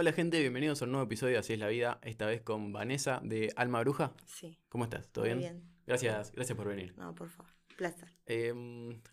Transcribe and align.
Hola 0.00 0.12
gente, 0.12 0.38
bienvenidos 0.38 0.80
a 0.80 0.84
un 0.84 0.92
nuevo 0.92 1.06
episodio 1.06 1.32
de 1.32 1.38
Así 1.40 1.54
es 1.54 1.58
la 1.58 1.66
vida, 1.66 1.98
esta 2.04 2.24
vez 2.24 2.40
con 2.40 2.72
Vanessa 2.72 3.20
de 3.24 3.52
Alma 3.56 3.80
Bruja. 3.80 4.14
Sí. 4.26 4.56
¿Cómo 4.68 4.84
estás? 4.84 5.08
¿Todo 5.08 5.24
muy 5.24 5.34
bien? 5.38 5.68
Gracias, 5.88 6.30
gracias 6.30 6.56
por 6.56 6.68
venir. 6.68 6.96
No, 6.96 7.16
por 7.16 7.28
favor. 7.28 7.50
Placer. 7.76 8.14
Eh, 8.26 8.54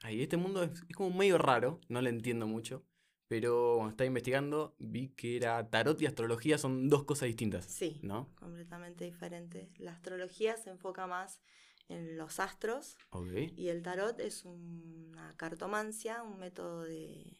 ay, 0.03 0.21
este 0.21 0.37
mundo 0.37 0.61
es, 0.61 0.83
es 0.87 0.95
como 0.95 1.09
medio 1.09 1.39
raro, 1.39 1.81
no 1.89 2.03
lo 2.03 2.09
entiendo 2.09 2.45
mucho, 2.45 2.85
pero 3.27 3.77
cuando 3.77 3.93
estaba 3.93 4.05
investigando 4.05 4.75
vi 4.77 5.07
que 5.07 5.37
era 5.37 5.67
tarot 5.71 5.99
y 6.03 6.05
astrología 6.05 6.59
son 6.59 6.87
dos 6.87 7.03
cosas 7.03 7.25
distintas. 7.29 7.65
Sí. 7.65 7.99
¿No? 8.03 8.29
Completamente 8.35 9.05
diferente. 9.05 9.71
La 9.79 9.91
astrología 9.91 10.55
se 10.55 10.69
enfoca 10.69 11.07
más 11.07 11.41
en 11.89 12.15
los 12.15 12.39
astros 12.39 12.95
Ok. 13.09 13.31
y 13.57 13.69
el 13.69 13.81
tarot 13.81 14.19
es 14.19 14.45
una 14.45 15.35
cartomancia, 15.35 16.21
un 16.21 16.37
método 16.37 16.83
de 16.83 17.39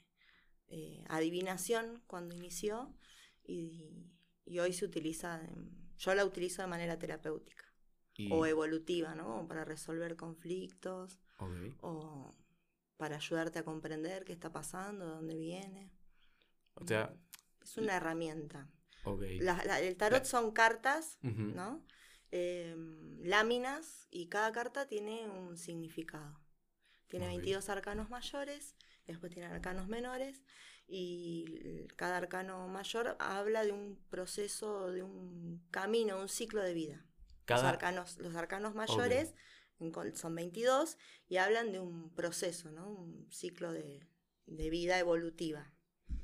eh, 0.68 1.04
adivinación 1.10 2.02
cuando 2.08 2.34
inició 2.34 2.92
y, 3.46 4.12
y 4.46 4.60
hoy 4.60 4.74
se 4.74 4.86
utiliza, 4.86 5.42
yo 5.98 6.14
la 6.16 6.26
utilizo 6.26 6.62
de 6.62 6.68
manera 6.68 6.98
terapéutica 7.00 7.66
Y- 8.16 8.32
o 8.32 8.46
evolutiva, 8.46 9.16
¿no? 9.16 9.26
Como 9.26 9.48
para 9.48 9.66
resolver 9.66 10.16
conflictos 10.16 11.20
o 11.82 12.36
para 12.98 13.18
ayudarte 13.18 13.60
a 13.60 13.64
comprender 13.66 14.24
qué 14.24 14.34
está 14.34 14.52
pasando, 14.52 15.06
de 15.06 15.12
dónde 15.16 15.36
viene. 15.38 15.92
O 16.76 16.88
sea, 16.88 17.14
Es 17.62 17.78
una 17.78 17.96
herramienta. 17.98 18.70
ok. 19.04 19.22
La- 19.42 19.64
la- 19.66 19.80
el 19.82 19.98
tarot 19.98 20.20
La- 20.20 20.26
son 20.26 20.52
cartas. 20.52 21.18
¿no? 21.22 21.86
Eh, 22.32 22.76
láminas 23.24 24.08
y 24.12 24.28
cada 24.28 24.52
carta 24.52 24.88
tiene 24.88 25.28
un 25.28 25.58
significado. 25.58 26.42
Tiene 27.08 27.26
Ok. 27.28 27.32
22 27.34 27.70
arcanos 27.70 28.10
mayores, 28.10 28.76
después 29.06 29.32
tiene 29.32 29.48
arcanos 29.48 29.88
menores 29.88 30.44
y 30.88 31.88
cada 31.96 32.18
arcano 32.18 32.68
mayor 32.68 33.16
habla 33.20 33.64
de 33.64 33.72
un 33.72 34.00
proceso, 34.10 34.92
de 34.92 35.04
un 35.04 35.66
camino, 35.72 36.20
un 36.20 36.30
ciclo 36.30 36.62
de 36.62 36.74
vida. 36.74 37.06
Los, 37.48 37.64
arcanos, 37.64 38.18
los 38.18 38.36
arcanos 38.36 38.76
mayores 38.76 39.34
son 40.14 40.36
22 40.36 40.98
y 41.28 41.38
hablan 41.38 41.72
de 41.72 41.80
un 41.80 42.14
proceso, 42.14 42.72
¿no? 42.72 42.90
Un 42.90 43.28
ciclo 43.32 43.72
de, 43.72 44.08
de 44.46 44.70
vida 44.70 44.98
evolutiva. 45.00 45.72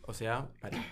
o 0.01 0.13
sea, 0.13 0.51
para, 0.61 0.83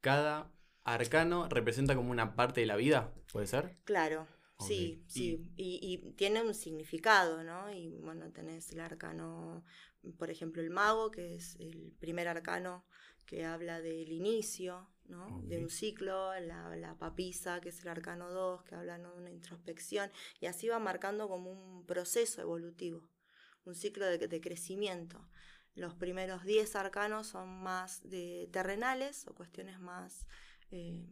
cada 0.00 0.52
arcano 0.84 1.48
representa 1.48 1.94
como 1.94 2.10
una 2.10 2.34
parte 2.34 2.60
de 2.60 2.66
la 2.66 2.76
vida, 2.76 3.12
¿puede 3.32 3.46
ser? 3.46 3.76
Claro, 3.84 4.26
sí, 4.58 5.04
sí. 5.06 5.52
Y, 5.56 5.78
y 5.82 6.12
tiene 6.12 6.42
un 6.42 6.54
significado, 6.54 7.44
¿no? 7.44 7.72
Y 7.72 7.98
bueno, 8.00 8.30
tenés 8.32 8.72
el 8.72 8.80
arcano, 8.80 9.64
por 10.18 10.30
ejemplo, 10.30 10.62
el 10.62 10.70
mago, 10.70 11.10
que 11.10 11.36
es 11.36 11.56
el 11.60 11.94
primer 12.00 12.28
arcano 12.28 12.84
que 13.30 13.44
habla 13.44 13.80
del 13.80 14.10
inicio, 14.10 14.88
¿no? 15.06 15.40
De 15.44 15.58
un 15.58 15.70
ciclo, 15.70 16.34
la, 16.40 16.74
la 16.74 16.98
papisa, 16.98 17.60
que 17.60 17.68
es 17.68 17.80
el 17.80 17.86
arcano 17.86 18.28
2, 18.28 18.64
que 18.64 18.74
habla 18.74 18.98
¿no? 18.98 19.12
de 19.12 19.18
una 19.18 19.30
introspección, 19.30 20.10
y 20.40 20.46
así 20.46 20.66
va 20.66 20.80
marcando 20.80 21.28
como 21.28 21.52
un 21.52 21.86
proceso 21.86 22.42
evolutivo, 22.42 23.08
un 23.64 23.76
ciclo 23.76 24.04
de, 24.06 24.18
de 24.18 24.40
crecimiento. 24.40 25.28
Los 25.76 25.94
primeros 25.94 26.42
10 26.42 26.74
arcanos 26.74 27.28
son 27.28 27.62
más 27.62 28.02
de 28.02 28.48
terrenales 28.50 29.28
o 29.28 29.34
cuestiones 29.36 29.78
más, 29.78 30.26
eh, 30.72 31.06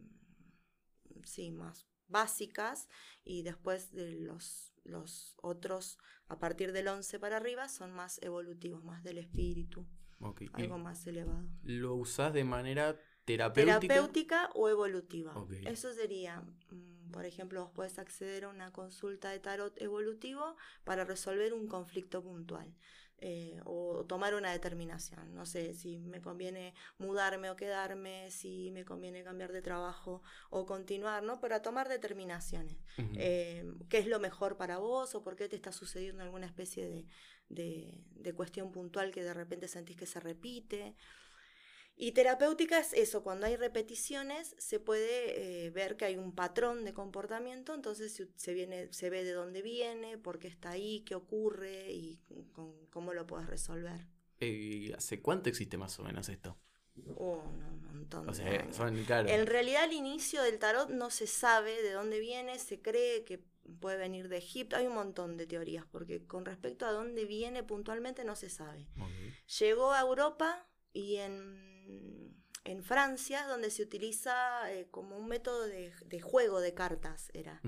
sí, 1.23 1.51
más 1.51 1.87
básicas 2.07 2.89
y 3.23 3.43
después 3.43 3.93
de 3.93 4.11
los, 4.11 4.73
los 4.83 5.35
otros, 5.41 5.97
a 6.27 6.37
partir 6.37 6.73
del 6.73 6.89
11 6.89 7.17
para 7.17 7.37
arriba, 7.37 7.69
son 7.69 7.93
más 7.93 8.21
evolutivos, 8.21 8.83
más 8.83 9.05
del 9.05 9.19
espíritu, 9.19 9.87
Ok. 10.21 10.41
¿Y 10.57 10.61
algo 10.63 10.77
más 10.77 11.05
elevado. 11.07 11.47
lo 11.63 11.95
usás 11.95 12.33
de 12.33 12.43
manera 12.43 12.99
terapéutica? 13.25 13.79
Terapéutica 13.79 14.49
o 14.53 14.69
evolutiva. 14.69 15.33
Eso 15.65 15.93
sería, 15.93 16.41
mm, 16.71 17.11
por 17.11 17.25
ejemplo, 17.25 17.63
vos 17.63 17.71
podés 17.71 17.99
acceder 17.99 18.45
a 18.45 18.49
una 18.49 18.71
consulta 18.71 19.29
de 19.29 19.39
tarot 19.39 19.79
evolutivo 19.81 20.55
para 20.83 21.05
resolver 21.05 21.53
un 21.53 21.67
conflicto 21.67 22.21
puntual. 22.23 22.73
eh, 23.21 23.59
o 23.65 24.05
tomar 24.05 24.33
una 24.33 24.51
determinación. 24.51 25.33
No 25.33 25.45
sé 25.45 25.73
si 25.73 25.97
me 25.99 26.21
conviene 26.21 26.73
mudarme 26.97 27.49
o 27.49 27.55
quedarme, 27.55 28.31
si 28.31 28.71
me 28.71 28.85
conviene 28.85 29.23
cambiar 29.23 29.51
de 29.51 29.61
trabajo 29.61 30.21
o 30.49 30.65
continuar, 30.65 31.23
¿no? 31.23 31.39
Para 31.39 31.61
tomar 31.61 31.89
determinaciones. 31.89 32.77
Eh, 33.15 33.69
qué 33.89 33.97
es 33.97 34.07
lo 34.07 34.19
mejor 34.19 34.55
para 34.57 34.77
vos 34.77 35.15
o 35.15 35.21
por 35.21 35.35
qué 35.35 35.49
te 35.49 35.55
está 35.55 35.71
sucediendo 35.71 36.23
alguna 36.23 36.45
especie 36.45 36.87
de, 36.87 37.05
de- 37.49 38.03
de 38.15 38.33
cuestión 38.33 38.71
puntual 38.71 39.11
que 39.11 39.23
de 39.23 39.33
repente 39.33 39.67
sentís 39.67 39.97
que 39.97 40.05
se 40.05 40.19
repite. 40.19 40.95
Y 41.95 42.13
terapéutica 42.13 42.79
es 42.79 42.93
eso, 42.93 43.23
cuando 43.23 43.45
hay 43.45 43.57
repeticiones 43.57 44.55
se 44.57 44.79
puede 44.79 45.65
eh, 45.65 45.69
ver 45.69 45.97
que 45.97 46.05
hay 46.05 46.15
un 46.17 46.33
patrón 46.33 46.85
de 46.85 46.93
comportamiento, 46.93 47.73
entonces 47.73 48.13
se, 48.13 48.29
se 48.37 48.53
viene, 48.53 48.91
se 48.93 49.09
ve 49.09 49.25
de 49.25 49.33
dónde 49.33 49.61
viene, 49.61 50.17
por 50.17 50.39
qué 50.39 50.47
está 50.47 50.69
ahí, 50.71 51.01
qué 51.01 51.15
ocurre 51.15 51.91
y 51.91 52.21
con- 52.53 52.85
cómo 52.89 53.13
lo 53.13 53.27
puedes 53.27 53.47
resolver. 53.47 54.07
Eh, 54.39 54.93
¿Hace 54.97 55.21
cuánto 55.21 55.49
existe 55.49 55.77
más 55.77 55.99
o 55.99 56.03
menos 56.03 56.29
esto? 56.29 56.57
Oh, 57.17 57.43
no, 57.57 57.67
un 57.67 57.83
montón 57.85 58.27
O 58.27 58.31
de 58.31 58.37
sea, 58.37 58.73
son, 58.73 59.03
claro. 59.03 59.27
En 59.27 59.45
realidad 59.47 59.85
el 59.85 59.93
inicio 59.93 60.41
del 60.41 60.59
tarot 60.59 60.89
no 60.89 61.09
se 61.09 61.27
sabe 61.27 61.81
de 61.81 61.91
dónde 61.91 62.19
viene, 62.19 62.59
se 62.59 62.81
cree 62.81 63.23
que 63.25 63.43
puede 63.69 63.97
venir 63.97 64.29
de 64.29 64.37
Egipto, 64.37 64.75
hay 64.75 64.87
un 64.87 64.95
montón 64.95 65.37
de 65.37 65.47
teorías, 65.47 65.85
porque 65.91 66.25
con 66.25 66.45
respecto 66.45 66.85
a 66.85 66.91
dónde 66.91 67.25
viene 67.25 67.63
puntualmente 67.63 68.23
no 68.23 68.35
se 68.35 68.49
sabe. 68.49 68.87
Llegó 69.59 69.93
a 69.93 70.01
Europa 70.01 70.67
y 70.93 71.17
en, 71.17 72.43
en 72.63 72.83
Francia, 72.83 73.45
donde 73.47 73.69
se 73.71 73.83
utiliza 73.83 74.71
eh, 74.71 74.87
como 74.89 75.17
un 75.17 75.27
método 75.27 75.67
de, 75.67 75.93
de 76.05 76.21
juego 76.21 76.59
de 76.61 76.73
cartas, 76.73 77.29
era. 77.33 77.61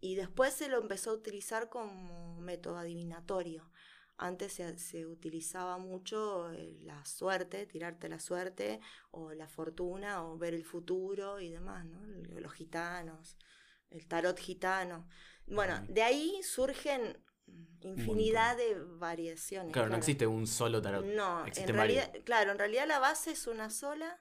Y 0.00 0.14
después 0.14 0.54
se 0.54 0.68
lo 0.68 0.80
empezó 0.80 1.10
a 1.10 1.14
utilizar 1.14 1.68
como 1.68 2.40
método 2.40 2.78
adivinatorio. 2.78 3.70
Antes 4.16 4.52
se, 4.52 4.78
se 4.78 5.06
utilizaba 5.06 5.78
mucho 5.78 6.52
eh, 6.52 6.76
la 6.82 7.02
suerte, 7.06 7.64
tirarte 7.66 8.08
la 8.08 8.20
suerte, 8.20 8.80
o 9.10 9.32
la 9.32 9.48
fortuna, 9.48 10.24
o 10.24 10.36
ver 10.36 10.52
el 10.52 10.64
futuro 10.64 11.40
y 11.40 11.48
demás, 11.48 11.86
¿no? 11.86 12.02
Los 12.38 12.52
gitanos, 12.52 13.38
el 13.88 14.06
tarot 14.06 14.38
gitano. 14.38 15.08
Bueno, 15.50 15.84
de 15.88 16.02
ahí 16.02 16.40
surgen 16.42 17.18
infinidad 17.82 18.56
de 18.56 18.74
variaciones. 18.98 19.72
Claro, 19.72 19.88
no 19.88 19.96
existe 19.96 20.26
un 20.26 20.46
solo 20.46 20.82
tarot. 20.82 21.04
No, 21.04 21.44
en 21.46 21.68
realidad, 21.68 22.12
claro, 22.24 22.52
en 22.52 22.58
realidad 22.58 22.86
la 22.86 22.98
base 22.98 23.30
es 23.32 23.46
una 23.46 23.70
sola, 23.70 24.18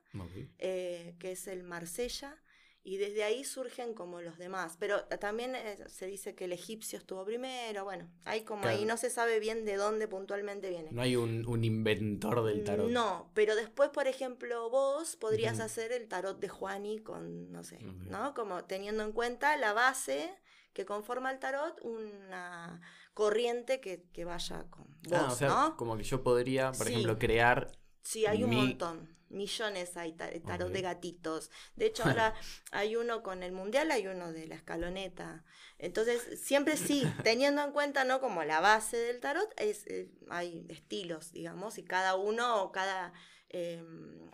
eh, 0.58 1.16
que 1.20 1.32
es 1.34 1.48
el 1.48 1.64
Marsella, 1.64 2.38
y 2.82 2.96
desde 2.98 3.24
ahí 3.26 3.44
surgen 3.44 3.94
como 3.94 4.22
los 4.22 4.38
demás. 4.38 4.78
Pero 4.80 5.04
también 5.20 5.54
eh, 5.56 5.78
se 5.90 6.08
dice 6.08 6.34
que 6.36 6.46
el 6.46 6.54
egipcio 6.54 6.98
estuvo 6.98 7.26
primero, 7.26 7.84
bueno, 7.84 8.10
hay 8.24 8.44
como 8.44 8.64
ahí 8.66 8.78
Claro. 8.78 8.88
no 8.94 8.98
se 8.98 9.10
sabe 9.10 9.40
bien 9.42 9.66
de 9.66 9.76
dónde 9.76 10.08
puntualmente 10.08 10.70
viene. 10.70 10.90
No 10.94 11.02
hay 11.02 11.18
un, 11.18 11.46
un 11.46 11.64
inventor 11.66 12.44
del 12.46 12.64
tarot. 12.64 12.90
No, 12.90 13.30
pero 13.34 13.56
después, 13.56 13.90
por 13.90 14.08
ejemplo, 14.08 14.70
vos 14.70 15.18
podrías 15.18 15.60
hacer 15.60 15.92
el 15.92 16.08
tarot 16.08 16.40
de 16.40 16.48
Juani 16.48 17.00
con, 17.00 17.52
no 17.52 17.64
sé. 17.64 17.78
¿no? 17.82 18.34
Como 18.34 18.64
teniendo 18.64 19.04
en 19.04 19.12
cuenta 19.12 19.58
la 19.58 19.74
base 19.74 20.32
que 20.80 20.86
conforma 20.86 21.30
el 21.30 21.40
tarot, 21.40 21.78
una 21.82 22.80
corriente 23.14 23.82
que, 23.82 24.06
que 24.14 24.24
vaya 24.24 24.64
con 24.70 24.86
vos, 25.04 25.14
Ah, 25.20 25.28
o 25.34 25.36
sea, 25.36 25.50
¿no? 25.50 25.76
como 25.76 25.98
que 25.98 26.04
yo 26.04 26.24
podría, 26.24 26.72
por 26.72 26.88
Sí. 26.88 26.94
ejemplo, 26.94 27.20
crear. 27.20 27.70
Sí, 28.02 28.26
hay 28.26 28.46
un 28.46 28.50
Mi- 28.52 28.56
montón. 28.56 29.18
Millones 29.28 29.96
hay 29.98 30.14
tar- 30.14 30.40
tarot 30.48 30.72
de 30.72 30.82
gatitos. 30.82 31.52
De 31.76 31.86
hecho, 31.88 32.04
ahora 32.06 32.34
hay 32.72 32.96
uno 32.96 33.22
con 33.24 33.44
el 33.44 33.52
mundial, 33.52 33.92
hay 33.92 34.08
uno 34.08 34.32
de 34.32 34.48
la 34.48 34.56
escaloneta. 34.56 35.44
Entonces, 35.78 36.40
siempre 36.42 36.78
sí, 36.78 37.04
teniendo 37.24 37.62
en 37.62 37.72
cuenta, 37.74 38.06
¿no? 38.06 38.22
Como 38.22 38.44
la 38.46 38.62
base 38.62 38.96
del 38.98 39.20
tarot, 39.20 39.50
es, 39.58 39.86
eh, 39.88 40.10
hay 40.30 40.66
estilos, 40.70 41.34
digamos, 41.34 41.78
y 41.78 41.84
cada 41.84 42.16
uno 42.16 42.64
o 42.64 42.72
cada 42.72 43.12
eh, 43.50 43.84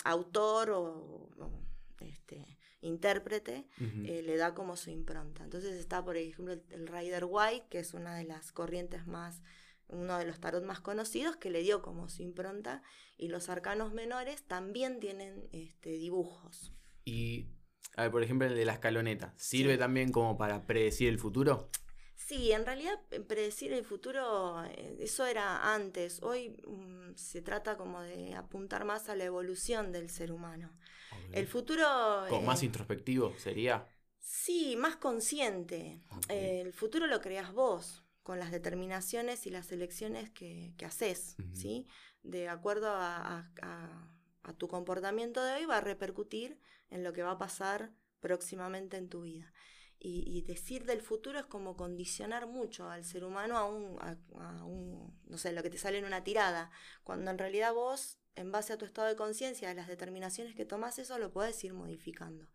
autor 0.04 0.70
o, 0.70 0.84
o, 1.40 1.52
este, 2.02 2.46
intérprete 2.85 3.67
eh, 3.79 4.22
le 4.23 4.37
da 4.37 4.53
como 4.53 4.76
su 4.78 4.90
impronta. 4.90 5.43
Entonces 5.43 5.73
está, 5.73 6.03
por 6.03 6.17
ejemplo, 6.17 6.53
el, 6.53 6.64
el 6.70 6.87
Rider 6.87 7.26
White, 7.28 7.67
que 7.70 7.79
es 7.79 7.93
una 7.93 8.16
de 8.16 8.23
las 8.23 8.52
corrientes 8.52 9.08
más, 9.08 9.41
uno 9.87 10.17
de 10.17 10.26
los 10.26 10.40
tarot 10.40 10.64
más 10.64 10.79
conocidos, 10.79 11.35
que 11.35 11.49
le 11.49 11.61
dio 11.61 11.82
como 11.82 12.09
su 12.09 12.22
impronta, 12.23 12.82
y 13.17 13.28
los 13.28 13.49
arcanos 13.49 13.93
menores 13.93 14.43
también 14.47 14.99
tienen 14.99 15.47
este, 15.52 15.91
dibujos. 15.91 16.73
Y, 17.03 17.49
a 17.96 18.03
ver, 18.03 18.11
por 18.11 18.23
ejemplo, 18.23 18.47
el 18.47 18.55
de 18.55 18.66
la 18.66 18.73
escaloneta. 18.73 19.34
¿Sirve 19.38 19.73
Sí. 19.73 19.79
también 19.79 20.11
como 20.11 20.38
para 20.38 20.66
predecir 20.66 21.09
el 21.09 21.20
futuro? 21.20 21.70
Sí, 22.26 22.52
en 22.52 22.66
realidad 22.66 23.00
eh, 23.12 23.20
predecir 23.20 23.72
el 23.72 23.86
futuro, 23.86 24.64
eh, 24.66 24.98
eso 25.00 25.26
era 25.26 25.74
antes. 25.76 26.22
Hoy 26.24 26.50
mm, 26.68 27.16
se 27.16 27.42
trata 27.42 27.78
como 27.78 28.02
de 28.02 28.34
apuntar 28.34 28.84
más 28.84 29.10
a 29.10 29.16
la 29.16 29.26
evolución 29.26 29.92
del 29.92 30.10
ser 30.10 30.32
humano. 30.32 30.72
El 31.32 31.46
futuro... 31.48 32.26
Eh, 32.28 32.42
más 32.42 32.64
introspectivo 32.64 33.34
sería. 33.38 33.86
Sí, 34.20 34.76
más 34.76 34.96
consciente. 34.96 36.02
Eh, 36.30 36.62
el 36.62 36.74
futuro 36.74 37.06
lo 37.06 37.22
creas 37.22 37.54
vos, 37.54 38.04
con 38.24 38.40
las 38.40 38.52
determinaciones 38.52 39.46
y 39.46 39.52
las 39.52 39.72
elecciones 39.72 40.32
que, 40.32 40.74
que 40.78 40.86
haces. 40.86 41.36
¿sí? 41.54 41.86
De 42.24 42.50
acuerdo 42.50 42.90
a, 42.90 43.18
a- 43.18 43.52
a- 43.62 44.12
a 44.44 44.54
tu 44.54 44.68
comportamiento 44.68 45.44
de 45.44 45.54
hoy 45.54 45.66
va 45.66 45.78
a 45.78 45.82
repercutir 45.82 46.60
en 46.90 47.04
lo 47.04 47.14
que 47.14 47.24
va 47.24 47.32
a 47.32 47.38
pasar 47.38 47.92
próximamente 48.20 48.98
en 48.98 49.10
tu 49.10 49.22
vida. 49.22 49.52
Y, 50.07 50.43
decir 50.43 50.85
del 50.85 51.02
futuro 51.02 51.40
es 51.40 51.47
como 51.47 51.75
condicionar 51.75 52.46
mucho 52.46 52.91
al 52.91 53.03
ser 53.03 53.23
humano 53.23 53.57
a 53.57 53.66
un, 53.66 53.97
a, 53.99 54.63
un, 54.63 55.19
no 55.25 55.37
sé, 55.40 55.52
lo 55.52 55.63
que 55.63 55.72
te 55.72 55.79
sale 55.79 55.97
en 55.97 56.05
una 56.05 56.23
tirada, 56.23 56.69
cuando 57.03 57.31
en 57.31 57.40
realidad 57.40 57.73
vos, 57.73 58.19
en 58.35 58.52
base 58.52 58.72
a 58.72 58.78
tu 58.78 58.85
estado 58.85 59.07
de 59.07 59.16
conciencia, 59.16 59.72
a 59.72 59.73
las 59.73 59.87
determinaciones 59.87 60.53
que 60.53 60.63
tomás, 60.63 60.99
eso 60.99 61.17
lo 61.17 61.31
podés 61.31 61.63
ir 61.63 61.73
modificando. 61.73 62.47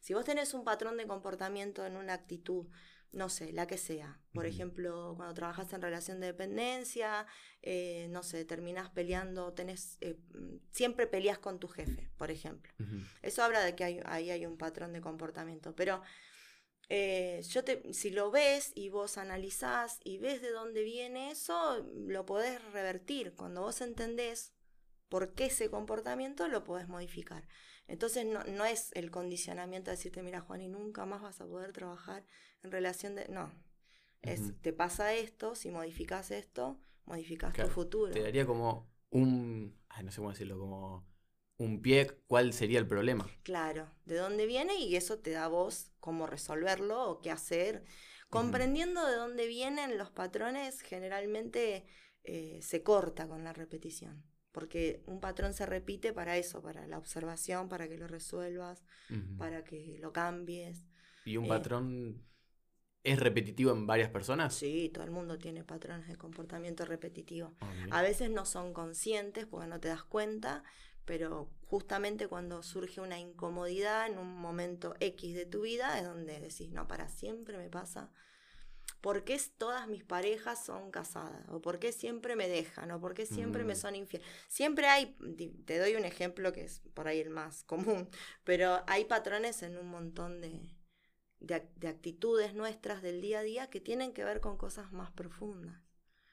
Si 0.00 0.14
vos 0.14 0.24
tenés 0.24 0.54
un 0.54 0.64
patrón 0.64 0.96
de 0.96 1.06
comportamiento 1.06 1.84
en 1.84 1.96
una 1.96 2.14
actitud, 2.14 2.68
no 3.12 3.28
sé, 3.28 3.52
la 3.52 3.66
que 3.66 3.76
sea. 3.76 4.18
Por 4.32 4.46
ejemplo, 4.46 5.12
cuando 5.16 5.34
trabajas 5.34 5.70
en 5.74 5.82
relación 5.82 6.20
de 6.20 6.28
dependencia, 6.28 7.26
eh, 7.60 8.06
no 8.08 8.22
sé, 8.22 8.46
terminás 8.46 8.88
peleando, 8.88 9.52
tenés, 9.52 9.98
eh, 10.00 10.18
siempre 10.70 11.06
peleas 11.06 11.38
con 11.38 11.58
tu 11.58 11.68
jefe, 11.68 12.10
por 12.16 12.30
ejemplo. 12.30 12.72
Eso 13.20 13.42
habla 13.42 13.60
de 13.60 13.74
que 13.74 14.02
ahí 14.06 14.30
hay 14.30 14.46
un 14.46 14.56
patrón 14.56 14.94
de 14.94 15.02
comportamiento. 15.02 15.74
Pero 15.76 16.02
eh, 16.88 17.42
yo 17.48 17.64
te, 17.64 17.92
si 17.92 18.10
lo 18.10 18.30
ves 18.30 18.72
y 18.74 18.88
vos 18.88 19.18
analizás 19.18 20.00
y 20.04 20.18
ves 20.18 20.42
de 20.42 20.50
dónde 20.50 20.82
viene 20.82 21.30
eso, 21.30 21.86
lo 21.94 22.26
podés 22.26 22.62
revertir. 22.72 23.34
Cuando 23.34 23.62
vos 23.62 23.80
entendés 23.80 24.52
por 25.08 25.34
qué 25.34 25.46
ese 25.46 25.70
comportamiento, 25.70 26.48
lo 26.48 26.64
podés 26.64 26.88
modificar. 26.88 27.46
Entonces 27.86 28.24
no, 28.26 28.42
no 28.44 28.64
es 28.64 28.90
el 28.94 29.10
condicionamiento 29.10 29.90
de 29.90 29.96
decirte, 29.96 30.22
mira 30.22 30.40
Juan, 30.40 30.62
y 30.62 30.68
nunca 30.68 31.04
más 31.06 31.22
vas 31.22 31.40
a 31.40 31.46
poder 31.46 31.72
trabajar 31.72 32.24
en 32.62 32.70
relación 32.70 33.14
de... 33.14 33.28
No, 33.28 33.52
es, 34.22 34.58
te 34.62 34.72
pasa 34.72 35.12
esto, 35.12 35.54
si 35.54 35.70
modificas 35.70 36.30
esto, 36.30 36.80
modificas 37.04 37.52
tu 37.52 37.66
futuro. 37.68 38.12
Te 38.12 38.22
daría 38.22 38.46
como 38.46 38.90
un... 39.10 39.78
no 40.02 40.10
sé 40.10 40.16
cómo 40.16 40.30
decirlo, 40.30 40.58
como 40.58 41.06
un 41.56 41.80
pie, 41.82 42.10
¿cuál 42.26 42.52
sería 42.52 42.78
el 42.78 42.86
problema? 42.88 43.28
Claro, 43.42 43.90
de 44.04 44.16
dónde 44.16 44.46
viene 44.46 44.74
y 44.76 44.96
eso 44.96 45.18
te 45.18 45.30
da 45.30 45.48
voz 45.48 45.92
cómo 46.00 46.26
resolverlo 46.26 47.08
o 47.10 47.20
qué 47.20 47.30
hacer. 47.30 47.84
Comprendiendo 48.30 49.06
de 49.06 49.14
dónde 49.14 49.46
vienen 49.46 49.96
los 49.96 50.10
patrones, 50.10 50.80
generalmente 50.80 51.86
eh, 52.24 52.58
se 52.62 52.82
corta 52.82 53.28
con 53.28 53.44
la 53.44 53.52
repetición, 53.52 54.24
porque 54.50 55.02
un 55.06 55.20
patrón 55.20 55.54
se 55.54 55.66
repite 55.66 56.12
para 56.12 56.36
eso, 56.36 56.60
para 56.60 56.86
la 56.88 56.98
observación, 56.98 57.68
para 57.68 57.88
que 57.88 57.96
lo 57.96 58.08
resuelvas, 58.08 58.82
para 59.38 59.62
que 59.62 59.98
lo 60.00 60.12
cambies. 60.12 60.86
¿Y 61.24 61.36
un 61.36 61.44
eh, 61.44 61.48
patrón 61.48 62.24
es 63.04 63.20
repetitivo 63.20 63.70
en 63.72 63.86
varias 63.86 64.10
personas? 64.10 64.54
Sí, 64.54 64.90
todo 64.92 65.04
el 65.04 65.10
mundo 65.10 65.38
tiene 65.38 65.62
patrones 65.62 66.08
de 66.08 66.16
comportamiento 66.16 66.84
repetitivo. 66.84 67.54
Ah, 67.60 67.98
A 67.98 68.02
veces 68.02 68.30
no 68.30 68.46
son 68.46 68.72
conscientes 68.72 69.46
porque 69.46 69.68
no 69.68 69.78
te 69.78 69.88
das 69.88 70.02
cuenta, 70.02 70.64
pero 71.04 71.50
justamente 71.66 72.28
cuando 72.28 72.62
surge 72.62 73.00
una 73.00 73.18
incomodidad 73.18 74.06
en 74.06 74.18
un 74.18 74.36
momento 74.36 74.94
X 75.00 75.34
de 75.34 75.46
tu 75.46 75.62
vida 75.62 75.98
es 75.98 76.04
donde 76.04 76.40
decís, 76.40 76.70
no, 76.70 76.86
para 76.88 77.08
siempre 77.08 77.58
me 77.58 77.68
pasa. 77.68 78.10
¿Por 79.00 79.24
qué 79.24 79.38
todas 79.58 79.86
mis 79.86 80.02
parejas 80.02 80.64
son 80.64 80.90
casadas? 80.90 81.46
¿O 81.50 81.60
por 81.60 81.78
qué 81.78 81.92
siempre 81.92 82.36
me 82.36 82.48
dejan? 82.48 82.90
¿O 82.90 83.00
por 83.00 83.12
qué 83.12 83.26
siempre 83.26 83.64
me 83.64 83.74
mm. 83.74 83.76
son 83.76 83.96
infieles? 83.96 84.26
Siempre 84.48 84.86
hay, 84.86 85.14
te 85.66 85.78
doy 85.78 85.94
un 85.94 86.06
ejemplo 86.06 86.52
que 86.52 86.64
es 86.64 86.80
por 86.94 87.06
ahí 87.06 87.20
el 87.20 87.30
más 87.30 87.64
común, 87.64 88.08
pero 88.44 88.82
hay 88.86 89.04
patrones 89.04 89.62
en 89.62 89.76
un 89.76 89.88
montón 89.88 90.40
de, 90.40 90.74
de, 91.40 91.88
actitudes 91.88 92.54
nuestras 92.54 93.02
del 93.02 93.20
día 93.20 93.40
a 93.40 93.42
día 93.42 93.70
que 93.70 93.80
tienen 93.80 94.12
que 94.12 94.24
ver 94.24 94.40
con 94.40 94.56
cosas 94.56 94.92
más 94.92 95.10
profundas. 95.12 95.82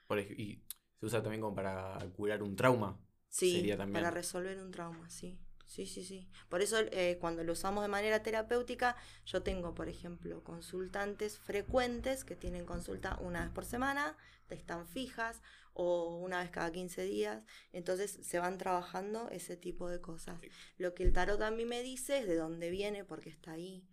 Por 0.08 0.20
y 0.20 0.64
se 1.00 1.06
usa 1.06 1.22
también 1.22 1.42
como 1.42 1.56
para 1.56 1.98
curar 2.16 2.44
un 2.44 2.56
trauma. 2.56 3.00
Sí, 3.32 3.74
para 3.94 4.12
resolver 4.12 4.62
un 4.62 4.72
trauma, 4.72 5.10
sí. 5.10 5.40
Sí, 5.66 5.86
sí, 5.86 6.04
sí. 6.04 6.28
Por 6.50 6.62
eso 6.62 6.76
eh, 6.92 7.18
cuando 7.22 7.46
lo 7.46 7.54
usamos 7.54 7.82
de 7.82 7.88
manera 7.88 8.22
terapéutica, 8.22 8.98
yo 9.26 9.42
tengo, 9.42 9.74
por 9.74 9.88
ejemplo, 9.88 10.44
consultantes 10.44 11.40
frecuentes 11.40 12.26
que 12.26 12.36
tienen 12.36 12.66
consulta 12.66 13.18
una 13.22 13.44
vez 13.44 13.52
por 13.52 13.64
semana, 13.64 14.18
están 14.50 14.86
fijas 14.86 15.42
o 15.74 16.18
una 16.18 16.42
vez 16.42 16.50
cada 16.50 16.74
15 16.74 17.04
días. 17.04 17.46
Entonces 17.72 18.20
se 18.22 18.40
van 18.40 18.58
trabajando 18.58 19.30
ese 19.30 19.56
tipo 19.56 19.88
de 19.88 20.02
cosas. 20.02 20.42
Lo 20.78 20.94
que 20.94 21.04
el 21.04 21.14
tarot 21.14 21.42
a 21.42 21.52
mí 21.52 21.64
me 21.64 21.82
dice 21.82 22.20
es 22.20 22.28
de 22.28 22.36
dónde 22.36 22.70
viene, 22.70 23.06
porque 23.06 23.30
está 23.30 23.54
ahí, 23.54 23.88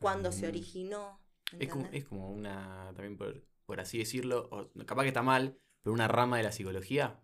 cuándo 0.00 0.32
se 0.32 0.46
mm. 0.46 0.48
originó. 0.48 1.20
Es 1.60 1.68
como, 1.68 1.88
es 1.92 2.04
como, 2.06 2.28
una, 2.32 2.92
también 2.96 3.16
por, 3.16 3.44
por 3.66 3.78
así 3.78 3.98
decirlo, 3.98 4.48
o, 4.50 4.68
capaz 4.84 5.02
que 5.02 5.08
está 5.08 5.22
mal, 5.22 5.56
pero 5.80 5.94
una 5.94 6.08
rama 6.08 6.38
de 6.38 6.42
la 6.42 6.50
psicología 6.50 7.20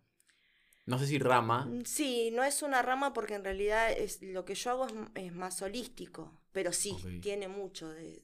no 0.87 0.99
sé 0.99 1.07
si 1.07 1.19
rama. 1.19 1.67
Mm, 1.67 1.85
sí, 1.85 2.31
no 2.33 2.45
es 2.45 2.63
una 2.63 2.81
rama 2.81 3.13
porque 3.13 3.35
en 3.35 3.45
realidad 3.45 3.91
es, 3.93 4.23
lo 4.23 4.45
que 4.45 4.55
yo 4.55 4.71
hago 4.71 4.87
es, 5.15 5.33
más 5.35 5.61
holístico, 5.61 6.41
pero 6.53 6.73
sí, 6.73 6.97
tiene 7.21 7.49
mucho 7.49 7.89
de, 7.91 8.21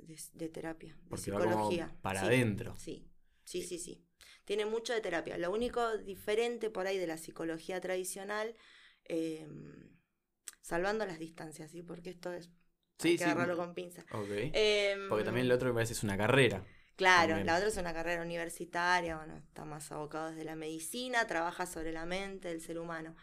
terapia, 0.48 0.96
de 1.10 1.16
psicología. 1.16 1.94
para 2.02 2.22
adentro. 2.22 2.76
Sí, 2.78 3.10
sí, 3.44 3.62
sí, 3.62 3.78
sí. 3.78 4.04
Tiene 4.44 4.64
mucho 4.64 4.92
de 4.92 5.00
terapia. 5.00 5.38
Lo 5.38 5.52
único 5.52 5.98
diferente 5.98 6.70
por 6.70 6.86
ahí 6.86 6.98
de 6.98 7.06
la 7.06 7.18
psicología 7.18 7.80
tradicional, 7.80 8.54
em, 9.04 9.90
salvando 10.60 11.04
las 11.04 11.18
distancias, 11.18 11.70
¿sí? 11.70 11.82
Porque 11.82 12.10
esto 12.10 12.32
es... 12.32 12.50
Sí, 12.98 13.08
hay 13.08 13.18
que 13.18 13.24
agarrarlo 13.24 13.56
con 13.56 13.74
pinza. 13.74 14.04
Em, 14.52 15.08
porque 15.08 15.24
también 15.24 15.48
lo 15.48 15.54
otro 15.56 15.68
me 15.68 15.74
parece 15.74 15.94
es 15.94 16.02
una 16.04 16.16
carrera. 16.16 16.64
Claro, 16.96 17.42
la 17.42 17.56
otra 17.56 17.68
es 17.68 17.76
una 17.76 17.94
carrera 17.94 18.22
universitaria, 18.22 19.16
bueno, 19.16 19.36
está 19.38 19.64
más 19.64 19.90
abocado 19.90 20.30
desde 20.30 20.44
la 20.44 20.56
medicina, 20.56 21.26
trabaja 21.26 21.66
sobre 21.66 21.92
la 21.92 22.04
mente 22.04 22.48
del 22.48 22.60
ser 22.60 22.78
humano. 22.78 23.16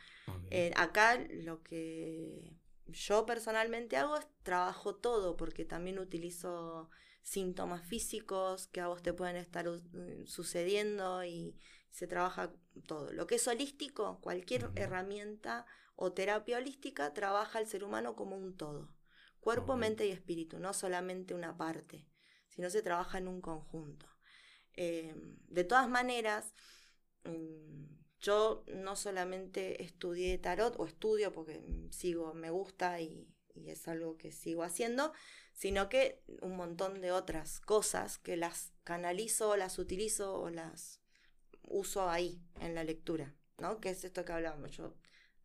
Eh, 0.49 0.71
acá 0.75 1.17
lo 1.29 1.61
que 1.61 2.57
yo 2.87 3.25
personalmente 3.25 3.95
hago 3.95 4.17
es 4.17 4.27
trabajo 4.43 4.95
todo, 4.95 5.37
porque 5.37 5.65
también 5.65 5.99
utilizo 5.99 6.89
síntomas 7.21 7.85
físicos 7.85 8.67
que 8.67 8.81
a 8.81 8.87
vos 8.87 9.03
te 9.03 9.13
pueden 9.13 9.35
estar 9.35 9.67
sucediendo 10.25 11.23
y 11.23 11.55
se 11.91 12.07
trabaja 12.07 12.51
todo. 12.87 13.13
Lo 13.13 13.27
que 13.27 13.35
es 13.35 13.47
holístico, 13.47 14.19
cualquier 14.21 14.71
herramienta 14.75 15.67
o 15.95 16.11
terapia 16.11 16.57
holística 16.57 17.13
trabaja 17.13 17.59
al 17.59 17.67
ser 17.67 17.83
humano 17.83 18.15
como 18.15 18.35
un 18.35 18.57
todo. 18.57 18.89
Cuerpo, 19.39 19.77
mente 19.77 20.05
y 20.07 20.11
espíritu, 20.11 20.59
no 20.59 20.73
solamente 20.73 21.33
una 21.33 21.55
parte 21.55 22.08
no 22.59 22.69
se 22.69 22.81
trabaja 22.81 23.17
en 23.17 23.27
un 23.27 23.41
conjunto. 23.41 24.05
Eh, 24.73 25.13
de 25.47 25.63
todas 25.63 25.89
maneras, 25.89 26.53
mm, 27.25 27.85
yo 28.19 28.63
no 28.67 28.95
solamente 28.95 29.83
estudié 29.83 30.37
tarot 30.37 30.75
o 30.77 30.85
estudio 30.85 31.31
porque 31.31 31.61
sigo, 31.91 32.33
me 32.33 32.49
gusta 32.49 33.01
y, 33.01 33.27
es 33.65 33.89
algo 33.89 34.17
que 34.17 34.31
sigo 34.31 34.63
haciendo, 34.63 35.11
sino 35.51 35.89
que 35.89 36.23
un 36.41 36.55
montón 36.55 37.01
de 37.01 37.11
otras 37.11 37.59
cosas 37.59 38.17
que 38.17 38.37
las 38.37 38.71
canalizo, 38.85 39.57
las 39.57 39.79
utilizo 39.79 40.33
o 40.39 40.49
las 40.49 41.01
uso 41.63 42.09
ahí 42.09 42.41
en 42.61 42.73
la 42.73 42.85
lectura, 42.85 43.35
¿no? 43.57 43.81
Que 43.81 43.89
es 43.89 44.05
esto 44.05 44.23
que 44.23 44.31
hablábamos. 44.31 44.71
Yo 44.71 44.95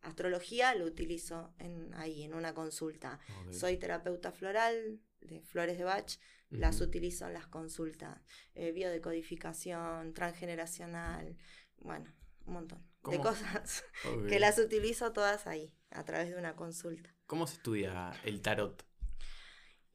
astrología 0.01 0.73
lo 0.75 0.85
utilizo 0.85 1.53
en, 1.59 1.93
ahí, 1.95 2.23
en 2.23 2.33
una 2.33 2.53
consulta. 2.53 3.19
Soy 3.51 3.77
terapeuta 3.77 4.31
floral 4.31 5.01
de 5.19 5.41
flores 5.41 5.77
de 5.77 5.83
Bach, 5.83 6.17
las 6.49 6.81
utilizo 6.81 7.27
en 7.27 7.33
las 7.33 7.47
consultas. 7.47 8.19
Eh, 8.53 8.71
biodecodificación, 8.71 10.13
transgeneracional, 10.13 11.37
bueno, 11.77 12.13
un 12.45 12.53
montón 12.53 12.85
de 13.09 13.19
cosas 13.19 13.83
que 14.29 14.39
las 14.39 14.57
utilizo 14.57 15.11
todas 15.13 15.47
ahí, 15.47 15.73
a 15.91 16.03
través 16.03 16.29
de 16.29 16.37
una 16.37 16.55
consulta. 16.55 17.13
¿Cómo 17.27 17.47
se 17.47 17.57
estudia 17.57 18.11
el 18.23 18.41
tarot? 18.41 18.85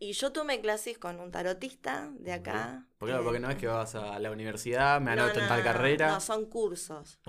Y 0.02 0.14
yo 0.14 0.32
tomé 0.32 0.62
clases 0.62 0.96
con 0.96 1.20
un 1.20 1.30
tarotista 1.30 2.10
de 2.18 2.32
acá. 2.32 2.88
Porque, 2.96 3.14
porque 3.22 3.38
no 3.38 3.50
es 3.50 3.56
que 3.56 3.66
vas 3.66 3.94
a 3.94 4.18
la 4.18 4.30
universidad, 4.30 4.98
me 4.98 5.10
anoto 5.10 5.40
en 5.40 5.46
tal 5.48 5.62
carrera. 5.62 6.10
No, 6.10 6.20
son 6.20 6.46
cursos. 6.46 7.20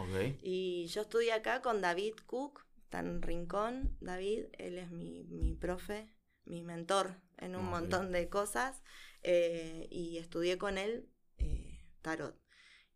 Y 0.41 0.85
yo 0.87 1.01
estudié 1.01 1.33
acá 1.33 1.61
con 1.61 1.81
David 1.81 2.13
Cook, 2.25 2.65
está 2.83 2.99
en 2.99 3.21
Rincón. 3.21 3.97
David, 3.99 4.45
él 4.57 4.77
es 4.77 4.89
mi, 4.89 5.25
mi 5.25 5.53
profe, 5.53 6.15
mi 6.45 6.63
mentor 6.63 7.17
en 7.39 7.57
un 7.57 7.65
montón 7.65 8.13
de 8.13 8.29
cosas. 8.29 8.81
Eh, 9.23 9.87
y 9.91 10.17
estudié 10.17 10.57
con 10.57 10.77
él 10.77 11.07
eh, 11.37 11.79
tarot. 12.01 12.35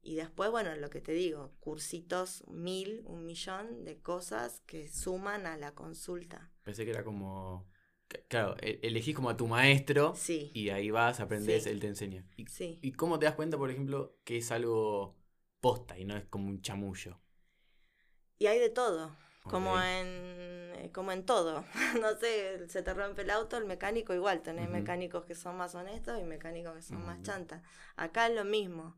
Y 0.02 0.16
después, 0.16 0.52
bueno, 0.52 0.76
lo 0.76 0.90
que 0.92 1.02
te 1.02 1.14
digo, 1.14 1.56
cursitos, 1.60 2.44
mil, 2.48 3.02
un 3.06 3.26
millón 3.26 3.84
de 3.86 4.00
cosas 4.02 4.62
que 4.68 4.88
suman 4.88 5.48
a 5.48 5.58
la 5.58 5.74
consulta. 5.74 6.52
Pensé 6.64 6.86
que 6.86 6.92
era 6.92 7.04
como, 7.04 7.68
claro, 8.28 8.56
e-, 8.62 8.80
elegís 8.84 9.16
como 9.16 9.32
a 9.32 9.38
tu 9.38 9.48
maestro 9.48 10.14
y 10.54 10.70
ahí 10.70 10.92
vas, 10.92 11.20
aprendes, 11.20 11.66
él 11.66 11.80
te 11.80 11.88
enseña. 11.88 12.24
¿Y, 12.38 12.46
¿Y 12.82 12.92
cómo 12.92 13.18
te 13.18 13.26
das 13.26 13.36
cuenta, 13.36 13.58
por 13.58 13.72
ejemplo, 13.72 14.20
que 14.24 14.38
es 14.38 14.52
algo 14.52 15.18
posta 15.60 15.98
y 15.98 16.06
no 16.06 16.16
es 16.16 16.26
como 16.26 16.50
un 16.50 16.62
chamullo? 16.62 17.20
Y 18.38 18.46
hay 18.46 18.60
de 18.60 18.70
todo. 18.70 19.16
Como 19.50 19.80
en, 19.80 20.08
eh, 20.76 20.92
como 20.94 21.12
en 21.12 21.26
todo. 21.26 21.66
no 22.02 22.18
sé, 22.18 22.68
se 22.68 22.82
te 22.82 22.94
rompe 22.94 23.22
el 23.22 23.30
auto, 23.30 23.58
el 23.58 23.66
mecánico 23.66 24.14
igual. 24.14 24.42
Tenés 24.42 24.70
mecánicos 24.70 25.26
que 25.26 25.36
son 25.36 25.56
más 25.58 25.76
honestos 25.76 26.20
y 26.20 26.24
mecánicos 26.24 26.74
que 26.74 26.82
son 26.82 27.06
más 27.06 27.22
chantas. 27.22 27.62
Acá 27.96 28.28
es 28.28 28.36
lo 28.36 28.44
mismo. 28.44 28.98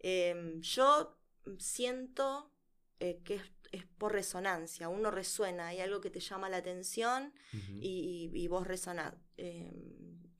Em, 0.00 0.60
yo 0.60 1.18
siento 1.58 2.52
eh, 3.00 3.20
que 3.24 3.40
es 3.72 3.86
por 3.98 4.12
resonancia, 4.12 4.88
uno 4.88 5.10
resuena, 5.10 5.68
hay 5.68 5.80
algo 5.80 6.00
que 6.00 6.10
te 6.10 6.20
llama 6.20 6.48
la 6.48 6.58
atención 6.58 7.34
y, 7.80 8.46
vos 8.48 8.66
resonás. 8.66 9.14
Eh, 9.36 9.72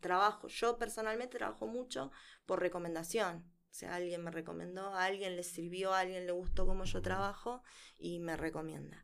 trabajo, 0.00 0.48
yo 0.48 0.78
personalmente 0.78 1.38
trabajo 1.38 1.66
mucho 1.66 2.12
por 2.46 2.60
recomendación. 2.60 3.50
O 3.70 3.76
sea, 3.76 3.96
alguien 3.96 4.22
me 4.22 4.30
recomendó, 4.30 4.94
a 4.94 5.04
alguien 5.04 5.34
le 5.34 5.42
sirvió, 5.42 5.92
a 5.92 6.00
alguien 6.00 6.26
le 6.26 6.32
gustó 6.32 6.64
cómo 6.64 6.84
yo 6.84 7.02
trabajo 7.02 7.62
y 7.98 8.20
me 8.20 8.36
recomienda. 8.36 9.03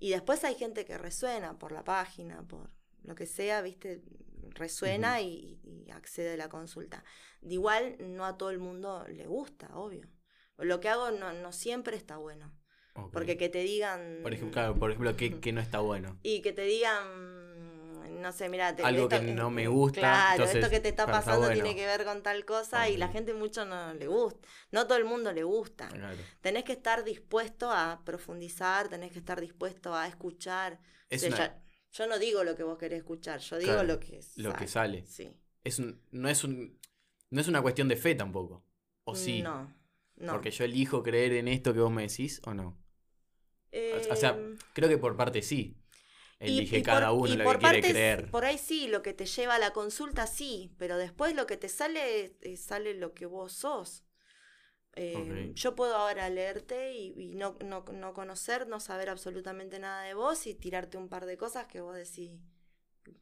Y 0.00 0.10
después 0.10 0.42
hay 0.44 0.54
gente 0.54 0.84
que 0.86 0.96
resuena 0.98 1.58
por 1.58 1.72
la 1.72 1.84
página, 1.84 2.42
por 2.42 2.70
lo 3.04 3.14
que 3.14 3.26
sea, 3.26 3.60
¿viste? 3.60 4.02
Resuena 4.48 5.20
y, 5.20 5.60
accede 5.92 6.32
a 6.32 6.36
la 6.36 6.48
consulta. 6.48 7.04
De 7.42 7.54
igual, 7.54 7.96
no 8.00 8.24
a 8.24 8.38
todo 8.38 8.50
el 8.50 8.58
mundo 8.58 9.04
le 9.08 9.26
gusta, 9.26 9.68
obvio. 9.74 10.08
Lo 10.56 10.80
que 10.80 10.88
hago 10.88 11.10
no, 11.10 11.32
no 11.34 11.52
siempre 11.52 11.96
está 11.96 12.16
bueno. 12.16 12.52
Porque 13.12 13.36
que 13.36 13.48
te 13.48 13.62
digan... 13.62 14.20
Por 14.22 14.32
ejemplo, 14.32 14.52
claro, 14.52 14.78
por 14.78 14.90
ejemplo, 14.90 15.16
que, 15.16 15.52
no 15.52 15.60
está 15.60 15.80
bueno. 15.80 16.18
Y 16.22 16.42
que 16.42 16.52
te 16.52 16.62
digan, 16.62 17.39
no 18.20 18.32
sé, 18.32 18.48
mira, 18.48 18.68
algo 18.68 19.08
que 19.08 19.20
no 19.20 19.50
me 19.50 19.66
gusta. 19.68 20.00
Claro, 20.00 20.44
esto 20.44 20.70
que 20.70 20.80
te 20.80 20.88
está 20.88 21.06
pasando 21.06 21.50
tiene 21.50 21.74
que 21.74 21.86
ver 21.86 22.04
con 22.04 22.22
tal 22.22 22.44
cosa 22.44 22.88
y 22.88 22.96
la 22.96 23.08
gente 23.08 23.34
mucho 23.34 23.64
no 23.64 23.94
le 23.94 24.06
gusta. 24.06 24.46
No 24.70 24.86
todo 24.86 24.98
el 24.98 25.04
mundo 25.04 25.32
le 25.32 25.42
gusta. 25.42 25.88
Tenés 26.40 26.64
que 26.64 26.72
estar 26.72 27.04
dispuesto 27.04 27.70
a 27.70 28.02
profundizar, 28.04 28.88
tenés 28.88 29.12
que 29.12 29.18
estar 29.18 29.40
dispuesto 29.40 29.94
a 29.94 30.06
escuchar. 30.06 30.80
yo 31.10 32.06
no 32.06 32.18
digo 32.18 32.44
lo 32.44 32.54
que 32.54 32.62
vos 32.62 32.78
querés 32.78 32.98
escuchar, 32.98 33.40
yo 33.40 33.58
digo 33.58 33.82
lo 33.82 33.98
que 33.98 34.22
sale. 34.22 34.48
Lo 34.48 34.54
que 34.54 34.68
sale. 34.68 35.06
Sí. 35.06 35.30
Es 35.64 35.78
un, 35.78 36.00
no, 36.10 36.28
es 36.28 36.44
un, 36.44 36.78
no 37.30 37.40
es 37.40 37.48
una 37.48 37.62
cuestión 37.62 37.88
de 37.88 37.96
fe 37.96 38.14
tampoco. 38.14 38.64
¿O 39.04 39.14
sí? 39.14 39.42
No. 39.42 39.80
Porque 40.26 40.50
yo 40.50 40.64
elijo 40.64 41.02
creer 41.02 41.32
en 41.32 41.48
esto 41.48 41.72
que 41.72 41.80
vos 41.80 41.90
me 41.90 42.06
decís 42.06 42.40
o 42.44 42.54
no. 42.54 42.78
o 44.10 44.16
sea, 44.16 44.30
em, 44.30 44.56
creo 44.72 44.88
que 44.88 44.98
por 44.98 45.16
parte 45.16 45.42
sí. 45.42 45.79
Elige 46.40 46.82
cada 46.82 47.12
uno 47.12 47.34
lo 47.36 47.50
que 47.52 47.58
quiere 47.58 47.82
creer. 47.82 48.30
Por 48.30 48.44
ahí 48.44 48.58
sí, 48.58 48.88
lo 48.88 49.02
que 49.02 49.12
te 49.12 49.26
lleva 49.26 49.56
a 49.56 49.58
la 49.58 49.72
consulta 49.72 50.26
sí, 50.26 50.72
pero 50.78 50.96
después 50.96 51.34
lo 51.36 51.46
que 51.46 51.56
te 51.56 51.68
sale, 51.68 52.34
eh, 52.40 52.56
sale 52.56 52.94
lo 52.94 53.12
que 53.12 53.26
vos 53.26 53.52
sos. 53.52 54.04
Em, 54.94 55.54
yo 55.54 55.76
puedo 55.76 55.94
ahora 55.94 56.28
leerte 56.30 56.94
y, 56.94 57.34
no, 57.36 57.56
no, 57.64 57.84
no, 57.92 58.12
conocer, 58.12 58.66
no 58.66 58.80
saber 58.80 59.08
absolutamente 59.08 59.78
nada 59.78 60.02
de 60.02 60.14
vos 60.14 60.46
y 60.46 60.54
tirarte 60.54 60.96
un 60.96 61.08
par 61.08 61.26
de 61.26 61.36
cosas 61.36 61.66
que 61.66 61.80
vos 61.80 61.94
decís, 61.94 62.40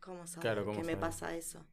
¿cómo 0.01 0.27
sabes 0.27 0.65
que 0.75 0.85
me 0.85 0.97
pasa 0.97 1.37
eso? 1.37 1.67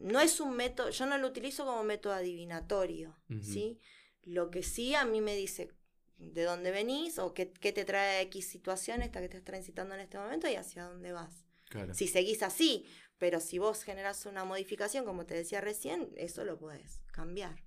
no 0.00 0.20
es 0.20 0.40
un 0.40 0.56
método, 0.56 0.90
yo 0.90 1.06
no 1.06 1.18
lo 1.18 1.28
utilizo 1.28 1.64
como 1.64 1.84
método 1.84 2.14
adivinatorio, 2.14 3.16
¿sí? 3.42 3.78
Lo 4.22 4.50
que 4.50 4.62
sí 4.62 4.94
a 4.94 5.04
mí 5.04 5.20
me 5.20 5.36
dice 5.36 5.70
de 6.20 6.44
dónde 6.44 6.70
venís 6.70 7.18
o 7.18 7.34
qué, 7.34 7.46
te 7.46 7.84
trae 7.84 8.22
X 8.22 8.46
situación 8.46 9.02
esta 9.02 9.20
que 9.20 9.26
estás 9.26 9.42
transitando 9.42 9.94
en 9.94 10.02
este 10.02 10.18
momento 10.18 10.48
y 10.48 10.54
hacia 10.54 10.84
dónde 10.84 11.12
vas. 11.12 11.44
Si 11.92 12.08
seguís 12.08 12.42
así, 12.42 12.86
pero 13.18 13.40
si 13.40 13.58
vos 13.58 13.84
generas 13.84 14.26
una 14.26 14.44
modificación, 14.44 15.04
como 15.04 15.24
te 15.24 15.34
decía 15.34 15.60
recién, 15.60 16.10
eso 16.16 16.44
lo 16.44 16.58
puedes 16.58 17.00
cambiar. 17.12 17.62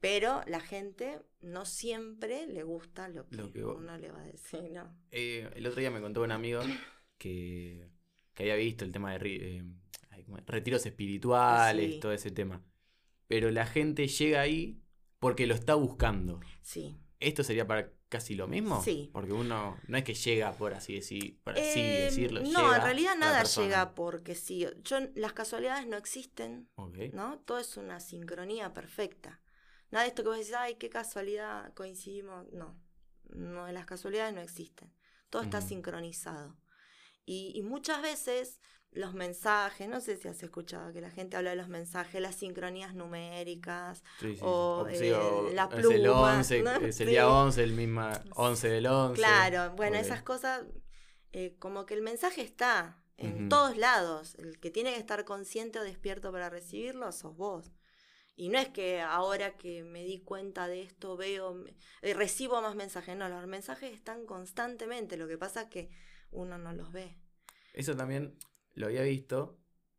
Pero 0.00 0.42
la 0.46 0.60
gente 0.60 1.20
no 1.40 1.64
siempre 1.64 2.46
le 2.46 2.62
gusta 2.64 3.08
lo 3.08 3.26
que, 3.26 3.64
uno 3.64 3.96
le 3.96 4.10
va 4.10 4.20
a 4.20 4.26
decir, 4.26 4.70
¿no? 4.72 4.94
Eh, 5.12 5.48
el 5.54 5.66
otro 5.66 5.80
día 5.80 5.90
me 5.90 6.00
contó 6.00 6.22
un 6.22 6.32
amigo 6.32 6.60
que, 7.18 7.88
había 8.36 8.56
visto 8.56 8.84
el 8.84 8.92
tema 8.92 9.16
de... 9.16 9.36
Eh, 9.36 9.64
retiros 10.46 10.84
espirituales, 10.86 12.00
todo 12.00 12.12
ese 12.12 12.30
tema. 12.30 12.62
Pero 13.26 13.50
la 13.50 13.66
gente 13.66 14.06
llega 14.06 14.40
ahí 14.40 14.80
porque 15.18 15.46
lo 15.46 15.54
está 15.54 15.74
buscando. 15.74 16.40
Sí. 16.62 16.96
¿Esto 17.24 17.42
sería 17.42 17.66
para 17.66 17.90
casi 18.08 18.34
lo 18.34 18.46
mismo? 18.46 18.82
Sí. 18.82 19.10
Porque 19.12 19.32
uno 19.32 19.78
no 19.86 19.96
es 19.96 20.04
que 20.04 20.14
llega 20.14 20.52
por 20.52 20.74
así, 20.74 20.94
decir, 20.94 21.40
por 21.42 21.54
así 21.54 21.80
em, 21.80 22.04
decirlo. 22.04 22.42
No, 22.42 22.74
en 22.74 22.82
realidad 22.82 23.16
nada 23.16 23.42
llega 23.44 23.94
porque 23.94 24.34
sí. 24.34 24.66
Yo, 24.82 24.98
las 25.14 25.32
casualidades 25.32 25.86
no 25.86 25.96
existen. 25.96 26.68
¿no? 27.12 27.38
Todo 27.40 27.58
es 27.58 27.76
una 27.76 28.00
sincronía 28.00 28.72
perfecta. 28.72 29.40
Nada 29.90 30.04
de 30.04 30.08
esto 30.08 30.22
que 30.22 30.28
vos 30.28 30.38
decís, 30.38 30.54
ay, 30.54 30.74
qué 30.76 30.90
casualidad, 30.90 31.72
coincidimos. 31.74 32.46
No, 32.52 32.80
no 33.30 33.70
las 33.72 33.86
casualidades 33.86 34.34
no 34.34 34.40
existen. 34.40 34.92
Todo 35.30 35.42
está 35.42 35.60
sincronizado. 35.60 36.56
Y, 37.26 37.52
y, 37.54 37.62
muchas 37.62 38.02
veces 38.02 38.60
los 38.94 39.12
mensajes, 39.12 39.88
no 39.88 40.00
sé 40.00 40.16
si 40.16 40.28
has 40.28 40.42
escuchado 40.42 40.92
que 40.92 41.00
la 41.00 41.10
gente 41.10 41.36
habla 41.36 41.50
de 41.50 41.56
los 41.56 41.68
mensajes, 41.68 42.20
las 42.20 42.36
sincronías 42.36 42.94
numéricas 42.94 44.04
o, 44.40 44.86
eh, 44.88 45.50
la 45.52 45.68
pluma. 45.68 45.94
El 45.94 46.08
11, 46.08 46.64
es 46.88 47.00
el 47.00 47.08
día 47.08 47.28
11, 47.28 47.62
el 47.62 47.72
mismo 47.72 48.08
11 48.36 48.68
del 48.68 48.86
11. 48.86 49.14
Claro, 49.14 49.74
bueno, 49.74 49.96
esas 49.96 50.22
cosas, 50.22 50.62
eh, 51.32 51.56
como 51.58 51.86
que 51.86 51.94
el 51.94 52.02
mensaje 52.02 52.42
está 52.42 53.02
en 53.16 53.48
todos 53.48 53.76
lados. 53.76 54.36
El 54.36 54.60
que 54.60 54.70
tiene 54.70 54.92
que 54.92 54.98
estar 54.98 55.24
consciente 55.24 55.80
o 55.80 55.82
despierto 55.82 56.30
para 56.30 56.48
recibirlo 56.48 57.10
sos 57.10 57.36
vos. 57.36 57.72
Y 58.36 58.48
no 58.48 58.58
es 58.58 58.68
que 58.68 59.00
ahora 59.00 59.56
que 59.56 59.84
me 59.84 60.04
di 60.04 60.20
cuenta 60.20 60.66
de 60.66 60.82
esto 60.82 61.16
veo, 61.16 61.64
eh, 62.02 62.14
recibo 62.14 62.60
más 62.60 62.74
mensajes, 62.74 63.16
no, 63.16 63.28
los 63.28 63.46
mensajes 63.46 63.92
están 63.92 64.26
constantemente, 64.26 65.16
lo 65.16 65.28
que 65.28 65.38
pasa 65.38 65.62
es 65.62 65.68
que 65.68 65.90
uno 66.32 66.58
no 66.58 66.72
los 66.72 66.90
ve. 66.90 67.16
Eso 67.74 67.96
también 67.96 68.36
lo 68.74 68.86
había 68.86 69.02
visto, 69.02 69.58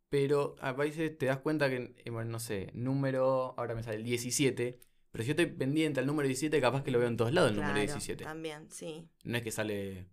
pero 0.10 0.55
a 0.60 0.72
veces 0.74 1.17
te 1.17 1.25
das 1.25 1.39
cuenta 1.39 1.70
que, 1.70 1.96
eh, 1.98 2.10
bueno, 2.10 2.32
no 2.32 2.39
sé, 2.39 2.72
número, 2.74 3.53
ahora 3.58 3.75
me 3.75 3.84
sale 3.84 3.98
el 3.98 4.03
17, 4.03 4.79
pero 5.12 5.24
si 5.24 5.29
yo 5.29 5.32
estoy 5.32 5.46
pendiente 5.48 6.00
al 6.00 6.05
número 6.05 6.27
17, 6.27 6.60
capaz 6.62 6.84
que 6.84 6.91
lo 6.91 7.00
veo 7.00 7.08
en 7.08 7.17
todos 7.17 7.34
lados 7.34 7.51
el 7.51 7.58
número 7.58 7.79
17. 7.79 8.24
También, 8.24 8.70
sí. 8.70 9.08
No 9.24 9.38
es 9.38 9.44
que 9.44 9.51
sale 9.51 10.08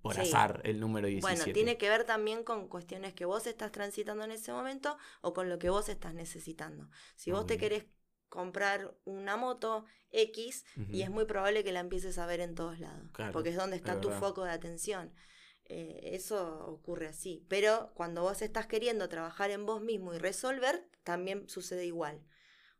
por 0.00 0.18
azar 0.18 0.60
el 0.64 0.80
número 0.80 1.08
17. 1.08 1.36
Bueno, 1.36 1.52
tiene 1.52 1.76
que 1.76 1.88
ver 1.88 2.04
también 2.04 2.44
con 2.44 2.68
cuestiones 2.68 3.12
que 3.14 3.24
vos 3.24 3.46
estás 3.46 3.72
transitando 3.72 4.24
en 4.24 4.30
ese 4.30 4.52
momento 4.52 4.96
o 5.20 5.34
con 5.34 5.48
lo 5.48 5.58
que 5.58 5.70
vos 5.70 5.88
estás 5.88 6.14
necesitando. 6.14 6.88
Si 7.16 7.30
vos 7.30 7.46
te 7.46 7.58
querés 7.58 7.84
comprar 8.28 8.94
una 9.04 9.36
moto 9.36 9.84
X 10.10 10.64
y 10.90 11.02
es 11.02 11.10
muy 11.10 11.24
probable 11.24 11.64
que 11.64 11.72
la 11.72 11.80
empieces 11.80 12.18
a 12.18 12.26
ver 12.26 12.40
en 12.40 12.54
todos 12.54 12.78
lados, 12.78 13.10
porque 13.32 13.50
es 13.50 13.56
donde 13.56 13.76
está 13.76 14.00
tu 14.00 14.10
foco 14.10 14.44
de 14.44 14.52
atención. 14.52 15.12
Eh, 15.68 16.00
eso 16.14 16.66
ocurre 16.66 17.08
así. 17.08 17.44
Pero 17.48 17.92
cuando 17.94 18.22
vos 18.22 18.40
estás 18.42 18.66
queriendo 18.66 19.08
trabajar 19.08 19.50
en 19.50 19.66
vos 19.66 19.82
mismo 19.82 20.14
y 20.14 20.18
resolver, 20.18 20.88
también 21.04 21.48
sucede 21.48 21.84
igual. 21.84 22.22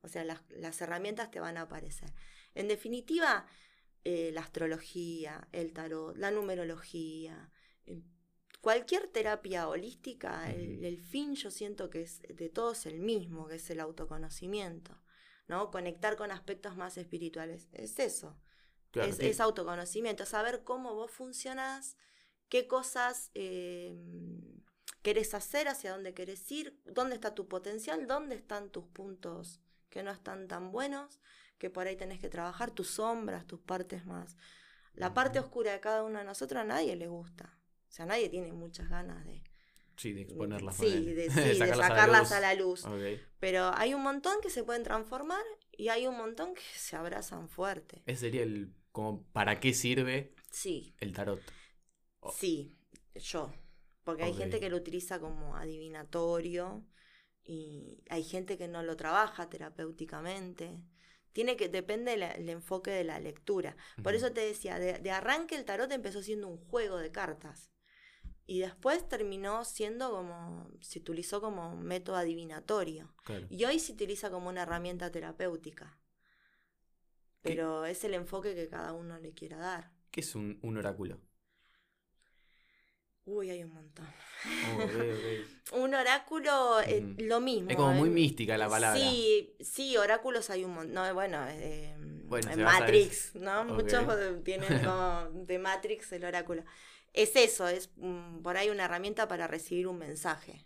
O 0.01 0.09
sea, 0.09 0.25
las, 0.25 0.81
herramientas 0.81 1.31
te 1.31 1.41
van 1.41 1.59
a 1.59 1.63
aparecer. 1.63 2.13
En 2.55 2.69
definitiva, 2.69 3.47
eh, 4.05 4.31
la 4.33 4.41
astrología, 4.41 5.49
el 5.53 5.73
tarot, 5.73 6.17
la 6.17 6.31
numerología, 6.31 7.51
eh, 7.85 8.01
cualquier 8.61 9.09
terapia 9.09 9.69
holística, 9.69 10.51
el, 10.51 10.99
fin 10.99 11.35
yo 11.35 11.51
siento 11.51 11.91
que 11.91 12.03
es 12.03 12.23
de 12.23 12.49
todos 12.49 12.87
el 12.87 13.01
mismo, 13.01 13.49
que 13.49 13.57
es 13.57 13.69
el 13.71 13.81
autoconocimiento. 13.81 14.99
¿no? 15.47 15.71
Conectar 15.71 16.17
con 16.17 16.31
aspectos 16.31 16.77
más 16.77 16.97
espirituales. 16.97 17.69
Es 17.73 17.99
eso. 17.99 18.41
es, 18.95 19.19
es, 19.21 19.41
autoconocimiento, 19.41 20.25
saber 20.25 20.63
cómo 20.65 20.95
vos 20.95 21.11
funcionás 21.11 21.97
qué 22.49 22.67
cosas 22.67 23.31
eh, 23.35 23.97
querés 25.03 25.35
hacer, 25.35 25.69
hacia 25.69 25.93
dónde 25.93 26.15
querés 26.15 26.51
ir, 26.51 26.79
dónde 26.85 27.15
está 27.15 27.35
tu 27.35 27.49
potencial, 27.49 28.07
dónde 28.07 28.35
están 28.37 28.71
tus 28.71 28.85
puntos 28.85 29.61
que 29.91 30.03
no 30.03 30.11
están 30.11 30.49
tan 30.49 30.71
buenos, 30.71 31.21
que 31.59 31.71
por 31.71 31.87
ahí 31.87 31.97
tenés 31.97 32.21
que 32.21 32.29
trabajar, 32.29 32.71
tus 32.71 32.89
sombras, 32.91 33.47
tus 33.47 33.61
partes 33.61 34.05
más. 34.07 34.37
La 34.95 35.15
parte 35.15 35.39
oscura 35.39 35.73
de 35.73 35.81
cada 35.81 36.03
uno 36.03 36.19
de 36.19 36.25
nosotros 36.25 36.61
a 36.61 36.65
nadie 36.65 36.97
le 36.97 37.07
gusta. 37.07 37.57
O 37.89 37.93
sea, 37.93 38.05
nadie 38.05 38.29
tiene 38.29 38.53
muchas 38.53 38.89
ganas 38.91 39.25
de... 39.25 39.43
Sí, 39.97 40.13
de 40.13 40.23
exponerlas. 40.23 40.77
Sí, 40.79 41.13
de, 41.15 41.31
sacarlas, 41.31 42.33
a 42.33 42.41
la 42.41 42.55
luz. 42.55 42.85
Pero 43.41 43.71
hay 43.75 43.95
un 43.95 44.03
montón 44.03 44.41
que 44.43 44.51
se 44.51 44.63
pueden 44.63 44.83
transformar 44.83 45.43
y 45.73 45.89
hay 45.89 46.07
un 46.07 46.17
montón 46.17 46.55
que 46.55 46.63
se 46.77 46.97
abrazan 46.97 47.49
fuerte. 47.49 48.03
Ese 48.07 48.21
sería 48.21 48.43
el 48.43 48.73
como 48.93 49.23
para 49.33 49.61
qué 49.61 49.75
sirve 49.75 50.35
sí. 50.51 50.95
el 51.01 51.13
tarot. 51.13 51.41
Sí, 52.33 52.77
yo. 53.15 53.53
Porque 54.05 54.25
hay 54.25 54.33
gente 54.33 54.59
que 54.59 54.71
lo 54.71 54.77
utiliza 54.79 55.21
como 55.21 55.57
adivinatorio 55.57 56.83
y 57.45 58.03
hay 58.09 58.23
gente 58.23 58.57
que 58.57 58.67
no 58.67 58.83
lo 58.83 58.97
trabaja 58.97 59.51
terapéuticamente. 59.51 60.83
Tiene 61.33 61.57
que, 61.57 61.69
depende 61.69 62.17
del 62.17 62.49
enfoque 62.49 62.91
de 62.91 63.05
la 63.05 63.21
lectura. 63.21 63.77
Por 64.03 64.15
eso 64.15 64.33
te 64.33 64.41
decía, 64.41 64.79
de, 64.79 65.11
arranque 65.11 65.57
el 65.57 65.65
tarot 65.65 65.93
empezó 65.93 66.23
siendo 66.23 66.49
un 66.49 66.57
juego 66.57 66.97
de 66.97 67.13
cartas. 67.13 67.71
Y 68.47 68.61
después 68.61 69.07
terminó 69.07 69.67
siendo 69.67 70.11
como, 70.11 70.71
se 70.81 71.01
utilizó 71.01 71.43
como 71.43 71.77
método 71.77 72.17
adivinatorio. 72.17 73.15
Y 73.51 73.65
hoy 73.67 73.79
se 73.79 73.93
utiliza 73.93 74.31
como 74.31 74.49
una 74.49 74.63
herramienta 74.63 75.13
terapéutica. 75.13 75.99
Pero 77.43 77.85
es 77.85 78.03
el 78.05 78.15
enfoque 78.15 78.55
que 78.55 78.69
cada 78.69 78.95
uno 78.95 79.19
le 79.19 79.35
quiera 79.35 79.59
dar. 79.59 79.93
¿Qué 80.11 80.21
es 80.21 80.35
un 80.35 80.77
oráculo? 80.79 81.21
Uy, 83.29 83.51
hay 83.51 83.63
un 83.63 83.75
montón. 83.75 84.07
un 85.73 85.95
oráculo, 85.95 86.81
eh, 86.81 87.15
lo 87.19 87.41
mismo. 87.41 87.71
Es 87.71 87.77
como 87.77 87.93
muy 87.93 88.09
eh, 88.09 88.13
mística 88.13 88.57
la 88.57 88.69
palabra. 88.71 88.99
Sí, 88.99 89.55
sí, 89.61 89.97
oráculos 89.99 90.49
hay 90.49 90.65
un 90.65 90.73
montón. 90.73 90.95
No, 90.95 91.15
bueno, 91.15 91.45
basa 92.65 92.81
Matrix, 92.81 93.35
¿no? 93.35 93.65
Muchos 93.65 94.07
de- 94.17 94.41
tienen 94.41 94.69
como 94.85 95.29
de 95.45 95.59
Matrix 95.59 96.11
el 96.13 96.25
oráculo. 96.25 96.65
Es 97.13 97.37
eso, 97.37 97.69
es 97.69 97.91
mm, 97.97 98.39
por 98.41 98.57
ahí 98.57 98.71
una 98.71 98.87
herramienta 98.87 99.29
para 99.29 99.47
recibir 99.47 99.89
un 99.89 99.99
mensaje. 99.99 100.65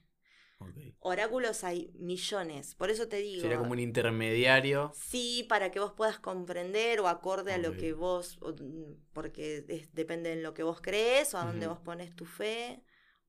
Oráculos 1.01 1.65
hay 1.65 1.91
millones, 1.99 2.75
por 2.77 2.91
eso 2.91 3.09
te 3.09 3.17
digo. 3.17 3.43
Sería 3.43 3.59
como 3.59 3.73
un 3.73 3.81
intermediario. 3.81 4.93
Sí, 4.95 5.45
para 5.49 5.71
que 5.71 5.81
vos 5.81 5.93
puedas 5.93 6.19
comprender 6.21 7.01
o 7.01 7.09
acorde 7.09 7.53
a 7.53 7.59
lo 7.59 7.73
que 7.77 7.93
vos, 7.93 8.39
mm, 8.41 8.93
porque 9.13 9.65
es- 9.69 9.93
depende 9.95 10.37
de 10.37 10.43
lo 10.43 10.55
que 10.55 10.63
vos 10.63 10.81
crees 10.81 11.35
o 11.35 11.39
a 11.39 11.45
dónde 11.47 11.67
vos 11.67 11.81
pones 11.81 12.15
tu 12.15 12.25
fe 12.25 12.83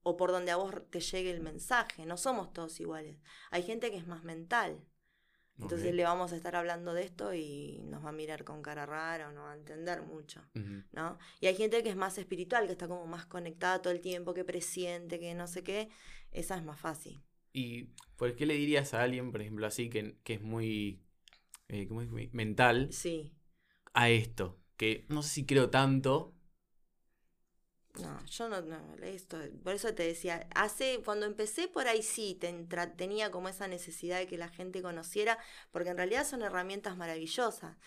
o 0.03 0.17
por 0.17 0.31
donde 0.31 0.51
a 0.51 0.57
vos 0.57 0.73
te 0.91 0.99
llegue 0.99 1.31
el 1.31 1.39
mensaje. 1.41 2.05
No 2.05 2.17
somos 2.17 2.53
todos 2.53 2.79
iguales. 2.79 3.17
Hay 3.49 3.63
gente 3.63 3.89
que 3.89 3.97
es 3.97 4.05
más 4.05 4.23
mental. 4.23 4.85
Entonces 5.59 5.93
le 5.93 6.03
vamos 6.03 6.33
a 6.33 6.35
estar 6.35 6.55
hablando 6.55 6.93
de 6.93 7.03
esto 7.03 7.33
y 7.33 7.79
nos 7.85 8.03
va 8.03 8.09
a 8.09 8.13
mirar 8.13 8.43
con 8.43 8.61
cara 8.61 8.85
rara 8.85 9.29
o 9.29 9.31
no 9.31 9.43
va 9.43 9.51
a 9.53 9.55
entender 9.55 10.01
mucho. 10.01 10.41
¿no? 10.91 11.17
Y 11.39 11.47
hay 11.47 11.55
gente 11.55 11.83
que 11.83 11.89
es 11.89 11.95
más 11.95 12.17
espiritual, 12.17 12.65
que 12.65 12.71
está 12.73 12.87
como 12.87 13.05
más 13.05 13.25
conectada 13.25 13.81
todo 13.81 13.93
el 13.93 14.01
tiempo, 14.01 14.33
que 14.33 14.43
presiente, 14.43 15.19
que 15.19 15.33
no 15.35 15.47
sé 15.47 15.63
qué. 15.63 15.89
Esa 16.31 16.57
es 16.57 16.63
más 16.63 16.79
fácil. 16.79 17.21
¿Y 17.53 17.83
por 18.17 18.35
qué 18.35 18.45
le 18.45 18.55
dirías 18.55 18.93
a 18.93 19.03
alguien, 19.03 19.31
por 19.31 19.41
ejemplo, 19.41 19.67
así, 19.67 19.89
que, 19.89 20.17
que 20.23 20.33
es 20.33 20.41
muy, 20.41 21.03
eh, 21.67 21.87
¿cómo 21.87 22.01
es? 22.01 22.33
Mental, 22.33 22.91
Sí. 22.91 23.31
a 23.93 24.09
esto? 24.09 24.59
Que 24.75 25.05
no 25.09 25.21
sé 25.21 25.29
si 25.29 25.45
creo 25.45 25.69
tanto. 25.69 26.33
No, 28.01 28.25
yo 28.25 28.49
no, 28.49 28.61
no, 28.61 28.95
esto, 29.03 29.37
por 29.63 29.75
eso 29.75 29.93
te 29.93 30.01
decía, 30.01 30.47
hace, 30.55 31.01
cuando 31.05 31.27
empecé 31.27 31.67
por 31.67 31.87
ahí 31.87 32.01
sí, 32.01 32.39
tenía 32.97 33.29
como 33.29 33.49
esa 33.49 33.67
necesidad 33.67 34.17
de 34.17 34.25
que 34.25 34.37
la 34.37 34.49
gente 34.49 34.81
conociera, 34.81 35.37
porque 35.71 35.89
en 35.89 35.97
realidad 35.97 36.25
son 36.25 36.41
herramientas 36.41 36.97
maravillosas. 36.97 37.77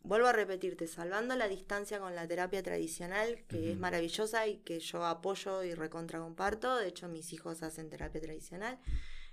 Vuelvo 0.00 0.26
a 0.26 0.32
repetirte, 0.32 0.88
salvando 0.88 1.36
la 1.36 1.48
distancia 1.48 2.00
con 2.00 2.14
la 2.16 2.26
terapia 2.26 2.62
tradicional, 2.62 3.44
que 3.48 3.72
es 3.72 3.78
maravillosa 3.78 4.46
y 4.48 4.58
que 4.58 4.80
yo 4.80 5.04
apoyo 5.04 5.62
y 5.62 5.74
recontra 5.74 6.18
comparto, 6.18 6.76
de 6.76 6.88
hecho 6.88 7.08
mis 7.08 7.32
hijos 7.32 7.62
hacen 7.62 7.88
terapia 7.88 8.20
tradicional, 8.20 8.80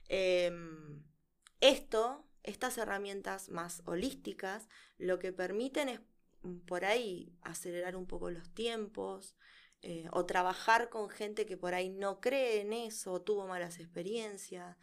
em, 0.09 1.03
esto, 1.59 2.23
estas 2.43 2.77
herramientas 2.77 3.49
más 3.49 3.81
holísticas, 3.85 4.67
lo 4.97 5.17
que 5.19 5.31
permiten 5.31 5.89
es 5.89 5.99
mm, 6.43 6.59
por 6.65 6.85
ahí 6.85 7.35
acelerar 7.41 7.95
un 7.95 8.05
poco 8.05 8.29
los 8.29 8.49
tiempos, 8.53 9.35
eh, 9.83 10.07
o 10.11 10.25
trabajar 10.25 10.89
con 10.89 11.09
gente 11.09 11.45
que 11.45 11.57
por 11.57 11.73
ahí 11.73 11.89
no 11.89 12.19
cree 12.21 12.61
en 12.61 12.73
eso, 12.73 13.13
o 13.13 13.21
tuvo 13.21 13.47
malas 13.47 13.79
experiencias. 13.79 14.77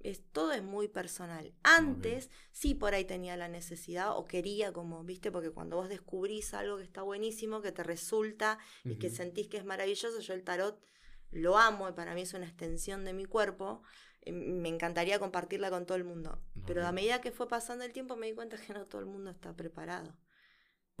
Es, 0.00 0.22
todo 0.32 0.52
es 0.52 0.62
muy 0.62 0.88
personal. 0.88 1.52
Antes 1.62 2.30
sí 2.52 2.74
por 2.74 2.94
ahí 2.94 3.04
tenía 3.04 3.36
la 3.36 3.48
necesidad 3.48 4.16
o 4.16 4.26
quería 4.26 4.72
como, 4.72 5.04
viste, 5.04 5.30
porque 5.30 5.50
cuando 5.50 5.76
vos 5.76 5.88
descubrís 5.90 6.54
algo 6.54 6.78
que 6.78 6.84
está 6.84 7.02
buenísimo, 7.02 7.60
que 7.60 7.70
te 7.72 7.82
resulta 7.82 8.58
y 8.84 8.96
que 8.96 9.10
sentís 9.10 9.48
que 9.48 9.58
es 9.58 9.64
maravilloso, 9.66 10.20
yo 10.20 10.32
el 10.34 10.42
tarot 10.42 10.80
lo 11.30 11.58
amo 11.58 11.88
y 11.88 11.92
para 11.92 12.14
mí 12.14 12.22
es 12.22 12.32
una 12.34 12.46
extensión 12.46 13.04
de 13.04 13.12
mi 13.12 13.26
cuerpo. 13.26 13.82
eh, 14.22 14.32
Me 14.32 14.68
encantaría 14.70 15.18
compartirla 15.18 15.70
con 15.70 15.84
todo 15.86 15.96
el 15.98 16.04
mundo. 16.04 16.40
Pero 16.66 16.86
a 16.86 16.92
medida 16.92 17.20
que 17.20 17.30
fue 17.30 17.46
pasando 17.48 17.84
el 17.84 17.92
tiempo 17.92 18.16
me 18.16 18.26
di 18.26 18.34
cuenta 18.34 18.56
que 18.56 18.72
no 18.72 18.86
todo 18.86 19.00
el 19.02 19.06
mundo 19.06 19.30
está 19.30 19.54
preparado. 19.54 20.16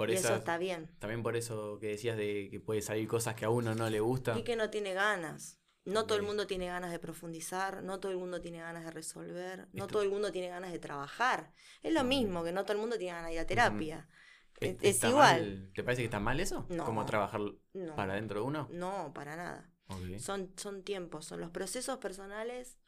Por 0.00 0.10
y 0.10 0.14
eso, 0.14 0.28
eso 0.28 0.36
está 0.36 0.56
bien. 0.56 0.88
también 0.98 1.22
por 1.22 1.36
eso 1.36 1.78
que 1.78 1.88
decías 1.88 2.16
de 2.16 2.48
que 2.50 2.58
puede 2.58 2.80
salir 2.80 3.06
cosas 3.06 3.34
que 3.34 3.44
a 3.44 3.50
uno 3.50 3.74
no 3.74 3.90
le 3.90 4.00
gustan. 4.00 4.38
Y 4.38 4.42
que 4.44 4.56
no 4.56 4.70
tiene 4.70 4.94
ganas. 4.94 5.58
No 5.84 6.06
todo 6.06 6.16
el 6.16 6.22
mundo 6.24 6.46
tiene 6.46 6.66
ganas 6.66 6.90
de 6.90 6.98
profundizar, 6.98 7.82
no 7.82 8.00
todo 8.00 8.10
el 8.12 8.18
mundo 8.18 8.40
tiene 8.40 8.60
ganas 8.60 8.84
de 8.84 8.90
resolver, 8.90 9.68
no 9.72 9.84
Esto- 9.84 9.92
todo 9.92 10.02
el 10.02 10.08
mundo 10.10 10.32
tiene 10.32 10.48
ganas 10.48 10.72
de 10.72 10.78
trabajar. 10.78 11.52
Es 11.82 11.92
lo 11.92 12.00
Ok. 12.00 12.06
mismo 12.06 12.42
que 12.44 12.52
no 12.52 12.62
todo 12.64 12.72
el 12.74 12.78
mundo 12.80 12.96
tiene 12.96 13.12
ganas 13.12 13.28
de 13.28 13.34
ir 13.34 13.40
a 13.40 13.46
terapia. 13.46 14.08
Es, 14.58 14.70
¿Est- 14.70 14.84
es 14.84 14.94
está 14.96 15.08
igual. 15.10 15.40
mal? 15.42 15.72
¿Te 15.74 15.84
parece 15.84 16.02
que 16.02 16.06
está 16.06 16.20
mal 16.20 16.40
eso? 16.40 16.66
No. 16.70 16.84
¿Como 16.86 17.04
trabajar 17.06 17.40
No, 17.74 17.94
para 17.96 18.12
adentro 18.14 18.40
de 18.40 18.46
uno? 18.46 18.68
no, 18.72 19.12
para 19.14 19.36
nada. 19.36 19.70
Son, 20.18 20.52
son 20.56 20.82
tiempos, 20.82 21.26
son 21.26 21.40
los 21.40 21.50
procesos 21.50 21.98
personales. 21.98 22.78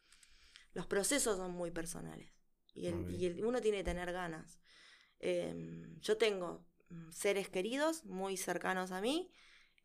Los 0.72 0.86
procesos 0.86 1.36
son 1.36 1.50
muy 1.52 1.70
personales. 1.70 2.32
Y, 2.74 2.86
el, 2.86 3.10
y 3.14 3.26
el- 3.26 3.44
uno 3.44 3.60
tiene 3.60 3.78
que 3.78 3.84
tener 3.84 4.12
ganas. 4.12 4.58
Em, 5.18 5.98
yo 6.00 6.16
tengo 6.16 6.58
mm, 6.58 6.71
seres 7.10 7.48
queridos 7.48 8.04
muy 8.04 8.36
cercanos 8.36 8.92
a 8.92 9.00
mí, 9.00 9.30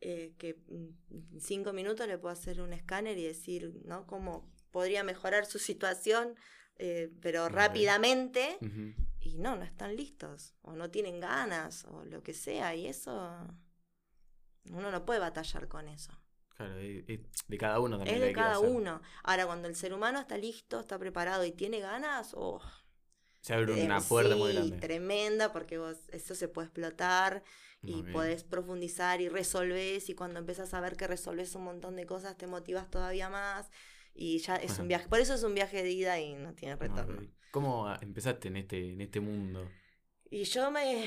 eh, 0.00 0.34
que 0.38 0.54
mm, 0.68 1.32
en 1.32 1.40
cinco 1.40 1.72
minutos 1.72 2.06
le 2.06 2.18
puedo 2.18 2.32
hacer 2.32 2.60
un 2.60 2.72
escáner 2.72 3.18
y 3.18 3.24
decir, 3.24 3.80
¿no? 3.84 4.06
Cómo 4.06 4.50
podría 4.70 5.02
mejorar 5.02 5.46
su 5.46 5.58
situación, 5.58 6.34
eh, 6.76 7.10
pero 7.20 7.48
rápidamente. 7.48 8.58
Y 9.20 9.36
no, 9.36 9.56
no 9.56 9.64
están 9.64 9.96
listos, 9.96 10.54
o 10.62 10.74
no 10.74 10.90
tienen 10.90 11.20
ganas, 11.20 11.84
o 11.84 12.04
lo 12.04 12.22
que 12.22 12.32
sea, 12.32 12.74
y 12.74 12.86
eso. 12.86 13.12
Uno 14.70 14.90
no 14.90 15.04
puede 15.04 15.20
batallar 15.20 15.66
con 15.66 15.88
eso. 15.88 16.12
Claro, 16.56 16.78
es 16.78 17.20
de 17.46 17.58
cada 17.58 17.80
uno 17.80 17.98
también. 17.98 18.16
Es 18.16 18.22
de 18.22 18.32
cada 18.32 18.58
uno. 18.58 19.00
Ahora, 19.24 19.46
cuando 19.46 19.68
el 19.68 19.74
ser 19.74 19.92
humano 19.92 20.20
está 20.20 20.36
listo, 20.36 20.80
está 20.80 20.98
preparado 20.98 21.44
y 21.44 21.52
tiene 21.52 21.80
ganas, 21.80 22.32
oh, 22.34 22.60
Se 23.40 23.54
abre 23.54 23.82
eh, 23.82 23.86
una 23.86 24.00
puerta 24.00 24.36
muy 24.36 24.50
sí, 24.50 24.54
grande. 24.54 24.76
tremenda, 24.78 25.52
porque 25.52 25.78
vos 25.78 25.96
eso 26.12 26.34
se 26.34 26.48
puede 26.48 26.66
explotar 26.66 27.42
y 27.84 28.02
Ok. 28.02 28.08
podés 28.12 28.44
profundizar 28.44 29.20
y 29.20 29.28
resolvés. 29.28 30.08
Y 30.10 30.14
cuando 30.14 30.38
empiezas 30.40 30.74
a 30.74 30.80
ver 30.80 30.96
que 30.96 31.06
resolvés 31.06 31.54
un 31.54 31.64
montón 31.64 31.96
de 31.96 32.06
cosas, 32.06 32.36
te 32.36 32.46
motivas 32.46 32.90
todavía 32.90 33.28
más. 33.30 33.70
Y 34.14 34.38
ya 34.38 34.56
es 34.56 34.72
Ajá. 34.72 34.82
un 34.82 34.88
viaje. 34.88 35.08
Por 35.08 35.20
eso 35.20 35.34
es 35.34 35.42
un 35.44 35.54
viaje 35.54 35.82
de 35.82 35.90
ida 35.90 36.18
y 36.20 36.34
no 36.34 36.54
tiene 36.54 36.76
retorno. 36.76 37.22
¿Cómo 37.50 37.92
empezaste 38.00 38.48
en 38.48 38.56
este, 38.56 38.92
en 38.92 39.00
este 39.00 39.20
mundo? 39.20 39.70
Y 40.30 40.44
yo 40.44 40.70
me. 40.70 41.06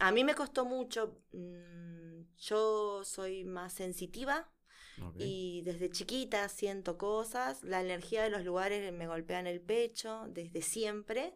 A 0.00 0.10
mí 0.12 0.24
me 0.24 0.34
costó 0.34 0.64
mucho. 0.64 1.20
mm, 1.32 2.22
Yo 2.38 3.02
soy 3.04 3.44
más 3.44 3.72
sensitiva 3.72 4.50
Ok. 5.02 5.20
y 5.20 5.62
desde 5.64 5.90
chiquita 5.90 6.48
siento 6.48 6.98
cosas. 6.98 7.62
La 7.62 7.80
energía 7.80 8.22
de 8.22 8.30
los 8.30 8.44
lugares 8.44 8.92
me 8.92 9.06
golpea 9.06 9.40
en 9.40 9.46
el 9.46 9.60
pecho 9.60 10.24
desde 10.28 10.62
siempre. 10.62 11.34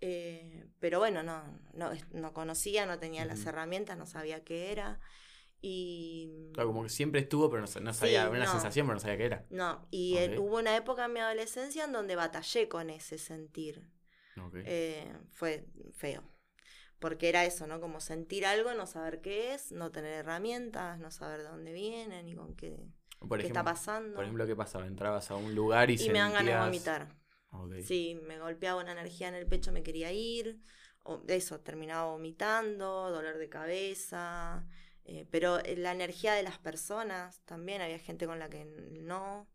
Eh, 0.00 0.66
pero 0.78 0.98
bueno, 0.98 1.22
no, 1.22 1.42
no, 1.74 1.90
no 2.12 2.32
conocía, 2.32 2.86
no 2.86 2.98
tenía 2.98 3.24
las 3.24 3.44
herramientas, 3.46 3.96
no 3.98 4.06
sabía 4.06 4.44
qué 4.44 4.72
era. 4.72 5.00
Y. 5.60 6.50
Claro, 6.54 6.68
como 6.68 6.84
que 6.84 6.88
siempre 6.88 7.20
estuvo, 7.20 7.50
pero 7.50 7.62
no, 7.62 7.80
no 7.80 7.92
sabía, 7.92 8.24
Sí, 8.24 8.30
una 8.30 8.44
no. 8.44 8.50
sensación, 8.52 8.86
pero 8.86 8.94
no 8.94 9.00
sabía 9.00 9.16
qué 9.16 9.24
era. 9.26 9.46
No, 9.50 9.86
y 9.90 10.16
eh, 10.18 10.38
hubo 10.38 10.58
una 10.58 10.76
época 10.76 11.06
en 11.06 11.12
mi 11.14 11.20
adolescencia 11.20 11.84
en 11.84 11.92
donde 11.92 12.16
batallé 12.16 12.68
con 12.68 12.90
ese 12.90 13.18
sentir. 13.18 13.90
Eh, 14.54 15.12
fue 15.32 15.66
feo. 15.94 16.22
Porque 17.00 17.28
era 17.28 17.44
eso, 17.44 17.66
¿no? 17.66 17.80
Como 17.80 18.00
sentir 18.00 18.46
algo, 18.46 18.72
no 18.74 18.86
saber 18.86 19.20
qué 19.20 19.54
es, 19.54 19.72
no 19.72 19.90
tener 19.90 20.12
herramientas, 20.14 20.98
no 20.98 21.10
saber 21.10 21.42
de 21.42 21.48
dónde 21.48 21.72
viene, 21.72 22.22
ni 22.22 22.34
con 22.34 22.54
qué, 22.56 22.76
por, 23.20 23.40
qué 23.40 23.46
está 23.46 23.64
pasando. 23.64 24.14
por 24.14 24.24
ejemplo, 24.24 24.46
¿qué 24.46 24.56
pasaba? 24.56 24.86
Entrabas 24.86 25.30
a 25.30 25.36
un 25.36 25.54
lugar 25.54 25.90
y, 25.90 25.94
y 26.00 26.10
me 26.10 26.18
dan 26.18 26.32
ganas 26.32 26.54
de 26.54 26.60
vomitar. 26.60 27.17
Ok. 27.52 27.72
Sí, 27.78 28.18
me 28.26 28.38
golpeaba 28.38 28.80
una 28.82 28.92
energía 28.92 29.28
en 29.28 29.34
el 29.34 29.46
pecho, 29.46 29.72
me 29.72 29.82
quería 29.82 30.12
ir. 30.12 30.60
O 31.04 31.22
eso, 31.28 31.60
terminaba 31.60 32.10
vomitando, 32.12 33.10
dolor 33.10 33.38
de 33.38 33.48
cabeza. 33.48 34.66
eh, 35.04 35.26
pero 35.30 35.58
eh, 35.64 35.76
la 35.76 35.92
energía 35.92 36.34
de 36.34 36.42
las 36.42 36.58
personas 36.58 37.40
también, 37.46 37.80
había 37.82 37.98
gente 37.98 38.26
con 38.26 38.38
la 38.38 38.48
que 38.50 38.64
no. 38.66 39.48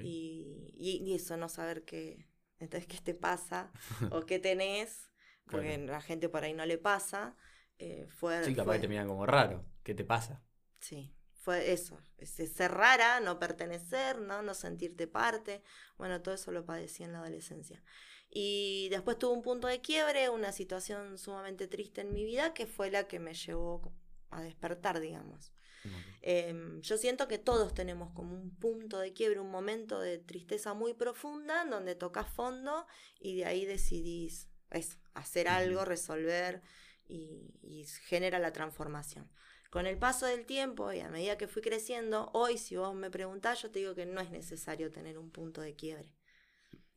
Y, 0.00 0.74
y, 0.76 0.98
y 1.04 1.14
eso, 1.14 1.36
no 1.36 1.48
saber 1.48 1.84
qué, 1.84 2.26
entonces, 2.58 2.86
qué 2.88 2.98
te 3.00 3.14
pasa 3.14 3.72
o 4.08 4.22
qué 4.26 4.38
tenés, 4.38 5.10
porque 5.48 5.78
Claro. 5.78 5.86
la 5.86 6.00
gente 6.00 6.28
por 6.28 6.44
ahí 6.44 6.54
no 6.54 6.66
le 6.66 6.78
pasa. 6.78 7.36
eh, 7.78 8.06
fue, 8.08 8.48
Sí, 8.48 8.54
capaz 8.54 8.74
fue- 8.74 8.76
que 8.76 8.80
te 8.80 8.88
miran 8.88 9.08
como 9.08 9.24
raro. 9.26 9.64
¿Qué 9.82 9.94
te 9.94 10.04
pasa? 10.04 10.42
Sí, 10.80 11.14
fue 11.42 11.72
eso, 11.72 11.98
es- 12.18 12.38
es 12.40 12.52
ser 12.52 12.72
rara, 12.72 13.20
no 13.20 13.38
pertenecer, 13.38 14.20
¿no? 14.20 14.42
no 14.42 14.54
sentirte 14.54 15.06
parte. 15.06 15.62
Bueno, 15.98 16.22
todo 16.22 16.34
eso 16.34 16.52
lo 16.52 16.64
padecí 16.64 17.02
en 17.04 17.12
la 17.12 17.18
adolescencia. 17.20 17.82
Y 18.30 18.88
después 18.90 19.18
tuve 19.18 19.34
un 19.34 19.42
punto 19.42 19.66
de 19.68 19.80
quiebre, 19.80 20.28
una 20.30 20.52
situación 20.52 21.18
sumamente 21.18 21.68
triste 21.68 22.00
en 22.02 22.12
mi 22.12 22.24
vida, 22.24 22.54
que 22.54 22.66
fue 22.66 22.90
la 22.90 23.06
que 23.08 23.18
me 23.18 23.34
llevó 23.34 23.92
a 24.30 24.42
despertar, 24.42 25.00
digamos. 25.00 25.52
Em, 26.22 26.80
yo 26.82 26.96
siento 26.96 27.26
que 27.28 27.38
todos 27.38 27.74
tenemos 27.74 28.12
como 28.12 28.34
un 28.34 28.54
punto 28.56 28.98
de 29.00 29.12
quiebre, 29.12 29.40
un 29.40 29.50
momento 29.50 30.00
de 30.00 30.18
tristeza 30.18 30.72
muy 30.74 30.94
profunda, 30.94 31.62
en 31.62 31.70
donde 31.70 31.94
tocas 31.96 32.28
fondo 32.28 32.86
y 33.20 33.36
de 33.38 33.44
ahí 33.46 33.64
decidís 33.66 34.48
eso, 34.70 34.98
hacer 35.14 35.48
algo, 35.48 35.84
resolver 35.84 36.62
y, 37.08 37.54
y 37.62 37.84
genera 38.06 38.38
la 38.38 38.52
transformación. 38.52 39.28
Con 39.72 39.86
el 39.86 39.96
paso 39.96 40.26
del 40.26 40.44
tiempo 40.44 40.92
y 40.92 41.00
a 41.00 41.08
medida 41.08 41.38
que 41.38 41.48
fui 41.48 41.62
creciendo, 41.62 42.28
hoy 42.34 42.58
si 42.58 42.76
vos 42.76 42.94
me 42.94 43.10
preguntás, 43.10 43.62
yo 43.62 43.70
te 43.70 43.78
digo 43.78 43.94
que 43.94 44.04
no 44.04 44.20
es 44.20 44.30
necesario 44.30 44.92
tener 44.92 45.16
un 45.16 45.30
punto 45.30 45.62
de 45.62 45.74
quiebre. 45.74 46.12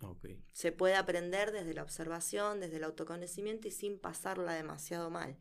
Ok. 0.01 0.25
Se 0.51 0.73
puede 0.73 0.95
aprender 0.95 1.53
desde 1.53 1.73
la 1.73 1.83
observación, 1.83 2.59
desde 2.59 2.75
el 2.75 2.83
autoconocimiento 2.83 3.69
y 3.69 3.71
sin 3.71 3.97
pasarla 3.97 4.51
demasiado 4.51 5.09
mal. 5.09 5.38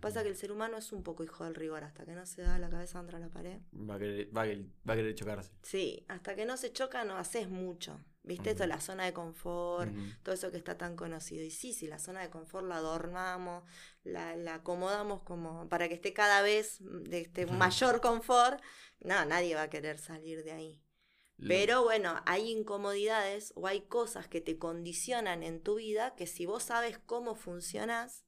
Pasa 0.00 0.22
que 0.22 0.30
el 0.30 0.36
ser 0.36 0.50
humano 0.50 0.78
es 0.78 0.90
un 0.90 1.02
poco 1.02 1.22
hijo 1.22 1.44
del 1.44 1.56
rigor, 1.56 1.84
hasta 1.84 2.06
que 2.06 2.12
no 2.12 2.24
se 2.24 2.40
da 2.40 2.58
la 2.58 2.70
cabeza 2.70 2.98
contra 2.98 3.18
la 3.18 3.28
pared. 3.28 3.60
Va 3.74 3.96
a 3.96 3.98
querer, 3.98 4.34
va 4.34 4.42
a 4.42 4.44
querer, 4.46 4.64
va 4.88 4.92
a 4.94 4.96
querer 4.96 5.14
chocarse. 5.14 5.52
Sí, 5.62 6.06
hasta 6.08 6.34
que 6.34 6.46
no 6.46 6.56
se 6.56 6.72
choca 6.72 7.04
no 7.04 7.18
haces 7.18 7.50
mucho. 7.50 8.02
¿Viste? 8.28 8.50
Esto, 8.50 8.66
la 8.66 8.78
zona 8.78 9.06
de 9.06 9.14
confort, 9.14 9.90
todo 10.22 10.34
eso 10.34 10.50
que 10.50 10.58
está 10.58 10.76
tan 10.76 10.96
conocido. 10.96 11.42
Y 11.42 11.50
sí, 11.50 11.72
sí, 11.72 11.86
la 11.86 11.98
zona 11.98 12.20
de 12.20 12.28
confort 12.28 12.66
la 12.66 12.76
adornamos, 12.76 13.64
la, 14.04 14.54
acomodamos 14.54 15.22
como 15.22 15.66
para 15.70 15.88
que 15.88 15.94
esté 15.94 16.12
cada 16.12 16.42
vez 16.42 16.76
de 16.80 17.22
este 17.22 17.46
mayor 17.46 18.02
confort. 18.02 18.60
No, 19.00 19.24
nadie 19.24 19.54
va 19.54 19.62
a 19.62 19.70
querer 19.70 19.98
salir 19.98 20.44
de 20.44 20.52
ahí. 20.52 20.82
Pero 21.38 21.84
bueno, 21.84 22.20
hay 22.26 22.50
incomodidades 22.50 23.52
o 23.56 23.66
hay 23.66 23.82
cosas 23.82 24.28
que 24.28 24.42
te 24.42 24.58
condicionan 24.58 25.42
en 25.42 25.62
tu 25.62 25.76
vida 25.76 26.14
que 26.16 26.26
si 26.26 26.44
vos 26.44 26.64
sabes 26.64 26.98
cómo 26.98 27.34
funcionas, 27.34 28.26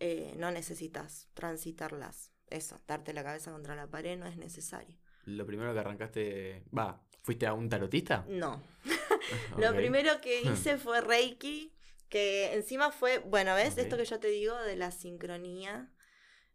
eh, 0.00 0.34
no 0.38 0.50
necesitas 0.50 1.28
transitarlas. 1.34 2.32
Eso, 2.48 2.80
darte 2.88 3.12
la 3.12 3.22
cabeza 3.22 3.52
contra 3.52 3.76
la 3.76 3.86
pared 3.86 4.18
no 4.18 4.26
es 4.26 4.38
necesario. 4.38 4.98
Lo 5.26 5.46
primero 5.46 5.72
que 5.72 5.80
arrancaste, 5.80 6.64
va, 6.76 7.06
¿fuiste 7.24 7.46
a 7.46 7.54
un 7.54 7.68
tarotista? 7.68 8.24
No. 8.28 8.62
Lo 9.58 9.74
primero 9.74 10.20
que 10.20 10.42
hice 10.52 10.76
fue 10.76 11.00
Reiki, 11.00 11.72
que 12.08 12.52
encima 12.52 12.92
fue, 12.92 13.18
bueno, 13.18 13.54
¿ves? 13.54 13.78
Esto 13.78 13.96
que 13.96 14.04
yo 14.04 14.20
te 14.20 14.28
digo 14.28 14.56
de 14.58 14.76
la 14.76 14.90
sincronía. 14.90 15.90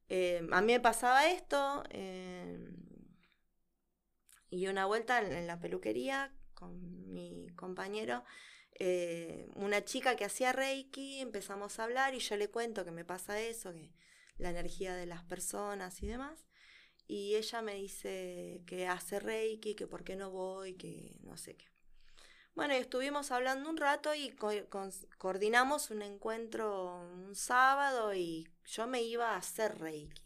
Eh, 0.08 0.48
a 0.52 0.62
mí 0.62 0.74
me 0.74 0.80
pasaba 0.80 1.28
esto, 1.30 1.84
eh, 1.90 2.70
y 4.50 4.68
una 4.68 4.86
vuelta 4.86 5.20
en, 5.20 5.48
la 5.48 5.60
peluquería 5.60 6.34
con 6.54 7.14
mi 7.14 7.48
compañero, 7.56 8.24
eh, 8.80 9.50
una 9.56 9.84
chica 9.84 10.16
que 10.16 10.26
hacía 10.26 10.54
Reiki, 10.54 11.20
empezamos 11.20 11.80
a 11.80 11.84
hablar 11.84 12.14
y 12.14 12.20
yo 12.20 12.38
le 12.38 12.50
cuento 12.50 12.86
que 12.86 12.92
me 12.92 13.06
pasa 13.06 13.40
eso, 13.40 13.74
que 13.74 13.92
la 14.38 14.52
energía 14.52 14.96
de 14.96 15.06
las 15.06 15.24
personas 15.24 16.02
y 16.02 16.08
demás. 16.08 16.49
Y 17.10 17.36
ella 17.38 17.64
me 17.64 17.74
dice 17.74 18.62
que 18.68 18.88
hace 18.88 19.20
Reiki, 19.20 19.74
que 19.74 19.88
por 19.88 20.04
qué 20.04 20.16
no 20.16 20.30
voy, 20.30 20.76
que 20.76 21.18
no 21.24 21.38
sé 21.38 21.56
qué. 21.56 21.66
Bueno, 22.54 22.76
estuvimos 22.76 23.32
hablando 23.32 23.68
un 23.68 23.78
rato 23.78 24.14
y 24.14 24.36
coordinamos 25.18 25.90
un 25.90 26.04
encuentro 26.04 27.02
un 27.02 27.34
sábado 27.34 28.14
y 28.14 28.48
yo 28.64 28.86
me 28.86 29.02
iba 29.02 29.32
a 29.32 29.38
hacer 29.38 29.80
Reiki. 29.80 30.22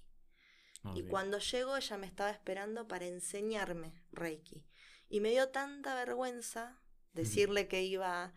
Y 0.94 1.04
cuando 1.04 1.40
llegó 1.40 1.78
ella 1.78 1.96
me 1.96 2.06
estaba 2.06 2.32
esperando 2.32 2.86
para 2.86 3.06
enseñarme 3.06 4.04
Reiki. 4.12 4.66
Y 5.08 5.22
me 5.22 5.30
dio 5.30 5.48
tanta 5.52 5.96
vergüenza 5.96 6.82
decirle 7.14 7.70
que 7.70 7.84
iba, 7.84 8.34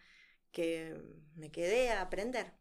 que 0.52 1.02
me 1.34 1.50
quedé 1.50 1.90
a 1.90 2.02
aprender. 2.02 2.52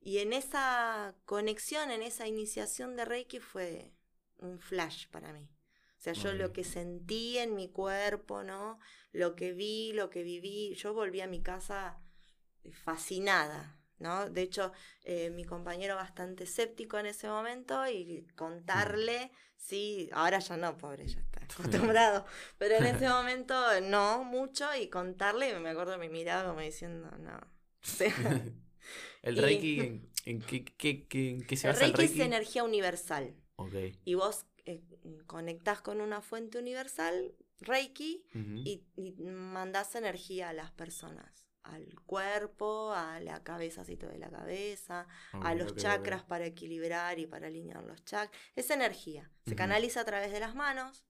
Y 0.00 0.18
en 0.18 0.32
esa 0.32 1.14
conexión, 1.24 1.92
en 1.92 2.02
esa 2.02 2.26
iniciación 2.26 2.96
de 2.96 3.04
Reiki 3.04 3.38
fue 3.38 3.93
un 4.38 4.58
flash 4.58 5.08
para 5.08 5.32
mí. 5.32 5.50
O 5.98 6.02
sea, 6.04 6.12
yo 6.12 6.34
lo 6.34 6.52
que 6.52 6.64
sentí 6.64 7.38
en 7.38 7.54
mi 7.54 7.70
cuerpo, 7.70 8.42
¿no? 8.42 8.78
Lo 9.12 9.34
que 9.34 9.52
vi, 9.52 9.92
lo 9.94 10.10
que 10.10 10.22
viví, 10.22 10.74
yo 10.74 10.92
volví 10.92 11.22
a 11.22 11.26
mi 11.26 11.42
casa 11.42 11.98
fascinada, 12.72 13.78
¿no? 13.98 14.28
De 14.28 14.42
hecho, 14.42 14.72
eh, 15.04 15.30
mi 15.30 15.44
compañero 15.44 15.96
bastante 15.96 16.44
escéptico 16.44 16.98
en 16.98 17.06
ese 17.06 17.28
momento 17.28 17.88
y 17.88 18.26
contarle, 18.36 19.30
sí, 19.56 20.10
ahora 20.12 20.40
ya 20.40 20.58
no, 20.58 20.76
pobre, 20.76 21.06
ya 21.06 21.20
está 21.20 21.42
acostumbrado, 21.44 22.26
pero 22.58 22.76
en 22.76 22.84
ese 22.84 23.08
momento 23.08 23.54
no 23.82 24.24
mucho 24.24 24.66
y 24.74 24.88
contarle, 24.88 25.58
me 25.58 25.70
acuerdo 25.70 25.96
me 25.96 26.08
miraba 26.08 26.48
como 26.48 26.60
diciendo, 26.60 27.10
no. 27.18 27.40
el 29.22 29.36
Reiki, 29.36 30.02
¿en, 30.26 30.42
qué, 30.42 30.64
qué, 30.64 31.56
se 31.56 31.68
basa 31.68 31.84
el 31.86 31.94
Reiki? 31.94 32.20
es 32.20 32.26
energía 32.26 32.64
universal. 32.64 33.34
Y 34.04 34.14
vos 34.14 34.46
eh, 34.66 34.82
conectás 35.26 35.80
con 35.80 36.00
una 36.00 36.20
fuente 36.20 36.58
universal, 36.58 37.34
Reiki, 37.60 38.24
y, 38.64 38.84
y 38.96 39.12
mandás 39.12 39.94
energía 39.94 40.50
a 40.50 40.52
las 40.52 40.70
personas 40.72 41.44
al 41.64 41.94
cuerpo, 42.04 42.92
a 42.92 43.20
la 43.20 43.42
cabecacito 43.42 44.06
de 44.06 44.18
la 44.18 44.30
cabeza, 44.30 45.08
a 45.32 45.54
los 45.54 45.74
chakras 45.74 46.22
para 46.22 46.46
equilibrar 46.46 47.18
y 47.18 47.26
para 47.26 47.46
alinear 47.46 47.82
los 47.82 48.04
chakras. 48.04 48.38
Es 48.54 48.70
energía, 48.70 49.30
se 49.46 49.56
canaliza 49.56 50.02
a 50.02 50.04
través 50.04 50.30
de 50.30 50.40
las 50.40 50.54
manos 50.54 51.06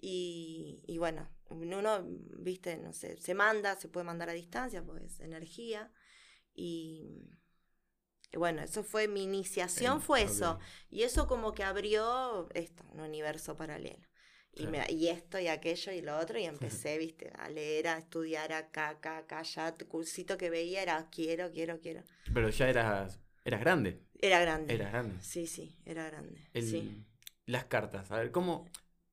y, 0.00 0.82
y, 0.86 0.98
bueno, 0.98 1.28
uno, 1.50 2.04
viste, 2.38 2.76
no 2.76 2.92
sé, 2.92 3.16
se 3.16 3.34
manda, 3.34 3.74
se 3.74 3.88
puede 3.88 4.06
mandar 4.06 4.30
a 4.30 4.34
distancia, 4.34 4.84
pues 4.84 5.02
es 5.02 5.20
energía 5.20 5.92
y, 6.54 7.28
bueno, 8.36 8.62
eso 8.62 8.82
fue 8.82 9.08
mi 9.08 9.22
iniciación, 9.22 10.00
fue 10.00 10.22
eso. 10.22 10.58
Y 10.90 11.02
eso 11.02 11.26
como 11.26 11.52
que 11.52 11.64
abrió 11.64 12.48
esto, 12.54 12.84
un 12.92 13.00
universo 13.00 13.56
paralelo. 13.56 14.06
Y, 14.88 15.06
esto 15.08 15.38
y 15.38 15.46
aquello 15.46 15.92
y 15.92 16.00
lo 16.00 16.18
otro, 16.18 16.38
y 16.38 16.44
empecé, 16.44 16.98
viste, 16.98 17.30
a 17.38 17.48
leer, 17.48 17.88
a 17.88 17.98
estudiar 17.98 18.52
acá, 18.52 18.88
acá, 18.88 19.18
acá, 19.18 19.42
ya, 19.42 19.74
cursito 19.88 20.36
que 20.36 20.50
veía 20.50 20.82
era 20.82 21.08
quiero, 21.10 21.52
quiero, 21.52 21.80
quiero. 21.80 22.02
Pero 22.34 22.48
ya 22.48 22.68
eras, 22.68 23.20
eras 23.44 23.60
grande. 23.60 24.02
Era 24.20 24.40
grande. 24.40 24.74
Era 24.74 24.90
grande. 24.90 25.22
Sí, 25.22 25.46
sí, 25.46 25.78
era 25.84 26.04
grande. 26.04 26.40
sí. 26.54 27.04
Las 27.46 27.64
cartas, 27.64 28.10
a 28.10 28.18
ver, 28.18 28.30
¿cómo...? 28.30 28.66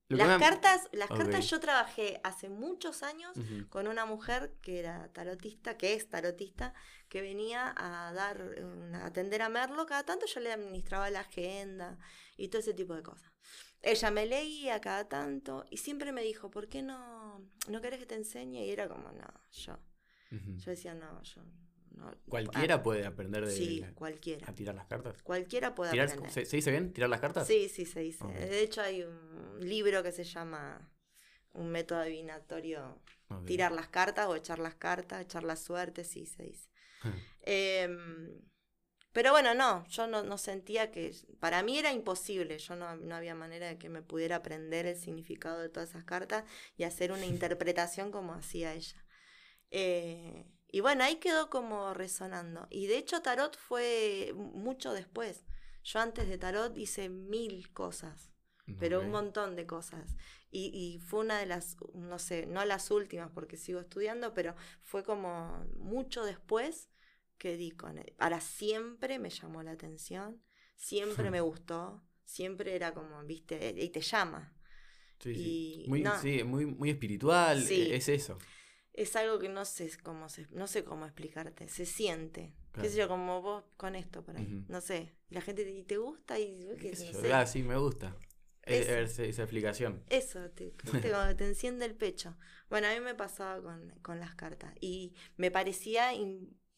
Las 0.07 0.39
cartas, 0.39 0.87
las 0.91 1.09
cartas 1.09 1.49
yo 1.49 1.59
trabajé 1.59 2.19
hace 2.23 2.47
muchos 2.49 3.01
años 3.01 3.33
con 3.69 3.87
una 3.87 4.05
mujer 4.05 4.53
que 4.61 4.79
era 4.79 5.11
tarotista, 5.13 5.77
que 5.77 5.93
es 5.93 6.07
tarotista, 6.09 6.73
que 7.09 7.21
venía 7.21 7.73
a 7.75 8.13
dar, 8.13 8.55
a 8.93 9.05
atender 9.05 9.41
a 9.41 9.49
Merlo, 9.49 9.85
cada 9.87 10.03
tanto 10.03 10.27
yo 10.27 10.39
le 10.41 10.51
administraba 10.51 11.09
la 11.09 11.21
agenda 11.21 11.97
y 12.37 12.49
todo 12.49 12.59
ese 12.59 12.73
tipo 12.73 12.93
de 12.93 13.01
cosas. 13.01 13.31
Ella 13.81 14.11
me 14.11 14.25
leía 14.25 14.79
cada 14.79 15.07
tanto 15.07 15.65
y 15.69 15.77
siempre 15.77 16.11
me 16.11 16.21
dijo, 16.21 16.51
¿por 16.51 16.67
qué 16.67 16.81
no, 16.81 17.41
no 17.67 17.81
querés 17.81 17.99
que 17.99 18.05
te 18.05 18.15
enseñe? 18.15 18.65
Y 18.65 18.71
era 18.71 18.87
como, 18.87 19.11
no, 19.11 19.27
yo. 19.51 19.77
Yo 20.31 20.71
decía, 20.71 20.93
no, 20.93 21.21
yo. 21.23 21.41
No, 21.95 22.13
¿Cualquiera 22.27 22.83
puede 22.83 23.05
aprender 23.05 23.45
de 23.45 23.51
sí, 23.51 23.85
cualquiera. 23.95 24.47
a 24.49 24.53
tirar 24.53 24.75
las 24.75 24.85
cartas? 24.85 25.21
Cualquiera 25.23 25.75
puede 25.75 25.99
aprender. 25.99 26.31
¿se, 26.31 26.43
dice 26.43 26.71
bien 26.71 26.91
tirar 26.91 27.09
las 27.09 27.21
cartas? 27.21 27.47
Sí, 27.47 27.69
sí, 27.69 27.85
se 27.85 28.01
dice. 28.01 28.25
De 28.25 28.61
hecho, 28.61 28.81
hay 28.81 29.03
un 29.03 29.57
libro 29.61 30.03
que 30.03 30.11
se 30.11 30.23
llama 30.23 30.91
Un 31.53 31.69
método 31.69 31.99
adivinatorio, 31.99 33.01
tirar 33.45 33.71
las 33.71 33.87
cartas 33.87 34.27
o 34.27 34.35
echar 34.35 34.59
las 34.59 34.75
cartas, 34.75 35.21
echar 35.21 35.43
la 35.43 35.55
suerte, 35.55 36.03
sí, 36.03 36.25
se 36.25 36.43
dice. 36.43 36.69
eh, 37.43 37.87
pero 39.15 39.31
bueno, 39.31 39.53
no, 39.53 39.87
yo 39.87 40.07
no, 40.07 40.37
sentía 40.37 40.91
que, 40.91 41.15
para 41.39 41.63
mí 41.63 41.77
era 41.77 41.93
imposible, 41.93 42.57
yo 42.57 42.75
no, 42.75 43.15
había 43.15 43.33
manera 43.33 43.65
de 43.69 43.77
que 43.77 43.87
me 43.87 44.01
pudiera 44.01 44.35
aprender 44.35 44.85
el 44.85 44.97
significado 44.97 45.61
de 45.61 45.69
todas 45.69 45.91
esas 45.91 46.03
cartas 46.03 46.43
y 46.75 46.83
hacer 46.83 47.13
una 47.13 47.25
interpretación 47.25 48.11
como 48.11 48.33
hacía 48.33 48.73
ella. 48.73 49.05
Eh, 49.71 50.45
y 50.71 50.81
bueno, 50.81 51.03
ahí 51.03 51.17
quedó 51.17 51.49
como 51.49 51.93
resonando. 51.93 52.67
Y 52.69 52.87
de 52.87 52.97
hecho 52.97 53.21
Tarot 53.21 53.57
fue 53.57 54.33
mucho 54.35 54.93
después. 54.93 55.45
Yo 55.83 55.99
antes 55.99 56.27
de 56.27 56.37
Tarot 56.37 56.77
hice 56.77 57.09
mil 57.09 57.71
cosas, 57.71 58.31
pero 58.79 59.01
un 59.01 59.11
montón 59.11 59.55
de 59.55 59.65
cosas. 59.67 60.15
Y, 60.49 60.71
y, 60.73 60.99
fue 60.99 61.19
una 61.19 61.37
de 61.37 61.45
las, 61.45 61.75
no 61.93 62.17
sé, 62.17 62.45
no 62.45 62.63
las 62.65 62.89
últimas 62.89 63.29
porque 63.31 63.57
sigo 63.57 63.79
estudiando, 63.79 64.33
pero 64.33 64.55
fue 64.81 65.03
como 65.03 65.65
mucho 65.77 66.23
después 66.23 66.89
que 67.37 67.57
di 67.57 67.71
con 67.71 67.97
él. 67.97 68.13
Para 68.17 68.39
siempre 68.39 69.19
me 69.19 69.29
llamó 69.29 69.63
la 69.63 69.71
atención, 69.71 70.41
siempre 70.75 71.29
me 71.29 71.41
gustó, 71.41 72.03
siempre 72.23 72.75
era 72.75 72.93
como, 72.93 73.23
viste, 73.23 73.75
y 73.77 73.89
te 73.89 74.01
llama. 74.01 74.55
Sí, 75.19 75.35
sí. 75.35 75.85
Muy, 75.87 76.03
sí, 76.21 76.43
muy, 76.43 76.65
muy 76.65 76.89
espiritual, 76.89 77.65
e, 77.69 77.95
es 77.95 78.09
eso. 78.09 78.37
Es 78.95 79.15
algo 79.17 79.39
que 79.39 79.49
no 79.49 79.65
sé 79.65 79.91
cómo 80.03 80.29
se, 80.29 80.47
no 80.51 80.67
sé 80.67 80.85
cómo 80.85 81.05
explicarte, 81.05 81.67
se 81.67 81.85
siente. 81.85 82.53
Qué 82.73 82.89
sé 82.89 82.97
yo, 82.97 83.07
como 83.07 83.41
vos 83.41 83.63
con 83.77 83.95
esto 83.95 84.23
por 84.23 84.35
ahí. 84.37 84.65
No 84.67 84.81
sé. 84.81 85.13
La 85.29 85.41
gente 85.41 85.63
te, 85.63 85.83
te 85.83 85.97
gusta 85.97 86.39
y 86.39 86.67
Ah, 87.31 87.45
sí, 87.45 87.63
me 87.63 87.77
gusta. 87.77 88.15
esa 88.63 89.23
explicación. 89.23 90.03
Eso, 90.09 90.49
te, 90.51 90.71
te, 91.01 91.35
te, 91.35 91.45
enciende 91.45 91.85
el 91.85 91.95
pecho. 91.95 92.37
Bueno, 92.69 92.87
a 92.87 92.93
mí 92.93 92.99
me 92.99 93.15
pasaba 93.15 93.61
con, 93.61 93.89
con 94.01 94.19
las 94.19 94.35
cartas. 94.35 94.73
Y 94.81 95.13
me 95.37 95.51
parecía 95.51 96.11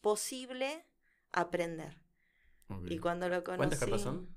posible 0.00 0.84
aprender. 1.32 2.02
Y 2.86 2.98
cuando 2.98 3.28
lo 3.28 3.42
conocí... 3.44 3.58
¿Cuántas 3.58 3.78
cartas 3.80 4.02
son? 4.02 4.28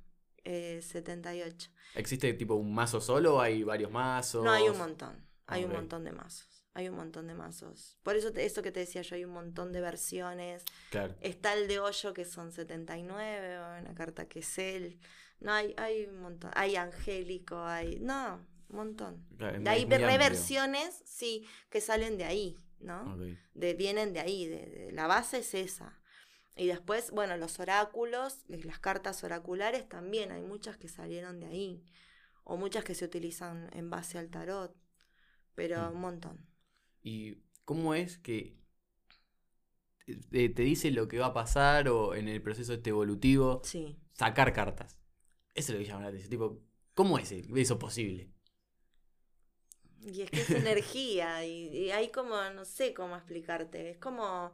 Eh, 0.44 0.82
78. 0.82 1.70
¿Existe 1.96 2.34
tipo 2.34 2.56
un 2.56 2.74
mazo 2.74 3.02
solo 3.02 3.36
o 3.36 3.42
hay 3.42 3.64
varios 3.64 3.92
mazos? 3.92 4.44
No, 4.44 4.52
hay 4.52 4.70
un 4.70 4.78
montón. 4.78 5.31
Hay 5.52 5.66
un 5.66 5.72
montón 5.72 6.04
de 6.04 6.12
mazos. 6.12 6.66
Hay 6.74 6.88
un 6.88 6.96
montón 6.96 7.28
de 7.28 7.34
mazos. 7.34 7.98
Por 8.04 8.16
eso, 8.16 8.30
eso 8.30 8.62
que 8.62 8.72
te 8.72 8.80
decía 8.80 9.02
yo, 9.02 9.16
hay 9.16 9.26
un 9.26 9.34
montón 9.34 9.72
de 9.74 9.82
versiones. 9.82 10.64
Claro. 10.90 11.16
Está 11.22 11.54
el 11.54 11.68
de 11.68 11.80
hoyo 11.80 12.14
que 12.14 12.26
son 12.26 12.52
79, 12.52 13.60
una 13.82 13.94
carta 13.94 14.26
que 14.28 14.40
es 14.40 14.58
él. 14.58 15.00
No, 15.40 15.52
hay, 15.52 15.74
hay 15.78 16.06
un 16.06 16.22
montón. 16.22 16.52
Hay 16.56 16.76
angélico, 16.76 17.62
hay. 17.62 18.00
No, 18.00 18.46
un 18.70 18.76
montón. 18.76 19.26
hay 19.66 19.86
reversiones, 19.86 21.02
sí, 21.06 21.46
que 21.70 21.82
salen 21.82 22.18
de 22.18 22.24
ahí. 22.24 22.58
¿no? 22.84 23.18
De, 23.54 23.74
vienen 23.74 24.14
de 24.14 24.20
ahí, 24.20 24.48
de, 24.48 24.92
la 24.94 25.08
base 25.08 25.40
es 25.40 25.54
esa. 25.54 26.00
Y 26.56 26.68
después, 26.68 27.12
bueno, 27.12 27.38
los 27.38 27.60
oráculos, 27.60 28.40
eh, 28.50 28.62
las 28.64 28.80
cartas 28.80 29.24
oraculares 29.24 29.88
también, 29.88 30.32
hay 30.32 30.42
muchas 30.42 30.78
que 30.78 30.90
salieron 30.90 31.40
de 31.40 31.48
ahí, 31.48 31.84
o 32.44 32.58
muchas 32.58 32.84
que 32.84 32.96
se 32.96 33.06
utilizan 33.06 33.70
en 33.74 33.90
base 33.90 34.18
al 34.18 34.30
tarot, 34.30 34.76
pero 35.62 35.92
mm. 35.92 35.94
un 35.94 36.02
montón. 36.02 36.48
¿Y 37.04 37.38
cómo 37.66 37.94
es 37.94 38.18
que 38.18 38.58
te, 40.32 40.50
te 40.50 40.62
dice 40.64 40.90
lo 40.90 41.08
que 41.08 41.20
va 41.20 41.28
a 41.28 41.34
pasar 41.34 41.88
o 41.88 42.16
en 42.16 42.28
el 42.28 42.42
proceso 42.42 42.74
este 42.74 42.90
evolutivo. 42.90 43.62
Sí. 43.64 43.96
Sacar 44.14 44.54
cartas. 44.54 45.00
Eso 45.54 45.72
es 45.72 45.78
lo 45.78 45.78
que 45.80 45.86
llama 45.86 46.02
la 46.02 46.08
atención. 46.08 46.32
Tipo, 46.32 46.64
¿cómo 46.96 47.20
es 47.20 47.32
eso 47.32 47.78
posible? 47.78 48.32
Y 50.02 50.24
es 50.24 50.32
que 50.32 50.42
es 50.42 50.50
energía, 50.50 51.46
y, 51.46 51.68
y 51.68 51.92
hay 51.92 52.10
como, 52.10 52.36
no 52.56 52.66
sé 52.66 52.96
cómo 52.96 53.16
explicarte, 53.16 53.92
es 53.92 53.98
como, 54.00 54.52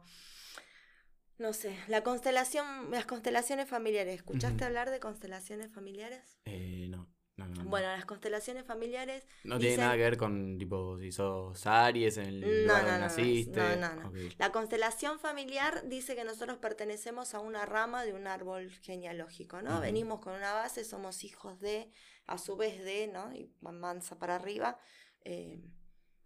no 1.38 1.54
sé, 1.54 1.74
la 1.88 2.02
constelación, 2.02 2.90
las 2.90 3.06
constelaciones 3.06 3.66
familiares. 3.66 4.14
¿Escuchaste 4.16 4.64
hablar 4.64 4.90
de 4.90 5.00
constelaciones 5.00 5.72
familiares? 5.72 6.38
Eh, 6.44 6.88
no. 6.90 7.08
No, 7.38 7.46
no, 7.46 7.62
no. 7.62 7.70
Bueno, 7.70 7.86
las 7.88 8.04
constelaciones 8.04 8.64
familiares 8.66 9.24
no 9.44 9.58
tiene 9.58 9.78
nada 9.78 9.92
que 9.96 10.02
ver 10.02 10.16
con, 10.18 10.58
tipo, 10.58 10.98
si 10.98 11.12
sos 11.12 11.66
Aries 11.66 12.16
en 12.18 12.26
el 12.26 12.40
lugar 12.40 12.82
donde 12.84 12.98
naciste. 12.98 13.60
no, 13.60 13.76
no, 13.76 13.94
no. 13.94 14.12
La 14.38 14.52
constelación 14.52 15.18
familiar 15.20 15.88
dice 15.88 16.14
que 16.16 16.24
nosotros 16.24 16.58
pertenecemos 16.58 17.34
a 17.34 17.40
una 17.40 17.64
rama 17.64 18.04
de 18.04 18.12
un 18.12 18.26
árbol 18.26 18.70
genealógico, 18.82 19.62
¿no? 19.62 19.80
Venimos 19.80 20.20
con 20.20 20.34
una 20.34 20.52
base, 20.52 20.84
somos 20.84 21.24
hijos 21.24 21.60
de, 21.60 21.90
a 22.26 22.38
su 22.38 22.56
vez 22.56 22.82
de, 22.84 23.06
¿no? 23.06 23.32
Y 23.32 23.50
mansa 23.60 24.18
para 24.18 24.34
arriba. 24.34 24.78
eh. 25.24 25.62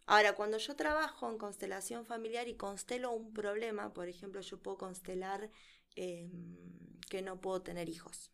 Ahora, 0.07 0.35
cuando 0.35 0.59
yo 0.59 0.75
trabajo 0.75 1.31
en 1.31 1.39
constelación 1.39 2.05
familiar 2.05 2.49
y 2.49 2.57
constelo 2.57 3.13
un 3.13 3.33
problema, 3.33 3.93
por 3.95 4.09
ejemplo, 4.09 4.41
yo 4.41 4.61
puedo 4.61 4.77
constelar 4.77 5.49
eh, 5.95 6.29
que 7.09 7.23
no 7.23 7.41
puedo 7.41 7.63
tener 7.63 7.89
hijos, 7.89 8.33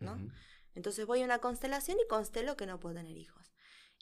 ¿no? 0.00 0.18
Entonces 0.76 1.06
voy 1.06 1.22
a 1.22 1.26
una 1.26 1.40
constelación 1.40 1.98
y 2.00 2.08
constelo 2.08 2.56
que 2.56 2.66
no 2.66 2.80
puedo 2.80 2.94
tener 2.96 3.18
hijos. 3.18 3.52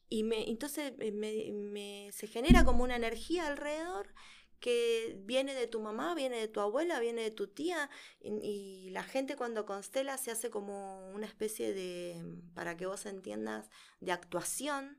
Y 0.08 0.22
me, 0.24 0.48
entonces 0.50 0.92
eh, 0.98 1.12
me, 1.12 1.52
me- 1.52 2.10
se 2.12 2.26
genera 2.26 2.64
como 2.64 2.84
una 2.84 2.96
energía 2.96 3.46
alrededor 3.46 4.14
que 4.60 5.16
viene 5.24 5.54
de 5.54 5.66
tu 5.66 5.80
mamá, 5.80 6.14
viene 6.14 6.38
de 6.38 6.48
tu 6.48 6.60
abuela, 6.60 7.00
viene 7.00 7.22
de 7.22 7.30
tu 7.30 7.48
tía. 7.48 7.90
Y, 8.20 8.30
y 8.42 8.90
la 8.90 9.02
gente 9.04 9.36
cuando 9.36 9.66
constela 9.66 10.16
se 10.18 10.30
hace 10.30 10.50
como 10.50 11.10
una 11.10 11.26
especie 11.26 11.74
de, 11.74 12.22
para 12.54 12.76
que 12.76 12.86
vos 12.86 13.06
entiendas, 13.06 13.70
de 14.00 14.12
actuación. 14.12 14.98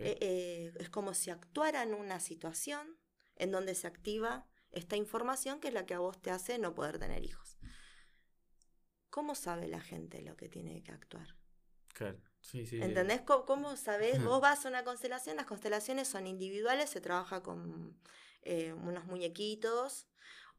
Eh, 0.00 0.16
eh, 0.20 0.72
es 0.78 0.90
como 0.90 1.14
si 1.14 1.30
actuaran 1.30 1.94
una 1.94 2.20
situación 2.20 2.96
en 3.36 3.50
donde 3.50 3.74
se 3.74 3.86
activa 3.86 4.46
esta 4.70 4.96
información 4.96 5.60
que 5.60 5.68
es 5.68 5.74
la 5.74 5.86
que 5.86 5.94
a 5.94 5.98
vos 5.98 6.20
te 6.20 6.30
hace 6.30 6.58
no 6.58 6.74
poder 6.74 6.98
tener 6.98 7.24
hijos. 7.24 7.58
¿Cómo 9.12 9.34
sabe 9.34 9.68
la 9.68 9.80
gente 9.80 10.22
lo 10.22 10.36
que 10.38 10.48
tiene 10.48 10.82
que 10.82 10.90
actuar? 10.90 11.28
Claro. 11.94 12.18
Sí, 12.40 12.66
sí. 12.66 12.82
¿Entendés 12.82 13.20
co- 13.20 13.44
cómo, 13.44 13.76
sabés? 13.76 14.14
Vos 14.30 14.40
vas 14.40 14.64
a 14.64 14.68
una 14.70 14.84
constelación, 14.84 15.36
las 15.36 15.46
constelaciones 15.46 16.08
son 16.08 16.26
individuales, 16.26 16.88
se 16.90 17.00
trabaja 17.02 17.42
con 17.42 17.94
eh, 18.42 18.72
unos 18.72 19.04
muñequitos, 19.04 20.06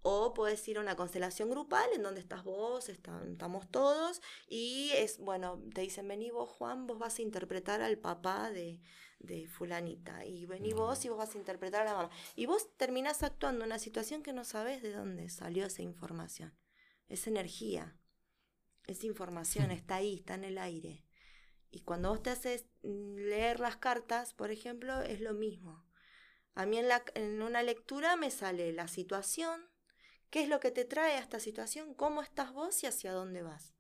o 0.04 0.34
puedes 0.36 0.68
ir 0.68 0.78
a 0.78 0.82
una 0.82 0.96
constelación 0.96 1.50
grupal 1.50 1.90
en 1.96 2.04
donde 2.04 2.20
estás 2.22 2.44
vos, 2.44 2.90
están- 2.90 3.32
estamos 3.32 3.70
todos, 3.72 4.22
y 4.48 4.92
es, 4.96 5.18
bueno, 5.18 5.62
te 5.74 5.82
dicen, 5.82 6.08
vení 6.08 6.30
vos, 6.30 6.50
Juan, 6.50 6.86
vos 6.88 7.00
vas 7.00 7.18
a 7.20 7.22
interpretar 7.24 7.82
al 7.82 7.98
papá 7.98 8.52
de, 8.52 8.80
de 9.20 9.48
fulanita, 9.48 10.26
y 10.26 10.46
vení 10.46 10.74
vos 10.74 11.04
y 11.06 11.10
vos 11.10 11.18
vas 11.18 11.34
a 11.36 11.40
interpretar 11.40 11.82
a 11.82 11.86
la 11.86 11.94
mamá. 11.96 12.10
Y 12.36 12.46
vos 12.46 12.70
terminás 12.78 13.24
actuando 13.24 13.62
en 13.66 13.72
una 13.72 13.80
situación 13.80 14.22
que 14.24 14.34
no 14.34 14.44
sabés 14.46 14.82
de 14.84 14.92
dónde 14.94 15.28
salió 15.30 15.66
esa 15.66 15.82
información. 15.82 16.54
Es 17.10 17.28
energía, 17.28 17.98
es 18.88 19.04
información, 19.04 19.72
está 19.72 19.96
ahí, 19.96 20.16
está 20.16 20.36
en 20.36 20.44
el 20.44 20.58
aire. 20.58 21.06
Y 21.72 21.82
cuando 21.82 22.10
vos 22.10 22.22
te 22.22 22.30
haces 22.30 22.66
mm, 22.84 23.16
leer 23.16 23.60
las 23.60 23.78
cartas, 23.78 24.34
por 24.34 24.52
ejemplo, 24.52 25.02
es 25.02 25.22
lo 25.22 25.34
mismo. 25.34 25.86
A 26.54 26.66
mí 26.66 26.78
en, 26.78 26.88
la, 26.88 27.04
en 27.16 27.42
una 27.42 27.64
lectura 27.64 28.16
me 28.16 28.30
sale 28.30 28.72
la 28.74 28.88
situación, 28.88 29.62
qué 30.30 30.44
es 30.44 30.50
lo 30.50 30.60
que 30.60 30.72
te 30.72 30.86
trae 30.86 31.14
a 31.14 31.20
esta 31.20 31.40
situación, 31.40 31.96
cómo 31.96 32.22
estás 32.22 32.54
vos 32.54 32.84
y 32.84 32.88
hacia 32.88 33.12
dónde 33.12 33.42
vas. 33.42 33.74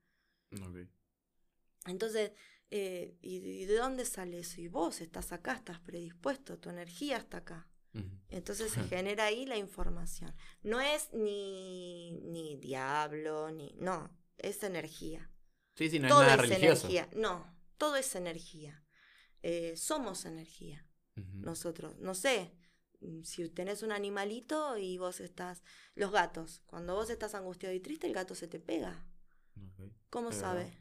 Entonces, 1.86 2.32
eh, 2.72 3.18
¿y, 3.22 3.38
y 3.38 3.66
de 3.66 3.76
dónde 3.76 4.06
sale 4.06 4.39
eso? 4.39 4.60
Y 4.62 4.68
vos 4.68 5.02
estás 5.02 5.32
acá, 5.32 5.54
estás 5.54 5.80
predispuesto, 5.80 6.58
tu 6.58 6.70
energía 6.70 7.18
está 7.18 7.38
acá. 7.38 7.68
Entonces 8.30 8.72
se 8.72 8.84
genera 8.89 9.26
ahí 9.26 9.46
la 9.46 9.58
información. 9.58 10.34
No 10.63 10.82
es 10.82 11.13
ni, 11.13 12.12
ni 12.24 12.58
diablo, 12.58 13.52
ni... 13.52 13.74
No, 13.78 14.10
es 14.43 14.63
energía. 14.63 15.32
Sí, 15.75 15.89
sí, 15.89 15.99
no 15.99 16.08
todo 16.10 16.21
es 16.21 16.27
nada 16.27 16.43
es 16.43 16.49
religioso. 16.49 16.88
energía. 16.88 17.10
No, 17.19 17.56
todo 17.77 17.95
es 17.95 18.15
energía. 18.15 18.84
Eh, 19.41 19.75
somos 19.77 20.25
energía. 20.25 20.86
Nosotros, 21.41 21.97
no 21.99 22.15
sé, 22.15 22.53
mm, 23.01 23.23
si 23.23 23.49
tenés 23.49 23.84
un 23.84 23.91
animalito 23.91 24.77
y 24.77 24.97
vos 24.97 25.19
estás, 25.19 25.63
los 25.95 26.12
gatos, 26.12 26.62
cuando 26.65 26.95
vos 26.95 27.10
estás 27.10 27.36
angustiado 27.36 27.75
y 27.75 27.79
triste, 27.79 28.08
el 28.08 28.13
gato 28.13 28.36
se 28.36 28.47
te 28.47 28.60
pega. 28.60 29.06
¿Cómo 30.10 30.32
sabe? 30.32 30.71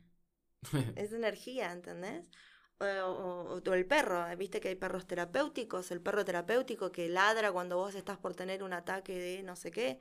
Es 0.96 1.12
energía, 1.12 1.72
¿entendés? 1.72 2.31
O, 2.79 2.85
o- 2.85 3.61
o 3.70 3.75
el 3.75 3.87
perro, 3.87 4.27
¿eh? 4.29 4.37
viste 4.37 4.61
que 4.61 4.68
hay 4.68 4.75
perros 4.77 5.07
terapéuticos, 5.07 5.90
el 5.90 6.01
perro 6.01 6.25
terapéutico 6.25 6.90
que 6.92 7.09
ladra 7.09 7.53
cuando 7.53 7.77
vos 7.77 7.94
estás 7.94 8.18
por 8.18 8.35
tener 8.35 8.62
un 8.62 8.72
ataque 8.72 9.16
de 9.18 9.42
no 9.42 9.57
sé 9.57 9.70
qué. 9.70 10.01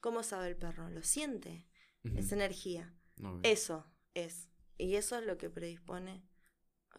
¿Cómo 0.00 0.22
sabe 0.22 0.48
el 0.48 0.56
perro? 0.56 0.88
Lo 0.90 1.02
siente, 1.02 1.66
es 2.16 2.32
energía. 2.32 2.94
Eso 3.42 3.86
es. 4.14 4.48
Y 4.76 4.96
eso 4.96 5.18
es 5.18 5.24
lo 5.24 5.38
que 5.38 5.50
predispone 5.50 6.22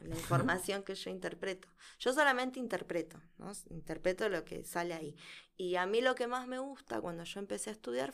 la 0.01 0.15
información 0.15 0.83
que 0.83 0.95
yo 0.95 1.09
interpreto. 1.09 1.67
Yo 1.99 2.13
solamente 2.13 2.59
interpreto, 2.59 3.21
¿no? 3.37 3.51
Interpreto 3.69 4.27
lo 4.29 4.43
que 4.43 4.63
sale 4.63 4.93
ahí. 4.93 5.15
Y 5.57 5.75
a 5.75 5.85
mí 5.85 6.01
lo 6.01 6.15
que 6.15 6.27
más 6.27 6.47
me 6.47 6.59
gusta 6.59 6.99
cuando 7.01 7.23
yo 7.23 7.39
empecé 7.39 7.69
a 7.69 7.73
estudiar, 7.73 8.13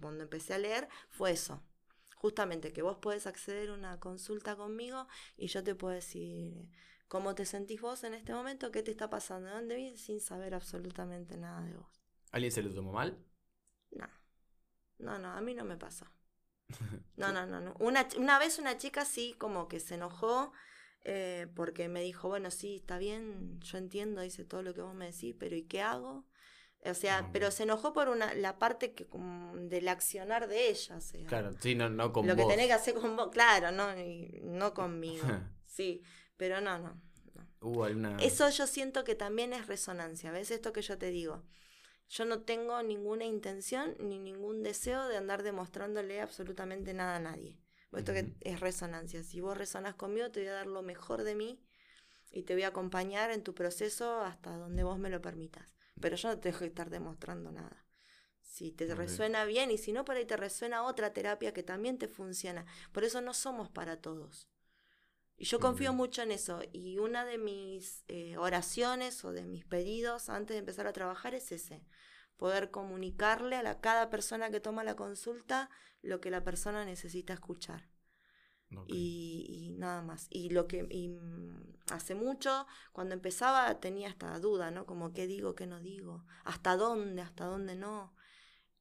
cuando 0.00 0.22
empecé 0.22 0.54
a 0.54 0.58
leer, 0.58 0.88
fue 1.10 1.30
eso. 1.32 1.62
Justamente 2.16 2.72
que 2.72 2.82
vos 2.82 2.98
podés 2.98 3.26
acceder 3.26 3.70
a 3.70 3.74
una 3.74 4.00
consulta 4.00 4.56
conmigo 4.56 5.06
y 5.36 5.48
yo 5.48 5.62
te 5.62 5.74
puedo 5.74 5.94
decir 5.94 6.68
cómo 7.08 7.34
te 7.34 7.44
sentís 7.44 7.80
vos 7.80 8.02
en 8.04 8.14
este 8.14 8.32
momento, 8.32 8.72
qué 8.72 8.82
te 8.82 8.90
está 8.90 9.08
pasando, 9.08 9.48
de 9.48 9.54
dónde 9.54 9.76
vienes, 9.76 10.00
sin 10.00 10.20
saber 10.20 10.54
absolutamente 10.54 11.36
nada 11.36 11.62
de 11.62 11.76
vos. 11.76 12.02
¿Alguien 12.32 12.50
se 12.50 12.62
lo 12.62 12.74
tomó 12.74 12.92
mal? 12.92 13.16
No, 13.92 14.08
no, 14.98 15.18
no, 15.18 15.30
a 15.32 15.40
mí 15.40 15.54
no 15.54 15.64
me 15.64 15.76
pasa. 15.76 16.12
No, 17.16 17.32
no, 17.32 17.46
no, 17.46 17.62
no. 17.62 17.74
Una, 17.78 18.06
una 18.18 18.38
vez 18.38 18.58
una 18.58 18.76
chica 18.76 19.06
sí 19.06 19.34
como 19.38 19.68
que 19.68 19.80
se 19.80 19.94
enojó 19.94 20.52
eh, 21.02 21.46
porque 21.54 21.88
me 21.88 22.02
dijo, 22.02 22.28
bueno, 22.28 22.50
sí, 22.50 22.76
está 22.76 22.98
bien, 22.98 23.60
yo 23.60 23.78
entiendo, 23.78 24.20
dice 24.20 24.44
todo 24.44 24.62
lo 24.62 24.74
que 24.74 24.82
vos 24.82 24.94
me 24.94 25.06
decís, 25.06 25.34
pero 25.38 25.56
¿y 25.56 25.62
qué 25.62 25.80
hago? 25.80 26.26
O 26.84 26.94
sea, 26.94 27.20
Ok. 27.20 27.28
pero 27.32 27.50
se 27.50 27.62
enojó 27.62 27.92
por 27.92 28.08
una, 28.08 28.34
la 28.34 28.58
parte 28.58 28.92
que, 28.92 29.06
del 29.54 29.88
accionar 29.88 30.46
de 30.48 30.68
ella, 30.68 30.96
o 30.96 31.00
sea, 31.00 31.24
Claro, 31.26 31.52
sí, 31.60 31.74
no, 31.74 31.88
no 31.88 32.12
con 32.12 32.26
lo 32.26 32.36
que 32.36 32.44
tenés 32.44 32.66
que 32.66 32.72
hacer 32.72 32.94
con 32.94 33.16
vos, 33.16 33.30
claro, 33.30 33.72
no, 33.72 33.98
y 33.98 34.40
no 34.42 34.74
conmigo, 34.74 35.24
sí, 35.66 36.02
pero 36.36 36.60
no, 36.60 36.78
no, 36.78 37.00
no. 37.34 37.48
Alguna. 37.60 38.16
Eso 38.18 38.48
yo 38.50 38.66
siento 38.66 39.04
que 39.04 39.14
también 39.14 39.52
es 39.52 39.66
resonancia, 39.68 40.32
¿ves? 40.32 40.50
Esto 40.50 40.72
que 40.72 40.82
yo 40.82 40.98
te 40.98 41.10
digo. 41.10 41.44
Yo 42.08 42.24
no 42.24 42.42
tengo 42.42 42.82
ninguna 42.82 43.24
intención 43.24 43.96
ni 43.98 44.18
ningún 44.18 44.62
deseo 44.62 45.08
de 45.08 45.16
andar 45.16 45.42
demostrándole 45.42 46.20
absolutamente 46.20 46.94
nada 46.94 47.16
a 47.16 47.20
nadie. 47.20 47.58
Esto 47.92 48.12
que 48.12 48.34
es 48.40 48.60
resonancia. 48.60 49.22
Si 49.22 49.40
vos 49.40 49.56
resonás 49.56 49.94
conmigo, 49.94 50.30
te 50.30 50.40
voy 50.40 50.48
a 50.48 50.54
dar 50.54 50.66
lo 50.66 50.82
mejor 50.82 51.24
de 51.24 51.34
mí 51.34 51.60
y 52.30 52.42
te 52.42 52.54
voy 52.54 52.64
a 52.64 52.68
acompañar 52.68 53.30
en 53.30 53.42
tu 53.42 53.54
proceso 53.54 54.20
hasta 54.20 54.56
donde 54.56 54.82
vos 54.84 54.98
me 54.98 55.10
lo 55.10 55.20
permitas. 55.20 55.74
Pero 56.00 56.16
yo 56.16 56.28
no 56.28 56.38
te 56.38 56.50
dejo 56.50 56.60
de 56.60 56.66
estar 56.66 56.90
demostrando 56.90 57.50
nada. 57.50 57.84
Si 58.42 58.70
te 58.72 58.94
resuena 58.94 59.44
bien 59.44 59.70
y 59.70 59.78
si 59.78 59.92
no, 59.92 60.04
por 60.04 60.16
ahí 60.16 60.24
te 60.24 60.36
resuena 60.36 60.84
otra 60.84 61.12
terapia 61.12 61.52
que 61.52 61.62
también 61.62 61.98
te 61.98 62.08
funciona. 62.08 62.64
Por 62.92 63.04
eso 63.04 63.20
no 63.20 63.34
somos 63.34 63.68
para 63.68 64.00
todos. 64.00 64.48
Y 65.36 65.44
yo 65.46 65.60
confío 65.60 65.92
Ok. 65.92 65.94
mucho 65.94 66.22
en 66.22 66.32
eso. 66.32 66.60
Y 66.72 66.98
una 66.98 67.24
de 67.24 67.38
mis 67.38 68.04
eh, 68.08 68.36
oraciones 68.38 69.24
o 69.24 69.32
de 69.32 69.44
mis 69.44 69.64
pedidos 69.64 70.28
antes 70.30 70.54
de 70.54 70.58
empezar 70.60 70.86
a 70.86 70.92
trabajar 70.92 71.34
es 71.34 71.52
ese. 71.52 71.84
Poder 72.36 72.70
comunicarle 72.70 73.56
a 73.56 73.62
la, 73.62 73.80
cada 73.80 74.10
persona 74.10 74.50
que 74.50 74.60
toma 74.60 74.84
la 74.84 74.96
consulta 74.96 75.70
lo 76.02 76.20
que 76.20 76.30
la 76.30 76.44
persona 76.44 76.84
necesita 76.84 77.32
escuchar. 77.34 77.88
Y, 78.86 79.46
y 79.48 79.70
nada 79.78 80.02
más. 80.02 80.26
Y 80.30 80.50
lo 80.50 80.66
que 80.66 80.86
y, 80.90 81.08
mm, 81.08 81.74
hace 81.90 82.14
mucho, 82.14 82.66
cuando 82.92 83.14
empezaba, 83.14 83.80
tenía 83.80 84.08
esta 84.08 84.38
duda, 84.38 84.70
¿no? 84.70 84.86
Como 84.86 85.12
qué 85.12 85.26
digo, 85.26 85.54
qué 85.54 85.66
no 85.66 85.80
digo, 85.80 86.24
hasta 86.44 86.76
dónde, 86.76 87.22
hasta 87.22 87.46
dónde 87.46 87.76
no. 87.76 88.14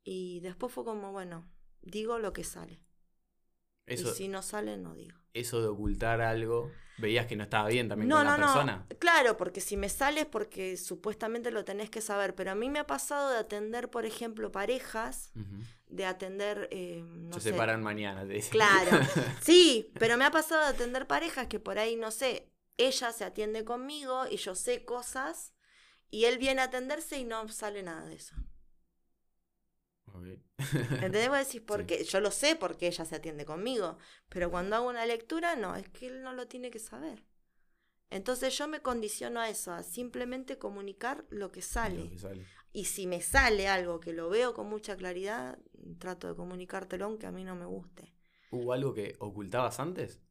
Y 0.04 0.42
después 0.42 0.74
fue 0.74 0.86
como, 0.86 1.12
bueno, 1.12 1.50
digo 1.82 2.20
lo 2.20 2.34
que 2.34 2.44
sale. 2.44 2.82
Eso, 3.88 4.10
Y 4.10 4.14
si 4.14 4.28
no 4.28 4.42
sale, 4.42 4.78
no 4.78 4.94
digo. 4.96 5.18
eso 5.34 5.62
de 5.62 5.68
ocultar 5.68 6.22
algo, 6.22 6.72
veías 6.98 7.28
que 7.28 7.36
no 7.36 7.44
estaba 7.44 7.68
bien 7.70 7.88
también 7.90 8.08
No, 8.10 8.18
con 8.18 8.26
no, 8.26 8.32
la 8.32 8.38
no. 8.38 8.44
persona. 8.46 8.86
Claro, 9.00 9.38
porque 9.38 9.62
si 9.62 9.78
me 9.78 9.90
sale 9.90 10.22
es 10.22 10.26
porque 10.28 10.78
supuestamente 10.78 11.52
lo 11.52 11.66
tenés 11.66 11.90
que 11.90 12.02
saber. 12.02 12.36
Pero 12.36 12.52
a 12.52 12.56
mí 12.56 12.70
me 12.70 12.80
ha 12.80 12.88
pasado 12.88 13.32
de 13.32 13.38
atender, 13.38 13.90
por 13.90 14.06
ejemplo, 14.06 14.52
parejas, 14.52 15.32
de 15.88 16.06
atender, 16.06 16.68
eh, 16.72 17.04
no 17.06 17.34
Se 17.36 17.42
sé, 17.42 17.50
separan 17.52 17.84
mañana, 17.84 18.26
te 18.26 18.34
dicen. 18.34 18.52
Claro, 18.52 18.92
sí, 19.42 19.92
pero 20.00 20.18
me 20.18 20.26
ha 20.26 20.32
pasado 20.32 20.62
de 20.62 20.68
atender 20.70 21.06
parejas 21.06 21.48
que 21.48 21.60
por 21.60 21.78
ahí, 21.80 21.96
no 21.96 22.12
sé, 22.12 22.50
ella 22.78 23.12
se 23.12 23.24
atiende 23.24 23.64
conmigo 23.66 24.26
y 24.30 24.38
yo 24.38 24.56
sé 24.56 24.84
cosas 24.86 25.54
y 26.10 26.26
él 26.26 26.38
viene 26.38 26.62
a 26.62 26.66
atenderse 26.66 27.18
y 27.20 27.24
no 27.26 27.48
sale 27.50 27.84
nada 27.84 28.06
de 28.06 28.16
eso. 28.16 28.36
¿Entendés? 30.58 31.30
Vos 31.30 31.40
decís, 31.40 31.62
porque 31.68 32.04
yo 32.04 32.20
lo 32.20 32.32
sé 32.32 32.56
porque 32.56 32.88
ella 32.88 33.06
se 33.06 33.16
atiende 33.16 33.46
conmigo, 33.46 33.98
pero 34.30 34.50
cuando 34.52 34.76
hago 34.76 34.90
una 34.90 35.06
lectura, 35.06 35.56
no, 35.56 35.76
es 35.76 35.90
que 35.90 36.08
él 36.08 36.24
no 36.24 36.34
lo 36.34 36.48
tiene 36.48 36.72
que 36.72 36.80
saber. 36.80 37.24
Entonces 38.10 38.58
yo 38.58 38.68
me 38.68 38.82
condiciono 38.82 39.40
a 39.40 39.50
eso, 39.50 39.74
a 39.74 39.84
simplemente 39.84 40.58
comunicar 40.58 41.26
lo 41.30 41.52
que 41.52 41.62
sale. 41.62 42.12
Y 42.72 42.86
si 42.86 43.08
me 43.08 43.22
sale 43.22 43.68
algo 43.68 44.00
que 44.00 44.14
lo 44.14 44.30
veo 44.30 44.54
con 44.54 44.68
mucha 44.70 44.96
claridad, 44.96 45.58
trato 46.00 46.28
de 46.28 46.36
comunicártelo 46.36 47.06
aunque 47.06 47.26
a 47.26 47.32
mí 47.32 47.44
no 47.44 47.56
me 47.56 47.66
guste. 47.66 48.14
¿Hubo 48.52 48.74
algo 48.74 48.94
que 48.94 49.16
ocultabas 49.20 49.80
antes? 49.80 50.22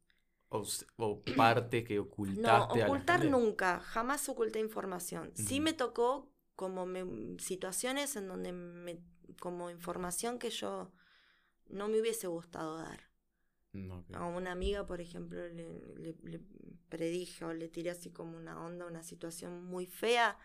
¿O, 0.49 1.23
parte 1.35 1.83
que 1.83 1.99
ocultaste? 1.99 2.79
No, 2.79 2.85
ocultar 2.85 3.25
nunca, 3.25 3.79
jamás 3.79 4.29
oculté 4.29 4.59
información. 4.59 5.31
Sí 5.35 5.59
me 5.59 5.73
tocó 5.73 6.31
como 6.55 6.87
situaciones 7.39 8.15
en 8.15 8.27
donde 8.27 8.53
me, 8.53 8.99
como 9.39 9.69
información 9.69 10.39
que 10.39 10.49
yo 10.49 10.91
no 11.67 11.87
me 11.87 11.99
hubiese 11.99 12.27
gustado 12.27 12.77
dar. 12.77 13.01
A 14.13 14.25
una 14.25 14.51
amiga, 14.51 14.85
por 14.85 15.01
ejemplo, 15.01 15.47
le, 15.49 16.15
predije 16.87 17.43
o 17.43 17.53
le 17.53 17.67
tiré 17.67 17.89
así 17.89 18.09
como 18.09 18.37
una 18.37 18.63
onda, 18.63 18.85
una 18.85 19.03
situación 19.03 19.65
muy 19.65 19.85
fea, 19.85 20.37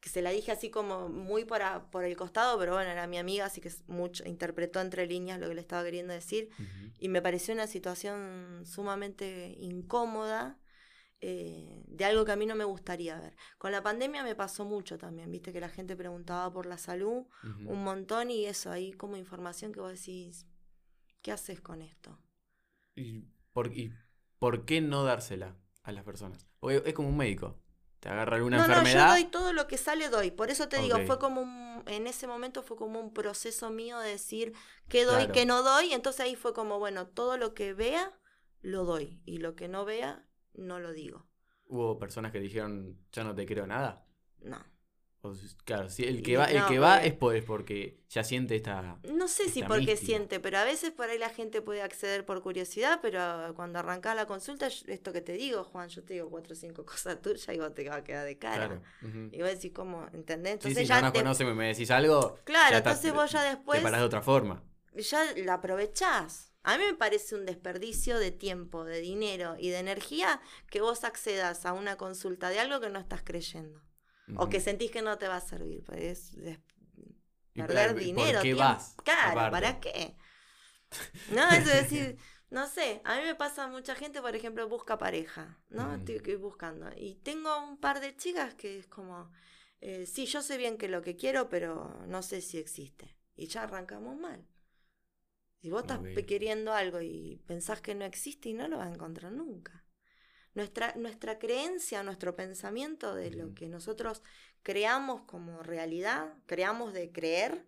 que 0.00 0.08
se 0.08 0.20
la 0.20 0.30
dije 0.30 0.50
así 0.50 0.68
como 0.70 1.08
muy 1.08 1.44
por, 1.44 1.60
por 1.90 2.04
el 2.04 2.16
costado, 2.16 2.58
pero 2.58 2.72
bueno, 2.72 2.90
era 2.90 3.06
mi 3.06 3.18
amiga, 3.18 3.46
así 3.46 3.60
que 3.60 3.70
mucho, 3.86 4.24
interpretó 4.26 4.80
entre 4.80 5.06
líneas 5.06 5.38
lo 5.38 5.48
que 5.48 5.54
le 5.54 5.60
estaba 5.60 5.84
queriendo 5.84 6.12
decir. 6.12 6.50
Y 6.98 7.08
me 7.08 7.22
pareció 7.22 7.54
una 7.54 7.66
situación 7.66 8.64
sumamente 8.66 9.56
incómoda. 9.60 10.58
Eh, 11.28 11.82
de 11.88 12.04
algo 12.04 12.24
que 12.24 12.30
a 12.30 12.36
mí 12.36 12.46
no 12.46 12.54
me 12.54 12.62
gustaría 12.62 13.18
ver. 13.18 13.36
Con 13.58 13.72
la 13.72 13.82
pandemia 13.82 14.22
me 14.22 14.36
pasó 14.36 14.64
mucho 14.64 14.96
también, 14.96 15.28
viste 15.32 15.52
que 15.52 15.58
la 15.58 15.68
gente 15.68 15.96
preguntaba 15.96 16.52
por 16.52 16.66
la 16.66 16.78
salud 16.78 17.24
un 17.64 17.82
montón 17.82 18.30
y 18.30 18.46
eso, 18.46 18.70
ahí 18.70 18.92
como 18.92 19.16
información 19.16 19.72
que 19.72 19.80
vos 19.80 19.90
decís, 19.90 20.46
¿qué 21.22 21.32
haces 21.32 21.60
con 21.60 21.82
esto? 21.82 22.16
¿Y 22.94 23.24
por, 23.52 23.72
por 24.38 24.64
qué 24.66 24.80
no 24.80 25.02
dársela 25.02 25.56
a 25.82 25.90
las 25.90 26.04
personas? 26.04 26.46
Porque 26.60 26.80
es 26.86 26.94
como 26.94 27.08
un 27.08 27.16
médico. 27.16 27.58
Te 27.98 28.08
agarra 28.08 28.36
alguna 28.36 28.58
enfermedad. 28.58 29.08
No, 29.08 29.16
yo 29.16 29.20
doy 29.20 29.24
todo 29.24 29.52
lo 29.52 29.66
que 29.66 29.78
sale, 29.78 30.08
doy. 30.08 30.30
Por 30.30 30.50
eso 30.50 30.68
te 30.68 30.80
digo, 30.80 31.00
fue 31.06 31.18
como 31.18 31.40
un, 31.40 31.82
en 31.86 32.06
ese 32.06 32.28
momento 32.28 32.62
fue 32.62 32.76
como 32.76 33.00
un 33.00 33.12
proceso 33.12 33.70
mío 33.70 33.98
de 33.98 34.10
decir 34.10 34.52
qué 34.88 35.04
doy, 35.04 35.26
qué 35.32 35.44
no 35.44 35.64
doy. 35.64 35.92
Entonces 35.92 36.20
ahí 36.20 36.36
fue 36.36 36.54
como, 36.54 36.78
bueno, 36.78 37.08
todo 37.08 37.36
lo 37.36 37.52
que 37.52 37.74
vea, 37.74 38.16
lo 38.60 38.84
doy. 38.84 39.20
Y 39.24 39.38
lo 39.38 39.56
que 39.56 39.66
no 39.66 39.84
vea, 39.84 40.24
no 40.56 40.80
lo 40.80 40.92
digo. 40.92 41.26
¿Hubo 41.66 41.98
personas 41.98 42.32
que 42.32 42.40
dijeron, 42.40 42.98
ya 43.12 43.24
no 43.24 43.34
te 43.34 43.46
creo 43.46 43.66
nada? 43.66 44.06
No 44.40 44.64
claro, 45.64 45.88
si 45.88 46.04
el 46.04 46.22
que 46.22 46.36
va, 46.36 46.44
el 46.46 46.64
que 46.66 46.78
va 46.78 47.02
es, 47.02 47.14
porque 47.14 48.00
ya 48.08 48.24
siente 48.24 48.56
esta. 48.56 48.98
No 49.12 49.28
sé 49.28 49.48
si 49.48 49.62
porque 49.62 49.96
siente, 49.96 50.40
pero 50.40 50.58
a 50.58 50.64
veces 50.64 50.90
por 50.90 51.08
ahí 51.08 51.18
la 51.18 51.30
gente 51.30 51.62
puede 51.62 51.82
acceder 51.82 52.24
por 52.24 52.42
curiosidad, 52.42 53.00
pero 53.02 53.52
cuando 53.54 53.78
arranca 53.78 54.14
la 54.14 54.26
consulta, 54.26 54.66
esto 54.66 55.12
que 55.12 55.20
te 55.20 55.32
digo, 55.32 55.64
Juan, 55.64 55.88
yo 55.88 56.02
te 56.04 56.14
digo 56.14 56.30
cuatro 56.30 56.52
o 56.52 56.56
cinco 56.56 56.84
cosas 56.84 57.20
tuyas 57.20 57.48
y 57.54 57.58
vos 57.58 57.74
te 57.74 57.88
va 57.88 57.96
a 57.96 58.04
quedar 58.04 58.24
de 58.24 58.38
cara. 58.38 58.82
Y 59.02 59.40
vos 59.40 59.50
decís, 59.50 59.72
¿cómo? 59.74 60.06
¿Entendés? 60.12 60.54
Entonces 60.54 60.78
si 60.78 60.86
ya. 60.86 61.00
no 61.00 61.12
te... 61.12 61.44
y 61.44 61.46
me 61.46 61.68
decís 61.68 61.90
algo. 61.90 62.38
Claro, 62.44 62.76
entonces 62.76 63.12
vos 63.12 63.30
ya 63.30 63.42
después. 63.42 63.80
Te 63.80 63.84
parás 63.84 64.00
de 64.00 64.06
otra 64.06 64.22
forma. 64.22 64.62
Ya 64.94 65.24
la 65.36 65.54
aprovechás. 65.54 66.45
A 66.66 66.78
mí 66.78 66.84
me 66.84 66.94
parece 66.94 67.36
un 67.36 67.46
desperdicio 67.46 68.18
de 68.18 68.32
tiempo, 68.32 68.84
de 68.84 69.00
dinero 69.00 69.54
y 69.56 69.70
de 69.70 69.78
energía 69.78 70.40
que 70.68 70.80
vos 70.80 71.04
accedas 71.04 71.64
a 71.64 71.72
una 71.72 71.96
consulta 71.96 72.48
de 72.48 72.58
algo 72.58 72.80
que 72.80 72.90
no 72.90 72.98
estás 72.98 73.22
creyendo. 73.22 73.80
O 74.34 74.48
que 74.48 74.60
sentís 74.60 74.90
que 74.90 75.00
no 75.00 75.16
te 75.16 75.28
va 75.28 75.36
a 75.36 75.40
servir. 75.40 75.84
Pues 75.84 76.34
es, 76.34 76.58
perder 77.54 77.94
dinero. 77.94 78.40
¿Por 78.40 78.42
qué 78.42 78.54
vas? 78.54 78.96
Claro, 79.04 79.52
¿para 79.52 79.78
qué? 79.78 80.16
No, 81.30 81.48
es 81.52 81.66
decir, 81.66 82.18
no 82.50 82.66
sé, 82.66 83.00
a 83.04 83.16
mí 83.18 83.22
me 83.22 83.36
pasa 83.36 83.68
mucha 83.68 83.94
gente, 83.94 84.20
por 84.20 84.34
ejemplo, 84.34 84.68
busca 84.68 84.98
pareja, 84.98 85.60
¿no? 85.68 85.94
Estoy 85.94 86.34
buscando. 86.34 86.90
Y 86.96 87.14
tengo 87.22 87.62
un 87.62 87.78
par 87.78 88.00
de 88.00 88.16
chicas 88.16 88.56
que 88.56 88.80
es 88.80 88.88
como, 88.88 89.30
eh, 89.80 90.04
sí, 90.04 90.26
yo 90.26 90.42
sé 90.42 90.58
bien 90.58 90.78
que 90.78 90.88
lo 90.88 91.00
que 91.00 91.14
quiero, 91.14 91.48
pero 91.48 92.02
no 92.08 92.24
sé 92.24 92.40
si 92.40 92.58
existe. 92.58 93.16
Y 93.36 93.46
ya 93.46 93.62
arrancamos 93.62 94.18
mal. 94.18 94.44
Si 95.60 95.70
vos 95.70 95.82
estás 95.82 96.00
queriendo 96.26 96.72
algo 96.72 97.00
y 97.00 97.42
pensás 97.46 97.80
que 97.80 97.94
no 97.94 98.04
existe 98.04 98.50
y 98.50 98.54
no 98.54 98.68
lo 98.68 98.78
vas 98.78 98.88
a 98.88 98.94
encontrar 98.94 99.32
nunca. 99.32 99.84
Nuestra, 100.54 100.94
nuestra 100.96 101.38
creencia, 101.38 102.02
nuestro 102.02 102.34
pensamiento 102.34 103.14
de 103.14 103.30
lo 103.30 103.54
que 103.54 103.68
nosotros 103.68 104.22
creamos 104.62 105.22
como 105.22 105.62
realidad, 105.62 106.34
creamos 106.46 106.92
de 106.92 107.12
creer, 107.12 107.66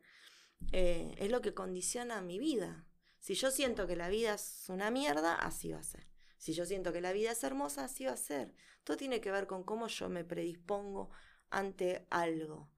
eh, 0.72 1.14
es 1.18 1.30
lo 1.30 1.40
que 1.40 1.54
condiciona 1.54 2.20
mi 2.22 2.38
vida. 2.38 2.86
Si 3.20 3.34
yo 3.34 3.50
siento 3.50 3.86
que 3.86 3.96
la 3.96 4.08
vida 4.08 4.34
es 4.34 4.64
una 4.68 4.90
mierda, 4.90 5.34
así 5.34 5.70
va 5.70 5.80
a 5.80 5.82
ser. 5.82 6.08
Si 6.38 6.52
yo 6.52 6.64
siento 6.64 6.92
que 6.92 7.00
la 7.00 7.12
vida 7.12 7.32
es 7.32 7.42
hermosa, 7.44 7.84
así 7.84 8.04
va 8.04 8.12
a 8.12 8.16
ser. 8.16 8.54
Todo 8.84 8.96
tiene 8.96 9.20
que 9.20 9.30
ver 9.30 9.46
con 9.46 9.64
cómo 9.64 9.88
yo 9.88 10.08
me 10.08 10.24
predispongo 10.24 11.10
ante 11.50 12.06
algo. 12.10 12.70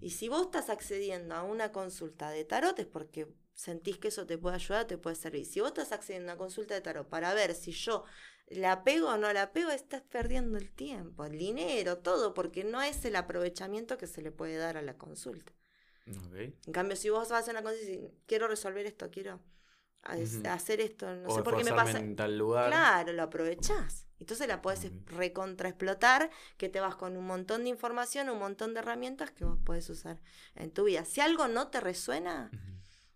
Y 0.00 0.10
si 0.10 0.28
vos 0.28 0.42
estás 0.42 0.68
accediendo 0.70 1.34
a 1.34 1.44
una 1.44 1.72
consulta 1.72 2.30
de 2.30 2.44
tarot 2.44 2.78
es 2.78 2.86
porque 2.86 3.28
sentís 3.54 3.98
que 3.98 4.08
eso 4.08 4.26
te 4.26 4.38
puede 4.38 4.56
ayudar, 4.56 4.86
te 4.86 4.98
puede 4.98 5.16
servir. 5.16 5.46
Si 5.46 5.60
vos 5.60 5.68
estás 5.68 5.92
accediendo 5.92 6.30
a 6.30 6.34
una 6.34 6.38
consulta 6.38 6.74
de 6.74 6.80
tarot 6.80 7.08
para 7.08 7.34
ver 7.34 7.54
si 7.54 7.72
yo 7.72 8.04
la 8.48 8.84
pego 8.84 9.08
o 9.08 9.16
no 9.16 9.32
la 9.32 9.52
pego, 9.52 9.70
estás 9.70 10.02
perdiendo 10.02 10.58
el 10.58 10.72
tiempo, 10.72 11.24
el 11.24 11.38
dinero, 11.38 11.98
todo, 11.98 12.34
porque 12.34 12.64
no 12.64 12.82
es 12.82 13.04
el 13.04 13.16
aprovechamiento 13.16 13.98
que 13.98 14.06
se 14.06 14.22
le 14.22 14.30
puede 14.30 14.56
dar 14.56 14.76
a 14.76 14.82
la 14.82 14.96
consulta. 14.96 15.52
En 16.06 16.72
cambio, 16.72 16.96
si 16.96 17.10
vos 17.10 17.28
vas 17.28 17.46
a 17.48 17.50
una 17.52 17.62
consulta 17.62 17.90
y 17.90 18.12
quiero 18.26 18.48
resolver 18.48 18.84
esto, 18.86 19.10
quiero 19.10 19.40
hacer 20.02 20.80
esto, 20.80 21.14
no 21.14 21.32
sé 21.32 21.42
por 21.42 21.56
qué 21.56 21.64
me 21.64 21.72
pasa. 21.72 21.98
En 21.98 22.16
tal 22.16 22.36
lugar. 22.36 22.68
Claro, 22.68 23.12
lo 23.12 23.22
aprovechás. 23.22 24.06
Entonces 24.18 24.46
la 24.46 24.62
puedes 24.62 24.90
recontraexplotar, 25.06 26.30
que 26.56 26.68
te 26.68 26.80
vas 26.80 26.96
con 26.96 27.16
un 27.16 27.26
montón 27.26 27.64
de 27.64 27.70
información, 27.70 28.28
un 28.28 28.38
montón 28.38 28.72
de 28.74 28.80
herramientas 28.80 29.30
que 29.30 29.44
vos 29.44 29.58
puedes 29.64 29.88
usar 29.90 30.20
en 30.54 30.70
tu 30.72 30.84
vida. 30.84 31.04
Si 31.04 31.20
algo 31.20 31.48
no 31.48 31.68
te 31.68 31.80
resuena, 31.80 32.50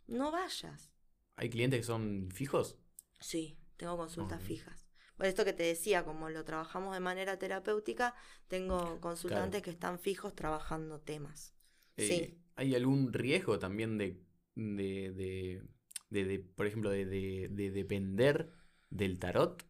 no 0.07 0.31
vayas. 0.31 0.93
¿Hay 1.37 1.51
clientes 1.51 1.81
que 1.81 1.87
son 1.87 2.31
fijos? 2.33 2.79
Sí, 3.21 3.59
tengo 3.77 3.97
consultas 3.97 4.43
fijas. 4.43 4.87
Por 5.17 5.27
esto 5.27 5.45
que 5.45 5.53
te 5.53 5.63
decía, 5.63 6.05
como 6.05 6.29
lo 6.29 6.45
trabajamos 6.45 6.93
de 6.93 7.01
manera 7.01 7.39
terapéutica, 7.39 8.15
tengo 8.49 9.01
consultantes 9.01 9.63
que 9.63 9.71
están 9.71 9.99
fijos 9.99 10.35
trabajando 10.35 11.01
temas. 11.01 11.55
Eh, 11.97 12.07
sí. 12.07 12.39
¿Hay 12.57 12.75
algún 12.75 13.13
riesgo 13.13 13.59
también 13.59 13.97
de, 13.99 14.21
de, 14.55 15.63
de, 16.11 16.39
por 16.55 16.67
ejemplo, 16.67 16.91
de, 16.91 17.49
depender 17.49 18.51
del 18.91 19.19
tarot? 19.19 19.65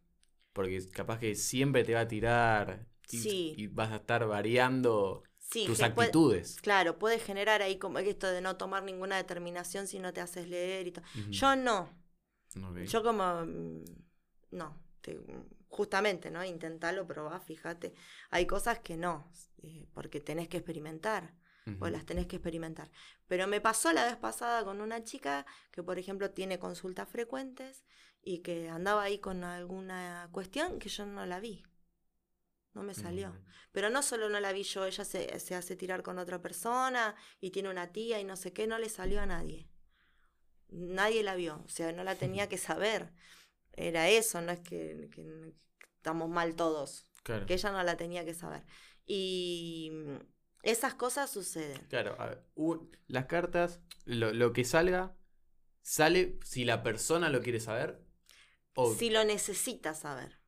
Porque 0.52 0.84
capaz 0.90 1.18
que 1.20 1.34
siempre 1.34 1.84
te 1.84 1.94
va 1.94 2.00
a 2.00 2.08
tirar 2.08 2.86
y, 3.10 3.66
vas 3.68 3.92
a 3.92 3.96
estar 3.96 4.26
variando 4.26 5.22
tus 5.50 5.80
actitudes. 5.80 6.56
claro, 6.60 6.98
puede 6.98 7.18
generar 7.18 7.62
ahí 7.62 7.78
como 7.78 7.98
esto 7.98 8.26
de 8.26 8.40
no 8.40 8.56
tomar 8.56 8.82
ninguna 8.82 9.16
determinación 9.16 9.86
si 9.86 9.98
no 9.98 10.12
te 10.12 10.20
haces 10.20 10.48
leer 10.48 10.86
y 10.86 10.92
todo. 10.92 11.04
Yo 11.30 11.56
no. 11.56 11.90
Yo 12.86 13.02
como... 13.02 13.44
Mm, 13.44 13.84
no, 14.52 14.80
justamente, 15.68 16.30
¿no? 16.30 16.44
Intentarlo, 16.44 17.06
probar, 17.06 17.40
fíjate. 17.40 17.94
Hay 18.30 18.46
cosas 18.46 18.80
que 18.80 18.96
no, 18.96 19.30
eh, 19.62 19.86
porque 19.92 20.20
tenés 20.20 20.48
que 20.48 20.56
experimentar, 20.58 21.34
o 21.80 21.88
las 21.88 22.06
tenés 22.06 22.28
que 22.28 22.36
experimentar. 22.36 22.90
Pero 23.26 23.48
me 23.48 23.60
pasó 23.60 23.92
la 23.92 24.04
vez 24.04 24.16
pasada 24.16 24.64
con 24.64 24.80
una 24.80 25.02
chica 25.02 25.44
que, 25.72 25.82
por 25.82 25.98
ejemplo, 25.98 26.30
tiene 26.30 26.60
consultas 26.60 27.08
frecuentes 27.08 27.84
y 28.22 28.38
que 28.38 28.68
andaba 28.68 29.02
ahí 29.02 29.18
con 29.18 29.42
alguna 29.42 30.28
cuestión 30.30 30.78
que 30.78 30.88
yo 30.88 31.06
no 31.06 31.26
la 31.26 31.40
vi. 31.40 31.64
No 32.76 32.82
me 32.82 32.94
salió. 32.94 33.34
Pero 33.72 33.90
no 33.90 34.02
solo 34.02 34.28
no 34.28 34.38
la 34.38 34.52
vi 34.52 34.62
yo, 34.62 34.84
ella 34.84 35.04
se, 35.04 35.40
se 35.40 35.54
hace 35.54 35.76
tirar 35.76 36.02
con 36.02 36.18
otra 36.18 36.40
persona 36.40 37.14
y 37.40 37.50
tiene 37.50 37.70
una 37.70 37.90
tía 37.90 38.20
y 38.20 38.24
no 38.24 38.36
sé 38.36 38.52
qué, 38.52 38.66
no 38.66 38.78
le 38.78 38.88
salió 38.88 39.20
a 39.20 39.26
nadie. 39.26 39.68
Nadie 40.68 41.22
la 41.22 41.34
vio, 41.36 41.62
o 41.64 41.68
sea, 41.68 41.92
no 41.92 42.04
la 42.04 42.16
tenía 42.16 42.48
que 42.50 42.58
saber 42.58 43.12
era 43.76 44.08
eso, 44.08 44.40
no 44.40 44.52
es 44.52 44.60
que, 44.60 45.10
estamos 45.96 46.28
mal 46.28 46.56
todos. 46.56 47.06
Que 47.22 47.54
ella 47.54 47.72
no 47.72 47.82
la 47.82 47.96
tenía 47.96 48.24
que 48.24 48.34
saber. 48.34 48.62
Y 49.04 49.92
esas 50.62 50.94
cosas 50.94 51.28
suceden. 51.28 51.84
Claro, 51.88 52.16
las 53.08 53.26
cartas, 53.26 53.80
lo, 54.04 54.52
que 54.52 54.64
salga, 54.64 55.16
sale 55.82 56.38
si 56.44 56.64
la 56.64 56.82
persona 56.82 57.28
lo 57.28 57.42
quiere 57.42 57.60
saber. 57.60 58.00
O... 58.74 58.94
Si 58.94 59.10
lo 59.10 59.24
necesita 59.24 59.94
saber. 59.94 60.38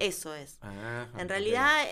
Eso 0.00 0.34
es. 0.34 0.58
en 0.62 1.28
realidad, 1.28 1.86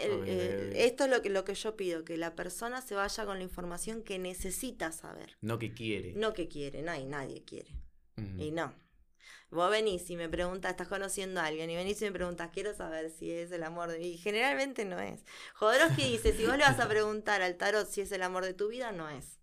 esto 0.74 1.04
es 1.04 1.10
lo 1.10 1.22
que, 1.22 1.30
lo 1.30 1.44
que 1.44 1.54
yo 1.54 1.76
pido, 1.76 2.04
que 2.04 2.16
la 2.16 2.34
persona 2.34 2.82
se 2.82 2.94
vaya 2.94 3.24
con 3.24 3.38
la 3.38 3.44
información 3.44 4.02
que 4.02 4.18
necesita 4.18 4.92
saber. 4.92 5.36
No 5.40 5.58
que 5.58 5.72
quiere. 5.72 6.12
No 6.14 6.32
que 6.32 6.48
quiere, 6.48 6.82
no, 6.82 6.92
nadie 7.06 7.44
quiere. 7.44 7.76
Y 8.38 8.50
no, 8.50 8.74
Vos 9.52 9.70
venís 9.70 10.08
y 10.08 10.16
me 10.16 10.30
preguntas, 10.30 10.70
estás 10.70 10.88
conociendo 10.88 11.38
a 11.38 11.44
alguien 11.44 11.68
y 11.68 11.76
venís 11.76 12.00
y 12.00 12.06
me 12.06 12.12
preguntas, 12.12 12.48
quiero 12.54 12.74
saber 12.74 13.10
si 13.10 13.30
es 13.30 13.52
el 13.52 13.62
amor 13.64 13.90
de 13.90 13.98
vida. 13.98 14.18
Generalmente 14.18 14.86
no 14.86 14.98
es. 14.98 15.26
Jodorowsky 15.56 16.12
dice, 16.12 16.32
si 16.32 16.46
vos 16.46 16.56
le 16.56 16.64
vas 16.64 16.80
a 16.80 16.88
preguntar 16.88 17.42
al 17.42 17.56
tarot 17.56 17.86
si 17.86 18.00
es 18.00 18.10
el 18.12 18.22
amor 18.22 18.46
de 18.46 18.54
tu 18.54 18.68
vida, 18.68 18.92
no 18.92 19.10
es. 19.10 19.41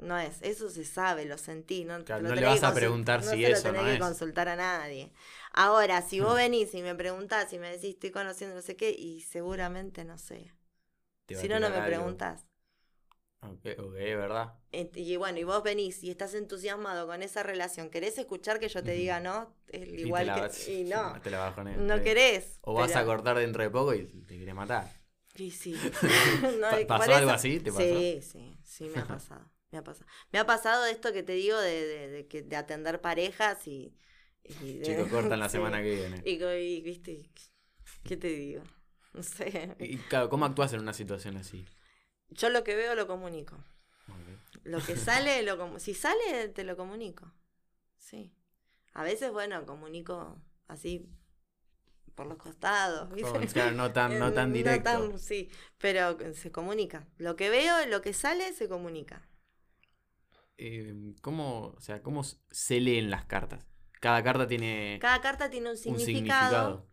No 0.00 0.18
es, 0.18 0.42
eso 0.42 0.68
se 0.68 0.84
sabe, 0.84 1.24
lo 1.24 1.38
sentí. 1.38 1.84
No, 1.84 1.98
no 1.98 2.34
le 2.34 2.44
vas 2.44 2.62
a 2.62 2.74
preguntar 2.74 3.22
si 3.22 3.44
eso 3.44 3.72
no 3.72 3.78
tenés 3.78 3.94
que 3.94 3.98
consultar 3.98 4.48
a 4.48 4.56
nadie. 4.56 5.12
Ahora, 5.52 6.02
si 6.02 6.20
vos 6.20 6.34
venís 6.34 6.74
y 6.74 6.82
me 6.82 6.94
preguntás 6.94 7.52
y 7.52 7.58
me 7.58 7.70
decís 7.70 7.94
estoy 7.94 8.10
conociendo 8.10 8.56
no 8.56 8.62
sé 8.62 8.76
qué, 8.76 8.90
y 8.90 9.22
seguramente 9.22 10.04
no 10.04 10.18
sé. 10.18 10.52
Si 11.28 11.48
no, 11.48 11.58
no 11.58 11.70
me 11.70 11.82
preguntás. 11.82 12.46
Ok, 13.40 13.78
ok, 13.78 13.92
¿verdad? 13.92 14.54
Y 14.72 15.16
bueno, 15.16 15.38
y 15.38 15.44
vos 15.44 15.62
venís 15.62 16.02
y 16.02 16.10
estás 16.10 16.34
entusiasmado 16.34 17.06
con 17.06 17.22
esa 17.22 17.42
relación, 17.42 17.88
¿querés 17.90 18.18
escuchar 18.18 18.58
que 18.58 18.68
yo 18.68 18.82
te 18.82 18.92
diga 18.92 19.20
no? 19.20 19.54
Igual 19.72 20.32
que. 20.34 20.72
y 20.72 20.84
no. 20.84 21.20
Te 21.22 21.30
la 21.30 21.54
no 21.78 22.02
querés. 22.02 22.58
O 22.62 22.74
vas 22.74 22.94
a 22.94 23.04
cortar 23.04 23.38
dentro 23.38 23.62
de 23.62 23.70
poco 23.70 23.94
y 23.94 24.04
te 24.04 24.38
querés 24.38 24.54
matar. 24.54 25.05
Sí, 25.36 25.50
sí. 25.50 25.76
¿Pasó 26.88 27.14
algo 27.14 27.30
así? 27.30 27.60
¿Te 27.60 27.70
pasó? 27.70 27.82
Sí, 27.82 28.20
sí, 28.22 28.56
sí, 28.62 28.84
me 28.94 29.00
ha 29.00 29.06
pasado. 29.08 29.50
Me 29.70 29.78
ha 29.78 29.84
pasado. 29.84 30.06
Me 30.32 30.38
ha 30.38 30.46
pasado 30.46 30.86
esto 30.86 31.12
que 31.12 31.22
te 31.22 31.32
digo 31.32 31.58
de, 31.58 31.86
de, 31.86 32.24
de, 32.24 32.42
de 32.42 32.56
atender 32.56 33.00
parejas 33.00 33.66
y. 33.66 33.94
y 34.44 34.80
Chico, 34.82 35.08
cortan 35.08 35.38
la 35.38 35.48
semana 35.48 35.82
que 35.82 35.94
viene. 35.94 36.22
Y, 36.24 36.80
viste, 36.80 37.30
¿qué 38.04 38.16
te 38.16 38.28
digo? 38.28 38.62
No 39.12 39.22
sé. 39.22 39.76
Y 39.80 39.98
claro, 39.98 40.28
¿cómo 40.28 40.44
actúas 40.44 40.72
en 40.72 40.80
una 40.80 40.92
situación 40.92 41.36
así? 41.36 41.66
Yo 42.28 42.50
lo 42.50 42.64
que 42.64 42.74
veo 42.74 42.94
lo 42.94 43.06
comunico. 43.06 43.56
Lo 44.64 44.84
que 44.84 44.96
sale, 44.96 45.42
lo 45.42 45.78
si 45.78 45.94
sale, 45.94 46.48
te 46.48 46.64
lo 46.64 46.76
comunico. 46.76 47.32
Sí. 47.98 48.32
A 48.94 49.04
veces, 49.04 49.30
bueno, 49.30 49.64
comunico 49.64 50.40
así 50.66 51.08
por 52.16 52.26
los 52.26 52.38
costados. 52.38 53.08
Claro, 53.52 53.76
no 53.76 53.92
tan, 53.92 54.18
no 54.18 54.32
tan 54.32 54.52
directo. 54.52 55.16
sí, 55.18 55.48
pero 55.78 56.18
se 56.34 56.50
comunica. 56.50 57.06
Lo 57.18 57.36
que 57.36 57.50
veo, 57.50 57.86
lo 57.86 58.02
que 58.02 58.12
sale, 58.12 58.52
se 58.52 58.68
comunica. 58.68 59.28
Eh, 60.58 60.94
¿cómo, 61.20 61.74
o 61.76 61.80
sea, 61.80 62.02
¿Cómo 62.02 62.24
se 62.24 62.80
leen 62.80 63.10
las 63.10 63.26
cartas? 63.26 63.64
Cada 64.00 64.22
carta 64.22 64.46
tiene. 64.46 64.98
Cada 65.00 65.20
carta 65.20 65.50
tiene 65.50 65.70
un 65.70 65.76
significado. 65.76 66.86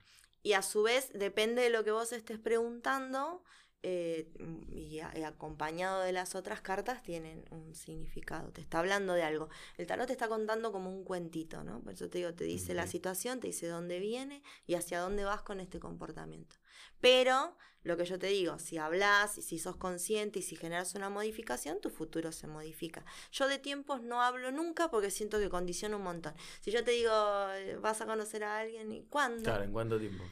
Y 0.44 0.54
a 0.54 0.62
su 0.62 0.84
vez, 0.84 1.12
depende 1.14 1.62
de 1.62 1.70
lo 1.70 1.86
que 1.86 1.92
vos 1.92 2.12
estés 2.12 2.38
preguntando, 2.38 3.44
eh, 3.86 4.32
y, 4.72 5.00
acompañado 5.02 6.02
de 6.02 6.14
las 6.14 6.36
otras 6.36 6.62
cartas 6.62 7.04
tienen 7.04 7.44
un 7.52 7.76
significado, 7.76 8.52
te 8.52 8.62
está 8.62 8.80
hablando 8.80 9.14
de 9.14 9.24
algo. 9.24 9.50
El 9.78 9.88
tarot 9.88 10.08
te 10.08 10.14
está 10.14 10.30
contando 10.30 10.72
como 10.72 10.90
un 10.90 11.04
cuentito, 11.04 11.64
¿no? 11.66 11.82
Por 11.82 11.94
eso 11.94 12.10
te 12.10 12.20
digo, 12.20 12.34
te 12.34 12.46
dice 12.46 12.74
la 12.74 12.88
situación, 12.88 13.42
te 13.42 13.48
dice 13.48 13.68
dónde 13.68 14.00
viene 14.00 14.42
y 14.66 14.76
hacia 14.76 15.02
dónde 15.02 15.26
vas 15.26 15.42
con 15.42 15.60
este 15.60 15.82
comportamiento. 15.82 16.56
Pero 17.02 17.58
lo 17.84 17.98
que 17.98 18.06
yo 18.06 18.18
te 18.18 18.28
digo, 18.28 18.58
si 18.58 18.78
hablas 18.78 19.38
y 19.38 19.42
si 19.42 19.60
sos 19.60 19.76
consciente 19.76 20.40
y 20.40 20.42
si 20.42 20.56
generas 20.56 20.96
una 20.96 21.10
modificación, 21.10 21.82
tu 21.82 21.90
futuro 21.90 22.32
se 22.32 22.48
modifica. 22.48 23.04
Yo 23.34 23.50
de 23.50 23.60
tiempos 23.60 24.02
no 24.02 24.22
hablo 24.22 24.52
nunca 24.52 24.90
porque 24.90 25.12
siento 25.12 25.40
que 25.40 25.50
condiciona 25.50 25.98
un 25.98 26.04
montón. 26.04 26.34
Si 26.62 26.72
yo 26.72 26.86
te 26.86 26.92
digo, 26.92 27.12
eh, 27.52 27.76
vas 27.82 28.00
a 28.00 28.06
conocer 28.06 28.46
a 28.46 28.60
alguien, 28.60 28.94
¿y 28.94 29.04
cuándo? 29.04 29.44
Claro, 29.44 29.66
¿en 29.66 29.74
cuánto 29.74 30.00
tiempo? 30.00 30.24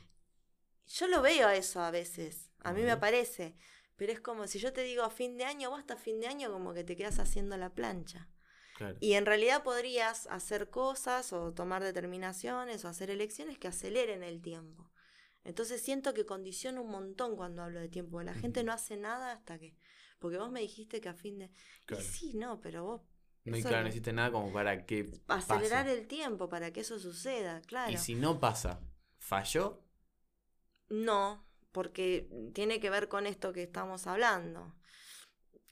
Yo 0.87 1.07
lo 1.07 1.21
veo 1.21 1.49
eso 1.49 1.81
a 1.81 1.91
veces. 1.91 2.50
A 2.63 2.73
mí 2.73 2.81
me 2.81 2.91
aparece. 2.91 3.55
Pero 3.95 4.13
es 4.13 4.19
como 4.19 4.47
si 4.47 4.57
yo 4.57 4.73
te 4.73 4.81
digo 4.81 5.03
a 5.03 5.09
fin 5.09 5.37
de 5.37 5.45
año, 5.45 5.69
vos 5.69 5.79
hasta 5.79 5.95
fin 5.95 6.19
de 6.19 6.27
año 6.27 6.51
como 6.51 6.73
que 6.73 6.83
te 6.83 6.95
quedas 6.95 7.19
haciendo 7.19 7.57
la 7.57 7.73
plancha. 7.73 8.29
Y 8.99 9.13
en 9.13 9.27
realidad 9.27 9.61
podrías 9.61 10.25
hacer 10.27 10.71
cosas 10.71 11.33
o 11.33 11.53
tomar 11.53 11.83
determinaciones 11.83 12.83
o 12.83 12.87
hacer 12.87 13.11
elecciones 13.11 13.59
que 13.59 13.67
aceleren 13.67 14.23
el 14.23 14.41
tiempo. 14.41 14.91
Entonces 15.43 15.81
siento 15.81 16.15
que 16.15 16.25
condiciona 16.25 16.81
un 16.81 16.89
montón 16.89 17.35
cuando 17.35 17.61
hablo 17.61 17.79
de 17.79 17.89
tiempo. 17.89 18.21
La 18.23 18.33
gente 18.33 18.63
no 18.63 18.73
hace 18.73 18.97
nada 18.97 19.33
hasta 19.33 19.59
que... 19.59 19.75
Porque 20.19 20.37
vos 20.37 20.51
me 20.51 20.61
dijiste 20.61 21.01
que 21.01 21.09
a 21.09 21.13
fin 21.13 21.39
de... 21.39 21.51
sí, 21.99 22.33
no, 22.33 22.59
pero 22.59 22.83
vos... 22.83 23.01
No, 23.43 23.59
claro, 23.59 23.83
no 23.83 23.89
hiciste 23.89 24.13
nada 24.13 24.31
como 24.31 24.53
para 24.53 24.85
que... 24.85 25.11
Acelerar 25.27 25.87
el 25.87 26.07
tiempo, 26.07 26.47
para 26.47 26.71
que 26.71 26.81
eso 26.81 26.99
suceda, 26.99 27.61
claro. 27.61 27.91
Y 27.91 27.97
si 27.97 28.13
no 28.13 28.39
pasa, 28.39 28.81
¿falló? 29.17 29.83
No, 30.89 31.43
porque 31.71 32.29
tiene 32.53 32.79
que 32.79 32.89
ver 32.89 33.07
con 33.07 33.27
esto 33.27 33.53
que 33.53 33.63
estamos 33.63 34.07
hablando. 34.07 34.75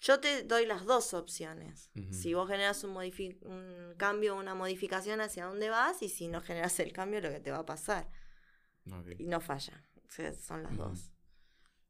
Yo 0.02 0.20
te 0.20 0.44
doy 0.44 0.66
las 0.66 0.86
dos 0.86 1.14
opciones. 1.14 1.92
Si 2.12 2.34
vos 2.34 2.48
generas 2.48 2.84
un, 2.86 2.96
un 2.96 3.96
cambio, 3.98 4.38
una 4.38 4.56
modificación 4.56 5.20
hacia 5.20 5.46
dónde 5.46 5.70
vas, 5.70 6.02
y 6.02 6.08
si 6.08 6.30
no 6.30 6.42
generas 6.42 6.80
el 6.80 6.94
cambio, 6.94 7.20
lo 7.20 7.30
que 7.30 7.42
te 7.42 7.52
va 7.52 7.60
a 7.60 7.66
pasar. 7.66 8.10
Y 9.18 9.28
no 9.28 9.42
falla. 9.42 9.84
son 10.08 10.64
las 10.64 10.78
dos. 10.78 11.12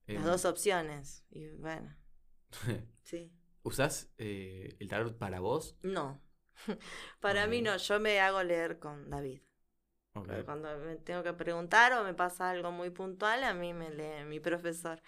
Las 0.08 0.18
em. 0.18 0.24
dos 0.24 0.46
opciones. 0.46 1.24
Y 1.30 1.50
bueno. 1.58 1.96
sí. 3.04 3.32
¿Usás 3.62 4.12
eh, 4.18 4.76
el 4.80 4.88
tarot 4.88 5.18
para 5.18 5.40
vos? 5.40 5.78
No. 5.84 6.22
para 7.20 7.46
mí 7.48 7.62
no. 7.62 7.78
Yo 7.78 8.00
me 8.00 8.20
hago 8.20 8.42
leer 8.42 8.80
con 8.80 9.10
David. 9.10 9.42
Cuando 10.46 10.78
me 10.80 10.96
tengo 10.98 11.24
que 11.24 11.34
preguntar 11.34 11.94
o 11.94 12.04
me 12.04 12.14
pasa 12.14 12.50
algo 12.50 12.72
muy 12.72 12.90
puntual, 12.90 13.44
a 13.44 13.54
mí 13.54 13.74
me 13.74 13.90
lee 13.90 14.26
mi 14.26 14.40
profesor. 14.40 15.02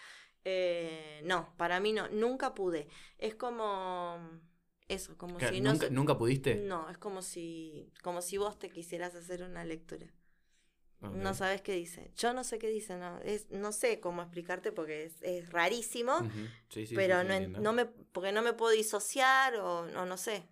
Eh, 0.43 1.22
no, 1.24 1.54
para 1.58 1.80
mí 1.80 1.93
no, 1.93 2.08
nunca 2.10 2.54
pude. 2.54 2.88
Es 3.18 3.36
como 3.36 4.18
eso, 4.88 5.18
como 5.18 5.39
si 5.39 5.62
¿Nunca, 5.62 5.88
no, 5.88 5.95
¿Nunca 5.95 6.18
pudiste? 6.18 6.56
No, 6.56 6.89
es 6.89 6.97
como 6.97 7.22
si, 7.22 7.91
como 8.04 8.22
si 8.22 8.38
vos 8.38 8.60
te 8.60 8.70
quisieras 8.70 9.16
hacer 9.16 9.43
una 9.43 9.64
lectura. 9.64 10.08
No 11.02 11.34
sabes 11.34 11.62
qué 11.64 11.74
dice. 11.74 12.12
Yo 12.16 12.32
no 12.32 12.43
sé 12.43 12.60
qué 12.60 12.68
dice, 12.68 12.95
no, 12.95 13.18
es, 13.20 13.49
no 13.49 13.72
sé 13.72 13.99
cómo 13.99 14.22
explicarte 14.22 14.72
porque 14.72 15.06
es, 15.06 15.16
es 15.24 15.49
rarísimo, 15.49 16.30
pero 16.93 17.24
no, 17.24 17.39
no, 17.39 17.74
me, 17.74 17.86
porque 17.86 18.32
no 18.32 18.43
me 18.43 18.54
puedo 18.54 18.72
disociar 18.72 19.56
o 19.56 19.88
no, 19.88 20.06
no 20.06 20.18
sé. 20.18 20.47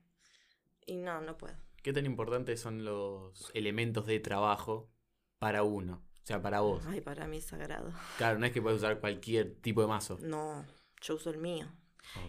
Y 0.88 0.98
no, 0.98 1.22
no 1.22 1.38
puedo. 1.38 1.56
¿Qué 1.82 1.94
tan 1.94 2.06
importantes 2.06 2.60
son 2.60 2.84
los 2.84 3.52
elementos 3.54 4.06
de 4.06 4.20
trabajo 4.20 4.92
para 5.38 5.64
uno? 5.64 6.06
O 6.24 6.26
sea, 6.26 6.42
para 6.42 6.60
vos. 6.60 6.84
Ay, 6.88 7.02
para 7.02 7.28
mí 7.28 7.38
es 7.38 7.46
sagrado. 7.46 7.92
Claro, 8.18 8.40
no 8.40 8.46
es 8.46 8.52
que 8.52 8.62
puedes 8.62 8.78
usar 8.78 9.00
cualquier 9.00 9.56
tipo 9.62 9.82
de 9.82 9.88
mazo. 9.88 10.18
No, 10.22 10.66
yo 11.02 11.16
uso 11.16 11.30
el 11.30 11.38
mío. 11.38 11.68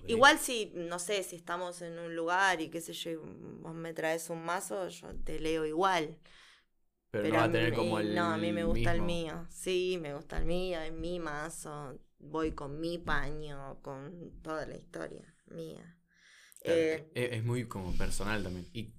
Igual 0.07 0.39
si, 0.39 0.73
no 0.75 0.99
sé, 0.99 1.23
si 1.23 1.37
estamos 1.37 1.81
en 1.83 1.99
un 1.99 2.15
lugar 2.15 2.61
y 2.61 2.69
qué 2.69 2.81
sé 2.81 2.93
yo, 2.93 3.23
vos 3.61 3.75
me 3.75 3.95
traes 3.95 4.29
un 4.29 4.45
mazo, 4.45 4.89
yo 4.89 5.15
te 5.25 5.41
leo 5.41 5.65
igual. 5.65 6.19
Pero, 7.11 7.29
no 7.29 7.35
va 7.35 7.45
a 7.45 7.51
tener 7.51 7.75
como 7.75 7.99
el. 7.99 8.15
No, 8.15 8.27
a 8.27 8.37
mí 8.37 8.53
me 8.53 8.65
gusta 8.65 8.93
el 8.93 9.03
mío. 9.03 9.47
Sí, 9.51 9.99
me 10.01 10.15
gusta 10.15 10.39
el 10.39 10.45
mío, 10.45 10.81
es 10.81 10.93
mi 10.93 11.19
mazo. 11.19 11.99
Voy 12.19 12.53
con 12.53 12.79
mi 12.79 12.99
paño, 12.99 13.81
con 13.83 14.41
toda 14.43 14.67
la 14.67 14.77
historia 14.77 15.35
mía. 15.47 15.97
Eh, 16.63 17.11
es, 17.15 17.43
muy 17.43 17.67
como 17.67 17.97
personal 17.97 18.43
también. 18.43 18.69
Y 18.73 18.95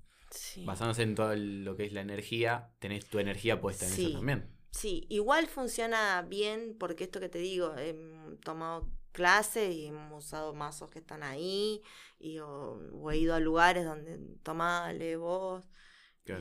Basándose 0.66 1.04
en 1.04 1.16
todo 1.16 1.36
lo 1.36 1.76
que 1.76 1.86
es 1.86 1.94
la 1.94 2.02
energía, 2.02 2.72
tenés 2.80 3.06
tu 3.06 3.20
energía 3.20 3.60
puesta 3.60 3.86
en 3.86 3.94
eso 3.94 4.12
también. 4.14 4.50
Sí, 4.72 5.06
igual 5.10 5.48
funciona 5.48 6.22
bien 6.22 6.76
porque 6.80 7.04
esto 7.04 7.20
que 7.20 7.30
te 7.30 7.40
digo, 7.40 7.76
he 7.78 7.96
tomado 8.44 8.90
clases 9.12 9.76
y 9.76 9.88
hemos 9.88 10.26
usado 10.26 10.54
mazos 10.54 10.90
que 10.90 11.00
están 11.00 11.24
ahí 11.24 11.82
y 12.20 12.40
o, 12.40 13.12
he 13.12 13.18
ido 13.18 13.36
a 13.36 13.40
lugares 13.40 13.84
donde 13.84 14.18
tomá, 14.44 14.92
lee 14.94 15.16
vos 15.16 15.64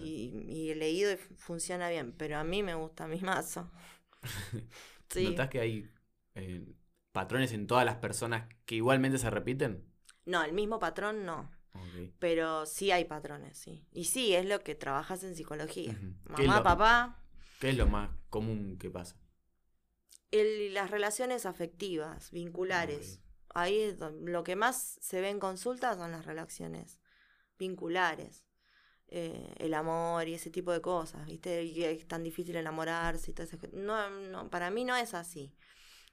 y, 0.00 0.70
he 0.70 0.76
leído 0.76 1.12
y 1.12 1.16
funciona 1.16 1.88
bien, 1.88 2.12
pero 2.12 2.38
a 2.38 2.44
mí 2.44 2.62
me 2.62 2.74
gusta 2.74 3.08
mi 3.08 3.20
mazo. 3.20 3.70
sí. 5.08 5.24
¿Notás 5.24 5.48
que 5.48 5.60
hay 5.60 5.90
eh, 6.36 6.64
patrones 7.10 7.52
en 7.52 7.66
todas 7.66 7.84
las 7.84 7.96
personas 7.96 8.48
que 8.64 8.76
igualmente 8.76 9.18
se 9.18 9.30
repiten? 9.30 9.84
No, 10.24 10.44
el 10.44 10.52
mismo 10.52 10.78
patrón 10.78 11.24
no. 11.24 11.50
Pero 12.18 12.66
sí 12.66 12.90
hay 12.90 13.04
patrones, 13.04 13.58
sí. 13.58 13.86
Y 13.92 14.04
sí, 14.04 14.34
es 14.34 14.46
lo 14.46 14.60
que 14.60 14.74
trabajas 14.74 15.22
en 15.24 15.34
psicología. 15.34 15.98
Mamá, 16.24 16.62
papá. 16.62 17.22
¿Qué 17.60 17.70
es 17.70 17.76
lo 17.76 17.86
más 17.86 18.10
común 18.28 18.78
que 18.78 18.90
pasa? 18.90 19.16
El, 20.30 20.74
las 20.74 20.90
relaciones 20.90 21.46
afectivas, 21.46 22.30
vinculares. 22.30 23.20
Ahí 23.52 23.80
es 23.80 23.98
lo 23.98 24.44
que 24.44 24.56
más 24.56 24.98
se 25.00 25.20
ve 25.20 25.28
en 25.28 25.40
consulta 25.40 25.94
son 25.94 26.12
las 26.12 26.24
relaciones 26.24 27.00
vinculares. 27.58 28.44
Eh, 29.08 29.52
el 29.58 29.74
amor 29.74 30.28
y 30.28 30.34
ese 30.34 30.50
tipo 30.50 30.70
de 30.70 30.80
cosas, 30.80 31.26
¿viste? 31.26 31.64
Y 31.64 31.82
es 31.82 32.06
tan 32.06 32.22
difícil 32.22 32.54
enamorarse 32.54 33.32
y 33.32 33.34
todo 33.34 33.44
eso. 33.44 33.58
No, 33.72 34.08
no, 34.08 34.48
para 34.50 34.70
mí 34.70 34.84
no 34.84 34.94
es 34.94 35.14
así. 35.14 35.52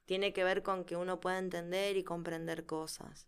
Tiene 0.06 0.34
que 0.34 0.44
ver 0.44 0.64
con 0.64 0.84
que 0.84 0.96
uno 0.96 1.20
pueda 1.20 1.38
entender 1.38 1.96
y 1.96 2.04
comprender 2.04 2.66
cosas 2.66 3.28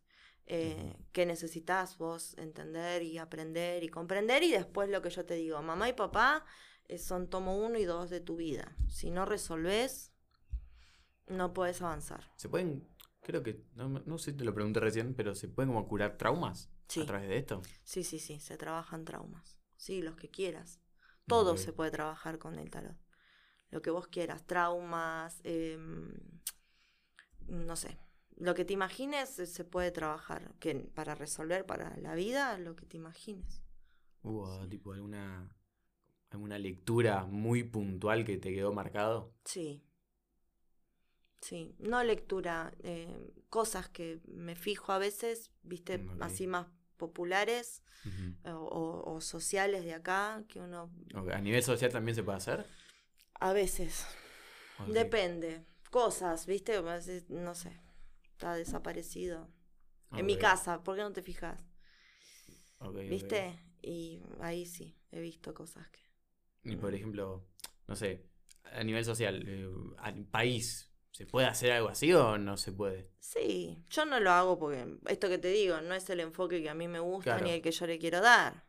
eh, 0.51 0.95
que 1.11 1.27
necesitas 1.27 1.99
vos 1.99 2.35
entender 2.39 3.03
y 3.03 3.19
aprender 3.19 3.83
y 3.83 3.87
comprender 3.87 4.41
y 4.41 4.49
después 4.49 4.89
lo 4.89 4.99
que 5.03 5.11
yo 5.11 5.23
te 5.23 5.35
digo, 5.35 5.61
mamá 5.61 5.87
y 5.87 5.93
papá 5.93 6.43
eh, 6.87 6.97
son 6.97 7.29
tomo 7.29 7.55
uno 7.55 7.77
y 7.77 7.85
dos 7.85 8.09
de 8.09 8.19
tu 8.19 8.35
vida. 8.35 8.75
Si 8.87 9.11
no 9.11 9.25
resolves, 9.25 10.11
no 11.27 11.53
puedes 11.53 11.83
avanzar. 11.83 12.31
¿Se 12.35 12.49
pueden, 12.49 12.87
creo 13.21 13.43
que, 13.43 13.63
no, 13.75 14.17
sé 14.17 14.31
si 14.31 14.37
te 14.37 14.43
lo 14.43 14.55
pregunté 14.55 14.79
recién, 14.79 15.13
pero 15.13 15.35
¿se 15.35 15.49
pueden 15.49 15.69
como 15.69 15.87
curar 15.87 16.17
traumas 16.17 16.71
a 16.99 17.05
través 17.05 17.29
de 17.29 17.37
esto? 17.37 17.61
Sí, 17.83 18.03
sí, 18.03 18.17
sí, 18.17 18.39
se 18.39 18.57
trabajan 18.57 19.05
traumas. 19.05 19.59
Sí, 19.77 20.01
los 20.01 20.15
que 20.15 20.31
quieras. 20.31 20.79
Todo 21.27 21.57
se 21.57 21.73
puede 21.73 21.91
trabajar 21.91 22.39
con 22.39 22.57
el 22.57 22.71
tarot. 22.71 22.97
Lo 23.69 23.83
que 23.83 23.91
vos 23.91 24.07
quieras, 24.07 24.47
traumas, 24.47 25.41
em, 25.43 26.11
no 27.45 27.75
sé, 27.75 27.99
lo 28.39 28.55
que 28.55 28.65
te 28.65 28.73
imagines 28.73 29.29
se 29.29 29.63
puede 29.65 29.91
trabajar. 29.91 30.53
Que 30.59 30.75
para 30.75 31.15
resolver 31.15 31.65
para 31.65 31.95
la 31.97 32.15
vida, 32.15 32.57
lo 32.57 32.75
que 32.75 32.85
te 32.85 32.97
imagines. 32.97 33.61
¿Hubo 34.23 34.65
tipo 34.69 34.93
alguna, 34.93 35.53
alguna 36.31 36.57
lectura 36.59 37.25
muy 37.25 37.63
puntual 37.63 38.25
que 38.25 38.37
te 38.37 38.53
quedó 38.53 38.73
marcado? 38.73 39.33
Sí. 39.45 39.83
Sí, 41.41 41.73
no 41.79 42.03
lectura, 42.03 42.73
eh, 42.83 43.33
cosas 43.49 43.87
que 43.89 44.19
me 44.27 44.55
fijo 44.55 44.91
a 44.91 44.97
veces, 44.99 45.51
viste, 45.63 45.97
Mm, 45.97 46.21
así 46.21 46.47
más 46.47 46.67
populares 46.97 47.81
o, 48.45 49.03
o 49.05 49.21
sociales 49.21 49.85
de 49.85 49.93
acá, 49.93 50.43
que 50.49 50.59
uno 50.59 50.89
¿A 51.33 51.39
nivel 51.41 51.63
social 51.63 51.91
también 51.91 52.15
se 52.15 52.23
puede 52.23 52.37
hacer? 52.37 52.65
a 53.39 53.53
veces 53.53 54.05
depende, 54.87 55.65
cosas, 55.91 56.45
viste, 56.45 56.81
no 57.29 57.55
sé, 57.55 57.71
está 58.39 58.55
desaparecido. 58.55 59.49
En 60.13 60.25
mi 60.25 60.37
casa, 60.37 60.81
¿por 60.81 60.95
qué 60.95 61.01
no 61.01 61.11
te 61.11 61.21
fijas? 61.21 61.59
¿Viste? 63.09 63.59
Y 63.81 64.21
ahí 64.39 64.65
sí, 64.65 64.97
he 65.11 65.19
visto 65.19 65.53
cosas 65.53 65.89
que... 65.89 65.99
Y 66.63 66.77
por 66.77 66.95
ejemplo, 66.95 67.45
no 67.87 67.95
sé, 67.97 68.25
a 68.71 68.81
nivel 68.83 69.03
social, 69.03 69.43
eh, 69.45 69.69
al 69.97 70.23
país, 70.25 70.89
¿se 71.11 71.25
puede 71.25 71.47
hacer 71.47 71.73
algo 71.73 71.89
así 71.89 72.13
o 72.13 72.37
no 72.37 72.55
se 72.55 72.71
puede? 72.71 73.09
Sí, 73.19 73.83
yo 73.89 74.05
no 74.05 74.21
lo 74.21 74.31
hago 74.31 74.57
porque 74.57 74.87
esto 75.07 75.27
que 75.27 75.37
te 75.37 75.49
digo 75.49 75.81
no 75.81 75.93
es 75.93 76.09
el 76.09 76.21
enfoque 76.21 76.61
que 76.63 76.69
a 76.69 76.73
mí 76.75 76.87
me 76.87 76.99
gusta 76.99 77.31
Claro. 77.31 77.45
ni 77.45 77.51
el 77.51 77.61
que 77.61 77.71
yo 77.71 77.87
le 77.87 77.99
quiero 77.99 78.21
dar. 78.21 78.65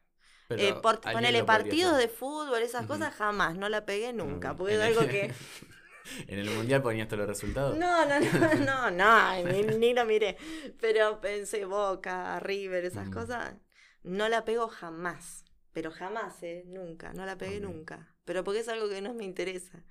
Pero 0.49 0.63
Eh, 0.63 0.75
por, 0.83 1.01
podría 1.01 1.47
partidos 1.47 1.97
de 1.97 2.09
fútbol, 2.09 2.61
esas 2.63 2.87
cosas 2.87 3.15
jamás, 3.15 3.57
no 3.57 3.69
la 3.69 3.87
pegué 3.87 4.13
nunca, 4.13 4.57
porque 4.57 4.75
es 4.75 4.81
algo 4.81 5.03
que... 5.09 5.33
¿En 6.27 6.39
el 6.39 6.51
mundial 6.51 6.83
ponías 6.83 7.09
todos 7.09 7.21
los 7.21 7.29
resultados? 7.29 7.77
No, 7.79 8.05
no, 8.07 8.19
no, 8.21 8.55
no, 8.65 8.91
no, 8.91 9.45
ni, 9.53 9.63
ni 9.63 9.95
lo 9.95 10.05
miré. 10.05 10.37
Pero 10.81 11.21
pensé 11.21 11.65
Boca, 11.65 12.41
River, 12.41 12.85
esas 12.85 13.09
Mm. 13.09 13.13
cosas, 13.13 13.55
no 14.03 14.29
la 14.29 14.45
pego 14.45 14.69
jamás. 14.69 15.45
Pero 15.73 15.91
jamás, 15.93 16.43
¿eh? 16.43 16.65
Nunca, 16.67 17.13
no 17.13 17.25
la 17.27 17.37
pegué 17.39 17.61
nunca. 17.61 18.15
Pero 18.25 18.43
porque 18.45 18.61
es 18.61 18.69
algo 18.69 18.89
que 18.89 19.01
no 19.01 19.15
me 19.15 19.25
interesa. 19.25 19.85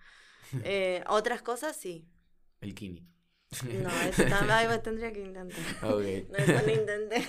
Eh, 0.64 1.04
otras 1.08 1.42
cosas 1.42 1.76
sí. 1.78 2.08
El 2.60 2.74
Kini. 2.76 3.08
No, 3.82 3.90
eso 4.02 4.24
tam- 4.24 4.50
ay, 4.52 4.68
pues 4.68 4.84
tendría 4.84 5.14
que 5.14 5.22
intentar. 5.22 5.58
No, 5.82 6.00
eso 6.00 6.62
no 6.66 6.72
intenté. 6.74 7.26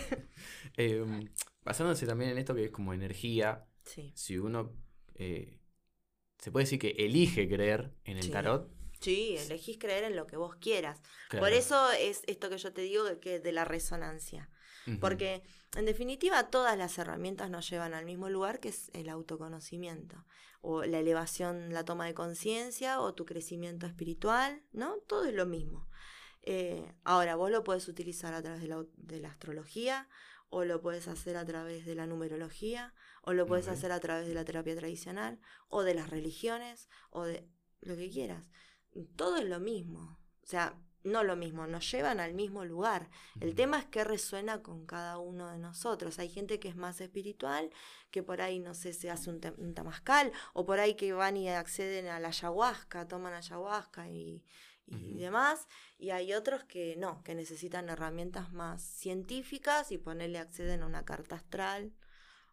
Em, 0.76 1.28
basándose 1.64 2.07
también 2.07 2.31
en 2.33 2.39
esto 2.39 2.55
que 2.55 2.64
es 2.66 2.70
como 2.70 2.93
energía, 2.93 3.64
Sí, 3.85 4.12
si 4.14 4.39
uno 4.39 4.72
eh, 5.14 5.60
se 6.41 6.51
puede 6.51 6.64
decir 6.64 6.78
que 6.78 6.91
elige 6.99 7.49
creer 7.49 7.93
en 8.05 8.16
el 8.16 8.24
Sí. 8.24 8.30
tarot. 8.30 8.68
sí, 9.01 9.36
elegís 9.38 9.78
creer 9.78 10.05
en 10.05 10.16
lo 10.16 10.26
que 10.26 10.36
vos 10.36 10.57
quieras. 10.57 11.01
claro. 11.28 11.45
Por 11.47 11.53
eso 11.53 11.91
es 11.93 12.22
esto 12.26 12.51
que 12.51 12.59
yo 12.59 12.72
te 12.72 12.82
digo 12.82 13.05
de 13.05 13.18
que 13.18 13.38
de 13.41 13.53
la 13.53 13.64
resonancia. 13.64 14.51
Porque 15.01 15.43
en 15.76 15.84
definitiva 15.84 16.51
todas 16.51 16.76
las 16.76 16.99
herramientas 16.99 17.49
nos 17.49 17.68
llevan 17.70 17.95
al 17.95 18.05
mismo 18.05 18.28
lugar 18.28 18.59
que 18.61 18.70
es 18.70 18.91
el 18.93 19.09
autoconocimiento. 19.09 20.24
O 20.62 20.84
la 20.84 20.99
elevación, 20.99 21.72
la 21.72 21.84
toma 21.84 22.07
de 22.07 22.14
conciencia 22.14 23.01
o 23.01 23.14
tu 23.14 23.24
crecimiento 23.24 23.86
espiritual, 23.86 24.62
¿no? 24.72 24.97
Todo 25.07 25.24
es 25.26 25.34
lo 25.34 25.47
mismo. 25.47 25.88
Eh, 26.43 26.93
ahora, 27.05 27.36
vos 27.36 27.51
lo 27.51 27.62
puedes 27.62 27.86
utilizar 27.88 28.34
a 28.34 28.43
través 28.43 28.61
de 28.62 28.68
la, 28.68 28.84
de 28.97 29.20
la 29.20 29.28
astrología, 29.28 30.09
o 30.49 30.64
lo 30.64 30.80
puedes 30.80 31.07
hacer 31.09 31.36
a 31.36 31.45
través 31.45 31.86
de 31.86 31.95
la 31.95 32.07
numerología, 32.07 32.93
o 33.23 33.33
lo 33.33 33.47
puedes 33.47 33.68
hacer 33.68 33.93
a 33.93 34.01
través 34.01 34.27
de 34.27 34.35
la 34.35 34.45
terapia 34.45 34.77
tradicional, 34.77 35.41
o 35.68 35.83
de 35.83 35.95
las 35.95 36.11
religiones, 36.11 36.89
o 37.11 37.25
de 37.25 37.49
lo 37.81 37.97
que 37.97 38.11
quieras. 38.11 38.45
Todo 39.16 39.37
es 39.37 39.45
lo 39.45 39.61
mismo. 39.61 40.18
O 40.43 40.47
sea, 40.47 40.79
no 41.03 41.25
lo 41.25 41.37
mismo, 41.37 41.66
nos 41.66 41.91
llevan 41.91 42.21
al 42.21 42.35
mismo 42.35 42.64
lugar. 42.64 43.09
El 43.41 43.55
tema 43.55 43.79
es 43.79 43.87
que 43.87 44.05
resuena 44.05 44.62
con 44.62 44.85
cada 44.85 45.18
uno 45.18 45.51
de 45.51 45.59
nosotros. 45.59 46.18
Hay 46.18 46.29
gente 46.29 46.59
que 46.61 46.68
es 46.68 46.77
más 46.77 47.01
espiritual, 47.01 47.71
que 48.11 48.23
por 48.23 48.43
ahí, 48.43 48.59
no 48.59 48.75
sé, 48.75 48.93
se 48.93 49.11
hace 49.11 49.31
un, 49.31 49.41
un 49.59 49.75
tamascal, 49.75 50.33
o 50.53 50.66
por 50.66 50.79
ahí 50.79 50.95
que 50.95 51.12
van 51.12 51.37
y 51.37 51.49
acceden 51.49 52.09
a 52.09 52.21
la 52.21 52.29
ayahuasca, 52.29 53.09
toman 53.09 53.33
ayahuasca 53.33 54.11
y, 54.11 54.45
y 54.87 55.18
demás. 55.18 55.68
Y 55.99 56.11
hay 56.11 56.35
otros 56.35 56.64
que 56.64 56.97
no, 56.97 57.23
que 57.23 57.35
necesitan 57.35 57.89
herramientas 57.89 58.53
más 58.53 58.83
científicas 58.83 59.93
y 59.93 59.99
ponerle 59.99 60.39
acceden 60.39 60.83
a 60.83 60.87
una 60.87 61.05
carta 61.05 61.37
astral 61.37 61.95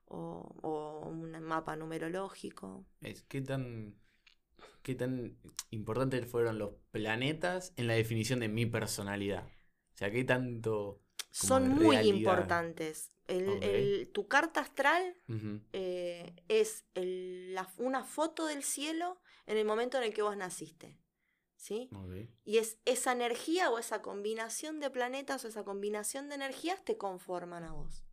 o, 0.07 0.55
o 0.61 1.07
un 1.07 1.31
mapa 1.43 1.75
numerológico. 1.75 2.85
Es, 3.01 3.23
¿qué, 3.23 3.41
tan, 3.41 3.95
¿Qué 4.81 4.95
tan 4.95 5.37
importantes 5.69 6.29
fueron 6.29 6.57
los 6.59 6.71
planetas 6.91 7.73
en 7.75 7.87
la 7.87 7.93
definición 7.93 8.39
de 8.39 8.47
mi 8.49 8.65
personalidad? 8.65 9.45
O 9.45 9.97
sea, 9.97 10.11
¿qué 10.11 10.23
tanto... 10.23 11.01
Son 11.31 11.69
muy 11.69 11.95
realidad? 11.95 12.17
importantes. 12.17 13.11
El- 13.27 13.61
el- 13.61 14.09
tu 14.13 14.27
carta 14.27 14.61
astral 14.61 15.15
eh, 15.73 16.33
es 16.47 16.85
el- 16.95 17.53
la- 17.53 17.69
una 17.77 18.03
foto 18.03 18.45
del 18.47 18.63
cielo 18.63 19.19
en 19.45 19.57
el 19.57 19.65
momento 19.65 19.97
en 19.97 20.03
el 20.05 20.13
que 20.13 20.21
vos 20.21 20.37
naciste. 20.37 20.97
¿Sí? 21.57 21.89
Y 22.45 22.59
es 22.59 22.77
esa 22.85 23.11
energía 23.11 23.71
o 23.71 23.79
esa 23.79 24.01
combinación 24.01 24.79
de 24.79 24.89
planetas 24.91 25.43
o 25.43 25.47
esa 25.47 25.63
combinación 25.63 26.29
de 26.29 26.35
energías 26.35 26.83
te 26.85 26.97
conforman 26.97 27.63
a 27.63 27.73
vos. 27.73 28.05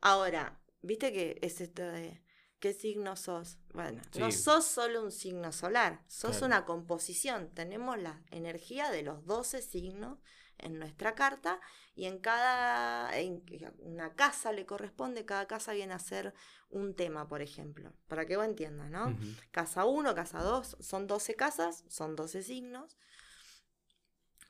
Ahora, 0.00 0.59
viste 0.82 1.12
que 1.12 1.38
es 1.42 1.60
esto 1.60 1.82
de 1.82 2.22
qué 2.58 2.72
signo 2.72 3.16
sos. 3.16 3.58
Bueno, 3.72 4.02
no 4.18 4.30
sos 4.32 4.64
solo 4.66 5.02
un 5.02 5.12
signo 5.12 5.52
solar, 5.52 6.02
sos 6.08 6.32
Claro. 6.32 6.46
una 6.46 6.64
composición. 6.66 7.50
Tenemos 7.54 7.98
la 7.98 8.22
energía 8.30 8.90
de 8.90 9.02
los 9.02 9.24
12 9.24 9.62
signos 9.62 10.18
en 10.58 10.78
nuestra 10.78 11.14
carta 11.14 11.58
y 11.94 12.04
en 12.04 12.18
cada 12.18 13.18
en 13.18 13.42
una 13.78 14.14
casa 14.14 14.52
le 14.52 14.66
corresponde, 14.66 15.24
cada 15.24 15.46
casa 15.46 15.72
viene 15.72 15.94
a 15.94 15.98
ser 15.98 16.34
un 16.68 16.94
tema, 16.94 17.26
por 17.28 17.40
ejemplo, 17.40 17.94
para 18.08 18.26
que 18.26 18.36
vos 18.36 18.44
entiendas, 18.44 18.90
¿no? 18.90 19.18
Casa 19.52 19.86
1, 19.86 20.14
casa 20.14 20.42
2, 20.42 20.76
son 20.80 21.06
12 21.06 21.34
casas, 21.34 21.84
son 21.88 22.14
12 22.14 22.42
signos. 22.42 22.98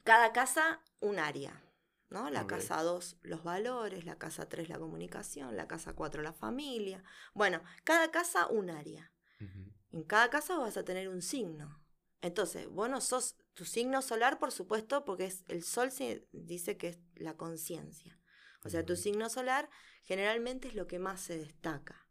Cada 0.03 0.33
casa 0.33 0.81
un 1.01 1.19
área, 1.19 1.63
¿no? 2.11 2.29
La 2.29 2.47
casa 2.47 2.83
2 2.83 3.17
los 3.23 3.43
valores, 3.43 4.05
la 4.05 4.19
casa 4.19 4.49
3 4.49 4.69
la 4.69 4.79
comunicación, 4.79 5.57
la 5.57 5.67
casa 5.67 5.95
4 5.95 6.23
la 6.23 6.33
familia. 6.33 7.03
Bueno, 7.35 7.63
cada 7.85 8.11
casa 8.11 8.47
un 8.49 8.71
área. 8.71 9.13
En 9.93 10.03
cada 10.05 10.29
casa 10.29 10.59
vas 10.59 10.77
a 10.77 10.85
tener 10.85 11.09
un 11.09 11.23
signo. 11.23 11.81
Entonces, 12.21 12.69
vos 12.69 12.91
no 12.91 13.01
sos 13.01 13.37
tu 13.55 13.65
signo 13.65 14.03
solar, 14.03 14.39
por 14.39 14.53
supuesto, 14.53 15.05
porque 15.05 15.25
es 15.25 15.45
el 15.49 15.63
sol 15.65 15.91
se 15.91 16.29
dice 16.33 16.77
que 16.77 16.89
es 16.89 16.99
la 17.15 17.37
conciencia. 17.37 18.19
O 18.63 18.69
sea, 18.69 18.85
tu 18.85 18.97
signo 18.97 19.31
solar 19.31 19.71
generalmente 20.05 20.69
es 20.69 20.75
lo 20.75 20.87
que 20.87 20.99
más 20.99 21.21
se 21.21 21.39
destaca, 21.39 22.07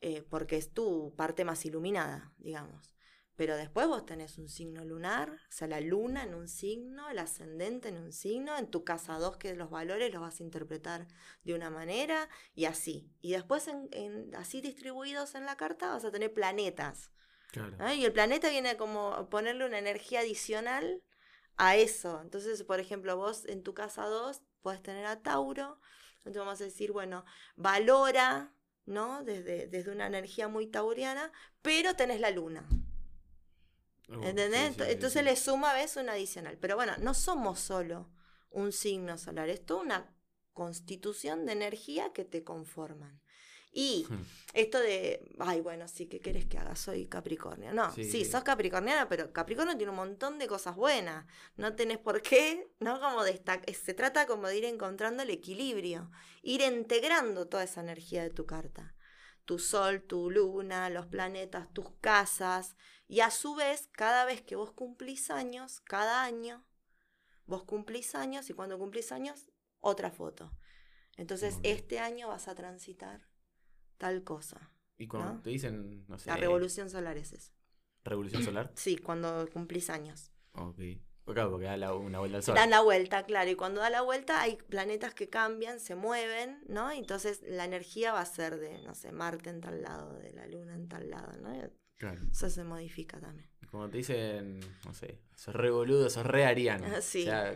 eh, 0.00 0.22
porque 0.28 0.56
es 0.56 0.72
tu 0.72 1.14
parte 1.16 1.44
más 1.44 1.64
iluminada, 1.64 2.34
digamos. 2.36 2.94
Pero 3.40 3.56
después 3.56 3.86
vos 3.86 4.04
tenés 4.04 4.36
un 4.36 4.50
signo 4.50 4.84
lunar, 4.84 5.30
o 5.30 5.38
sea, 5.48 5.66
la 5.66 5.80
luna 5.80 6.24
en 6.24 6.34
un 6.34 6.46
signo, 6.46 7.08
el 7.08 7.18
ascendente 7.18 7.88
en 7.88 7.96
un 7.96 8.12
signo, 8.12 8.58
en 8.58 8.70
tu 8.70 8.84
casa 8.84 9.18
2 9.18 9.38
que 9.38 9.54
los 9.54 9.70
valores 9.70 10.12
los 10.12 10.20
vas 10.20 10.40
a 10.40 10.42
interpretar 10.42 11.06
de 11.42 11.54
una 11.54 11.70
manera 11.70 12.28
y 12.54 12.66
así. 12.66 13.10
Y 13.22 13.32
después, 13.32 13.66
en- 13.68 13.88
en- 13.92 14.34
así 14.34 14.60
distribuidos 14.60 15.34
en 15.34 15.46
la 15.46 15.56
carta, 15.56 15.88
vas 15.88 16.04
a 16.04 16.10
tener 16.10 16.34
planetas. 16.34 17.12
Claro. 17.50 17.74
¿ah? 17.80 17.94
Y 17.94 18.04
el 18.04 18.12
planeta 18.12 18.50
viene 18.50 18.76
como 18.76 19.14
a 19.14 19.30
ponerle 19.30 19.64
una 19.64 19.78
energía 19.78 20.20
adicional 20.20 21.02
a 21.56 21.76
eso. 21.76 22.20
Entonces, 22.20 22.62
por 22.64 22.78
ejemplo, 22.78 23.16
vos 23.16 23.46
en 23.46 23.62
tu 23.62 23.72
casa 23.72 24.04
2 24.04 24.42
puedes 24.60 24.82
tener 24.82 25.06
a 25.06 25.22
Tauro. 25.22 25.80
Entonces 26.18 26.40
vamos 26.40 26.60
a 26.60 26.64
decir, 26.64 26.92
bueno, 26.92 27.24
valora, 27.56 28.54
¿no? 28.84 29.24
Desde, 29.24 29.66
desde 29.66 29.92
una 29.92 30.06
energía 30.08 30.48
muy 30.48 30.66
tauriana, 30.66 31.32
pero 31.62 31.96
tenés 31.96 32.20
la 32.20 32.30
luna. 32.30 32.68
Uh, 34.10 34.24
¿Entendés? 34.24 34.74
sí, 34.76 34.84
sí, 34.84 34.84
sí, 34.84 34.90
Entonces 34.92 35.20
sí. 35.20 35.24
le 35.24 35.36
suma, 35.36 35.72
¿ves? 35.74 35.96
Un 35.96 36.08
adicional. 36.08 36.58
Pero 36.58 36.76
bueno, 36.76 36.94
no 36.98 37.14
somos 37.14 37.60
solo 37.60 38.10
un 38.50 38.72
signo 38.72 39.16
solar, 39.18 39.48
es 39.48 39.64
toda 39.64 39.82
una 39.82 40.16
constitución 40.52 41.46
de 41.46 41.52
energía 41.52 42.12
que 42.12 42.24
te 42.24 42.42
conforman. 42.44 43.20
Y 43.72 44.04
Hmm. 44.10 44.22
esto 44.52 44.80
de, 44.80 45.32
ay, 45.38 45.60
bueno, 45.60 45.86
sí, 45.86 46.06
¿qué 46.08 46.18
querés 46.20 46.46
que 46.46 46.58
haga? 46.58 46.74
Soy 46.74 47.06
Capricornio. 47.06 47.72
No, 47.72 47.92
sí, 47.94 48.04
Sí. 48.04 48.24
sos 48.24 48.42
Capricorniana, 48.42 49.08
pero 49.08 49.32
Capricornio 49.32 49.76
tiene 49.76 49.90
un 49.90 49.96
montón 49.96 50.40
de 50.40 50.48
cosas 50.48 50.74
buenas. 50.74 51.24
No 51.56 51.76
tenés 51.76 51.98
por 51.98 52.20
qué, 52.20 52.68
¿no? 52.80 52.98
Como 53.00 53.22
destac 53.22 53.70
se 53.72 53.94
trata 53.94 54.26
como 54.26 54.48
de 54.48 54.58
ir 54.58 54.64
encontrando 54.64 55.22
el 55.22 55.30
equilibrio, 55.30 56.10
ir 56.42 56.62
integrando 56.62 57.46
toda 57.46 57.62
esa 57.62 57.80
energía 57.80 58.24
de 58.24 58.30
tu 58.30 58.44
carta. 58.44 58.92
Tu 59.50 59.58
sol, 59.58 60.00
tu 60.02 60.30
luna, 60.30 60.90
los 60.90 61.06
planetas, 61.06 61.74
tus 61.74 61.90
casas. 62.00 62.76
Y 63.08 63.18
a 63.18 63.32
su 63.32 63.56
vez, 63.56 63.88
cada 63.90 64.24
vez 64.24 64.42
que 64.42 64.54
vos 64.54 64.70
cumplís 64.70 65.28
años, 65.28 65.80
cada 65.80 66.22
año, 66.22 66.64
vos 67.46 67.64
cumplís 67.64 68.14
años 68.14 68.48
y 68.48 68.52
cuando 68.52 68.78
cumplís 68.78 69.10
años, 69.10 69.50
otra 69.80 70.12
foto. 70.12 70.56
Entonces, 71.16 71.58
este 71.64 71.98
año 71.98 72.28
vas 72.28 72.46
a 72.46 72.54
transitar 72.54 73.26
tal 73.98 74.22
cosa. 74.22 74.72
Y 74.96 75.08
cuando 75.08 75.32
¿no? 75.32 75.42
te 75.42 75.50
dicen, 75.50 76.04
no 76.06 76.16
sé, 76.16 76.30
La 76.30 76.36
revolución 76.36 76.88
solar 76.88 77.16
es 77.16 77.32
eso. 77.32 77.50
revolución 78.04 78.44
solar. 78.44 78.70
Sí, 78.76 78.98
cuando 78.98 79.48
cumplís 79.52 79.90
años. 79.90 80.30
Ok. 80.52 80.78
Claro, 81.34 81.50
porque 81.50 81.66
da 81.66 81.76
la- 81.76 81.94
una 81.94 82.18
vuelta 82.18 82.36
al 82.38 82.42
sol. 82.42 82.54
Dan 82.54 82.70
la 82.70 82.80
vuelta, 82.80 83.24
claro, 83.24 83.50
y 83.50 83.54
cuando 83.54 83.80
da 83.80 83.90
la 83.90 84.02
vuelta 84.02 84.40
hay 84.40 84.56
planetas 84.56 85.14
que 85.14 85.28
cambian, 85.28 85.80
se 85.80 85.94
mueven, 85.94 86.62
¿no? 86.68 86.90
Entonces 86.90 87.42
la 87.46 87.64
energía 87.64 88.12
va 88.12 88.20
a 88.20 88.26
ser 88.26 88.58
de, 88.58 88.78
no 88.82 88.94
sé, 88.94 89.12
Marte 89.12 89.50
en 89.50 89.60
tal 89.60 89.82
lado, 89.82 90.14
de 90.18 90.32
la 90.32 90.46
Luna 90.46 90.74
en 90.74 90.88
tal 90.88 91.10
lado, 91.10 91.32
¿no? 91.40 91.50
Claro. 91.96 92.20
Eso 92.30 92.48
se 92.48 92.64
modifica 92.64 93.20
también. 93.20 93.48
Como 93.70 93.88
te 93.88 93.98
dicen, 93.98 94.58
no 94.84 94.94
sé, 94.94 95.20
sos 95.36 95.54
re 95.54 95.70
boludo, 95.70 96.08
sos 96.10 96.26
re 96.26 96.44
ariano. 96.44 96.84
Sí. 97.02 97.22
O 97.22 97.24
sea, 97.26 97.54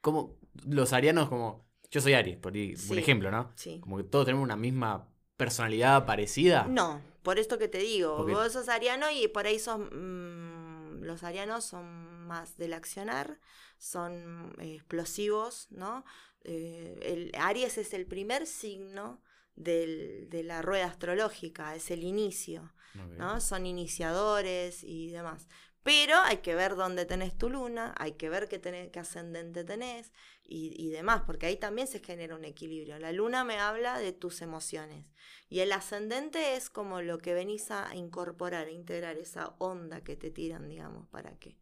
como 0.00 0.36
los 0.66 0.92
arianos, 0.92 1.28
como. 1.28 1.68
Yo 1.90 2.00
soy 2.00 2.14
Aries, 2.14 2.36
por, 2.36 2.56
ejemplo, 2.56 3.30
¿no? 3.32 3.50
Sí. 3.56 3.80
Como 3.80 3.96
que 3.96 4.04
todos 4.04 4.24
tenemos 4.24 4.44
una 4.44 4.54
misma 4.56 5.08
personalidad 5.36 6.06
parecida. 6.06 6.66
No, 6.68 7.00
por 7.22 7.38
esto 7.40 7.58
que 7.58 7.66
te 7.66 7.78
digo, 7.78 8.16
Porque- 8.18 8.32
vos 8.32 8.52
sos 8.52 8.68
ariano 8.68 9.10
y 9.10 9.26
por 9.28 9.46
ahí 9.46 9.58
sos, 9.58 9.80
mm, 9.80 10.59
los 11.00 11.22
arianos 11.22 11.64
son 11.64 12.26
más 12.26 12.56
del 12.56 12.72
accionar, 12.74 13.38
son 13.78 14.54
eh, 14.60 14.74
explosivos, 14.74 15.68
¿no? 15.70 16.04
Eh, 16.44 16.98
el 17.02 17.32
Aries 17.38 17.78
es 17.78 17.92
el 17.94 18.06
primer 18.06 18.46
signo 18.46 19.20
del- 19.56 20.28
de 20.30 20.42
la 20.42 20.62
rueda 20.62 20.86
astrológica, 20.86 21.74
es 21.74 21.90
el 21.90 22.02
inicio. 22.04 22.72
¿no? 23.18 23.40
Son 23.40 23.66
iniciadores 23.66 24.82
y 24.82 25.10
demás. 25.12 25.46
Pero 25.82 26.16
hay 26.24 26.38
que 26.38 26.54
ver 26.54 26.76
dónde 26.76 27.06
tenés 27.06 27.36
tu 27.36 27.48
luna, 27.50 27.94
hay 27.98 28.12
que 28.12 28.28
ver 28.28 28.48
qué, 28.48 28.58
tenés, 28.58 28.90
qué 28.90 29.00
ascendente 29.00 29.64
tenés 29.64 30.12
y, 30.44 30.74
y 30.76 30.90
demás, 30.90 31.22
porque 31.26 31.46
ahí 31.46 31.56
también 31.56 31.88
se 31.88 32.00
genera 32.00 32.36
un 32.36 32.44
equilibrio. 32.44 32.98
La 32.98 33.12
luna 33.12 33.44
me 33.44 33.58
habla 33.58 33.98
de 33.98 34.12
tus 34.12 34.42
emociones 34.42 35.06
y 35.48 35.60
el 35.60 35.72
ascendente 35.72 36.54
es 36.56 36.68
como 36.70 37.00
lo 37.02 37.18
que 37.18 37.34
venís 37.34 37.70
a 37.70 37.94
incorporar, 37.94 38.66
a 38.66 38.70
integrar 38.70 39.16
esa 39.16 39.54
onda 39.58 40.02
que 40.02 40.16
te 40.16 40.30
tiran, 40.30 40.68
digamos, 40.68 41.08
para 41.08 41.38
que... 41.38 41.56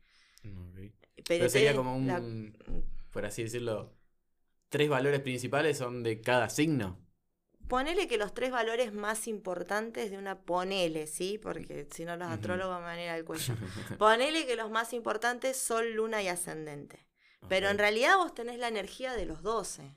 Pero, 1.24 1.24
Pero 1.26 1.48
sería 1.48 1.74
como 1.74 1.96
un, 1.96 2.06
la- 2.06 2.20
por 3.12 3.24
así 3.26 3.42
decirlo, 3.42 3.94
tres 4.70 4.88
valores 4.88 5.20
principales 5.20 5.78
son 5.78 6.02
de 6.02 6.20
cada 6.20 6.48
signo. 6.50 6.98
Ponele 7.68 8.08
que 8.08 8.16
los 8.16 8.32
tres 8.32 8.50
valores 8.50 8.94
más 8.94 9.28
importantes 9.28 10.10
de 10.10 10.16
una, 10.16 10.40
ponele, 10.40 11.06
¿sí? 11.06 11.38
Porque 11.38 11.86
si 11.90 12.04
no 12.04 12.16
los 12.16 12.28
astrólogos 12.28 12.78
me 12.78 12.84
van 12.86 12.98
a 12.98 13.04
ir 13.04 13.10
al 13.10 13.24
cuello. 13.24 13.54
Ponele 13.98 14.46
que 14.46 14.56
los 14.56 14.70
más 14.70 14.94
importantes 14.94 15.58
son 15.58 15.94
luna 15.94 16.22
y 16.22 16.28
ascendente. 16.28 17.06
Pero 17.48 17.68
en 17.68 17.78
realidad 17.78 18.16
vos 18.16 18.34
tenés 18.34 18.58
la 18.58 18.68
energía 18.68 19.12
de 19.12 19.26
los 19.26 19.42
12. 19.42 19.94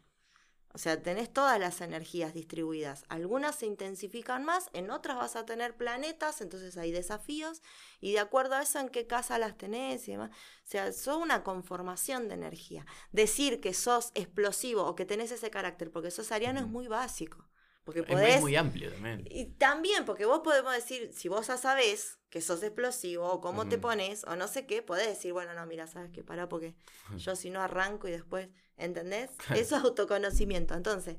O 0.73 0.77
sea, 0.77 1.01
tenés 1.01 1.31
todas 1.31 1.59
las 1.59 1.81
energías 1.81 2.33
distribuidas. 2.33 3.03
Algunas 3.09 3.55
se 3.55 3.65
intensifican 3.65 4.45
más, 4.45 4.69
en 4.71 4.89
otras 4.89 5.17
vas 5.17 5.35
a 5.35 5.45
tener 5.45 5.75
planetas, 5.75 6.39
entonces 6.39 6.77
hay 6.77 6.91
desafíos, 6.91 7.61
y 7.99 8.13
de 8.13 8.19
acuerdo 8.19 8.55
a 8.55 8.61
eso 8.61 8.79
en 8.79 8.87
qué 8.87 9.05
casa 9.05 9.37
las 9.37 9.57
tenés 9.57 10.07
y 10.07 10.11
demás. 10.11 10.31
O 10.31 10.69
sea, 10.69 10.93
sos 10.93 11.17
una 11.17 11.43
conformación 11.43 12.29
de 12.29 12.35
energía. 12.35 12.85
Decir 13.11 13.59
que 13.59 13.73
sos 13.73 14.11
explosivo 14.13 14.85
o 14.85 14.95
que 14.95 15.05
tenés 15.05 15.31
ese 15.31 15.51
carácter 15.51 15.91
porque 15.91 16.11
sos 16.11 16.31
ariano 16.31 16.61
es 16.61 16.67
muy 16.67 16.87
básico. 16.87 17.50
Porque 17.83 18.03
podés 18.03 18.35
es 18.35 18.41
muy 18.41 18.55
amplio 18.55 18.91
también. 18.91 19.25
y 19.29 19.45
también, 19.45 20.05
porque 20.05 20.25
vos 20.25 20.41
podemos 20.43 20.73
decir, 20.73 21.11
si 21.13 21.29
vos 21.29 21.47
ya 21.47 21.57
sabés 21.57 22.19
que 22.29 22.39
sos 22.39 22.61
explosivo 22.61 23.27
o 23.27 23.41
cómo 23.41 23.67
te 23.67 23.77
pones 23.77 24.23
o 24.25 24.35
no 24.35 24.47
sé 24.47 24.65
qué, 24.65 24.81
podés 24.81 25.07
decir, 25.07 25.33
bueno, 25.33 25.53
no, 25.53 25.65
mira, 25.65 25.87
sabes 25.87 26.11
que 26.11 26.23
para 26.23 26.47
porque 26.47 26.75
yo 27.17 27.35
si 27.35 27.49
no 27.49 27.61
arranco 27.61 28.07
y 28.07 28.11
después, 28.11 28.49
¿entendés? 28.77 29.31
Eso 29.55 29.75
es 29.75 29.83
autoconocimiento. 29.83 30.75
Entonces, 30.75 31.17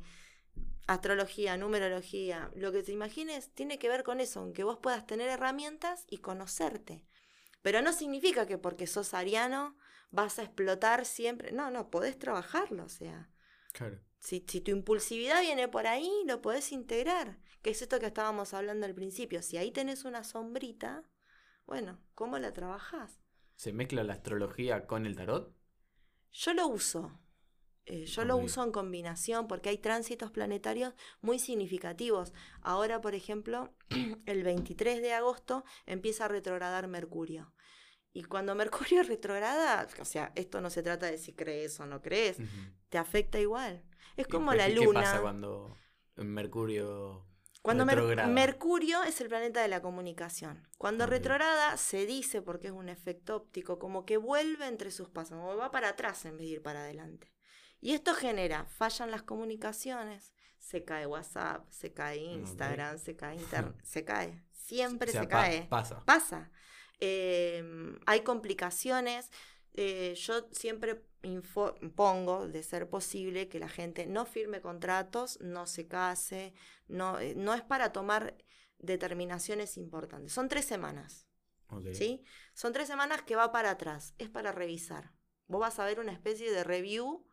astrología, 0.87 1.57
numerología, 1.57 2.51
lo 2.55 2.73
que 2.73 2.83
te 2.83 2.93
imagines 2.93 3.53
tiene 3.53 3.79
que 3.79 3.89
ver 3.89 4.05
con 4.05 4.21
eso, 4.21 4.41
aunque 4.41 4.65
vos 4.65 4.79
puedas 4.81 5.07
tener 5.07 5.29
herramientas 5.29 6.05
y 6.09 6.19
conocerte. 6.19 7.05
Pero 7.63 7.83
no 7.83 7.93
significa 7.93 8.47
que 8.47 8.59
porque 8.59 8.87
sos 8.87 9.15
ariano 9.15 9.77
vas 10.11 10.39
a 10.39 10.43
explotar 10.43 11.05
siempre. 11.07 11.53
No, 11.53 11.71
no, 11.71 11.91
podés 11.91 12.19
trabajarlo, 12.19 12.85
o 12.85 12.89
sea. 12.89 13.31
Claro. 13.73 14.01
Si, 14.23 14.45
si 14.49 14.61
tu 14.61 14.71
impulsividad 14.71 15.41
viene 15.41 15.67
por 15.69 15.87
ahí, 15.87 16.11
lo 16.27 16.41
podés 16.41 16.71
integrar. 16.73 17.39
Que 17.61 17.71
es 17.71 17.83
esto 17.83 17.99
que 17.99 18.07
estábamos 18.07 18.55
hablando 18.55 18.87
al 18.87 18.95
principio. 18.95 19.43
Si 19.43 19.57
ahí 19.57 19.73
tenés 19.73 20.05
una 20.05 20.23
sombrita, 20.25 21.03
bueno, 21.67 21.99
¿cómo 22.15 22.39
la 22.39 22.53
trabajás? 22.53 23.21
¿Se 23.57 23.73
mezcla 23.73 24.05
la 24.05 24.13
astrología 24.13 24.87
con 24.87 25.07
el 25.07 25.17
tarot? 25.17 25.55
Yo 26.33 26.55
lo 26.55 26.67
uso. 26.69 27.19
Eh, 27.87 28.07
yo 28.07 28.25
lo 28.25 28.37
Ok. 28.37 28.45
uso 28.45 28.63
en 28.63 28.73
combinación 28.73 29.49
porque 29.49 29.69
hay 29.71 29.79
tránsitos 29.79 30.31
planetarios 30.31 30.95
muy 31.21 31.39
significativos. 31.39 32.33
Ahora, 32.63 33.01
por 33.01 33.15
ejemplo, 33.15 33.75
el 34.27 34.43
23 34.45 35.03
de 35.03 35.13
agosto 35.15 35.65
empieza 35.87 36.27
a 36.27 36.29
retrogradar 36.29 36.87
Mercurio. 36.89 37.55
Y 38.13 38.25
cuando 38.25 38.55
Mercurio 38.57 39.03
retrograda, 39.03 39.87
o 40.01 40.05
sea, 40.05 40.33
esto 40.37 40.61
no 40.61 40.71
se 40.71 40.83
trata 40.83 41.07
de 41.07 41.19
si 41.19 41.35
crees 41.35 41.81
o 41.81 41.87
no 41.87 42.03
crees, 42.03 42.39
te 42.89 42.99
afecta 42.99 43.41
igual. 43.41 43.85
Es 44.17 44.27
¿Y 44.27 44.31
como 44.31 44.53
la 44.55 44.69
luna. 44.69 45.01
¿Qué 45.01 45.07
pasa 45.07 45.21
cuando 45.21 45.77
Mercurio 46.17 47.27
Cuando 47.63 47.85
Mer-? 47.87 48.27
Mercurio 48.27 49.03
es 49.05 49.21
el 49.21 49.29
planeta 49.29 49.63
de 49.63 49.69
la 49.69 49.81
comunicación. 49.83 50.67
Cuando 50.79 51.07
retrograda 51.07 51.77
se 51.77 52.07
dice, 52.07 52.43
porque 52.43 52.69
es 52.69 52.73
un 52.73 52.89
efecto 52.89 53.37
óptico, 53.37 53.79
como 53.79 54.05
que 54.05 54.17
vuelve 54.17 54.67
entre 54.67 54.91
sus 54.91 55.09
pasos, 55.09 55.39
como 55.39 55.57
va 55.57 55.71
para 55.71 55.91
atrás 55.91 56.25
en 56.25 56.37
vez 56.37 56.47
de 56.49 56.53
ir 56.55 56.63
para 56.63 56.81
adelante. 56.81 57.33
Y 57.81 57.93
esto 57.93 58.15
genera, 58.15 58.67
fallan 58.67 59.11
las 59.11 59.23
comunicaciones, 59.23 60.33
se 60.59 60.85
cae 60.85 61.07
WhatsApp, 61.07 61.67
se 61.71 61.93
cae 61.93 62.19
Instagram, 62.19 62.99
se 62.99 63.17
cae 63.17 63.37
Internet, 63.41 63.75
se 63.83 64.05
cae, 64.05 64.43
siempre 64.53 65.11
O 65.11 65.13
sea, 65.13 65.23
se 65.23 65.29
pa- 65.29 65.41
cae. 65.43 65.63
pasa. 65.69 66.05
Pasa. 66.05 66.51
Eh, 67.01 67.65
hay 68.07 68.21
complicaciones. 68.21 69.31
Eh, 69.75 70.15
yo 70.17 70.49
siempre 70.53 71.03
info- 71.23 71.75
pongo, 71.95 72.49
de 72.49 72.63
ser 72.63 72.89
posible, 72.89 73.49
que 73.49 73.59
la 73.59 73.69
gente 73.69 74.07
no 74.07 74.25
firme 74.27 74.61
contratos, 74.61 75.39
no 75.41 75.67
se 75.67 75.87
case, 75.89 76.55
no, 76.89 77.19
eh, 77.19 77.35
no 77.37 77.55
es 77.55 77.63
para 77.63 77.93
tomar 77.93 78.37
determinaciones 78.79 79.77
importantes. 79.77 80.33
Son 80.33 80.49
tres 80.49 80.65
semanas, 80.65 81.27
Ok. 81.69 81.87
¿sí? 81.93 82.25
Son 82.55 82.73
tres 82.73 82.89
semanas 82.89 83.23
que 83.23 83.37
va 83.37 83.53
para 83.53 83.71
atrás, 83.71 84.15
es 84.19 84.29
para 84.29 84.53
revisar. 84.53 85.13
Vos 85.47 85.61
vas 85.61 85.79
a 85.79 85.85
ver 85.85 86.01
una 86.01 86.13
especie 86.13 86.51
de 86.51 86.65
review 86.65 87.27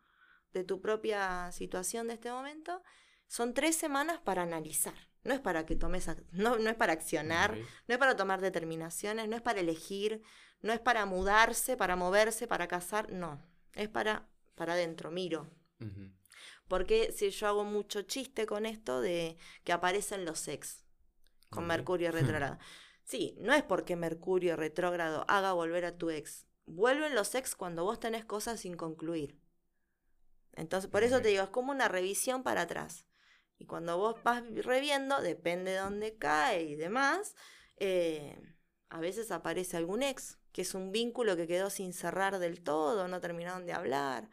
de 0.52 0.64
tu 0.64 0.80
propia 0.80 1.50
situación 1.52 2.08
de 2.08 2.14
este 2.14 2.30
momento. 2.30 2.82
Son 3.28 3.54
tres 3.54 3.76
semanas 3.76 4.20
para 4.20 4.42
analizar. 4.42 4.94
No 5.22 5.34
es 5.34 5.40
para 5.40 5.66
que 5.66 5.76
tomes, 5.76 6.08
no, 6.32 6.58
no 6.58 6.70
es 6.70 6.76
para 6.76 6.94
accionar, 6.94 7.52
Ok. 7.52 7.58
no 7.88 7.94
es 7.94 7.98
para 7.98 8.16
tomar 8.16 8.40
determinaciones, 8.40 9.28
no 9.28 9.36
es 9.36 9.42
para 9.42 9.60
elegir, 9.60 10.22
no 10.62 10.72
es 10.72 10.80
para 10.80 11.04
mudarse, 11.06 11.76
para 11.76 11.94
moverse, 11.94 12.46
para 12.46 12.68
casar, 12.68 13.12
no. 13.12 13.38
Es 13.74 13.88
para, 13.88 14.28
para 14.54 14.74
adentro, 14.74 15.10
miro. 15.10 15.50
Porque 16.68 17.12
si 17.12 17.30
yo 17.30 17.48
hago 17.48 17.64
mucho 17.64 18.02
chiste 18.02 18.46
con 18.46 18.66
esto 18.66 19.00
de 19.00 19.36
que 19.64 19.72
aparecen 19.72 20.24
los 20.24 20.46
ex 20.48 20.84
con. 21.48 21.66
Mercurio 21.66 22.12
retrógrado. 22.12 22.58
Sí, 23.04 23.36
no 23.40 23.52
es 23.52 23.62
porque 23.64 23.96
Mercurio 23.96 24.56
retrógrado 24.56 25.24
haga 25.28 25.52
volver 25.52 25.84
a 25.84 25.98
tu 25.98 26.10
ex. 26.10 26.46
Vuelven 26.66 27.14
los 27.14 27.34
ex 27.34 27.56
cuando 27.56 27.82
vos 27.84 27.98
tenés 27.98 28.24
cosas 28.24 28.60
sin 28.60 28.76
concluir. 28.76 29.40
Entonces, 30.52 30.90
por 30.90 31.02
eso 31.02 31.20
te 31.20 31.28
digo, 31.28 31.42
es 31.42 31.50
como 31.50 31.72
una 31.72 31.88
revisión 31.88 32.42
para 32.42 32.62
atrás. 32.62 33.06
Y 33.58 33.66
cuando 33.66 33.98
vos 33.98 34.22
vas 34.22 34.42
reviendo, 34.64 35.20
depende 35.20 35.72
de 35.72 35.78
dónde 35.78 36.16
cae 36.16 36.62
y 36.62 36.76
demás, 36.76 37.34
eh, 37.76 38.40
a 38.90 39.00
veces 39.00 39.30
aparece 39.30 39.76
algún 39.76 40.02
ex, 40.02 40.38
que 40.52 40.62
es 40.62 40.74
un 40.74 40.92
vínculo 40.92 41.36
que 41.36 41.46
quedó 41.46 41.70
sin 41.70 41.92
cerrar 41.92 42.38
del 42.38 42.60
todo, 42.60 43.08
no 43.08 43.20
terminaron 43.20 43.64
de 43.64 43.72
hablar, 43.72 44.28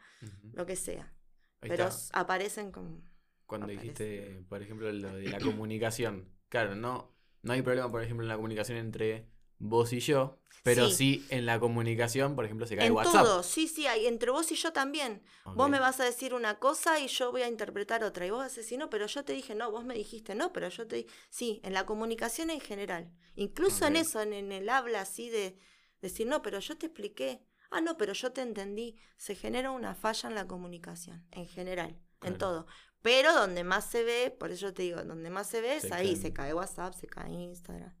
lo 0.52 0.66
que 0.66 0.76
sea. 0.76 1.14
Ahí 1.60 1.70
Pero 1.70 1.86
está. 1.86 2.20
aparecen 2.20 2.72
con... 2.72 3.08
Cuando 3.46 3.68
dijiste, 3.68 4.44
por 4.48 4.60
ejemplo, 4.60 4.92
lo 4.92 5.14
de 5.14 5.28
la 5.28 5.40
comunicación. 5.40 6.28
Claro, 6.48 6.74
no, 6.74 7.14
no 7.42 7.52
hay 7.52 7.62
problema, 7.62 7.90
por 7.90 8.02
ejemplo, 8.02 8.24
en 8.24 8.28
la 8.28 8.36
comunicación 8.36 8.78
entre 8.78 9.26
vos 9.58 9.92
y 9.92 10.00
yo, 10.00 10.38
pero 10.62 10.88
Sí. 10.88 10.94
sí, 10.94 11.26
en 11.30 11.46
la 11.46 11.58
comunicación, 11.60 12.34
por 12.34 12.44
ejemplo, 12.44 12.66
se 12.66 12.76
cae 12.76 12.86
En 12.86 12.92
WhatsApp. 12.92 13.24
todo, 13.24 13.42
sí, 13.42 13.68
sí, 13.68 13.86
hay, 13.86 14.06
entre 14.06 14.30
vos 14.30 14.50
y 14.52 14.56
yo 14.56 14.72
también. 14.72 15.22
Vos 15.54 15.70
me 15.70 15.78
vas 15.78 15.98
a 16.00 16.04
decir 16.04 16.34
una 16.34 16.58
cosa 16.58 16.98
y 17.00 17.06
yo 17.08 17.30
voy 17.32 17.42
a 17.42 17.48
interpretar 17.48 18.04
otra. 18.04 18.26
Y 18.26 18.30
vos 18.30 18.40
vas 18.40 18.52
a 18.52 18.56
decir, 18.56 18.78
no, 18.78 18.90
pero 18.90 19.06
yo 19.06 19.24
te 19.24 19.32
dije, 19.32 19.54
no, 19.54 19.70
vos 19.70 19.84
me 19.84 19.94
dijiste, 19.94 20.34
no, 20.34 20.52
pero 20.52 20.68
yo 20.68 20.86
te 20.86 20.96
dije. 20.96 21.08
Sí, 21.30 21.60
en 21.64 21.72
la 21.72 21.86
comunicación 21.86 22.50
en 22.50 22.60
general. 22.60 23.10
Incluso 23.34 23.86
en 23.86 23.96
eso, 23.96 24.20
en, 24.20 24.32
en 24.32 24.52
el 24.52 24.68
habla 24.68 25.00
así 25.00 25.30
de 25.30 25.58
decir, 26.02 26.26
no, 26.26 26.42
pero 26.42 26.58
yo 26.58 26.76
te 26.76 26.86
expliqué. 26.86 27.40
Ah, 27.70 27.80
no, 27.80 27.96
pero 27.96 28.12
yo 28.12 28.32
te 28.32 28.42
entendí. 28.42 28.96
Se 29.16 29.34
genera 29.34 29.70
una 29.70 29.94
falla 29.94 30.28
en 30.28 30.34
la 30.34 30.46
comunicación, 30.46 31.24
en 31.30 31.46
general, 31.46 31.98
en 32.22 32.36
todo. 32.36 32.66
Pero 33.00 33.32
donde 33.32 33.62
más 33.62 33.88
se 33.88 34.02
ve, 34.02 34.30
por 34.38 34.50
eso 34.50 34.74
te 34.74 34.82
digo, 34.82 35.02
donde 35.04 35.30
más 35.30 35.48
se 35.48 35.60
ve 35.60 35.76
es 35.76 35.82
Se 35.82 35.94
ahí. 35.94 36.16
Se 36.16 36.32
cae 36.32 36.52
WhatsApp, 36.52 36.94
se 36.94 37.06
cae 37.06 37.30
Instagram, 37.32 37.94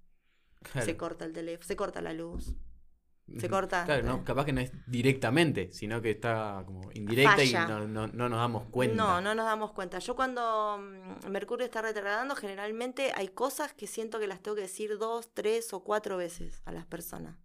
Claro. 0.62 0.84
se 0.84 0.96
corta 0.96 1.24
el 1.24 1.32
teléfono, 1.32 1.66
se 1.66 1.76
corta 1.76 2.00
la 2.02 2.12
luz. 2.12 2.54
se 3.38 3.48
corta. 3.48 3.84
Claro, 3.84 4.04
no, 4.04 4.24
capaz 4.24 4.44
que 4.46 4.52
no 4.52 4.60
es 4.60 4.72
directamente, 4.86 5.70
sino 5.72 6.00
que 6.00 6.10
está 6.12 6.62
como 6.66 6.90
indirecta 6.92 7.36
Falla. 7.36 7.64
y 7.64 7.68
no, 7.68 7.86
no, 7.86 8.06
no 8.08 8.28
nos 8.28 8.38
damos 8.38 8.64
cuenta. 8.70 8.96
No, 8.96 9.20
no 9.20 9.34
nos 9.34 9.44
damos 9.44 9.72
cuenta. 9.72 9.98
Yo 9.98 10.16
cuando 10.16 10.78
mm, 10.78 11.28
Mercurio 11.28 11.64
está 11.66 11.82
retrogradando, 11.82 12.34
generalmente 12.34 13.12
hay 13.14 13.28
cosas 13.28 13.72
que 13.74 13.86
siento 13.86 14.18
que 14.18 14.26
las 14.26 14.40
tengo 14.40 14.54
que 14.54 14.62
decir 14.62 14.98
dos, 14.98 15.32
tres 15.34 15.72
o 15.72 15.84
cuatro 15.84 16.16
veces 16.16 16.62
a 16.64 16.72
las 16.72 16.86
personas. 16.86 17.36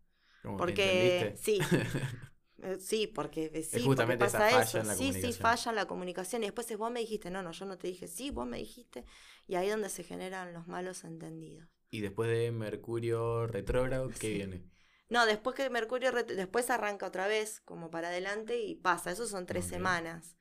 Que 0.41 0.49
Porque 0.57 1.35
sí, 1.37 1.59
Eh, 2.63 2.77
sí, 2.79 3.07
porque 3.07 3.51
eh, 3.53 3.63
sí, 3.63 3.77
Es 3.79 3.83
justamente 3.83 4.23
porque 4.25 4.37
esa 4.37 4.39
pasa 4.39 4.51
falla 4.51 4.63
eso. 4.63 4.79
en 4.79 4.87
la 4.87 4.95
sí, 4.95 5.13
sí, 5.13 5.33
falla 5.33 5.69
en 5.71 5.75
la 5.75 5.85
comunicación. 5.85 6.43
Y 6.43 6.45
después 6.45 6.69
es 6.71 6.77
vos 6.77 6.91
me 6.91 7.01
dijiste, 7.01 7.29
no, 7.29 7.43
no, 7.43 7.51
yo 7.51 7.65
no 7.65 7.77
te 7.77 7.87
dije, 7.87 8.07
sí, 8.07 8.29
vos 8.31 8.47
me 8.47 8.57
dijiste. 8.57 9.03
Y 9.47 9.55
ahí 9.55 9.67
es 9.67 9.73
donde 9.73 9.89
se 9.89 10.03
generan 10.03 10.53
los 10.53 10.67
malos 10.67 11.03
entendidos. 11.03 11.67
Y 11.93 12.01
después 12.01 12.27
de 12.27 12.51
Mercurio 12.51 13.45
retrógrado, 13.45 14.09
¿qué 14.09 14.15
Sí. 14.15 14.33
viene? 14.33 14.63
No, 15.09 15.27
después 15.27 15.55
que 15.55 15.69
Mercurio, 15.69 16.11
después 16.11 16.71
arranca 16.71 17.05
otra 17.05 17.27
vez, 17.27 17.61
como 17.61 17.91
para 17.91 18.07
adelante, 18.07 18.59
y 18.59 18.73
pasa. 18.73 19.11
Eso 19.11 19.27
son 19.27 19.45
tres 19.45 19.65
semanas. 19.65 20.35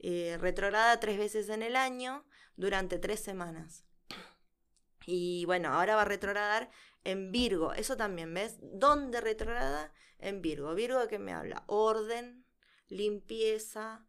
Eh, 0.00 0.36
retrograda 0.40 0.98
tres 0.98 1.16
veces 1.16 1.48
en 1.48 1.62
el 1.62 1.76
año, 1.76 2.26
durante 2.56 2.98
tres 2.98 3.20
semanas. 3.20 3.84
Y 5.06 5.44
bueno, 5.44 5.68
ahora 5.68 5.94
va 5.94 6.02
a 6.02 6.06
retrogradar 6.06 6.70
en 7.04 7.30
Virgo. 7.30 7.72
Eso 7.72 7.96
también, 7.96 8.34
¿ves? 8.34 8.56
¿Dónde 8.60 9.20
retrograda? 9.20 9.92
En 10.18 10.42
Virgo. 10.42 10.74
Virgo 10.74 11.06
qué 11.06 11.20
me 11.20 11.32
habla? 11.32 11.62
Orden, 11.68 12.44
limpieza, 12.88 14.04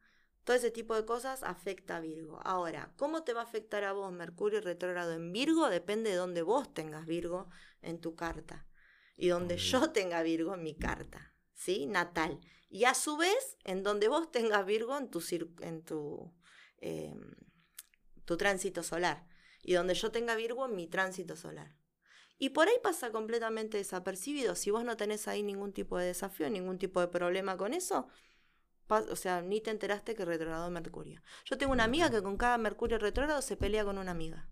todo 0.47 0.55
ese 0.55 0.71
tipo 0.71 0.95
de 0.95 1.03
cosas 1.03 1.43
afecta 1.43 1.97
a 1.97 1.99
Virgo. 1.99 2.39
Ahora, 2.45 2.93
¿cómo 2.95 3.25
te 3.25 3.33
va 3.33 3.41
a 3.41 3.43
afectar 3.43 3.83
a 3.83 3.91
vos 3.91 4.13
Mercurio 4.13 4.61
retrógrado 4.61 5.11
en 5.11 5.33
Virgo? 5.33 5.67
Depende 5.67 6.11
de 6.11 6.15
dónde 6.15 6.41
vos 6.41 6.73
tengas 6.73 7.05
Virgo 7.05 7.49
en 7.81 7.99
tu 7.99 8.15
carta 8.15 8.65
y 9.17 9.27
donde 9.27 9.57
yo 9.57 9.91
tenga 9.91 10.23
Virgo 10.23 10.53
en 10.53 10.63
mi 10.63 10.73
carta, 10.73 11.35
¿sí? 11.53 11.85
Natal. 11.85 12.39
Y 12.69 12.85
a 12.85 12.93
su 12.93 13.17
vez, 13.17 13.57
en 13.65 13.83
donde 13.83 14.07
vos 14.07 14.31
tengas 14.31 14.65
Virgo 14.65 14.97
en 14.97 15.09
tu, 15.09 15.21
en 15.59 15.83
tu, 15.83 16.33
eh, 16.77 17.13
tu 18.23 18.37
tránsito 18.37 18.83
solar. 18.83 19.27
Y 19.63 19.73
donde 19.73 19.95
yo 19.95 20.11
tenga 20.11 20.33
Virgo 20.35 20.65
en 20.65 20.77
mi 20.77 20.87
tránsito 20.87 21.35
solar. 21.35 21.75
Y 22.37 22.51
por 22.51 22.69
ahí 22.69 22.75
pasa 22.81 23.11
completamente 23.11 23.77
desapercibido. 23.77 24.55
Si 24.55 24.71
vos 24.71 24.85
no 24.85 24.95
tenés 24.95 25.27
ahí 25.27 25.43
ningún 25.43 25.73
tipo 25.73 25.97
de 25.97 26.05
desafío, 26.05 26.49
ningún 26.49 26.77
tipo 26.77 27.01
de 27.01 27.09
problema 27.09 27.57
con 27.57 27.73
eso, 27.73 28.07
o 28.89 29.15
sea, 29.15 29.41
ni 29.41 29.61
te 29.61 29.71
enteraste 29.71 30.15
que 30.15 30.25
retrogradó 30.25 30.69
Mercurio. 30.69 31.21
Yo 31.45 31.57
tengo 31.57 31.71
una 31.73 31.83
amiga 31.83 32.09
que 32.09 32.21
con 32.21 32.37
cada 32.37 32.57
Mercurio 32.57 32.97
retrógrado 32.97 33.41
se 33.41 33.57
pelea 33.57 33.83
con 33.85 33.97
una 33.97 34.11
amiga. 34.11 34.49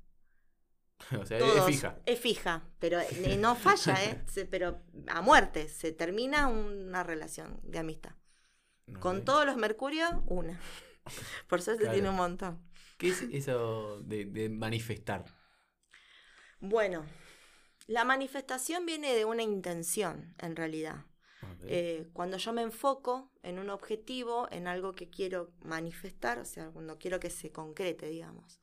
o 1.19 1.25
sea, 1.25 1.39
Todos. 1.39 1.57
es 1.57 1.65
fija. 1.65 1.99
Es 2.05 2.19
fija, 2.19 2.63
pero 2.79 2.99
eh, 2.99 3.37
no 3.37 3.55
falla, 3.55 4.01
¿eh? 4.03 4.23
Se- 4.27 4.45
pero 4.45 4.81
a 5.07 5.21
muerte. 5.21 5.67
Se 5.69 5.91
termina 5.91 6.47
una 6.47 7.03
relación 7.03 7.59
de 7.63 7.79
amistad. 7.79 8.11
Con 8.99 9.25
todos 9.25 9.45
los 9.45 9.57
Mercurios, 9.57 10.11
una. 10.27 10.59
Por 11.49 11.61
suerte 11.61 11.81
Claro. 11.83 11.93
tiene 11.95 12.09
un 12.09 12.15
montón. 12.15 12.61
¿Qué 12.97 13.09
es 13.09 13.23
eso 13.31 14.01
de, 14.03 14.25
de 14.25 14.47
manifestar? 14.49 15.25
Bueno, 16.59 17.05
la 17.87 18.05
manifestación 18.05 18.85
viene 18.85 19.13
de 19.13 19.25
una 19.25 19.43
intención, 19.43 20.33
en 20.39 20.55
realidad. 20.55 21.05
Eh, 21.67 22.09
cuando 22.13 22.37
yo 22.37 22.53
me 22.53 22.61
enfoco 22.61 23.31
en 23.43 23.59
un 23.59 23.69
objetivo, 23.69 24.47
en 24.51 24.67
algo 24.67 24.93
que 24.93 25.09
quiero 25.09 25.53
manifestar, 25.61 26.39
o 26.39 26.45
sea, 26.45 26.69
cuando 26.69 26.97
quiero 26.97 27.19
que 27.19 27.29
se 27.29 27.51
concrete, 27.51 28.07
digamos. 28.07 28.59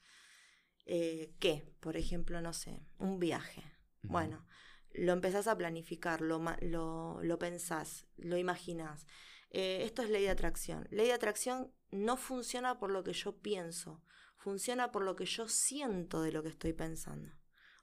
Eh, 0.87 1.33
¿Qué? 1.39 1.65
Por 1.81 1.97
ejemplo, 1.97 2.41
no 2.41 2.53
sé, 2.53 2.81
un 2.99 3.19
viaje. 3.19 3.63
Bueno, 4.03 4.47
lo 4.93 5.13
empezás 5.13 5.47
a 5.47 5.57
planificar, 5.57 6.21
lo, 6.21 6.43
lo, 6.61 7.23
lo 7.23 7.39
pensás, 7.39 8.07
lo 8.17 8.37
imaginás. 8.37 9.07
Eh, 9.51 9.83
esto 9.85 10.03
es 10.03 10.11
ley 10.11 10.23
de 10.23 10.31
atracción. 10.31 10.87
Ley 10.91 11.07
de 11.07 11.13
atracción 11.13 11.73
no 11.91 12.17
funciona 12.17 12.79
por 12.79 12.91
lo 12.91 13.05
que 13.05 13.13
yo 13.13 13.39
pienso, 13.39 14.03
funciona 14.37 14.91
por 14.91 15.03
lo 15.03 15.15
que 15.15 15.27
yo 15.27 15.49
siento 15.49 16.23
de 16.23 16.33
lo 16.33 16.43
que 16.43 16.49
estoy 16.49 16.73
pensando. 16.73 17.31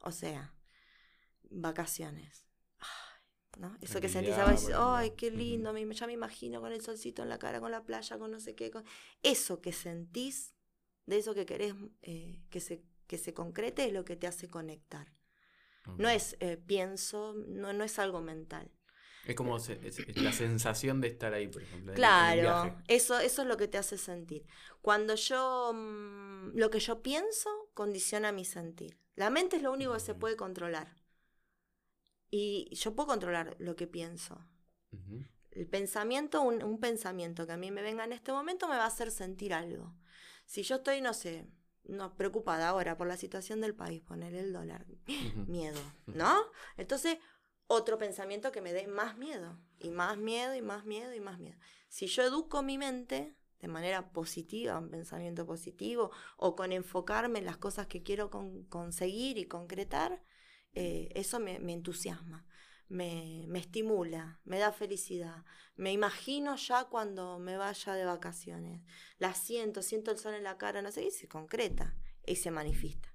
O 0.01 0.11
sea, 0.11 0.55
vacaciones. 1.49 2.48
¿No? 3.57 3.75
Eso 3.81 3.99
que 3.99 4.09
sentís 4.09 4.37
Envidiar, 4.37 4.41
a 4.47 4.51
veces, 4.51 4.65
por 4.65 4.71
ejemplo. 4.73 4.95
ay, 4.95 5.11
qué 5.11 5.31
lindo, 5.31 5.73
me- 5.73 5.93
ya 5.93 6.07
me 6.07 6.13
imagino 6.13 6.61
con 6.61 6.71
el 6.71 6.81
solcito 6.81 7.23
en 7.23 7.29
la 7.29 7.39
cara, 7.39 7.59
con 7.59 7.71
la 7.71 7.83
playa, 7.83 8.17
con 8.17 8.31
no 8.31 8.39
sé 8.39 8.55
qué. 8.55 8.71
con-". 8.71 8.85
Eso 9.23 9.61
que 9.61 9.71
sentís, 9.73 10.53
de 11.05 11.17
eso 11.17 11.33
que 11.33 11.45
querés 11.45 11.73
eh, 12.01 12.41
que, 12.49 12.59
se, 12.59 12.83
que 13.07 13.17
se 13.17 13.33
concrete, 13.33 13.85
es 13.85 13.93
lo 13.93 14.05
que 14.05 14.15
te 14.15 14.27
hace 14.27 14.47
conectar. 14.47 15.11
No 15.97 16.07
es 16.07 16.37
eh, 16.39 16.57
pienso, 16.57 17.33
no, 17.47 17.73
no 17.73 17.83
es 17.83 17.97
algo 17.97 18.21
mental. 18.21 18.71
Es 19.25 19.35
como 19.35 19.59
se- 19.59 19.79
es- 19.85 19.99
es 19.99 20.17
la 20.21 20.31
sensación 20.31 21.01
de 21.01 21.07
estar 21.07 21.33
ahí, 21.33 21.47
por 21.47 21.61
ejemplo. 21.63 21.93
Claro, 21.93 22.77
eso, 22.87 23.19
eso 23.19 23.41
es 23.41 23.47
lo 23.47 23.57
que 23.57 23.67
te 23.67 23.77
hace 23.77 23.97
sentir. 23.97 24.45
Cuando 24.81 25.15
yo, 25.15 25.71
mm, 25.73 26.51
lo 26.55 26.69
que 26.69 26.79
yo 26.79 27.01
pienso 27.01 27.49
condiciona 27.73 28.31
mi 28.31 28.45
sentir. 28.45 28.97
La 29.15 29.29
mente 29.29 29.57
es 29.57 29.63
lo 29.63 29.71
único 29.73 29.93
que 29.93 29.99
se 29.99 30.15
puede 30.15 30.35
controlar. 30.37 30.95
Y 32.31 32.69
yo 32.75 32.95
puedo 32.95 33.07
controlar 33.07 33.55
lo 33.59 33.75
que 33.75 33.87
pienso. 33.87 34.39
El 35.51 35.67
pensamiento, 35.67 36.41
un, 36.41 36.63
un 36.63 36.79
pensamiento 36.79 37.45
que 37.47 37.53
a 37.53 37.57
mí 37.57 37.71
me 37.71 37.81
venga 37.81 38.03
en 38.03 38.13
este 38.13 38.31
momento 38.31 38.67
me 38.67 38.77
va 38.77 38.83
a 38.83 38.87
hacer 38.87 39.11
sentir 39.11 39.53
algo. 39.53 39.95
Si 40.45 40.63
yo 40.63 40.75
estoy, 40.77 41.01
no 41.01 41.13
sé, 41.13 41.47
no, 41.83 42.15
preocupada 42.15 42.69
ahora 42.69 42.97
por 42.97 43.07
la 43.07 43.17
situación 43.17 43.59
del 43.61 43.75
país, 43.75 44.01
poner 44.01 44.35
el 44.35 44.53
dólar, 44.53 44.85
Ujú. 45.21 45.41
miedo, 45.47 45.79
¿no? 46.13 46.35
Entonces, 46.77 47.17
otro 47.67 47.97
pensamiento 47.97 48.51
que 48.51 48.61
me 48.61 48.73
dé 48.73 48.87
más 48.87 49.17
miedo, 49.17 49.57
y 49.79 49.89
más 49.89 50.17
miedo, 50.17 50.55
y 50.55 50.61
más 50.61 50.85
miedo, 50.85 51.13
y 51.13 51.19
más 51.19 51.39
miedo. 51.39 51.57
Si 51.87 52.07
yo 52.07 52.23
educo 52.23 52.61
mi 52.61 52.77
mente 52.77 53.35
de 53.59 53.67
manera 53.67 54.11
positiva, 54.11 54.77
un 54.77 54.89
pensamiento 54.89 55.45
positivo, 55.45 56.11
o 56.37 56.55
con 56.55 56.71
enfocarme 56.71 57.39
en 57.39 57.45
las 57.45 57.57
cosas 57.57 57.87
que 57.87 58.03
quiero 58.03 58.29
con- 58.29 58.63
conseguir 58.65 59.37
y 59.37 59.45
concretar, 59.45 60.21
eh, 60.73 61.09
eso 61.15 61.39
me, 61.39 61.59
me 61.59 61.73
entusiasma, 61.73 62.45
me, 62.87 63.45
me 63.47 63.59
estimula, 63.59 64.39
me 64.45 64.59
da 64.59 64.71
felicidad. 64.71 65.45
Me 65.75 65.91
imagino 65.91 66.55
ya 66.55 66.85
cuando 66.85 67.39
me 67.39 67.57
vaya 67.57 67.93
de 67.93 68.05
vacaciones. 68.05 68.81
La 69.19 69.33
siento, 69.33 69.81
siento 69.81 70.11
el 70.11 70.17
sol 70.17 70.33
en 70.35 70.43
la 70.43 70.57
cara, 70.57 70.81
no 70.81 70.91
sé, 70.91 71.05
y 71.05 71.11
se 71.11 71.27
concreta 71.27 71.95
y 72.25 72.35
se 72.37 72.51
manifiesta. 72.51 73.13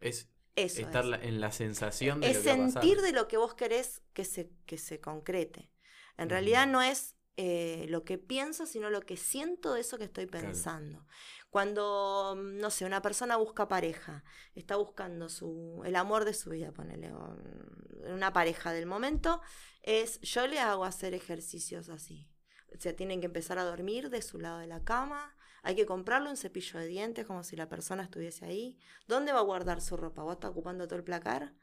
Es 0.00 0.28
Eso 0.56 0.80
estar 0.82 1.04
es. 1.04 1.22
en 1.22 1.40
la 1.40 1.52
sensación 1.52 2.22
de 2.22 2.30
es 2.30 2.34
lo 2.34 2.42
que 2.42 2.48
va 2.48 2.54
a 2.54 2.56
pasar. 2.58 2.82
sentir 2.82 3.00
de 3.02 3.12
lo 3.12 3.28
que 3.28 3.36
vos 3.36 3.54
querés 3.54 4.02
que 4.12 4.24
se, 4.24 4.52
que 4.66 4.78
se 4.78 5.00
concrete. 5.00 5.70
En 6.16 6.28
realidad 6.28 6.66
no 6.66 6.82
es 6.82 7.16
eh, 7.36 7.86
lo 7.88 8.04
que 8.04 8.18
pienso, 8.18 8.66
sino 8.66 8.90
lo 8.90 9.00
que 9.02 9.16
siento 9.16 9.74
de 9.74 9.80
eso 9.80 9.98
que 9.98 10.04
estoy 10.04 10.26
Claro. 10.26 11.06
Cuando, 11.50 12.34
mm, 12.36 12.58
no 12.58 12.70
sé, 12.70 12.84
una 12.84 13.02
persona 13.02 13.36
busca 13.36 13.68
pareja, 13.68 14.24
está 14.54 14.76
buscando 14.76 15.28
su, 15.28 15.82
el 15.84 15.96
amor 15.96 16.24
de 16.24 16.34
su 16.34 16.50
vida, 16.50 16.72
ponele, 16.72 17.10
mm, 17.12 18.12
una 18.14 18.32
pareja 18.32 18.72
del 18.72 18.86
momento, 18.86 19.40
es 19.82 20.20
yo 20.20 20.46
le 20.46 20.60
hago 20.60 20.84
hacer 20.84 21.14
ejercicios 21.14 21.88
así. 21.88 22.28
O 22.74 22.80
sea, 22.80 22.94
tienen 22.94 23.20
que 23.20 23.26
empezar 23.26 23.58
a 23.58 23.64
dormir 23.64 24.10
de 24.10 24.22
su 24.22 24.38
lado 24.38 24.58
de 24.58 24.66
la 24.68 24.84
cama, 24.84 25.34
hay 25.62 25.74
que 25.74 25.86
comprarle 25.86 26.30
un 26.30 26.36
cepillo 26.36 26.78
de 26.78 26.86
dientes 26.86 27.26
como 27.26 27.44
si 27.44 27.56
la 27.56 27.68
persona 27.68 28.04
estuviese 28.04 28.44
ahí. 28.46 28.78
¿Dónde 29.06 29.32
va 29.32 29.40
a 29.40 29.42
guardar 29.42 29.80
su 29.80 29.96
ropa? 29.96 30.22
¿Vos 30.22 30.34
estás 30.34 30.52
ocupando 30.52 30.86
todo 30.86 30.96
el 30.96 31.04
placar? 31.04 31.54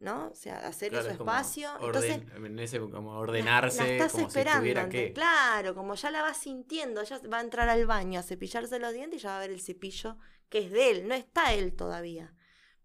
¿No? 0.00 0.30
O 0.30 0.34
sea, 0.34 0.66
hacer 0.66 0.88
Claro, 0.90 1.04
su 1.04 1.10
es 1.12 1.18
como 1.18 1.30
espacio. 1.30 1.70
orden- 1.78 2.12
Entonces, 2.22 2.36
en 2.46 2.58
ese 2.58 2.80
como 2.80 3.18
ordenarse, 3.18 3.82
la 3.82 3.88
estás 3.90 4.12
como 4.12 4.26
esperando. 4.28 4.90
si. 4.90 5.12
Claro, 5.12 5.74
como 5.74 5.94
ya 5.94 6.10
la 6.10 6.22
vas 6.22 6.38
sintiendo, 6.38 7.02
ya 7.04 7.18
va 7.32 7.38
a 7.38 7.42
entrar 7.42 7.68
al 7.68 7.84
baño 7.86 8.18
a 8.18 8.22
cepillarse 8.22 8.78
los 8.78 8.94
dientes 8.94 9.20
y 9.20 9.22
ya 9.22 9.28
va 9.30 9.36
a 9.36 9.40
ver 9.40 9.50
el 9.50 9.60
cepillo 9.60 10.16
que 10.48 10.60
es 10.60 10.70
de 10.72 10.90
él. 10.90 11.06
No 11.08 11.14
está 11.14 11.52
él 11.52 11.74
todavía, 11.76 12.34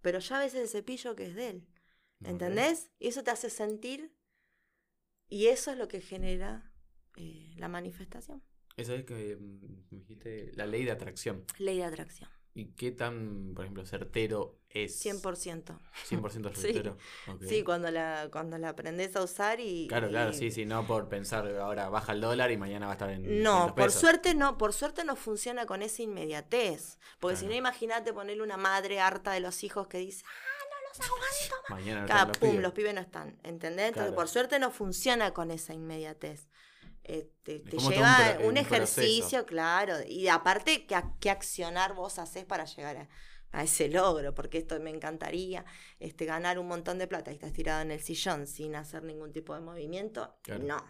pero 0.01 0.19
ya 0.19 0.39
ves 0.39 0.53
el 0.55 0.67
cepillo 0.67 1.15
que 1.15 1.27
es 1.27 1.35
de 1.35 1.49
él. 1.49 1.67
¿Entendés? 2.23 2.91
Y 2.99 3.07
eso 3.07 3.23
te 3.23 3.31
hace 3.31 3.49
sentir 3.49 4.13
y 5.29 5.47
eso 5.47 5.71
es 5.71 5.77
lo 5.77 5.87
que 5.87 6.01
genera 6.01 6.71
eh, 7.15 7.53
la 7.57 7.67
manifestación. 7.69 8.43
Eso 8.77 8.93
es 8.93 9.05
que 9.05 9.37
mm, 9.37 9.85
me 9.89 9.97
dijiste 9.99 10.51
la 10.55 10.65
ley 10.65 10.83
de 10.83 10.91
atracción. 10.91 11.45
Ley 11.59 11.77
de 11.77 11.85
atracción. 11.85 12.29
¿Y 12.57 12.67
qué 12.67 12.91
tan, 12.91 13.51
por 13.53 13.65
ejemplo, 13.65 13.85
certero 13.85 14.57
es? 14.69 15.05
100%. 15.05 15.77
100% 16.09 16.51
Sí. 16.55 16.61
certero. 16.61 16.97
Sí, 17.45 17.63
cuando 17.63 17.91
la, 17.91 18.29
cuando 18.31 18.57
la 18.57 18.69
aprendes 18.69 19.13
a 19.17 19.23
usar 19.23 19.59
y... 19.59 19.87
Claro, 19.89 20.07
claro, 20.07 20.31
sí, 20.31 20.51
sí, 20.51 20.65
no 20.65 20.87
por 20.87 21.09
pensar 21.09 21.45
ahora 21.57 21.89
baja 21.89 22.13
el 22.13 22.21
dólar 22.21 22.51
y 22.51 22.57
mañana 22.57 22.85
va 22.85 22.93
a 22.93 22.95
estar 22.95 23.09
en. 23.09 23.43
No, 23.43 23.51
500 23.51 23.71
por 23.73 23.75
pesos. 23.87 23.99
suerte 24.01 24.35
no, 24.35 24.57
por 24.57 24.71
suerte 24.71 25.03
no 25.03 25.17
funciona 25.17 25.65
con 25.65 25.81
esa 25.81 26.01
inmediatez. 26.01 26.97
Porque 27.19 27.35
si 27.35 27.45
no, 27.45 27.53
imagínate 27.53 28.13
ponerle 28.13 28.41
una 28.41 28.55
madre 28.57 29.01
harta 29.01 29.33
de 29.33 29.41
los 29.41 29.63
hijos 29.65 29.87
que 29.87 29.97
dice, 29.97 30.23
ah, 30.25 30.63
no 30.71 30.87
los 30.87 31.01
aguanto. 31.09 31.55
Mañana 31.69 32.01
no 32.03 32.07
Cada 32.07 32.25
los 32.27 32.37
pum, 32.37 32.49
pibes. 32.51 32.63
los 32.63 32.71
pibes 32.73 32.93
no 32.95 33.01
están, 33.01 33.37
¿entendés? 33.43 33.87
Entonces, 33.89 34.11
Claro. 34.11 34.15
por 34.15 34.29
suerte 34.29 34.59
no 34.59 34.71
funciona 34.71 35.33
con 35.33 35.51
esa 35.51 35.73
inmediatez. 35.73 36.47
Eh, 37.07 37.29
te, 37.43 37.59
lleva 37.59 38.37
un, 38.39 38.45
un 38.47 38.57
ejercicio, 38.57 39.21
proceso. 39.39 39.45
claro. 39.45 39.97
Y 40.07 40.27
aparte, 40.27 40.87
¿qué, 40.87 40.99
qué 41.19 41.29
accionar 41.29 41.93
vos 41.93 42.17
haces 42.17 42.45
para 42.45 42.65
llegar 42.65 42.97
a, 42.97 43.09
a 43.51 43.63
ese 43.63 43.89
logro? 43.89 44.33
Porque 44.33 44.57
esto 44.57 44.79
me 44.79 44.89
encantaría, 44.89 45.65
este, 45.99 46.25
ganar 46.25 46.57
un 46.57 46.67
montón 46.67 46.97
de 46.97 47.07
plata 47.07 47.31
y 47.31 47.35
estás 47.35 47.53
tirado 47.53 47.81
en 47.83 47.91
el 47.91 48.01
sillón 48.01 48.47
sin 48.47 48.75
hacer 48.75 49.03
ningún 49.03 49.31
tipo 49.31 49.53
de 49.53 49.61
movimiento. 49.61 50.35
Claro. 50.41 50.63
No, 50.63 50.83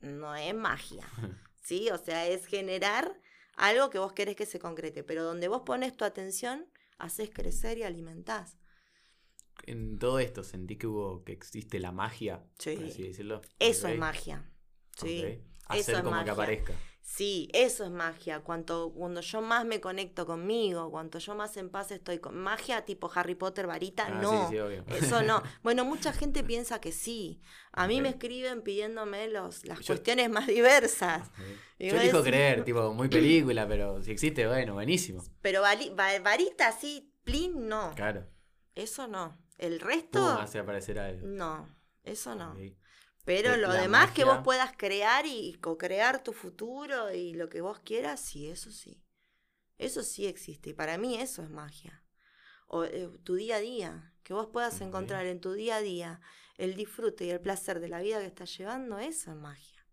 no 0.00 0.36
es 0.36 0.54
magia. 0.54 1.04
¿sí? 1.62 1.90
O 1.90 1.98
sea, 1.98 2.26
es 2.28 2.46
generar 2.46 3.20
algo 3.56 3.90
que 3.90 3.98
vos 3.98 4.12
querés 4.12 4.36
que 4.36 4.46
se 4.46 4.58
concrete, 4.60 5.02
pero 5.02 5.24
donde 5.24 5.48
vos 5.48 5.62
pones 5.66 5.96
tu 5.96 6.04
atención, 6.04 6.66
haces 6.98 7.30
crecer 7.30 7.76
y 7.78 7.82
alimentás. 7.82 8.56
En 9.66 9.98
todo 9.98 10.18
esto 10.20 10.42
sentí 10.42 10.76
que 10.76 10.86
hubo, 10.86 11.22
que 11.22 11.32
existe 11.32 11.78
la 11.80 11.92
magia, 11.92 12.42
Sí. 12.58 12.76
por 12.76 12.84
así 12.86 13.02
decirlo. 13.02 13.42
Eso 13.58 13.88
es 13.88 13.98
magia. 13.98 14.49
Sí. 15.06 15.40
hacer 15.66 16.02
como 16.02 16.24
que 16.24 16.30
aparezca. 16.30 16.72
Sí, 17.02 17.48
eso 17.54 17.84
es 17.84 17.90
magia. 17.90 18.40
Cuanto, 18.40 18.92
cuando 18.92 19.20
yo 19.20 19.40
más 19.40 19.64
me 19.64 19.80
conecto 19.80 20.26
conmigo, 20.26 20.90
cuanto 20.92 21.18
yo 21.18 21.34
más 21.34 21.56
en 21.56 21.68
paz 21.68 21.90
estoy 21.90 22.18
con 22.18 22.36
magia 22.38 22.84
tipo 22.84 23.10
Harry 23.12 23.34
Potter, 23.34 23.66
varita, 23.66 24.06
Ah, 24.06 24.10
no. 24.10 24.46
sí, 24.48 24.54
sí, 24.54 24.58
obvio. 24.60 24.84
Eso 24.86 25.20
no. 25.22 25.42
Bueno, 25.64 25.84
mucha 25.84 26.12
gente 26.12 26.44
piensa 26.44 26.80
que 26.80 26.92
sí. 26.92 27.40
A 27.72 27.88
mí 27.88 28.00
me 28.00 28.10
escriben 28.10 28.62
pidiéndome 28.62 29.26
los, 29.28 29.64
las 29.64 29.80
Yo- 29.80 29.86
cuestiones 29.86 30.30
más 30.30 30.46
diversas. 30.46 31.30
Yo 31.80 31.96
elijo 31.96 32.18
decís, 32.18 32.30
creer, 32.30 32.64
tipo, 32.64 32.92
muy 32.94 33.08
película, 33.08 33.66
pero 33.66 34.00
si 34.02 34.12
existe, 34.12 34.46
bueno, 34.46 34.74
buenísimo. 34.74 35.24
Pero 35.40 35.62
vali- 35.62 35.92
varita 35.96 36.68
así, 36.68 37.12
plin, 37.24 37.68
no. 37.68 37.92
Claro. 37.96 38.26
Eso 38.76 39.08
no. 39.08 39.36
El 39.58 39.78
¿Cómo 39.80 39.90
resto, 39.90 40.24
hace 40.26 40.58
aparecer 40.60 40.98
algo? 41.00 41.26
no. 41.26 41.68
Eso 42.04 42.34
no. 42.34 42.54
Pero 43.24 43.50
Pero 43.50 43.56
lo 43.56 43.72
demás 43.72 44.12
que 44.12 44.24
vos 44.24 44.38
puedas 44.42 44.72
crear 44.76 45.26
y 45.26 45.54
co-crear 45.60 46.22
tu 46.22 46.32
futuro 46.32 47.12
y 47.12 47.34
lo 47.34 47.48
que 47.48 47.60
vos 47.60 47.78
quieras, 47.80 48.20
sí, 48.20 48.48
eso 48.48 48.70
sí. 48.70 49.04
Eso 49.78 50.02
sí 50.02 50.26
existe. 50.26 50.70
Y 50.70 50.74
para 50.74 50.98
mí 50.98 51.16
eso 51.16 51.42
es 51.42 51.50
magia. 51.50 52.02
O 52.66 52.84
eh, 52.84 53.08
tu 53.24 53.34
día 53.34 53.56
a 53.56 53.60
día. 53.60 54.14
Que 54.22 54.34
vos 54.34 54.48
puedas 54.52 54.80
encontrar 54.80 55.26
en 55.26 55.40
tu 55.40 55.52
día 55.52 55.76
a 55.76 55.80
día 55.80 56.20
el 56.56 56.76
disfrute 56.76 57.24
y 57.24 57.30
el 57.30 57.40
placer 57.40 57.80
de 57.80 57.88
la 57.88 58.00
vida 58.00 58.20
que 58.20 58.26
estás 58.26 58.56
llevando, 58.56 58.98
eso 58.98 59.30
es 59.30 59.36
magia. 59.36 59.86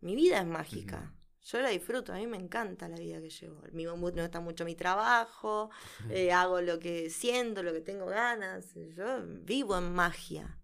Mi 0.00 0.16
vida 0.16 0.40
es 0.40 0.46
mágica. 0.46 1.14
Yo 1.40 1.60
la 1.60 1.68
disfruto, 1.68 2.12
a 2.12 2.16
mí 2.16 2.26
me 2.26 2.36
encanta 2.36 2.88
la 2.88 2.96
vida 2.96 3.20
que 3.20 3.30
llevo. 3.30 3.62
Mi 3.72 3.86
me 3.86 3.92
gusta 3.92 4.40
mucho 4.40 4.64
mi 4.64 4.74
trabajo, 4.74 5.70
eh, 6.10 6.32
hago 6.32 6.60
lo 6.60 6.78
que 6.80 7.10
siento, 7.10 7.62
lo 7.62 7.72
que 7.72 7.80
tengo 7.80 8.06
ganas. 8.06 8.74
Yo 8.74 9.22
vivo 9.24 9.78
en 9.78 9.94
magia. 9.94 10.57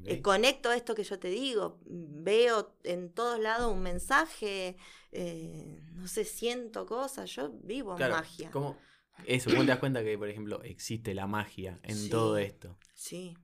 Ok. 0.00 0.10
Eh, 0.10 0.22
conecto 0.22 0.72
esto 0.72 0.94
que 0.94 1.04
yo 1.04 1.18
te 1.18 1.28
digo, 1.28 1.78
veo 1.84 2.74
en 2.84 3.10
todos 3.12 3.38
lados 3.40 3.72
un 3.72 3.82
mensaje, 3.82 4.76
eh, 5.12 5.80
no 5.94 6.06
sé, 6.08 6.24
siento 6.24 6.86
cosas, 6.86 7.30
yo 7.30 7.50
vivo 7.62 7.92
en 7.92 7.98
Claro, 7.98 8.14
magia. 8.14 8.50
¿cómo? 8.52 8.78
Eso, 9.26 9.50
¿cómo 9.50 9.62
te 9.62 9.68
das 9.68 9.78
cuenta 9.78 10.04
que, 10.04 10.16
por 10.18 10.28
ejemplo, 10.28 10.62
existe 10.62 11.14
la 11.14 11.26
magia 11.26 11.80
en 11.82 11.96
Sí. 11.96 12.10
todo 12.10 12.36
esto? 12.38 12.76
Sí. 12.94 13.36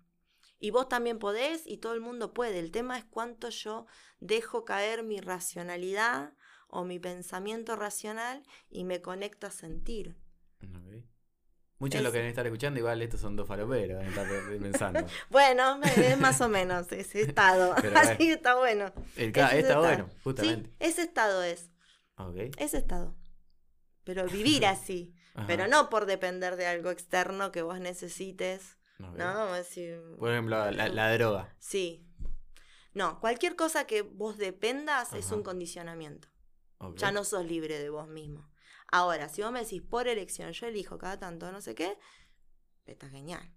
Y 0.60 0.70
vos 0.70 0.88
también 0.88 1.18
podés 1.18 1.66
y 1.66 1.78
todo 1.78 1.94
el 1.94 2.00
mundo 2.00 2.32
puede. 2.32 2.58
El 2.60 2.70
tema 2.70 2.96
es 2.98 3.04
cuánto 3.04 3.48
yo 3.48 3.86
dejo 4.20 4.64
caer 4.64 5.02
mi 5.02 5.20
racionalidad 5.20 6.34
o 6.68 6.84
mi 6.84 6.98
pensamiento 7.00 7.74
racional 7.74 8.44
y 8.70 8.84
me 8.84 9.00
conecto 9.02 9.46
a 9.48 9.50
sentir. 9.50 10.16
Ok. 10.62 11.02
Muchos 11.82 12.00
lo 12.00 12.08
Es- 12.08 12.12
que 12.12 12.18
deben 12.18 12.30
estar 12.30 12.46
escuchando, 12.46 12.78
igual 12.78 13.02
estos 13.02 13.20
son 13.20 13.34
dos 13.34 13.48
faloperos, 13.48 13.98
deben 13.98 14.08
estar 14.08 14.26
pensando. 14.60 15.00
Bueno, 15.30 15.80
es 15.96 16.18
más 16.18 16.40
o 16.40 16.48
menos 16.48 16.90
ese 16.92 17.22
estado. 17.22 17.74
Pero 17.82 17.98
Así 17.98 18.16
que 18.18 18.32
está 18.34 18.54
bueno. 18.56 18.92
El 19.16 19.32
ca- 19.32 19.48
Ese 19.48 19.58
está 19.58 19.68
estado. 19.72 19.82
bueno, 19.82 20.08
justamente. 20.22 20.68
Sí, 20.70 20.76
ese 20.78 21.02
estado 21.02 21.42
es. 21.42 21.70
Ok. 22.16 22.36
Ese 22.56 22.78
estado. 22.78 23.16
Pero 24.04 24.26
vivir 24.26 24.64
así. 24.74 25.14
Ajá. 25.34 25.46
Pero 25.48 25.66
no 25.66 25.88
por 25.90 26.06
depender 26.06 26.54
de 26.56 26.66
algo 26.66 26.90
externo 26.90 27.50
que 27.52 27.62
vos 27.62 27.80
necesites. 27.80 28.78
¿No? 28.98 29.48
Por 30.18 30.30
ejemplo, 30.30 30.70
la, 30.70 30.88
la 30.88 31.12
droga. 31.12 31.52
Sí. 31.58 32.06
No, 32.94 33.18
cualquier 33.18 33.56
cosa 33.56 33.84
que 33.86 34.02
vos 34.02 34.38
dependas 34.38 35.12
es 35.14 35.32
un 35.32 35.42
condicionamiento. 35.42 36.28
Ya 36.96 37.10
no 37.10 37.24
sos 37.24 37.44
libre 37.44 37.78
de 37.80 37.90
vos 37.90 38.06
mismo. 38.06 38.48
Ahora, 38.92 39.30
si 39.30 39.42
vos 39.42 39.50
me 39.50 39.60
decís 39.60 39.80
por 39.80 40.06
elección, 40.06 40.52
yo 40.52 40.66
elijo 40.66 40.98
cada 40.98 41.18
tanto, 41.18 41.50
no 41.50 41.62
sé 41.62 41.74
qué, 41.74 41.98
está 42.84 43.08
genial. 43.08 43.50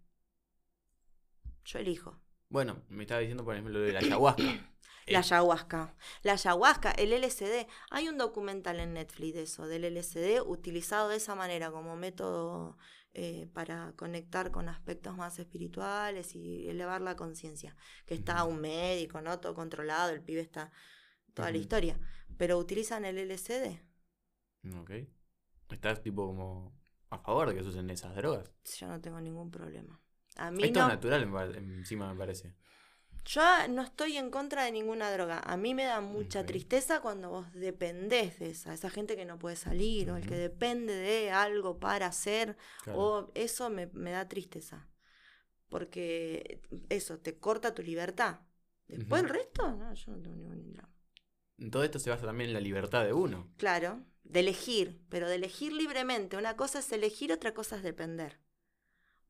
Yo 1.66 1.80
elijo. 1.80 2.18
Bueno, 2.48 2.82
me 2.88 3.04
estaba 3.04 3.20
diciendo, 3.20 3.44
por 3.44 3.54
ejemplo, 3.54 3.74
lo 3.74 3.82
de 3.82 3.92
la 3.92 4.00
ayahuasca. 4.00 4.44
La 5.08 5.20
ayahuasca. 5.20 5.96
La 6.24 6.34
ayahuasca, 6.34 6.90
el 6.90 7.14
LSD. 7.14 7.68
Hay 7.92 8.10
un 8.10 8.18
documental 8.18 8.80
en 8.80 8.94
Netflix 8.94 9.36
de 9.36 9.44
eso, 9.44 9.68
del 9.68 9.84
LSD 9.84 10.42
utilizado 10.44 11.10
de 11.10 11.18
esa 11.18 11.36
manera 11.36 11.70
como 11.70 11.96
método 11.96 12.76
eh, 13.14 13.48
para 13.54 13.94
conectar 13.98 14.50
con 14.50 14.68
aspectos 14.68 15.16
más 15.16 15.38
espirituales 15.38 16.34
y 16.34 16.68
elevar 16.70 17.02
la 17.02 17.16
conciencia. 17.16 17.76
Que 18.08 18.16
está 18.16 18.46
un 18.46 18.60
médico, 18.60 19.22
¿no? 19.22 19.40
Todo 19.40 19.54
controlado, 19.54 20.12
el 20.12 20.24
pibe 20.24 20.42
está 20.42 20.72
toda 21.36 21.52
la 21.52 21.58
historia. 21.58 22.00
Pero 22.38 22.58
utilizan 22.58 23.06
el 23.06 23.20
LSD. 23.20 23.80
Ok. 24.80 24.92
Estás 25.70 26.02
tipo 26.02 26.26
como 26.28 26.78
a 27.10 27.18
favor 27.20 27.50
de 27.50 27.56
que 27.56 27.64
se 27.64 27.70
usen 27.70 27.90
esas 27.90 28.16
drogas. 28.16 28.52
Yo 28.78 28.88
no 28.88 29.00
tengo 29.02 29.20
ningún 29.22 29.50
problema. 29.52 30.00
A 30.38 30.52
mí 30.52 30.64
Esto 30.64 30.80
no. 30.82 30.88
es 30.88 30.94
natural, 30.94 31.56
encima 31.56 32.12
me 32.14 32.18
parece. 32.20 32.56
Yo 33.26 33.42
no 33.70 33.82
estoy 33.82 34.18
en 34.18 34.30
contra 34.30 34.66
de 34.66 34.72
ninguna 34.72 35.10
droga. 35.12 35.40
A 35.40 35.58
mí 35.58 35.74
me 35.74 35.86
da 35.86 36.00
mucha 36.02 36.46
tristeza 36.46 37.02
cuando 37.02 37.32
vos 37.32 37.52
dependés 37.54 38.38
de 38.38 38.52
esa, 38.52 38.72
esa 38.74 38.92
gente 38.92 39.16
que 39.16 39.26
no 39.26 39.40
puede 39.40 39.56
salir 39.56 40.12
o 40.12 40.18
el 40.18 40.28
que 40.28 40.36
depende 40.36 40.94
de 40.94 41.32
algo 41.32 41.80
para 41.80 42.06
hacer 42.06 42.56
Claro. 42.84 43.00
o 43.00 43.32
eso 43.34 43.72
me, 43.72 43.88
me 43.88 44.12
da 44.12 44.28
tristeza. 44.28 44.88
Porque 45.70 46.62
eso 46.90 47.18
te 47.20 47.40
corta 47.40 47.74
tu 47.74 47.82
libertad. 47.82 48.42
Después 48.88 49.24
el 49.24 49.30
resto, 49.30 49.72
no, 49.76 49.92
yo 49.94 50.12
no 50.12 50.22
tengo 50.22 50.36
ningún 50.36 50.74
drama. 50.74 50.94
Todo 51.72 51.84
esto 51.84 51.98
se 51.98 52.10
basa 52.12 52.26
también 52.28 52.50
en 52.50 52.54
la 52.54 52.60
libertad 52.60 53.04
de 53.04 53.14
uno. 53.14 53.52
Claro, 53.58 54.04
de 54.26 54.42
elegir, 54.42 55.02
pero 55.10 55.30
de 55.30 55.36
elegir 55.36 55.72
libremente. 55.74 56.38
Una 56.38 56.56
cosa 56.58 56.80
es 56.80 56.92
elegir, 56.92 57.32
otra 57.32 57.54
cosa 57.54 57.78
es 57.78 57.84
depender. 57.84 58.42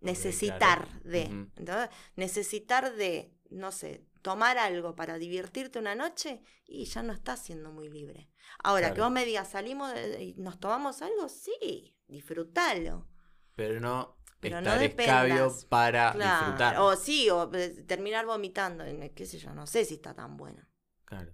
Necesitar 0.01 0.87
claro. 0.87 0.99
de. 1.03 1.21
Entonces, 1.55 1.89
necesitar 2.15 2.95
de, 2.95 3.33
no 3.49 3.71
sé, 3.71 4.05
tomar 4.21 4.57
algo 4.57 4.95
para 4.95 5.17
divertirte 5.17 5.79
una 5.79 5.95
noche 5.95 6.41
y 6.65 6.85
ya 6.85 7.03
no 7.03 7.13
estás 7.13 7.43
siendo 7.43 7.71
muy 7.71 7.89
libre. 7.89 8.29
Ahora, 8.63 8.93
que 8.93 9.01
vos 9.01 9.11
me 9.11 9.25
digas, 9.25 9.49
salimos 9.51 9.93
y 10.19 10.33
nos 10.37 10.59
tomamos 10.59 11.01
algo, 11.01 11.29
sí, 11.29 11.95
disfrútalo. 12.07 13.07
Pero 13.55 13.79
no 13.79 14.17
Pero 14.39 14.61
no 14.61 14.75
estar 14.75 14.81
escabio 14.83 15.49
dependas. 15.49 15.65
para 15.65 16.11
Claro. 16.11 16.45
disfrutar. 16.45 16.77
O 16.79 16.95
sí, 16.95 17.29
o 17.29 17.51
eh, 17.53 17.83
terminar 17.87 18.25
vomitando, 18.25 18.83
qué 19.15 19.25
sé 19.25 19.37
yo, 19.39 19.53
no 19.53 19.65
sé 19.67 19.85
si 19.85 19.95
está 19.95 20.13
tan 20.13 20.37
buena. 20.37 20.69
Claro. 21.05 21.33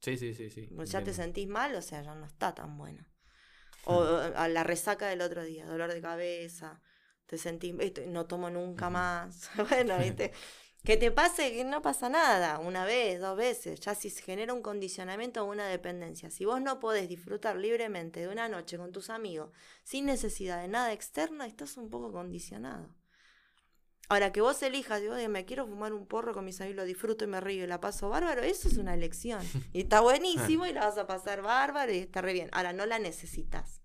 Sí, 0.00 0.16
sí, 0.16 0.34
sí, 0.34 0.50
sí. 0.50 0.68
Pues 0.74 0.90
ya 0.90 1.02
te 1.02 1.12
sentís 1.12 1.48
mal, 1.48 1.74
o 1.74 1.82
sea, 1.82 2.02
ya 2.02 2.14
no 2.14 2.26
está 2.26 2.54
tan 2.54 2.76
buena. 2.78 3.06
O 3.86 4.02
a 4.36 4.48
la 4.48 4.64
resaca 4.64 5.06
del 5.08 5.22
otro 5.22 5.42
día, 5.44 5.64
dolor 5.64 5.92
de 5.94 6.00
cabeza, 6.02 6.80
te 7.26 7.38
sentís, 7.38 7.74
"Viste, 7.76 8.06
no 8.06 8.26
tomo 8.26 8.50
nunca 8.50 8.90
más. 8.90 9.50
bueno, 9.70 9.98
¿viste? 9.98 10.32
Que 10.84 10.96
te 10.96 11.10
pase 11.10 11.52
que 11.52 11.64
no 11.64 11.82
pasa 11.82 12.08
nada, 12.08 12.60
una 12.60 12.84
vez, 12.84 13.20
dos 13.20 13.36
veces, 13.36 13.80
ya 13.80 13.94
si 13.96 14.10
se 14.10 14.22
genera 14.22 14.54
un 14.54 14.62
condicionamiento 14.62 15.42
o 15.42 15.46
una 15.50 15.66
dependencia. 15.66 16.30
Si 16.30 16.44
vos 16.44 16.60
no 16.62 16.78
podés 16.80 17.08
disfrutar 17.08 17.56
libremente 17.56 18.20
de 18.20 18.28
una 18.28 18.48
noche 18.48 18.78
con 18.78 18.92
tus 18.92 19.10
amigos 19.10 19.50
sin 19.82 20.06
necesidad 20.06 20.60
de 20.62 20.68
nada 20.68 20.92
externo, 20.92 21.44
estás 21.44 21.76
un 21.76 21.90
poco 21.90 22.12
condicionado. 22.12 22.94
Ahora, 24.08 24.32
que 24.32 24.40
vos 24.40 24.62
elijas, 24.62 25.00
digo, 25.00 25.14
"Oye, 25.14 25.28
me 25.28 25.44
quiero 25.44 25.66
fumar 25.66 25.92
un 25.92 26.06
porro 26.06 26.32
con 26.32 26.44
mis 26.44 26.60
amigos, 26.60 26.76
lo 26.76 26.84
disfruto 26.84 27.24
y 27.24 27.28
me 27.28 27.40
río 27.40 27.64
y 27.64 27.66
la 27.66 27.80
paso 27.80 28.08
bárbaro, 28.08 28.42
eso 28.42 28.68
es 28.68 28.78
una 28.78 28.94
elección. 28.94 29.40
Y 29.74 29.80
está 29.82 30.00
buenísimo 30.00 30.66
y 30.66 30.72
la 30.72 30.86
vas 30.86 30.98
a 30.98 31.06
pasar 31.06 31.42
bárbaro 31.42 31.92
y 31.92 31.98
está 31.98 32.22
re 32.22 32.32
bien. 32.32 32.48
Ahora, 32.52 32.72
no 32.72 32.86
la 32.86 32.98
necesitas. 32.98 33.82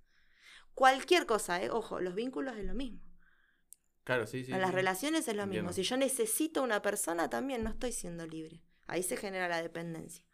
Cualquier 0.73 1.25
cosa, 1.25 1.61
¿eh? 1.61 1.69
ojo, 1.69 1.99
los 1.99 2.15
vínculos 2.15 2.57
es 2.57 2.65
lo 2.65 2.73
mismo. 2.73 3.01
Claro, 4.03 4.25
sí, 4.27 4.43
sí. 4.43 4.51
en 4.51 4.59
las 4.59 4.71
sí. 4.71 4.75
relaciones 4.75 5.27
es 5.27 5.35
lo 5.35 5.45
mismo. 5.45 5.71
Si 5.71 5.83
yo 5.83 5.97
necesito 5.97 6.63
una 6.63 6.81
persona, 6.81 7.29
también 7.29 7.63
no 7.63 7.69
estoy 7.69 7.91
siendo 7.91 8.25
libre. 8.25 8.61
Ahí 8.87 9.03
se 9.03 9.17
genera 9.17 9.47
la 9.47 9.61
dependencia. 9.61 10.25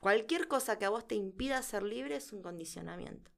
Cualquier 0.00 0.48
cosa 0.48 0.78
que 0.78 0.84
a 0.84 0.90
vos 0.90 1.06
te 1.06 1.14
impida 1.14 1.62
ser 1.62 1.82
libre 1.82 2.16
es 2.16 2.32
un 2.32 2.42
condicionamiento. 2.42 3.30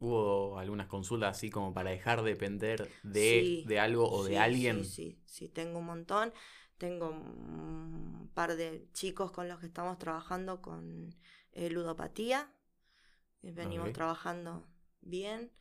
Hubo 0.00 0.58
algunas 0.58 0.86
consultas 0.86 1.36
así 1.36 1.50
como 1.50 1.74
para 1.74 1.90
dejar 1.90 2.22
de 2.22 2.30
depender 2.30 2.90
de, 3.02 3.40
Sí, 3.42 3.64
de 3.66 3.78
algo 3.78 4.10
o 4.10 4.24
de 4.24 4.38
alguien. 4.38 4.84
Sí, 4.84 4.90
sí, 4.90 5.22
sí, 5.26 5.48
tengo 5.48 5.78
un 5.78 5.86
montón. 5.86 6.32
Tengo 6.78 7.10
un 7.10 8.30
par 8.32 8.56
de 8.56 8.88
chicos 8.94 9.30
con 9.30 9.46
los 9.46 9.60
que 9.60 9.66
estamos 9.66 9.98
trabajando 9.98 10.62
con 10.62 11.14
eh, 11.52 11.68
ludopatía. 11.68 12.50
Eh, 13.42 13.52
Venimos 13.52 13.92
trabajando 13.92 14.66
bien. 15.02 15.52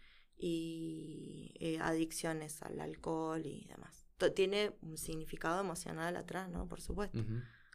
Y 0.41 1.53
eh, 1.59 1.79
adicciones 1.81 2.63
al 2.63 2.79
alcohol 2.79 3.45
y 3.45 3.65
demás. 3.67 4.07
Tiene 4.35 4.71
un 4.81 4.97
significado 4.97 5.59
emocional 5.59 6.15
atrás, 6.15 6.49
¿no? 6.49 6.65
Por 6.65 6.79
supuesto. 6.79 7.19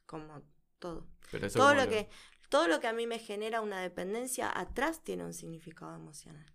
Como 0.07 0.43
todo. 0.79 1.07
Pero 1.31 1.47
eso 1.47 1.59
Todo 1.59 1.69
como 1.71 1.83
lo 1.83 1.91
que, 1.91 2.09
todo 2.55 2.69
lo 2.69 2.79
que 2.79 2.87
a 2.87 2.93
mí 2.93 3.09
me 3.09 3.19
genera 3.19 3.63
una 3.63 3.81
dependencia 3.81 4.49
atrás 4.57 5.03
tiene 5.03 5.25
un 5.25 5.35
significado 5.35 5.93
emocional. 5.93 6.47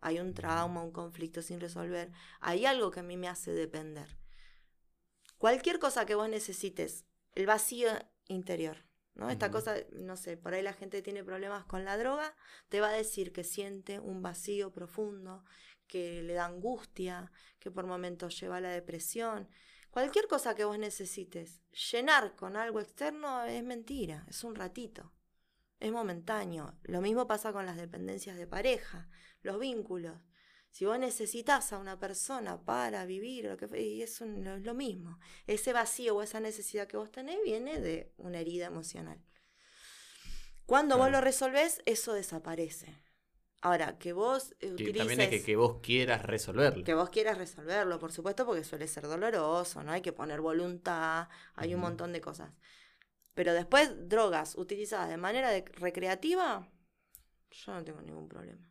Hay 0.00 0.18
un 0.18 0.34
trauma, 0.34 0.82
un 0.82 0.90
conflicto 0.90 1.42
sin 1.42 1.60
resolver. 1.60 2.10
Hay 2.40 2.66
algo 2.66 2.90
que 2.90 2.98
a 2.98 3.04
mí 3.04 3.16
me 3.16 3.28
hace 3.28 3.52
depender. 3.52 4.18
Cualquier 5.38 5.78
cosa 5.78 6.06
que 6.06 6.16
vos 6.16 6.28
necesites, 6.28 7.04
el 7.36 7.46
vacío 7.46 7.90
interior, 8.26 8.78
¿no? 9.14 9.30
Esta 9.30 9.52
cosa, 9.52 9.76
no 9.92 10.16
sé, 10.16 10.36
por 10.36 10.54
ahí 10.54 10.62
la 10.62 10.72
gente 10.72 11.02
tiene 11.02 11.22
problemas 11.22 11.64
con 11.66 11.84
la 11.84 11.96
droga, 11.96 12.34
te 12.68 12.80
va 12.80 12.88
a 12.88 12.92
decir 12.92 13.32
que 13.32 13.44
siente 13.44 14.00
un 14.00 14.22
vacío 14.22 14.72
profundo, 14.72 15.44
que 15.86 16.20
le 16.24 16.34
da 16.34 16.46
angustia, 16.46 17.30
que 17.60 17.70
por 17.70 17.86
momentos 17.86 18.40
lleva 18.40 18.56
a 18.56 18.60
la 18.60 18.70
depresión. 18.70 19.48
Cualquier 19.92 20.26
cosa 20.26 20.56
que 20.56 20.64
vos 20.64 20.80
necesites 20.80 21.62
llenar 21.92 22.34
con 22.34 22.56
algo 22.56 22.80
externo 22.80 23.44
es 23.44 23.62
mentira, 23.62 24.26
es 24.28 24.42
un 24.42 24.56
ratito. 24.56 25.13
Es 25.84 25.92
momentáneo. 25.92 26.74
Lo 26.84 27.00
mismo 27.02 27.26
pasa 27.26 27.52
con 27.52 27.66
las 27.66 27.76
dependencias 27.76 28.38
de 28.38 28.46
pareja, 28.46 29.08
los 29.42 29.58
vínculos. 29.60 30.18
Si 30.70 30.86
vos 30.86 30.98
necesitas 30.98 31.72
a 31.72 31.78
una 31.78 32.00
persona 32.00 32.64
para 32.64 33.04
vivir, 33.04 33.44
lo 33.44 33.56
que, 33.56 33.80
y 33.80 34.02
eso 34.02 34.24
es 34.24 34.62
lo 34.62 34.74
mismo. 34.74 35.18
Ese 35.46 35.72
vacío 35.72 36.16
o 36.16 36.22
esa 36.22 36.40
necesidad 36.40 36.88
que 36.88 36.96
vos 36.96 37.12
tenés 37.12 37.38
viene 37.44 37.80
de 37.80 38.12
una 38.16 38.40
herida 38.40 38.66
emocional. 38.66 39.22
Cuando 40.66 40.96
vos 40.96 41.10
lo 41.10 41.20
resolvés, 41.20 41.82
eso 41.84 42.14
desaparece. 42.14 42.98
Ahora, 43.60 43.98
que 43.98 44.14
vos 44.14 44.54
utilices... 44.62 44.96
también 44.96 45.20
es 45.20 45.28
que, 45.28 45.42
que, 45.42 45.56
vos 45.56 45.80
quieras 45.82 46.22
resolverlo. 46.22 46.82
Que 46.82 46.94
vos 46.94 47.10
quieras 47.10 47.36
resolverlo, 47.36 47.98
por 47.98 48.10
supuesto, 48.10 48.46
porque 48.46 48.64
suele 48.64 48.88
ser 48.88 49.06
doloroso, 49.06 49.82
¿no? 49.82 49.92
Hay 49.92 50.00
que 50.00 50.12
poner 50.12 50.40
voluntad, 50.40 51.28
hay 51.54 51.74
un 51.74 51.80
montón 51.80 52.12
de 52.12 52.20
cosas. 52.20 52.50
Pero 53.34 53.52
después, 53.52 54.08
drogas 54.08 54.56
utilizadas 54.56 55.08
de 55.08 55.16
manera 55.16 55.50
recreativa, 55.72 56.68
yo 57.50 57.74
no 57.74 57.84
tengo 57.84 58.00
ningún 58.00 58.28
problema. 58.28 58.70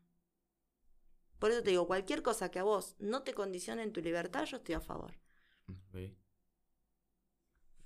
Por 1.39 1.51
eso 1.51 1.61
te 1.61 1.71
digo, 1.71 1.85
cualquier 1.87 2.21
cosa 2.21 2.49
que 2.49 2.59
a 2.59 2.63
vos 2.63 2.95
no 2.99 3.23
te 3.23 3.33
condicione 3.33 3.83
en 3.83 3.91
tu 3.91 4.01
libertad, 4.01 4.45
yo 4.45 4.57
estoy 4.57 4.75
a 4.75 4.79
favor. 4.79 5.13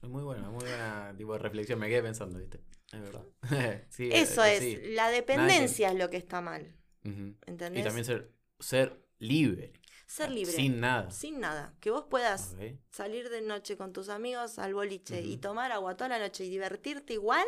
Es 0.01 0.09
muy 0.09 0.23
buena, 0.23 0.49
muy 0.49 0.63
buena 0.63 1.13
tipo 1.17 1.33
de 1.33 1.39
reflexión. 1.39 1.79
Me 1.79 1.89
quedé 1.89 2.03
pensando, 2.03 2.37
¿viste? 2.37 2.61
Es 2.91 3.01
verdad. 3.01 3.25
eso 3.97 4.43
es, 4.43 4.87
la 4.89 5.09
dependencia 5.09 5.89
es 5.89 5.95
lo 5.97 6.09
que 6.09 6.17
está 6.17 6.39
mal. 6.39 6.75
Y 7.03 7.55
también 7.55 8.05
ser, 8.05 8.31
ser 8.59 9.03
libre. 9.17 9.73
Ser 10.07 10.31
libre. 10.31 10.53
Sin 10.53 10.79
nada. 10.79 11.11
Sin 11.11 11.39
nada. 11.41 11.75
Que 11.81 11.91
vos 11.91 12.05
puedas 12.09 12.55
salir 12.89 13.29
de 13.29 13.41
noche 13.41 13.75
con 13.75 13.91
tus 13.91 14.07
amigos 14.07 14.57
al 14.57 14.73
boliche 14.73 15.21
y 15.21 15.37
tomar 15.37 15.73
agua 15.73 15.97
toda 15.97 16.07
la 16.07 16.19
noche 16.19 16.45
y 16.45 16.49
divertirte 16.49 17.13
igual, 17.13 17.45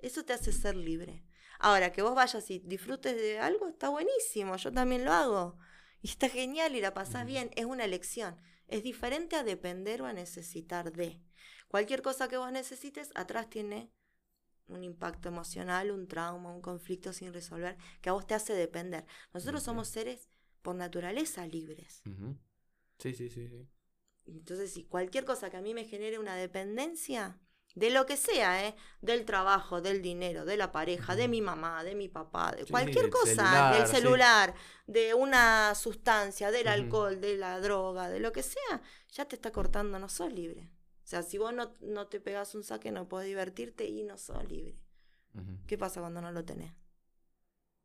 eso 0.00 0.24
te 0.24 0.32
hace 0.32 0.52
ser 0.52 0.74
libre. 0.74 1.24
Ahora, 1.60 1.92
que 1.92 2.02
vos 2.02 2.14
vayas 2.16 2.50
y 2.50 2.58
disfrutes 2.58 3.14
de 3.14 3.38
algo, 3.38 3.68
está 3.68 3.90
buenísimo. 3.90 4.56
Yo 4.56 4.72
también 4.72 5.04
lo 5.04 5.12
hago. 5.12 5.56
Y 6.02 6.08
está 6.08 6.28
genial 6.28 6.74
y 6.74 6.80
la 6.80 6.94
pasás 6.94 7.26
bien. 7.26 7.50
Es 7.54 7.64
una 7.64 7.84
elección. 7.84 8.36
Es 8.66 8.82
diferente 8.82 9.36
a 9.36 9.44
depender 9.44 10.02
o 10.02 10.06
a 10.06 10.12
necesitar 10.12 10.92
de. 10.92 11.22
Cualquier 11.68 12.02
cosa 12.02 12.26
que 12.26 12.38
vos 12.38 12.50
necesites, 12.50 13.10
atrás 13.14 13.48
tiene 13.48 13.92
un 14.66 14.82
impacto 14.82 15.28
emocional, 15.28 15.92
un 15.92 16.08
trauma, 16.08 16.52
un 16.52 16.60
conflicto 16.60 17.12
sin 17.12 17.32
resolver, 17.32 17.76
que 18.00 18.08
a 18.08 18.12
vos 18.12 18.26
te 18.26 18.34
hace 18.34 18.54
depender. 18.54 19.06
Nosotros 19.32 19.62
somos 19.62 19.88
seres 19.88 20.28
por 20.62 20.74
naturaleza 20.76 21.46
libres. 21.46 22.02
Sí, 22.98 23.14
sí, 23.14 23.28
sí, 23.28 23.48
sí. 23.48 23.68
Entonces, 24.26 24.72
si 24.72 24.84
cualquier 24.84 25.24
cosa 25.24 25.50
que 25.50 25.56
a 25.56 25.62
mí 25.62 25.74
me 25.74 25.84
genere 25.84 26.18
una 26.18 26.36
dependencia, 26.36 27.40
de 27.74 27.90
lo 27.90 28.06
que 28.06 28.16
sea, 28.16 28.66
¿eh? 28.66 28.74
del 29.00 29.24
trabajo, 29.24 29.80
del 29.80 30.02
dinero, 30.02 30.44
de 30.44 30.56
la 30.56 30.72
pareja, 30.72 31.14
de 31.14 31.28
mi 31.28 31.40
mamá, 31.40 31.84
de 31.84 31.94
mi 31.94 32.08
papá, 32.08 32.52
de 32.52 32.66
cualquier 32.66 33.10
cosa, 33.10 33.72
del 33.72 33.86
celular, 33.86 34.54
de 34.86 35.14
una 35.14 35.74
sustancia, 35.74 36.50
del 36.50 36.68
alcohol, 36.68 37.20
de 37.20 37.36
la 37.36 37.60
droga, 37.60 38.08
de 38.08 38.20
lo 38.20 38.32
que 38.32 38.42
sea, 38.42 38.82
ya 39.12 39.24
te 39.26 39.36
está 39.36 39.52
cortando, 39.52 39.98
no 39.98 40.08
sos 40.08 40.32
libre. 40.32 40.70
O 41.04 41.06
sea, 41.10 41.22
si 41.22 41.38
vos 41.38 41.52
no, 41.54 42.06
te 42.08 42.20
pegas 42.20 42.54
un 42.54 42.64
saque, 42.64 42.90
no 42.90 43.08
podés 43.08 43.28
divertirte 43.28 43.84
y 43.86 44.02
no 44.02 44.18
sos 44.18 44.44
libre. 44.48 44.76
¿Qué 45.66 45.78
pasa 45.78 46.00
cuando 46.00 46.20
no 46.20 46.32
lo 46.32 46.44
tenés? 46.44 46.72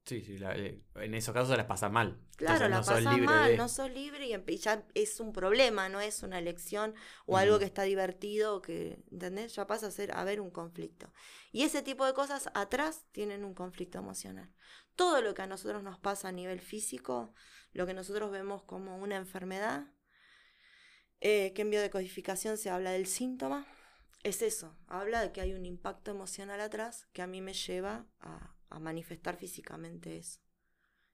Sí, 0.06 0.22
sí, 0.22 0.38
eh, 0.40 0.84
en 0.96 1.14
esos 1.16 1.34
casos 1.34 1.58
las 1.58 1.66
pasa 1.66 1.90
mal. 1.90 2.20
Claro, 2.38 2.70
la 2.70 2.78
pasas 2.78 3.04
mal, 3.04 3.58
no 3.58 3.68
sos 3.68 3.90
libre 3.90 4.28
y 4.28 4.58
ya 4.58 4.86
es 4.94 5.20
un 5.20 5.34
problema, 5.34 5.90
no 5.90 6.00
es 6.00 6.22
una 6.22 6.38
elección 6.38 6.94
o 7.26 7.38
algo 7.38 7.58
que 7.58 7.66
está 7.66 7.84
divertido, 7.84 8.62
que, 8.62 9.04
¿entendés? 9.12 9.56
Ya 9.56 9.66
pasa 9.66 9.88
a 9.88 9.92
ser 9.92 10.16
a 10.16 10.24
ver 10.24 10.42
un 10.42 10.52
conflicto. 10.52 11.12
Y 11.52 11.64
ese 11.64 11.82
tipo 11.82 12.06
de 12.06 12.14
cosas 12.14 12.52
atrás 12.54 13.06
tienen 13.14 13.44
un 13.44 13.56
conflicto 13.56 13.98
emocional. 13.98 14.54
Todo 14.96 15.22
lo 15.22 15.34
que 15.34 15.42
a 15.42 15.48
nosotros 15.48 15.82
nos 15.82 15.98
pasa 15.98 16.28
a 16.28 16.32
nivel 16.32 16.62
físico, 16.62 17.34
lo 17.74 17.88
que 17.88 17.96
nosotros 17.96 18.30
vemos 18.30 18.62
como 18.62 18.98
una 18.98 19.16
enfermedad, 19.16 19.88
eh, 21.20 21.52
que 21.54 21.64
en 21.64 21.72
biodecodificación 21.72 22.60
se 22.60 22.70
habla 22.70 22.92
del 22.92 23.08
síntoma, 23.08 23.66
es 24.22 24.44
eso, 24.44 24.76
habla 24.88 25.22
de 25.22 25.32
que 25.32 25.42
hay 25.42 25.54
un 25.54 25.66
impacto 25.66 26.12
emocional 26.12 26.60
atrás 26.60 27.08
que 27.14 27.22
a 27.22 27.28
mí 27.28 27.42
me 27.42 27.54
lleva 27.54 28.06
a, 28.20 28.56
manifestar 28.80 29.38
físicamente 29.38 30.18
eso. 30.18 30.40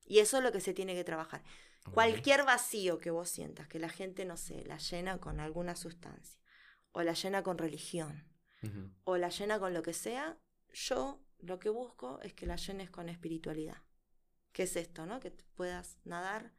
Y 0.06 0.20
eso 0.20 0.38
es 0.38 0.44
lo 0.44 0.52
que 0.52 0.62
se 0.62 0.74
tiene 0.74 0.96
que 0.96 1.04
trabajar. 1.04 1.44
Cualquier 1.94 2.44
vacío 2.44 3.00
que 3.00 3.10
vos 3.10 3.30
sientas, 3.30 3.68
que 3.68 3.80
la 3.80 3.90
gente, 3.90 4.26
no 4.26 4.38
sé, 4.38 4.64
la 4.66 4.78
llena 4.78 5.18
con 5.20 5.40
alguna 5.40 5.76
sustancia, 5.76 6.40
o 6.92 7.02
la 7.02 7.14
llena 7.14 7.44
con 7.44 7.58
religión, 7.58 8.28
o 9.04 9.18
la 9.18 9.30
llena 9.30 9.60
con 9.60 9.74
lo 9.74 9.82
que 9.82 9.94
sea, 9.94 10.38
yo 10.74 11.24
lo 11.40 11.60
que 11.60 11.70
busco 11.70 12.20
es 12.22 12.34
que 12.34 12.46
la 12.46 12.56
llenes 12.56 12.92
con 12.92 13.10
espiritualidad. 13.10 13.82
¿Qué 14.52 14.64
es 14.64 14.76
esto, 14.76 15.06
no? 15.06 15.20
Que 15.20 15.32
puedas 15.32 15.98
nadar 16.04 16.54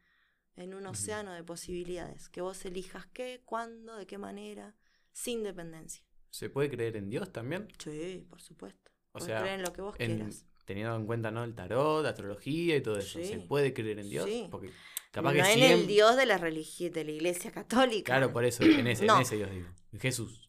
en 0.57 0.75
un 0.75 0.87
océano 0.87 1.33
de 1.33 1.45
posibilidades, 1.45 2.29
que 2.29 2.41
vos 2.41 2.65
elijas 2.65 3.07
qué, 3.07 3.43
cuándo, 3.45 3.97
de 3.97 4.07
qué 4.07 4.19
manera, 4.19 4.75
sin 5.13 5.43
dependencia. 5.43 6.05
¿Se 6.31 6.51
puede 6.51 6.71
creer 6.71 6.97
en 6.97 7.11
Dios 7.11 7.33
también? 7.33 7.69
Sí, 7.79 8.27
por 8.29 8.41
supuesto. 8.41 8.91
O 9.13 9.21
sea, 9.21 9.41
creer 9.41 9.61
en 9.61 9.63
lo 9.63 9.73
que 9.73 9.83
vos 9.83 9.97
quieras. 9.97 10.47
Teniendo 10.65 10.95
en 10.97 11.07
cuenta 11.07 11.31
¿no? 11.31 11.45
el 11.45 11.55
tarot, 11.55 12.03
la 12.03 12.11
astrología 12.11 12.77
y 12.77 12.81
todo 12.81 12.99
eso. 12.99 13.23
¿Se 13.23 13.39
puede 13.39 13.75
creer 13.75 13.99
en 13.99 14.09
Dios? 14.09 14.27
Sí. 14.27 14.47
Porque 14.51 14.71
capaz 15.11 15.35
no 15.35 15.45
en 15.45 15.63
el 15.63 15.87
Dios 15.87 16.17
de 16.17 16.27
la 16.27 16.39
religión, 16.39 16.93
de 16.93 17.05
la 17.05 17.11
iglesia 17.11 17.51
católica. 17.51 18.13
Claro, 18.13 18.33
por 18.33 18.45
eso, 18.45 18.63
en 18.63 18.87
ese, 18.87 19.07
en 19.07 19.21
ese 19.21 19.37
Dios 19.37 19.51
digo. 19.51 19.69
En 19.93 20.01
Jesús. 20.01 20.49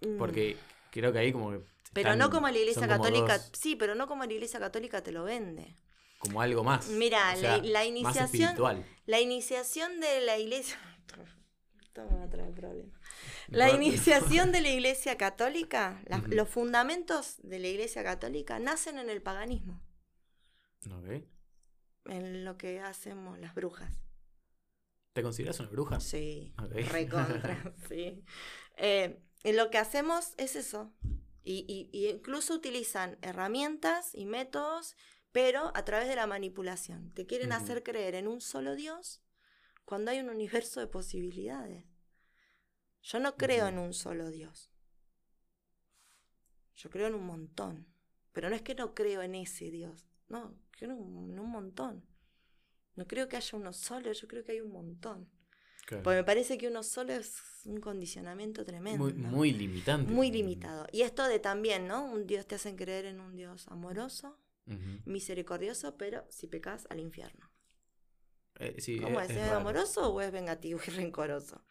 Mm. 0.00 0.18
Porque 0.18 0.56
creo 0.90 1.12
que 1.12 1.18
ahí 1.18 1.32
como 1.32 1.50
que. 1.50 1.60
Pero 1.92 2.16
no 2.16 2.30
como 2.30 2.48
la 2.48 2.58
iglesia 2.58 2.88
católica. 2.88 3.38
Sí, 3.52 3.76
pero 3.76 3.94
no 3.94 4.06
como 4.06 4.24
la 4.24 4.32
iglesia 4.32 4.60
católica 4.60 5.02
te 5.02 5.12
lo 5.12 5.24
vende 5.24 5.76
como 6.18 6.40
algo 6.40 6.64
más. 6.64 6.88
Mira, 6.88 7.34
la, 7.36 7.84
iniciación. 7.84 8.84
la 9.06 9.20
iniciación 9.20 10.00
de 10.00 10.20
la 10.20 10.38
iglesia. 10.38 10.76
Esto 11.82 12.06
me 12.10 12.18
va 12.18 12.24
a 12.24 12.30
traer 12.30 12.52
problemas. 12.52 12.95
La 13.48 13.70
iniciación 13.70 14.52
de 14.52 14.60
la 14.60 14.68
iglesia 14.68 15.16
católica, 15.16 16.02
los 16.28 16.48
fundamentos 16.48 17.36
de 17.42 17.58
la 17.58 17.68
iglesia 17.68 18.02
católica 18.02 18.58
nacen 18.58 18.98
en 18.98 19.10
el 19.10 19.22
paganismo. 19.22 19.82
Ok. 20.90 21.24
En 22.06 22.44
lo 22.44 22.56
que 22.56 22.80
hacemos 22.80 23.38
las 23.38 23.54
brujas. 23.54 23.92
¿Te 25.12 25.22
consideras 25.22 25.58
una 25.60 25.70
bruja? 25.70 25.98
Sí. 26.00 26.52
Recontra, 26.90 27.74
sí. 27.88 28.22
Eh, 28.76 29.18
en 29.44 29.56
lo 29.56 29.70
que 29.70 29.78
hacemos 29.78 30.34
es 30.36 30.56
eso. 30.56 30.92
Y, 31.42 31.90
y, 31.92 32.08
incluso 32.08 32.54
utilizan 32.54 33.18
herramientas 33.22 34.10
y 34.14 34.26
métodos 34.26 34.96
pero 35.36 35.70
a 35.74 35.84
través 35.84 36.08
de 36.08 36.16
la 36.16 36.26
manipulación. 36.26 37.12
Te 37.12 37.26
quieren 37.26 37.52
hacer 37.52 37.82
creer 37.82 38.14
en 38.14 38.26
un 38.26 38.40
solo 38.40 38.74
Dios 38.74 39.22
cuando 39.84 40.10
hay 40.10 40.20
un 40.20 40.30
universo 40.30 40.80
de 40.80 40.86
posibilidades. 40.86 41.84
Yo 43.06 43.20
no 43.20 43.36
creo 43.36 43.68
en 43.68 43.78
un 43.78 43.94
solo 43.94 44.30
Dios. 44.30 44.68
Yo 46.74 46.90
creo 46.90 47.06
en 47.06 47.14
un 47.14 47.24
montón. 47.24 47.86
Pero 48.32 48.50
no 48.50 48.56
es 48.56 48.62
que 48.62 48.74
no 48.74 48.94
creo 48.94 49.22
en 49.22 49.36
ese 49.36 49.70
Dios. 49.70 50.08
No, 50.28 50.58
creo 50.72 50.90
en 50.90 50.98
un, 51.38 51.50
montón. 51.50 52.04
No 52.96 53.06
creo 53.06 53.28
que 53.28 53.36
haya 53.36 53.56
uno 53.56 53.72
solo, 53.72 54.10
yo 54.12 54.26
creo 54.26 54.42
que 54.42 54.52
hay 54.52 54.60
un 54.60 54.72
montón. 54.72 55.30
Porque 55.88 56.16
me 56.16 56.24
parece 56.24 56.58
que 56.58 56.66
uno 56.66 56.82
solo 56.82 57.12
es 57.12 57.60
un 57.64 57.80
condicionamiento 57.80 58.64
tremendo. 58.64 59.04
Muy, 59.04 59.14
muy 59.14 59.52
limitante. 59.52 60.10
Muy 60.10 60.32
limitado. 60.32 60.88
Y 60.90 61.02
esto 61.02 61.28
de 61.28 61.38
también, 61.38 61.86
¿no? 61.86 62.04
Un 62.10 62.26
Dios 62.26 62.44
te 62.44 62.56
hacen 62.56 62.74
creer 62.74 63.04
en 63.04 63.20
un 63.20 63.36
Dios 63.36 63.68
amoroso, 63.68 64.36
misericordioso, 65.04 65.96
pero 65.96 66.26
si 66.28 66.48
pecas 66.48 66.88
al 66.90 66.98
infierno. 66.98 67.52
Eh, 68.58 68.76
¿Cómo 69.00 69.20
es? 69.20 69.30
¿Es, 69.30 69.52
amoroso 69.52 70.12
o 70.12 70.20
es 70.20 70.32
vengativo 70.32 70.80
y 70.84 70.90
rencoroso? 70.90 71.64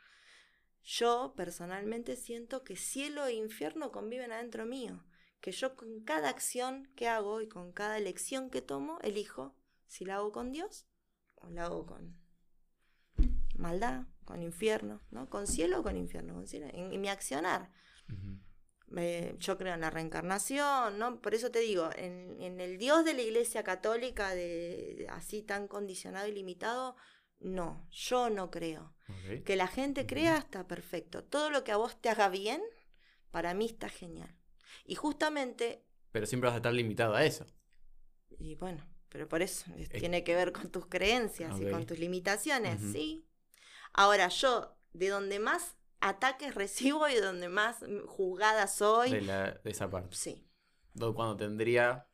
Yo 0.86 1.34
personalmente 1.36 2.16
siento 2.16 2.64
que 2.64 2.76
cielo 2.76 3.26
e 3.26 3.34
infierno 3.34 3.92
conviven 3.92 4.32
adentro 4.32 4.66
mío. 4.66 5.04
Que 5.42 5.52
yo 5.52 5.76
con 5.76 6.04
cada 6.04 6.30
acción 6.30 6.90
que 6.96 7.08
hago 7.08 7.42
y 7.42 7.48
con 7.48 7.72
cada 7.72 7.98
elección 7.98 8.50
que 8.50 8.62
tomo, 8.62 9.00
elijo 9.02 9.56
si 9.88 10.06
la 10.06 10.16
hago 10.16 10.32
con 10.32 10.52
Dios 10.52 10.88
o 11.36 11.50
la 11.50 11.66
hago 11.66 11.86
con 11.86 12.18
maldad, 13.58 14.06
con 14.24 14.42
infierno, 14.42 15.02
¿no? 15.12 15.30
Con 15.30 15.48
cielo 15.48 15.80
o 15.80 15.84
con 15.84 15.98
infierno, 15.98 16.34
con 16.34 16.48
cielo, 16.48 16.68
en, 16.72 17.00
mi 17.02 17.10
accionar 17.10 17.72
yo 19.40 19.58
creo 19.58 19.74
en 19.74 19.82
la 19.82 19.90
reencarnación, 19.90 20.98
¿no? 21.00 21.20
Por 21.22 21.34
eso 21.34 21.52
te 21.52 21.60
digo, 21.60 21.90
en, 21.96 22.60
el 22.62 22.78
Dios 22.78 23.04
de 23.04 23.14
la 23.14 23.22
Iglesia 23.22 23.64
Católica, 23.64 24.34
de, 24.34 25.08
así 25.10 25.42
tan 25.42 25.68
condicionado 25.68 26.28
y 26.28 26.34
limitado, 26.34 26.96
no, 27.40 27.88
yo 27.92 28.30
no 28.30 28.52
creo. 28.52 28.95
Que 29.46 29.56
la 29.56 29.68
gente 29.68 30.06
crea 30.06 30.38
está 30.38 30.68
perfecto. 30.68 31.24
Todo 31.24 31.50
lo 31.50 31.64
que 31.64 31.72
a 31.72 31.78
vos 31.78 32.00
te 32.02 32.10
haga 32.10 32.30
bien, 32.30 32.62
para 33.32 33.54
mí 33.54 33.66
está 33.66 33.90
genial. 33.90 34.36
Y 34.86 34.96
justamente... 34.96 35.84
Pero 36.12 36.26
siempre 36.26 36.48
vas 36.48 36.56
a 36.56 36.58
estar 36.58 36.74
limitado 36.74 37.16
a 37.16 37.24
eso. 37.24 37.46
Y 38.40 38.56
bueno, 38.56 38.86
pero 39.10 39.28
por 39.28 39.42
eso 39.42 39.72
tiene 39.98 40.24
que 40.24 40.36
ver 40.36 40.52
con 40.52 40.70
tus 40.70 40.88
creencias 40.88 41.60
y 41.60 41.70
con 41.70 41.86
tus 41.86 42.00
limitaciones, 42.00 42.82
sí. 42.92 43.28
Ahora 43.94 44.28
yo, 44.28 44.76
de 44.94 45.10
donde 45.10 45.40
más 45.40 45.76
ataques 46.02 46.56
recibo 46.56 47.08
y 47.08 47.16
donde 47.16 47.50
más 47.50 47.78
juzgada 48.08 48.68
soy. 48.68 49.12
De, 49.12 49.60
esa 49.64 49.90
parte. 49.90 50.16
Sí. 50.16 50.48
Cuando 50.98 51.36
tendría 51.36 52.08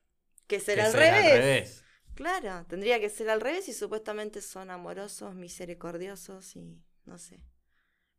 que 0.48 0.60
ser, 0.60 0.82
al, 0.82 0.94
revés. 0.94 1.84
Claro, 2.16 2.66
tendría 2.68 3.00
que 3.00 3.10
ser 3.10 3.30
al 3.30 3.42
revés 3.42 3.68
y 3.70 3.74
supuestamente 3.74 4.42
son 4.42 4.70
amorosos, 4.70 5.34
misericordiosos 5.34 6.56
y 6.56 6.82
no 7.06 7.18
sé. 7.18 7.44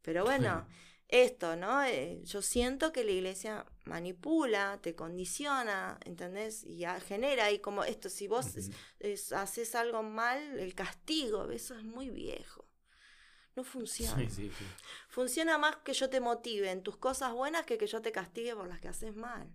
Pero 0.03 0.25
bueno, 0.25 0.67
esto, 1.09 1.57
¿no? 1.57 1.83
Eh, 1.85 2.21
yo 2.25 2.43
siento 2.43 2.93
que 2.93 3.05
la 3.05 3.13
iglesia 3.13 3.67
manipula, 3.85 4.79
te 4.83 4.95
condiciona, 4.95 5.99
¿entendés? 6.05 6.65
Y 6.65 6.85
genera 7.07 7.47
ahí 7.47 7.59
como 7.61 7.85
esto, 7.85 8.09
si 8.09 8.27
vos 8.27 8.47
haces 9.37 9.75
algo 9.75 10.03
mal, 10.03 10.59
el 10.59 10.75
castigo, 10.75 11.51
eso 11.51 11.77
es 11.77 11.85
muy 11.85 12.11
viejo. 12.11 12.67
No 13.55 13.65
funciona. 13.65 14.27
Funciona 15.09 15.59
más 15.59 15.77
que 15.85 15.93
yo 15.93 16.09
te 16.09 16.21
motive 16.21 16.71
en 16.71 16.83
tus 16.83 16.97
cosas 16.97 17.33
buenas 17.33 17.67
que 17.67 17.77
que 17.77 17.87
yo 17.87 18.01
te 18.01 18.11
castigue 18.11 18.57
por 18.57 18.67
las 18.67 18.81
que 18.81 18.89
haces 18.89 19.15
mal. 19.15 19.55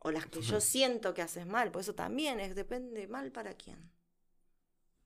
O 0.00 0.10
las 0.10 0.26
que 0.26 0.42
yo 0.42 0.60
siento 0.60 1.12
que 1.14 1.22
haces 1.22 1.46
mal, 1.46 1.70
por 1.72 1.82
eso 1.82 1.94
también 1.94 2.40
es, 2.40 2.54
depende 2.54 3.08
mal 3.08 3.32
para 3.32 3.54
quién. 3.54 3.90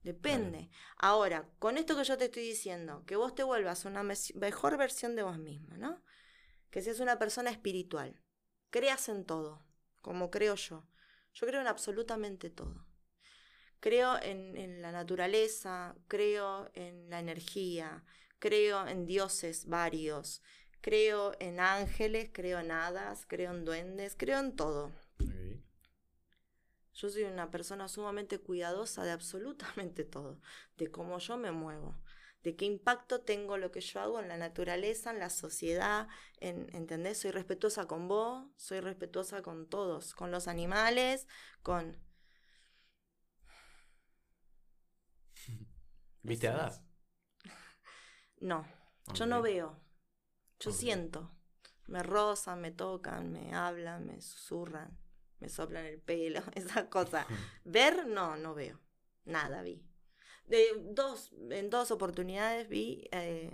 Depende. 0.03 0.69
Ahora, 0.97 1.49
con 1.59 1.79
esto 1.79 1.97
que 1.97 2.05
yo 2.05 2.19
te 2.19 2.25
estoy 2.25 2.43
diciendo, 2.43 3.05
que 3.07 3.17
vos 3.17 3.35
te 3.35 3.45
vuelvas 3.45 3.85
una 3.85 4.03
mejor 4.03 4.77
versión 4.77 5.15
de 5.15 5.23
vos 5.23 5.39
misma, 5.39 5.77
¿no? 5.77 6.03
Que 6.71 6.83
seas 6.83 7.01
una 7.01 7.19
persona 7.19 7.51
espiritual. 7.51 8.21
Creas 8.71 9.09
en 9.09 9.25
todo, 9.25 9.65
como 10.01 10.31
creo 10.31 10.57
yo. 10.57 10.89
Yo 11.35 11.47
creo 11.47 11.61
en 11.61 11.69
absolutamente 11.69 12.51
todo. 12.51 12.87
Creo 13.79 14.21
en, 14.21 14.57
en 14.57 14.83
la 14.83 14.93
naturaleza, 14.93 15.97
creo 16.09 16.71
en 16.75 17.09
la 17.09 17.21
energía, 17.21 18.05
creo 18.39 18.87
en 18.89 19.07
dioses 19.07 19.67
varios, 19.67 20.43
creo 20.83 21.33
en 21.39 21.61
ángeles, 21.61 22.29
creo 22.33 22.59
en 22.59 22.71
hadas, 22.71 23.25
creo 23.27 23.53
en 23.53 23.65
duendes, 23.65 24.15
creo 24.19 24.39
en 24.41 24.55
todo. 24.55 24.93
Yo 26.95 27.09
soy 27.09 27.23
una 27.23 27.51
persona 27.51 27.89
sumamente 27.89 28.39
cuidadosa 28.39 29.03
de 29.05 29.13
absolutamente 29.13 30.05
todo, 30.05 30.41
de 30.77 30.91
cómo 30.91 31.19
yo 31.19 31.39
me 31.39 31.51
muevo, 31.51 31.97
de 32.43 32.55
qué 32.57 32.67
impacto 32.67 33.23
tengo 33.23 33.57
lo 33.57 33.71
que 33.71 33.81
yo 33.81 34.01
hago 34.01 34.21
en 34.21 34.29
la 34.29 34.37
naturaleza, 34.37 35.11
en 35.11 35.19
la 35.19 35.31
sociedad, 35.31 36.09
en, 36.41 36.69
¿entendés? 36.75 37.19
Soy 37.19 37.31
respetuosa 37.31 37.87
con 37.87 38.09
vos, 38.09 38.47
soy 38.57 38.81
respetuosa 38.81 39.41
con 39.43 39.69
todos, 39.69 40.15
con 40.15 40.31
los 40.31 40.49
animales, 40.49 41.27
con... 41.63 41.97
¿Viste 46.23 46.49
hadas? 46.49 46.83
No, 48.41 48.67
yo 49.15 49.25
no 49.27 49.41
veo, 49.41 49.81
yo 50.63 50.73
siento. 50.73 51.31
Me 51.87 52.03
rozan, 52.03 52.61
me 52.61 52.71
tocan, 52.71 53.33
me 53.33 53.55
hablan, 53.55 54.07
me 54.07 54.21
susurran 54.21 55.03
me 55.43 55.49
soplan 55.49 55.85
el 55.85 55.99
pelo, 55.99 56.41
esas 56.55 56.85
cosas. 56.85 57.27
Ver, 57.65 58.07
no, 58.07 58.37
no 58.37 58.55
veo. 58.55 58.81
Nada 59.25 59.63
vi. 59.63 59.85
De 60.47 60.67
dos, 60.81 61.33
en 61.51 61.71
dos 61.71 61.91
oportunidades 61.91 62.69
vi, 62.69 63.09
eh, 63.13 63.51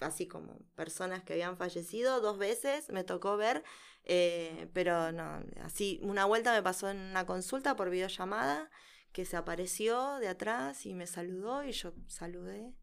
así 0.00 0.26
como 0.26 0.58
personas 0.76 1.22
que 1.22 1.32
habían 1.32 1.56
fallecido, 1.56 2.20
dos 2.20 2.38
veces 2.38 2.88
me 2.90 3.02
tocó 3.02 3.36
ver, 3.36 3.64
eh, 4.04 4.68
pero 4.72 5.10
no, 5.10 5.42
así, 5.62 5.98
una 6.02 6.24
vuelta 6.24 6.52
me 6.52 6.62
pasó 6.62 6.88
en 6.88 6.98
una 6.98 7.26
consulta 7.26 7.74
por 7.74 7.90
videollamada, 7.90 8.70
que 9.12 9.24
se 9.24 9.36
apareció 9.36 10.18
de 10.18 10.28
atrás 10.28 10.86
y 10.86 10.94
me 10.94 11.06
saludó 11.06 11.64
y 11.64 11.72
yo 11.72 11.92
saludé. 12.06 12.74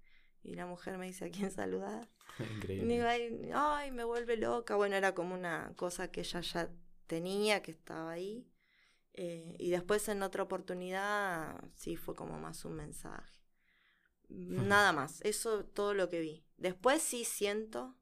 Y 0.43 0.55
la 0.55 0.65
mujer 0.65 0.97
me 0.97 1.05
dice, 1.05 1.25
¿a 1.25 1.29
quién 1.29 1.51
saludar? 1.51 2.09
Increíble. 2.57 3.51
ay, 3.53 3.91
me 3.91 4.03
vuelve 4.03 4.37
loca. 4.37 4.75
Bueno, 4.75 4.95
era 4.95 5.13
como 5.13 5.33
una 5.35 5.73
cosa 5.75 6.09
que 6.11 6.21
ella 6.21 6.41
ya 6.41 6.69
tenía, 7.07 7.61
que 7.61 7.71
estaba 7.71 8.11
ahí. 8.11 8.47
Eh, 9.13 9.55
y 9.59 9.69
después 9.71 10.07
en 10.07 10.23
otra 10.23 10.43
oportunidad 10.43 11.61
sí 11.75 11.95
fue 11.97 12.15
como 12.15 12.39
más 12.39 12.63
un 12.65 12.75
mensaje. 12.75 13.41
Nada 14.29 14.93
más, 14.93 15.21
eso 15.23 15.65
todo 15.65 15.93
lo 15.93 16.09
que 16.09 16.21
vi. 16.21 16.45
Después 16.57 17.01
sí 17.01 17.25
siento. 17.25 17.95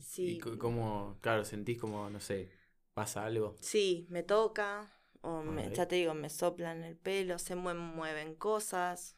Sí, 0.00 0.36
¿Y 0.36 0.38
cómo, 0.38 1.18
claro, 1.20 1.44
sentís 1.44 1.78
como, 1.78 2.10
no 2.10 2.20
sé, 2.20 2.50
pasa 2.92 3.24
algo? 3.24 3.56
Sí, 3.60 4.06
me 4.10 4.22
toca, 4.22 4.92
o 5.22 5.42
me, 5.42 5.74
ya 5.74 5.88
te 5.88 5.96
digo, 5.96 6.12
me 6.12 6.28
soplan 6.28 6.84
el 6.84 6.96
pelo, 6.96 7.38
se 7.38 7.54
mueven, 7.54 8.34
cosas, 8.34 9.16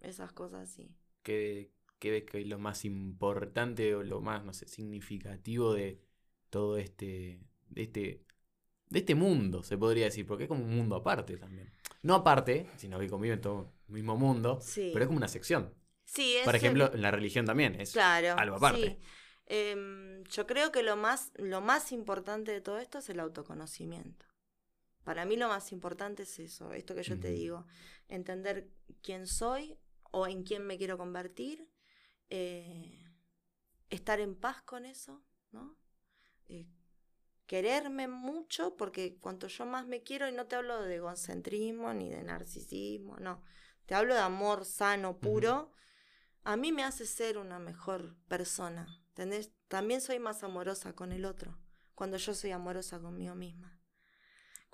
esas 0.00 0.32
cosas 0.32 0.70
sí. 0.70 0.96
¿Qué, 1.22 1.70
¿Qué 2.04 2.10
ves 2.10 2.24
que 2.24 2.42
es 2.42 2.46
lo 2.46 2.58
más 2.58 2.84
importante 2.84 3.94
o 3.94 4.02
lo 4.02 4.20
más, 4.20 4.44
no 4.44 4.52
sé, 4.52 4.68
significativo 4.68 5.72
de 5.72 6.02
todo 6.50 6.76
este, 6.76 7.40
de 7.70 7.82
este 7.82 8.26
de 8.90 8.98
este 8.98 9.14
mundo, 9.14 9.62
se 9.62 9.78
podría 9.78 10.04
decir, 10.04 10.26
porque 10.26 10.44
es 10.44 10.48
como 10.48 10.64
un 10.64 10.76
mundo 10.76 10.96
aparte 10.96 11.38
también. 11.38 11.72
No 12.02 12.16
aparte, 12.16 12.68
sino 12.76 12.98
que 12.98 13.08
conviven 13.08 13.40
todo 13.40 13.72
el 13.88 13.94
mismo 13.94 14.18
mundo, 14.18 14.60
pero 14.74 15.00
es 15.00 15.06
como 15.06 15.16
una 15.16 15.28
sección. 15.28 15.72
Sí, 16.04 16.36
Por 16.44 16.54
ejemplo, 16.54 16.92
en 16.92 17.00
la 17.00 17.10
religión 17.10 17.46
también 17.46 17.80
es 17.80 17.96
algo 17.96 18.56
aparte. 18.56 18.98
Em, 19.46 20.22
yo 20.24 20.46
creo 20.46 20.72
que 20.72 20.82
lo 20.82 20.96
más, 20.96 21.32
lo 21.36 21.62
más 21.62 21.90
importante 21.90 22.52
de 22.52 22.60
todo 22.60 22.80
esto 22.80 22.98
es 22.98 23.08
el 23.08 23.18
autoconocimiento. 23.18 24.26
Para 25.04 25.24
mí 25.24 25.38
lo 25.38 25.48
más 25.48 25.72
importante 25.72 26.24
es 26.24 26.38
eso, 26.38 26.74
esto 26.74 26.94
que 26.94 27.02
yo 27.02 27.18
te 27.18 27.30
digo, 27.30 27.64
entender 28.08 28.68
quién 29.00 29.26
soy 29.26 29.78
o 30.10 30.26
en 30.26 30.42
quién 30.42 30.66
me 30.66 30.76
quiero 30.76 30.98
convertir, 30.98 31.66
eh, 32.36 33.12
estar 33.90 34.18
en 34.18 34.34
paz 34.34 34.60
con 34.62 34.86
eso, 34.86 35.22
¿no? 35.52 35.76
Eh, 36.46 36.66
quererme 37.46 38.08
mucho, 38.08 38.76
porque 38.76 39.16
cuanto 39.18 39.46
yo 39.46 39.66
más 39.66 39.86
me 39.86 40.02
quiero, 40.02 40.28
y 40.28 40.32
no 40.32 40.46
te 40.46 40.56
hablo 40.56 40.82
de 40.82 40.96
egocentrismo 40.96 41.94
ni 41.94 42.10
de 42.10 42.24
narcisismo, 42.24 43.18
no, 43.18 43.42
te 43.86 43.94
hablo 43.94 44.14
de 44.14 44.20
amor 44.20 44.64
sano, 44.64 45.18
puro, 45.18 45.70
a 46.42 46.56
mí 46.56 46.72
me 46.72 46.82
hace 46.82 47.06
ser 47.06 47.38
una 47.38 47.60
mejor 47.60 48.16
persona. 48.26 49.00
¿Entendés? 49.10 49.52
También 49.68 50.00
soy 50.00 50.18
más 50.18 50.42
amorosa 50.42 50.92
con 50.92 51.12
el 51.12 51.24
otro, 51.24 51.56
cuando 51.94 52.16
yo 52.16 52.34
soy 52.34 52.50
amorosa 52.50 52.98
conmigo 52.98 53.36
misma. 53.36 53.80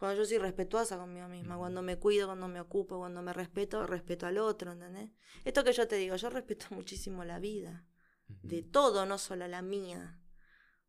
Cuando 0.00 0.16
yo 0.16 0.24
soy 0.24 0.38
respetuosa 0.38 0.96
conmigo 0.96 1.28
misma, 1.28 1.58
cuando 1.58 1.82
me 1.82 1.98
cuido, 1.98 2.26
cuando 2.26 2.48
me 2.48 2.58
ocupo, 2.58 2.96
cuando 2.96 3.20
me 3.20 3.34
respeto, 3.34 3.86
respeto 3.86 4.26
al 4.26 4.38
otro, 4.38 4.72
¿entendés? 4.72 5.10
Esto 5.44 5.62
que 5.62 5.74
yo 5.74 5.86
te 5.86 5.96
digo, 5.96 6.16
yo 6.16 6.30
respeto 6.30 6.64
muchísimo 6.70 7.22
la 7.22 7.38
vida, 7.38 7.84
de 8.26 8.62
todo, 8.62 9.04
no 9.04 9.18
solo 9.18 9.46
la 9.46 9.60
mía 9.60 10.18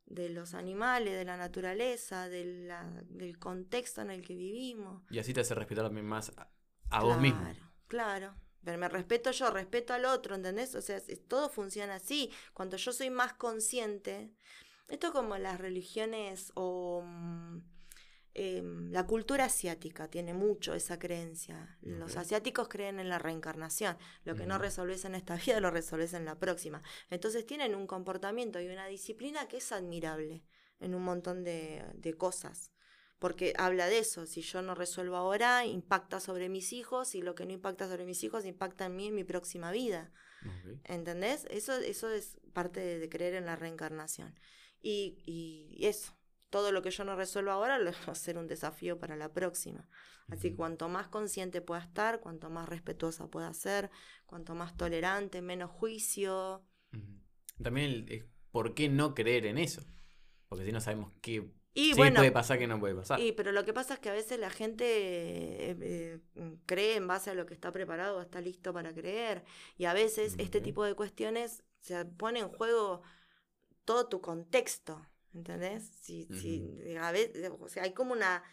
de 0.05 0.29
los 0.29 0.53
animales, 0.53 1.13
de 1.13 1.25
la 1.25 1.35
naturaleza, 1.35 2.29
de 2.29 2.73
del 3.09 3.37
contexto 3.37 3.99
en 4.01 4.11
el 4.11 4.25
que 4.25 4.33
vivimos. 4.33 5.03
Y 5.09 5.19
así 5.19 5.33
te 5.33 5.41
hace 5.41 5.55
respetar 5.55 5.83
también 5.83 6.05
más 6.05 6.31
a, 6.89 7.03
vos 7.03 7.19
mismo. 7.19 7.41
Claro, 7.41 7.59
claro. 7.87 8.35
Pero 8.63 8.77
me 8.77 8.87
respeto 8.87 9.31
yo, 9.31 9.51
respeto 9.51 9.93
al 9.93 10.05
otro, 10.05 10.35
¿entendés? 10.35 10.73
O 10.75 10.81
sea, 10.81 11.01
todo 11.27 11.49
funciona 11.49 11.95
así. 11.95 12.31
Cuando 12.53 12.77
yo 12.77 12.93
soy 12.93 13.09
más 13.09 13.33
consciente, 13.33 14.31
esto 14.87 15.11
como 15.11 15.37
las 15.37 15.59
religiones 15.59 16.53
o 16.55 17.01
mm, 17.03 17.59
Em, 18.33 18.91
la 18.91 19.05
cultura 19.05 19.45
asiática 19.45 20.09
tiene 20.09 20.33
mucho 20.33 20.73
esa 20.73 20.97
creencia. 20.97 21.77
Los 21.81 22.15
asiáticos 22.15 22.69
creen 22.69 22.99
en 22.99 23.09
la 23.09 23.19
reencarnación. 23.19 23.97
Lo 24.23 24.35
que 24.35 24.45
no 24.45 24.57
resolves 24.57 25.03
en 25.03 25.15
esta 25.15 25.35
vida 25.45 25.59
lo 25.59 25.69
resolves 25.69 26.13
en 26.13 26.23
la 26.23 26.39
próxima. 26.39 26.81
Entonces 27.09 27.45
tienen 27.45 27.75
un 27.75 27.87
comportamiento 27.87 28.61
y 28.61 28.67
una 28.67 28.87
disciplina 28.87 29.47
que 29.47 29.57
es 29.57 29.71
admirable 29.71 30.45
en 30.79 30.95
un 30.95 31.03
montón 31.03 31.43
de, 31.43 32.15
cosas. 32.17 32.71
Porque 33.19 33.53
habla 33.57 33.87
de 33.87 33.99
eso, 33.99 34.25
si 34.25 34.41
yo 34.41 34.61
no 34.61 34.75
resuelvo 34.75 35.17
ahora, 35.17 35.65
impacta 35.65 36.19
sobre 36.19 36.49
mis 36.49 36.73
hijos 36.73 37.13
y 37.15 37.21
lo 37.21 37.35
que 37.35 37.45
no 37.45 37.51
impacta 37.51 37.87
sobre 37.87 38.05
mis 38.05 38.23
hijos 38.23 38.45
impacta 38.45 38.85
en 38.85 38.95
mí 38.95 39.07
en 39.07 39.15
mi 39.15 39.23
próxima 39.23 39.71
vida. 39.71 40.11
¿Entendés? 40.85 41.45
Eso, 41.51 41.73
eso 41.73 42.09
es 42.09 42.37
parte 42.53 42.79
de, 42.79 43.09
creer 43.09 43.35
en 43.35 43.45
la 43.45 43.55
reencarnación. 43.55 44.33
Y, 44.81 45.21
y 45.25 45.85
eso, 45.85 46.13
todo 46.51 46.71
lo 46.71 46.83
que 46.83 46.91
yo 46.91 47.03
no 47.03 47.15
resuelvo 47.15 47.49
ahora 47.49 47.79
lo 47.79 47.91
va 47.91 47.97
a 48.11 48.15
ser 48.15 48.37
un 48.37 48.45
desafío 48.45 48.99
para 48.99 49.15
la 49.15 49.33
próxima. 49.33 49.87
Así 50.27 50.51
que 50.51 50.55
cuanto 50.55 50.87
más 50.87 51.07
consciente 51.07 51.61
pueda 51.61 51.81
estar, 51.81 52.19
cuanto 52.19 52.51
más 52.51 52.69
respetuosa 52.69 53.27
pueda 53.27 53.51
ser, 53.53 53.89
cuanto 54.27 54.53
más 54.53 54.77
tolerante, 54.77 55.41
menos 55.41 55.71
juicio. 55.71 56.63
También 57.61 58.05
el, 58.07 58.29
por 58.51 58.75
qué 58.75 58.87
no 58.87 59.15
creer 59.15 59.47
en 59.47 59.57
eso. 59.57 59.81
Porque 60.47 60.65
si 60.65 60.71
no 60.71 60.79
sabemos 60.79 61.11
qué 61.21 61.51
y 61.73 61.95
puede 61.95 62.31
pasar, 62.31 62.59
qué 62.59 62.67
no 62.67 62.79
puede 62.79 62.95
pasar. 62.95 63.19
Y, 63.19 63.31
pero 63.31 63.53
lo 63.53 63.63
que 63.63 63.73
pasa 63.73 63.93
es 63.93 63.99
que 64.01 64.09
a 64.09 64.13
veces 64.13 64.37
la 64.37 64.49
gente 64.49 64.85
eh, 64.85 65.77
eh, 65.79 66.19
cree 66.65 66.97
en 66.97 67.07
base 67.07 67.29
a 67.29 67.33
lo 67.33 67.45
que 67.45 67.53
está 67.53 67.71
preparado, 67.71 68.21
está 68.21 68.41
listo 68.41 68.73
para 68.73 68.93
creer. 68.93 69.45
Y 69.77 69.85
a 69.85 69.93
veces 69.93 70.35
este 70.37 70.59
tipo 70.59 70.83
de 70.83 70.95
cuestiones 70.95 71.63
se 71.79 72.03
pone 72.03 72.39
en 72.39 72.49
juego 72.49 73.03
todo 73.85 74.07
tu 74.09 74.19
contexto. 74.19 75.01
¿Entendés? 75.33 75.89
Si, 76.01 76.27
a 76.99 77.11
veces, 77.11 77.51
o 77.59 77.69
sea, 77.69 77.83
hay 77.83 77.93
como 77.93 78.13
una. 78.13 78.43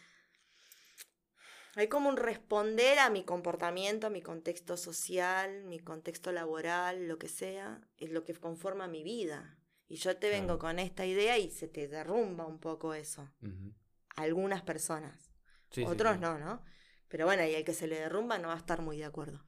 Hay 1.74 1.88
como 1.88 2.08
un 2.08 2.16
responder 2.16 2.98
a 2.98 3.10
mi 3.10 3.24
comportamiento, 3.24 4.08
a 4.08 4.10
mi 4.10 4.20
contexto 4.20 4.76
social, 4.76 5.64
mi 5.64 5.78
contexto 5.78 6.32
laboral, 6.32 7.06
lo 7.06 7.18
que 7.18 7.28
sea, 7.28 7.80
es 7.98 8.10
lo 8.10 8.24
que 8.24 8.34
conforma 8.34 8.88
mi 8.88 9.04
vida. 9.04 9.58
Y 9.86 9.96
yo 9.96 10.16
te 10.16 10.28
vengo 10.28 10.58
con 10.58 10.78
esta 10.78 11.06
idea 11.06 11.38
y 11.38 11.50
se 11.50 11.68
te 11.68 11.86
derrumba 11.86 12.46
un 12.46 12.58
poco 12.58 12.94
eso. 12.94 13.30
Algunas 14.16 14.62
personas. 14.62 15.30
Otros 15.86 16.18
no, 16.18 16.38
¿no? 16.38 16.62
Pero 17.08 17.26
bueno, 17.26 17.44
y 17.44 17.54
el 17.54 17.64
que 17.64 17.74
se 17.74 17.86
le 17.86 18.00
derrumba 18.00 18.38
no 18.38 18.48
va 18.48 18.54
a 18.54 18.58
estar 18.58 18.82
muy 18.82 18.98
de 18.98 19.04
acuerdo. 19.04 19.44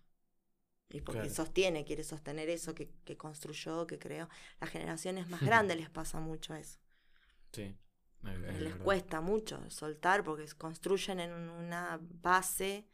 Y 0.89 1.01
porque 1.01 1.31
sostiene, 1.31 1.85
quiere 1.85 2.05
sostener 2.05 2.49
eso 2.49 2.75
que, 2.75 2.91
que, 3.05 3.17
construyó, 3.17 3.87
que 3.87 3.99
creó. 3.99 4.29
Las 4.61 4.71
generaciones 4.71 5.29
más 5.29 5.41
grandes 5.41 5.77
les 5.77 5.91
pasa 5.91 6.21
mucho 6.21 6.55
eso. 6.55 6.79
Sí. 7.53 7.77
les 8.23 8.77
cuesta 8.77 9.21
mucho 9.21 9.59
soltar 9.71 10.23
porque 10.25 10.47
construyen 10.57 11.21
en 11.21 11.33
una 11.33 11.99
base 12.01 12.89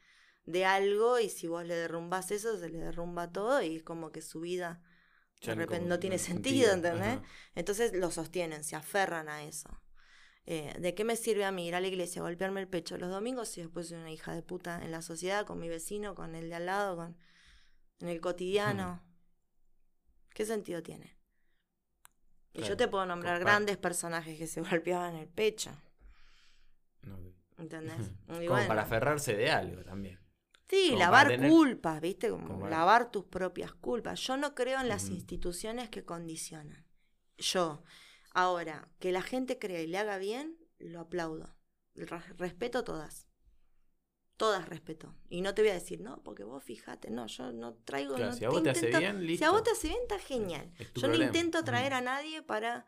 de 0.45 0.65
algo 0.65 1.19
y 1.19 1.29
si 1.29 1.49
vos 1.49 1.65
le 1.65 1.75
derrumbas 1.75 2.31
eso, 2.31 2.59
se 2.59 2.69
le 2.69 2.79
derrumba 2.79 3.33
todo 3.33 3.61
y 3.63 3.77
es 3.77 3.83
como 3.83 4.13
que 4.13 4.23
su 4.23 4.41
vida 4.41 4.81
de 5.43 5.55
repente 5.55 5.89
no 5.89 5.99
tiene 5.99 6.19
sentido, 6.19 6.73
¿entendés? 6.73 7.21
Entonces 7.55 7.93
lo 7.93 8.11
sostienen, 8.11 8.65
se 8.65 8.77
aferran 8.77 9.29
a 9.29 9.45
eso. 9.45 9.69
Eh, 10.47 10.75
¿De 10.79 10.95
qué 10.95 11.05
me 11.05 11.17
sirve 11.17 11.45
a 11.45 11.51
mí 11.51 11.67
ir 11.67 11.75
a 11.75 11.81
la 11.81 11.89
iglesia, 11.89 12.23
golpearme 12.23 12.61
el 12.61 12.69
pecho 12.69 12.97
los 12.99 13.11
domingos 13.11 13.49
si 13.49 13.63
después 13.63 13.89
soy 13.89 13.99
una 13.99 14.13
hija 14.13 14.33
de 14.33 14.43
puta 14.43 14.81
en 14.83 14.93
la 14.93 15.03
sociedad, 15.03 15.45
con 15.45 15.59
mi 15.59 15.69
vecino, 15.69 16.15
con 16.15 16.37
el 16.37 16.49
de 16.49 16.55
al 16.55 16.67
lado, 16.67 16.97
con 16.97 17.17
en 17.99 18.09
el 18.09 18.21
cotidiano? 18.21 19.03
¿Qué 20.35 20.45
sentido 20.47 20.83
tiene? 20.83 21.16
Y 22.57 22.63
yo 22.63 22.77
te 22.77 22.89
puedo 22.89 23.07
nombrar 23.07 23.39
grandes 23.41 23.77
personajes 23.77 24.39
que 24.39 24.47
se 24.47 24.61
golpeaban 24.71 25.15
el 25.17 25.29
pecho. 25.29 25.71
¿Entendés? 27.59 28.13
Como 28.27 28.67
para 28.67 28.83
aferrarse 28.83 29.35
de 29.35 29.51
algo 29.51 29.83
también. 29.83 30.19
Sí, 30.69 30.97
lavar 30.97 31.39
culpas, 31.39 32.01
¿viste? 32.01 32.29
Como, 32.29 32.69
lavar 32.69 33.11
tus 33.11 33.25
propias 33.25 33.73
culpas. 33.73 34.19
Yo 34.21 34.37
no 34.37 34.55
creo 34.55 34.81
en 34.81 34.89
las 34.89 35.09
instituciones 35.09 35.91
que 35.91 36.05
condicionan. 36.05 36.85
Yo. 37.39 37.83
Ahora, 38.33 38.89
que 38.99 39.13
la 39.13 39.23
gente 39.23 39.59
crea 39.59 39.81
y 39.81 39.87
le 39.87 39.99
haga 39.99 40.19
bien, 40.19 40.57
lo 40.79 41.01
aplaudo. 41.01 41.57
Respeto 41.95 42.85
todas. 42.85 43.26
Todas 44.37 44.69
respeto. 44.69 45.15
Y 45.31 45.41
no 45.41 45.55
te 45.55 45.63
voy 45.63 45.71
a 45.71 45.75
decir, 45.75 46.01
no, 46.01 46.23
porque 46.23 46.45
vos 46.45 46.63
fíjate, 46.63 47.11
no, 47.11 47.27
yo 47.27 47.53
no 47.53 47.75
traigo. 47.75 48.17
si 48.33 48.45
a 48.45 48.51
vos 48.51 48.63
te 48.63 48.71
hace 48.71 48.89
bien, 48.89 49.27
listo. 49.27 49.45
Si 49.45 49.49
a 49.49 49.51
vos 49.51 49.63
te 49.63 49.71
hace 49.71 49.89
bien, 49.89 50.01
está 50.03 50.19
genial. 50.19 50.73
yo 50.95 51.09
no 51.09 51.15
intento 51.15 51.65
traer 51.65 51.95
a 51.95 52.01
nadie 52.01 52.43
para 52.43 52.87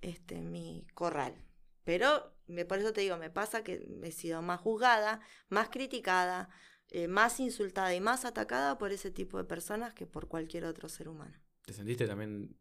este, 0.00 0.40
mi 0.40 0.86
corral. 0.94 1.34
Pero 1.82 2.34
me, 2.46 2.64
por 2.64 2.78
eso 2.78 2.92
te 2.92 3.00
digo, 3.00 3.16
me 3.16 3.30
pasa 3.30 3.64
que 3.64 3.86
he 4.02 4.12
sido 4.12 4.40
más 4.42 4.60
juzgada, 4.60 5.20
más 5.48 5.68
criticada, 5.68 6.48
eh, 6.90 7.08
más 7.08 7.40
insultada 7.40 7.94
y 7.94 8.00
más 8.00 8.24
atacada 8.24 8.78
por 8.78 8.92
ese 8.92 9.10
tipo 9.10 9.38
de 9.38 9.44
personas 9.44 9.94
que 9.94 10.06
por 10.06 10.28
cualquier 10.28 10.64
otro 10.64 10.88
ser 10.88 11.08
humano. 11.08 11.36
¿Te 11.64 11.72
sentiste 11.72 12.06
también 12.06 12.56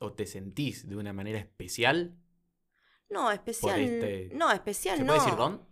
o 0.00 0.12
te 0.12 0.26
sentís 0.26 0.88
de 0.88 0.96
una 0.96 1.12
manera 1.12 1.38
especial? 1.38 2.18
No, 3.08 3.30
especial. 3.30 3.80
Este 3.80 4.30
no, 4.34 4.50
especial 4.50 4.98
¿Se 4.98 5.04
no. 5.04 5.14
decir 5.14 5.36
don? 5.36 5.66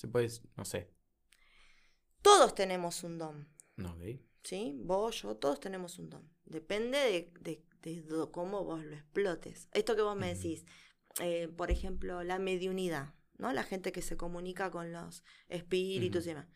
Se 0.00 0.08
puede, 0.08 0.30
no 0.56 0.64
sé. 0.64 0.90
Todos 2.22 2.54
tenemos 2.54 3.04
un 3.04 3.18
don. 3.18 3.46
No, 3.76 3.92
¿okay? 3.92 4.26
¿Sí? 4.42 4.74
Vos, 4.82 5.20
yo, 5.20 5.36
todos 5.36 5.60
tenemos 5.60 5.98
un 5.98 6.08
don. 6.08 6.26
Depende 6.46 7.30
de, 7.38 7.62
de, 7.82 8.04
cómo 8.32 8.64
vos 8.64 8.82
lo 8.82 8.94
explotes. 8.94 9.68
Esto 9.72 9.94
que 9.96 10.00
vos 10.00 10.16
me 10.16 10.34
decís, 10.34 10.64
eh, 11.20 11.48
por 11.48 11.70
ejemplo, 11.70 12.22
la 12.22 12.38
mediunidad. 12.38 13.12
¿no? 13.36 13.52
La 13.52 13.62
gente 13.62 13.92
que 13.92 14.00
se 14.00 14.16
comunica 14.16 14.70
con 14.70 14.90
los 14.90 15.22
espíritus 15.50 16.24
y 16.24 16.28
demás. 16.30 16.48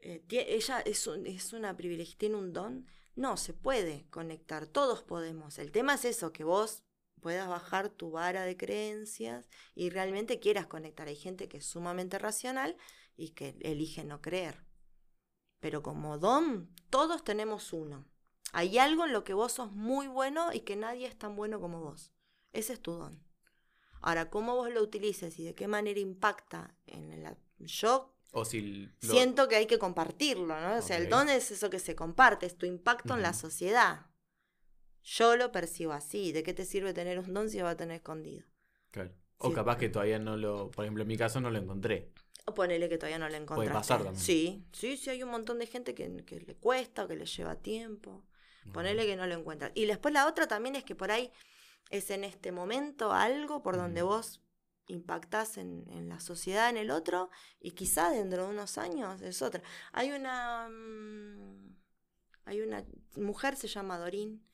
Eh, 0.00 0.22
ella 0.28 0.80
es, 0.80 1.08
es 1.24 1.52
una 1.54 1.74
privilegiada, 1.74 2.18
tiene 2.18 2.36
un 2.36 2.52
don. 2.52 2.86
No, 3.16 3.38
se 3.38 3.54
puede 3.54 4.06
conectar, 4.10 4.66
todos 4.66 5.02
podemos. 5.02 5.58
El 5.58 5.72
tema 5.72 5.94
es 5.94 6.04
eso, 6.04 6.34
que 6.34 6.44
vos 6.44 6.84
puedas 7.28 7.46
bajar 7.46 7.90
tu 7.90 8.10
vara 8.10 8.44
de 8.44 8.56
creencias 8.56 9.50
y 9.74 9.90
realmente 9.90 10.40
quieras 10.40 10.66
conectar. 10.66 11.08
Hay 11.08 11.16
gente 11.16 11.46
que 11.46 11.58
es 11.58 11.66
sumamente 11.66 12.18
racional 12.18 12.74
y 13.18 13.32
que 13.32 13.54
elige 13.60 14.02
no 14.02 14.22
creer. 14.22 14.64
Pero 15.60 15.82
como 15.82 16.16
don, 16.16 16.74
todos 16.88 17.22
tenemos 17.24 17.74
uno. 17.74 18.06
Hay 18.54 18.78
algo 18.78 19.04
en 19.04 19.12
lo 19.12 19.24
que 19.24 19.34
vos 19.34 19.52
sos 19.52 19.72
muy 19.72 20.06
bueno 20.06 20.54
y 20.54 20.60
que 20.60 20.74
nadie 20.74 21.06
es 21.06 21.18
tan 21.18 21.36
bueno 21.36 21.60
como 21.60 21.82
vos. 21.82 22.14
Ese 22.54 22.72
es 22.72 22.80
tu 22.80 22.92
don. 22.92 23.22
Ahora, 24.00 24.30
cómo 24.30 24.56
vos 24.56 24.72
lo 24.72 24.82
utilices 24.82 25.38
y 25.38 25.44
de 25.44 25.54
qué 25.54 25.68
manera 25.68 26.00
impacta 26.00 26.74
en 26.86 27.12
el 27.12 27.36
yo 27.58 28.14
o 28.30 28.46
si 28.46 28.90
siento 29.02 29.48
que 29.48 29.56
hay 29.56 29.66
que 29.66 29.78
compartirlo, 29.78 30.58
¿no? 30.58 30.78
O 30.78 30.82
sea, 30.82 30.96
el 30.96 31.10
don 31.10 31.28
es 31.28 31.50
eso 31.50 31.68
que 31.68 31.78
se 31.78 31.94
comparte, 31.94 32.46
es 32.46 32.56
tu 32.56 32.64
impacto 32.64 33.14
en 33.14 33.20
la 33.20 33.34
sociedad. 33.34 34.06
Yo 35.16 35.36
lo 35.36 35.50
percibo 35.50 35.92
así. 35.92 36.32
¿De 36.32 36.42
qué 36.42 36.52
te 36.52 36.66
sirve 36.66 36.92
tener 36.92 37.18
un 37.18 37.32
don 37.32 37.48
si 37.48 37.58
lo 37.58 37.64
va 37.64 37.70
a 37.70 37.76
tener 37.76 37.96
escondido? 37.96 38.44
Claro. 38.90 39.10
O 39.38 39.52
capaz 39.52 39.78
que 39.78 39.88
todavía 39.88 40.18
no 40.18 40.36
lo, 40.36 40.70
por 40.70 40.84
ejemplo, 40.84 41.02
en 41.02 41.08
mi 41.08 41.16
caso 41.16 41.40
no 41.40 41.50
lo 41.50 41.58
encontré. 41.58 42.12
O 42.44 42.52
ponele 42.52 42.88
que 42.88 42.98
todavía 42.98 43.18
no 43.18 43.28
lo 43.28 43.36
encontré. 43.36 43.66
Puede 43.66 43.70
pasar 43.70 44.02
también. 44.02 44.22
Sí, 44.22 44.66
sí, 44.72 44.96
sí, 44.96 45.10
hay 45.10 45.22
un 45.22 45.30
montón 45.30 45.58
de 45.58 45.66
gente 45.66 45.94
que, 45.94 46.08
le 46.08 46.56
cuesta 46.56 47.04
o 47.04 47.08
que 47.08 47.16
le 47.16 47.24
lleva 47.24 47.56
tiempo. 47.56 48.24
Ponele 48.72 49.06
que 49.06 49.16
no 49.16 49.26
lo 49.26 49.34
encuentra. 49.34 49.72
Y 49.74 49.86
después 49.86 50.12
la 50.12 50.26
otra 50.26 50.46
también 50.46 50.76
es 50.76 50.84
que 50.84 50.94
por 50.94 51.10
ahí 51.10 51.32
es 51.88 52.10
en 52.10 52.24
este 52.24 52.52
momento 52.52 53.12
algo 53.12 53.62
por 53.62 53.76
donde 53.76 54.02
vos 54.02 54.42
impactás 54.88 55.56
en, 55.56 56.08
la 56.08 56.20
sociedad, 56.20 56.68
en 56.68 56.76
el 56.76 56.90
otro, 56.90 57.30
y 57.60 57.70
quizá 57.70 58.10
dentro 58.10 58.44
de 58.44 58.50
unos 58.50 58.76
años 58.76 59.22
es 59.22 59.40
otra. 59.40 59.62
Hay 59.92 60.10
una, 60.10 60.68
mm, 60.68 61.76
hay 62.44 62.60
una 62.60 62.84
mujer, 63.16 63.56
se 63.56 63.68
llama 63.68 63.98
Dorín, 63.98 64.47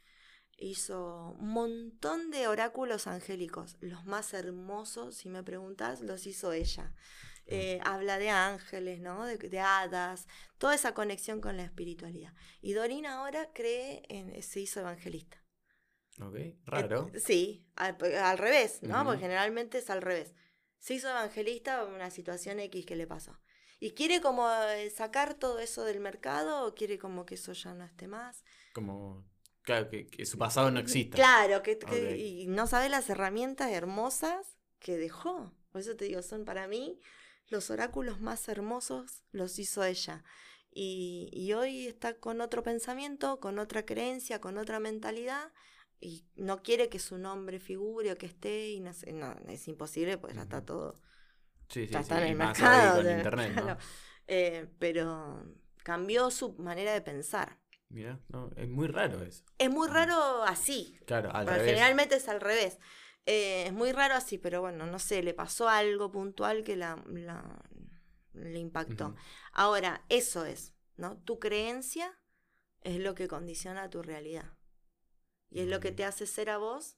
hizo 0.59 1.37
un 1.39 1.49
montón 1.49 2.31
de 2.31 2.49
oráculos 2.49 3.07
angélicos, 3.07 3.77
los 3.81 4.05
más 4.05 4.35
hermosos, 4.35 5.17
si 5.17 5.29
me 5.29 5.43
preguntas, 5.43 6.01
los 6.01 6.27
hizo 6.27 6.53
ella. 6.53 6.93
Eh, 7.47 7.79
habla 7.85 8.19
de 8.19 8.31
ángeles, 8.31 9.01
¿no? 9.01 9.27
De, 9.27 9.37
de, 9.37 9.61
hadas, 9.61 10.27
toda 10.57 10.75
esa 10.75 10.95
conexión 10.95 11.43
con 11.43 11.59
la 11.59 11.65
espiritualidad. 11.65 12.33
Y 12.63 12.73
Dorín 12.73 13.05
ahora 13.05 13.51
cree 13.53 14.03
en, 14.09 14.43
se 14.43 14.61
hizo 14.61 14.81
evangelista. 14.81 15.45
Ok, 16.21 16.37
raro. 16.65 17.11
sí, 17.17 17.67
al, 17.77 17.99
revés, 18.39 18.83
¿no? 18.83 19.05
Porque 19.05 19.21
generalmente 19.21 19.79
es 19.79 19.91
al 19.91 20.01
revés. 20.01 20.33
Se 20.79 20.95
hizo 20.95 21.09
evangelista 21.11 21.85
una 21.85 22.11
situación 22.11 22.61
X 22.61 22.87
que 22.87 22.97
le 22.97 23.07
pasó. 23.07 23.39
¿Y 23.81 23.91
quiere 23.91 24.21
como 24.21 24.49
eh, 24.51 24.89
sacar 24.91 25.35
todo 25.35 25.59
eso 25.59 25.85
del 25.85 26.01
mercado 26.01 26.67
o 26.67 26.75
quiere 26.75 26.99
como 26.99 27.27
que 27.27 27.35
eso 27.35 27.53
ya 27.53 27.75
no 27.75 27.85
esté 27.85 28.07
más? 28.07 28.45
Como, 28.73 29.25
claro, 29.65 29.89
que, 29.91 30.25
su 30.25 30.39
pasado 30.39 30.71
no 30.71 30.79
exista. 30.79 31.17
Claro, 31.17 31.63
que, 31.63 31.79
y 32.17 32.47
no 32.47 32.67
sabe 32.67 32.89
las 32.89 33.11
herramientas 33.11 33.73
hermosas 33.73 34.57
que 34.79 34.97
dejó. 34.97 35.53
Por 35.73 35.81
eso 35.81 35.97
te 35.97 36.05
digo, 36.05 36.23
son 36.23 36.45
para 36.45 36.69
mí 36.69 37.01
los 37.49 37.71
oráculos 37.71 38.21
más 38.21 38.49
hermosos 38.49 39.25
los 39.33 39.59
hizo 39.59 39.83
ella. 39.83 40.25
Y, 40.71 41.31
y 41.33 41.53
hoy 41.53 41.87
está 41.87 42.15
con 42.15 42.41
otro 42.41 42.63
pensamiento, 42.63 43.41
con 43.41 43.59
otra 43.59 43.85
creencia, 43.85 44.41
con 44.41 44.59
otra 44.59 44.81
mentalidad 44.81 45.53
y 46.01 46.27
no 46.37 46.63
quiere 46.63 46.89
que 46.89 46.99
su 46.99 47.17
nombre 47.19 47.59
figure 47.59 48.13
o 48.13 48.19
que 48.19 48.27
esté 48.27 48.71
y 48.71 48.81
no, 48.81 48.93
no 49.13 49.35
es 49.49 49.69
imposible 49.69 50.19
pues 50.19 50.35
ya 50.35 50.43
está 50.43 50.65
todo 50.65 51.01
sí, 51.69 51.87
sí, 51.89 51.95
está 51.97 52.19
en 52.23 52.29
el 52.29 52.37
mercado 52.37 53.03
con 53.03 53.11
internet, 53.11 53.79
eh, 54.27 54.69
pero 54.79 55.45
cambió 55.83 56.31
su 56.31 56.55
manera 56.55 56.93
de 56.93 57.01
pensar 57.01 57.59
mira 57.89 58.21
no, 58.29 58.51
es 58.57 58.69
muy 58.69 58.89
raro 58.89 59.23
eso. 59.23 59.45
Es 59.59 59.71
muy 59.71 59.89
raro 59.89 60.43
así. 60.45 60.99
Claro 61.07 61.31
al 61.33 61.47
generalmente 61.47 62.17
es 62.17 62.29
al 62.29 62.41
revés. 62.41 62.79
Eh, 63.27 63.67
es 63.67 63.73
muy 63.73 63.93
raro 63.93 64.15
así 64.15 64.37
pero 64.39 64.61
bueno 64.61 64.85
no 64.87 64.99
sé 64.99 65.23
le 65.23 65.33
pasó 65.33 65.69
algo 65.69 66.13
puntual 66.13 66.63
que 66.63 66.77
la, 66.77 67.03
la 67.07 67.63
le 68.33 68.59
impactó. 68.59 69.15
Ahora 69.53 70.05
eso 70.09 70.45
es 70.45 70.75
no 70.97 71.17
tu 71.19 71.39
creencia 71.39 72.19
es 72.83 72.99
lo 72.99 73.15
que 73.15 73.29
condiciona 73.29 73.91
tu 73.91 74.03
realidad. 74.03 74.53
Y 75.51 75.61
es 75.61 75.69
lo 75.69 75.81
que 75.81 75.93
te 75.93 76.05
hace 76.05 76.27
ser 76.27 76.51
a 76.51 76.59
vos 76.59 76.97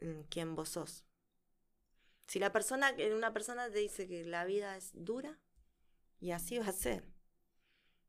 mm, 0.00 0.22
quien 0.28 0.54
vos 0.54 0.70
sos. 0.70 1.04
Si 2.26 2.38
la 2.38 2.52
persona, 2.52 2.94
una 3.16 3.32
persona 3.32 3.70
te 3.70 3.78
dice 3.78 4.06
que 4.06 4.24
la 4.24 4.44
vida 4.44 4.76
es 4.76 4.90
dura, 4.92 5.40
y 6.20 6.32
así 6.32 6.58
va 6.58 6.66
a 6.66 6.72
ser. 6.72 7.08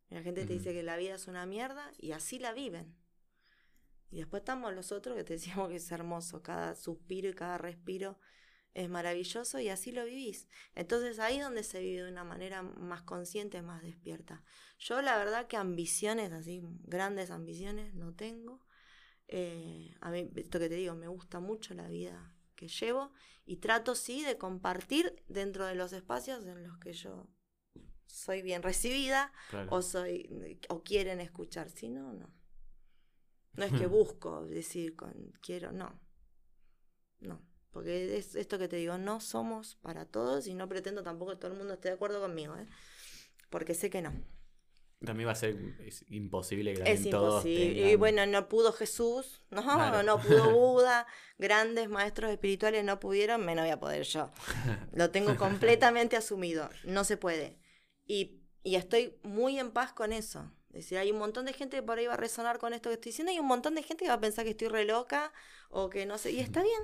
La 0.09 0.21
gente 0.23 0.45
te 0.45 0.53
dice 0.53 0.73
que 0.73 0.83
la 0.83 0.97
vida 0.97 1.15
es 1.15 1.27
una 1.27 1.45
mierda, 1.45 1.91
y 1.97 2.11
así 2.11 2.39
la 2.39 2.53
viven. 2.53 2.95
Y 4.11 4.17
después 4.17 4.41
estamos 4.41 4.73
los 4.73 4.91
otros 4.91 5.15
que 5.15 5.23
te 5.23 5.33
decimos 5.39 5.69
que 5.69 5.75
es 5.75 5.91
hermoso, 5.91 6.41
cada 6.41 6.75
suspiro 6.75 7.29
y 7.29 7.33
cada 7.33 7.57
respiro 7.57 8.19
es 8.73 8.89
maravilloso 8.89 9.59
y 9.59 9.69
así 9.69 9.91
lo 9.91 10.05
vivís. 10.05 10.47
Entonces 10.75 11.19
ahí 11.19 11.37
es 11.37 11.43
donde 11.43 11.63
se 11.63 11.79
vive 11.79 12.03
de 12.03 12.11
una 12.11 12.23
manera 12.23 12.61
más 12.61 13.01
consciente, 13.01 13.61
más 13.61 13.81
despierta. 13.81 14.43
Yo 14.77 15.01
la 15.01 15.17
verdad 15.17 15.47
que 15.47 15.57
ambiciones, 15.57 16.31
así, 16.31 16.61
grandes 16.83 17.31
ambiciones, 17.31 17.93
no 17.93 18.13
tengo. 18.13 18.61
Eh, 19.27 19.95
a 20.01 20.11
mí, 20.11 20.29
esto 20.35 20.59
que 20.59 20.69
te 20.69 20.75
digo, 20.75 20.95
me 20.95 21.07
gusta 21.07 21.39
mucho 21.39 21.73
la 21.73 21.87
vida 21.87 22.35
que 22.55 22.67
llevo 22.67 23.11
y 23.45 23.57
trato 23.57 23.95
sí 23.95 24.23
de 24.23 24.37
compartir 24.37 25.23
dentro 25.27 25.65
de 25.65 25.75
los 25.75 25.93
espacios 25.93 26.45
en 26.45 26.63
los 26.63 26.77
que 26.77 26.93
yo 26.93 27.27
soy 28.09 28.41
bien 28.41 28.63
recibida 28.63 29.31
o 29.69 29.81
soy 29.81 30.59
o 30.69 30.83
quieren 30.83 31.21
escuchar, 31.21 31.69
si 31.69 31.89
no, 31.89 32.13
no. 32.13 32.29
No 33.53 33.65
es 33.65 33.73
que 33.73 33.87
busco 33.87 34.45
decir 34.45 34.95
con 34.95 35.13
quiero, 35.41 35.71
no. 35.71 35.99
No. 37.19 37.41
Porque 37.71 38.17
es 38.17 38.35
esto 38.35 38.57
que 38.57 38.67
te 38.67 38.77
digo, 38.77 38.97
no 38.97 39.19
somos 39.19 39.75
para 39.75 40.05
todos 40.05 40.47
y 40.47 40.53
no 40.53 40.67
pretendo 40.67 41.03
tampoco 41.03 41.31
que 41.31 41.37
todo 41.37 41.51
el 41.51 41.57
mundo 41.57 41.73
esté 41.73 41.89
de 41.89 41.95
acuerdo 41.95 42.19
conmigo, 42.19 42.55
¿eh? 42.57 42.65
porque 43.49 43.75
sé 43.75 43.89
que 43.89 44.01
no. 44.01 44.13
También 45.05 45.27
va 45.27 45.31
a 45.31 45.35
ser 45.35 45.55
imposible 46.09 46.73
que 46.73 46.91
Es 46.91 47.05
imposible. 47.05 47.91
Y 47.91 47.95
bueno, 47.95 48.25
no 48.25 48.49
pudo 48.49 48.73
Jesús, 48.73 49.43
no, 49.49 50.03
no 50.03 50.19
pudo 50.19 50.51
Buda, 50.51 51.07
grandes 51.37 51.89
maestros 51.89 52.31
espirituales 52.31 52.83
no 52.83 52.99
pudieron, 52.99 53.45
me 53.45 53.55
no 53.55 53.61
voy 53.61 53.71
a 53.71 53.79
poder 53.79 54.03
yo. 54.03 54.31
Lo 54.93 55.09
tengo 55.11 55.37
completamente 55.37 56.17
asumido, 56.17 56.69
no 56.83 57.03
se 57.03 57.15
puede. 57.15 57.59
Y, 58.09 58.41
y 58.63 58.75
estoy 58.75 59.15
muy 59.21 59.59
en 59.59 59.69
paz 59.69 59.93
con 59.93 60.11
eso. 60.11 60.51
Es 60.69 60.85
decir, 60.85 60.97
hay 60.97 61.11
un 61.11 61.19
montón 61.19 61.45
de 61.45 61.53
gente 61.53 61.77
que 61.77 61.83
por 61.83 61.99
ahí 61.99 62.07
va 62.07 62.15
a 62.15 62.17
resonar 62.17 62.57
con 62.57 62.73
esto 62.73 62.89
que 62.89 62.95
estoy 62.95 63.11
diciendo 63.11 63.31
y 63.31 63.37
un 63.37 63.45
montón 63.45 63.75
de 63.75 63.83
gente 63.83 64.03
que 64.03 64.09
va 64.09 64.15
a 64.15 64.19
pensar 64.19 64.45
que 64.45 64.51
estoy 64.51 64.67
re 64.67 64.83
loca 64.83 65.31
o 65.69 65.91
que 65.91 66.07
no 66.07 66.17
sé. 66.17 66.31
Y 66.31 66.39
está 66.39 66.63
bien. 66.63 66.81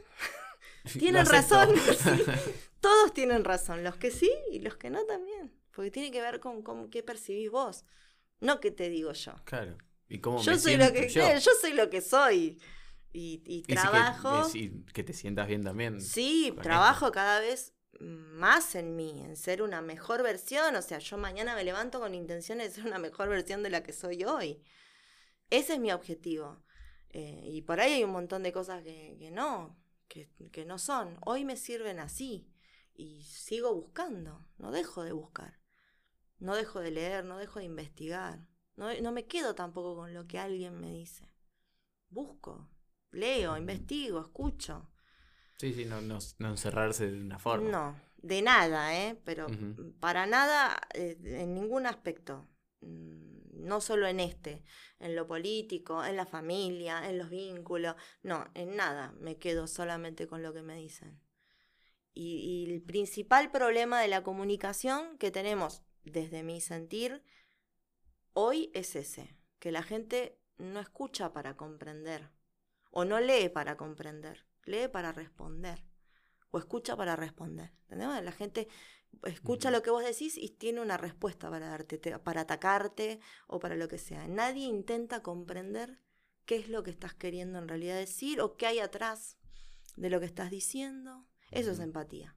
tienen 0.99 1.25
razón. 1.25 1.69
Todos 2.79 3.11
tienen 3.13 3.43
razón. 3.43 3.83
Los 3.83 3.95
que 3.95 4.11
sí 4.11 4.31
y 4.51 4.59
los 4.59 4.77
que 4.77 4.91
no 4.91 5.03
también. 5.05 5.51
Porque 5.75 5.89
tiene 5.89 6.11
que 6.11 6.21
ver 6.21 6.39
con, 6.39 6.61
con 6.61 6.91
qué 6.91 7.01
percibís 7.01 7.49
vos. 7.49 7.85
No 8.39 8.59
qué 8.59 8.69
te 8.69 8.89
digo 8.89 9.11
yo. 9.13 9.33
Claro. 9.45 9.79
¿Y 10.07 10.19
cómo 10.19 10.39
yo 10.43 10.59
soy 10.59 10.77
lo 10.77 10.93
que 10.93 11.09
yo? 11.09 11.23
yo 11.39 11.51
soy 11.59 11.73
lo 11.73 11.89
que 11.89 12.01
soy. 12.01 12.61
Y, 13.13 13.63
trabajo. 13.63 14.51
Que, 14.51 14.83
que 14.93 15.03
te 15.03 15.13
sientas 15.13 15.47
bien 15.47 15.63
también. 15.63 16.01
Sí, 16.01 16.53
trabajo 16.61 17.11
cada 17.11 17.39
vez 17.39 17.74
más 18.35 18.75
en 18.75 18.95
mí, 18.95 19.21
en 19.23 19.35
ser 19.35 19.61
una 19.61 19.81
mejor 19.81 20.21
versión. 20.21 20.75
O 20.75 20.81
sea, 20.81 20.99
yo 20.99 21.17
mañana 21.17 21.55
me 21.55 21.63
levanto 21.63 21.99
con 21.99 22.13
intenciones 22.13 22.69
de 22.69 22.75
ser 22.75 22.85
una 22.85 22.99
mejor 22.99 23.29
versión 23.29 23.63
de 23.63 23.69
la 23.69 23.81
que 23.81 23.93
soy 23.93 24.23
hoy. 24.23 24.61
Ese 25.49 25.73
es 25.73 25.79
mi 25.79 25.91
objetivo. 25.91 26.61
Eh, 27.09 27.41
y 27.45 27.61
por 27.61 27.79
ahí 27.79 27.93
hay 27.93 28.03
un 28.03 28.11
montón 28.11 28.43
de 28.43 28.51
cosas 28.51 28.83
que, 28.83 29.15
que 29.17 29.31
no, 29.31 29.77
que, 30.07 30.29
que, 30.51 30.65
no 30.65 30.77
son. 30.77 31.17
Hoy 31.25 31.45
me 31.45 31.55
sirven 31.55 31.99
así. 31.99 32.51
Y 32.93 33.23
sigo 33.23 33.73
buscando, 33.73 34.45
no 34.57 34.71
dejo 34.71 35.03
de 35.03 35.11
buscar. 35.11 35.59
No 36.37 36.55
dejo 36.55 36.79
de 36.79 36.91
leer, 36.91 37.25
no 37.25 37.37
dejo 37.37 37.59
de 37.59 37.65
investigar. 37.65 38.47
No, 38.75 38.93
no 39.01 39.11
me 39.11 39.25
quedo 39.25 39.55
tampoco 39.55 39.95
con 39.95 40.13
lo 40.13 40.27
que 40.27 40.39
alguien 40.39 40.79
me 40.79 40.91
dice. 40.91 41.33
Busco, 42.09 42.69
leo, 43.11 43.57
investigo, 43.57 44.21
escucho. 44.21 44.89
Sí, 45.57 45.73
sí, 45.73 45.85
no, 45.85 46.01
no, 46.01 46.19
encerrarse 46.49 47.09
de 47.09 47.21
una 47.21 47.39
forma. 47.39 47.69
No, 47.69 48.01
de 48.25 48.41
nada, 48.41 48.97
¿eh? 48.97 49.19
Pero 49.23 49.47
para 49.99 50.25
nada, 50.25 50.79
eh, 50.93 51.17
en 51.23 51.53
ningún 51.53 51.85
aspecto. 51.85 52.47
Mm, 52.81 53.35
no 53.55 53.81
solo 53.81 54.05
en 54.07 54.19
este, 54.19 54.63
en 54.99 55.15
lo 55.15 55.27
político, 55.27 56.03
en 56.03 56.17
la 56.17 56.25
familia, 56.25 57.09
en 57.09 57.17
los 57.17 57.29
vínculos. 57.29 57.95
No, 58.21 58.45
en 58.53 58.75
nada. 58.75 59.13
Me 59.19 59.37
quedo 59.37 59.67
solamente 59.67 60.27
con 60.27 60.43
lo 60.43 60.53
que 60.53 60.61
me 60.61 60.75
dicen. 60.75 61.19
Y, 62.13 62.37
y 62.37 62.73
el 62.73 62.81
principal 62.81 63.51
problema 63.51 64.01
de 64.01 64.07
la 64.07 64.23
comunicación 64.23 65.17
que 65.17 65.31
tenemos 65.31 65.83
desde 66.03 66.43
mi 66.43 66.61
sentir 66.61 67.23
hoy 68.33 68.71
es 68.73 68.95
ese, 68.95 69.37
que 69.59 69.71
la 69.71 69.83
gente 69.83 70.39
no 70.57 70.79
escucha 70.79 71.33
para 71.33 71.55
comprender 71.57 72.29
o 72.91 73.03
no 73.03 73.19
lee 73.19 73.49
para 73.49 73.75
comprender 73.75 74.45
lee 74.63 74.87
para 74.87 75.11
responder 75.11 75.83
o 76.51 76.59
escucha 76.59 76.95
para 76.95 77.15
responder. 77.15 77.71
¿Entendés? 77.89 78.23
La 78.23 78.31
gente 78.31 78.67
escucha 79.23 79.71
lo 79.71 79.81
que 79.81 79.91
vos 79.91 80.03
decís 80.03 80.37
y 80.37 80.49
tiene 80.49 80.81
una 80.81 80.97
respuesta 80.97 81.49
para 81.49 81.67
darte, 81.67 81.97
para 82.19 82.41
atacarte 82.41 83.19
o 83.47 83.59
para 83.59 83.75
lo 83.75 83.87
que 83.87 83.97
sea. 83.97 84.27
Nadie 84.27 84.65
intenta 84.65 85.21
comprender 85.21 85.99
qué 86.45 86.57
es 86.57 86.69
lo 86.69 86.83
que 86.83 86.91
estás 86.91 87.13
queriendo 87.13 87.59
en 87.59 87.67
realidad 87.67 87.95
decir 87.95 88.41
o 88.41 88.55
qué 88.55 88.67
hay 88.67 88.79
atrás 88.79 89.37
de 89.95 90.09
lo 90.09 90.19
que 90.19 90.25
estás 90.25 90.51
diciendo. 90.51 91.25
Eso 91.51 91.71
es 91.71 91.79
empatía. 91.79 92.35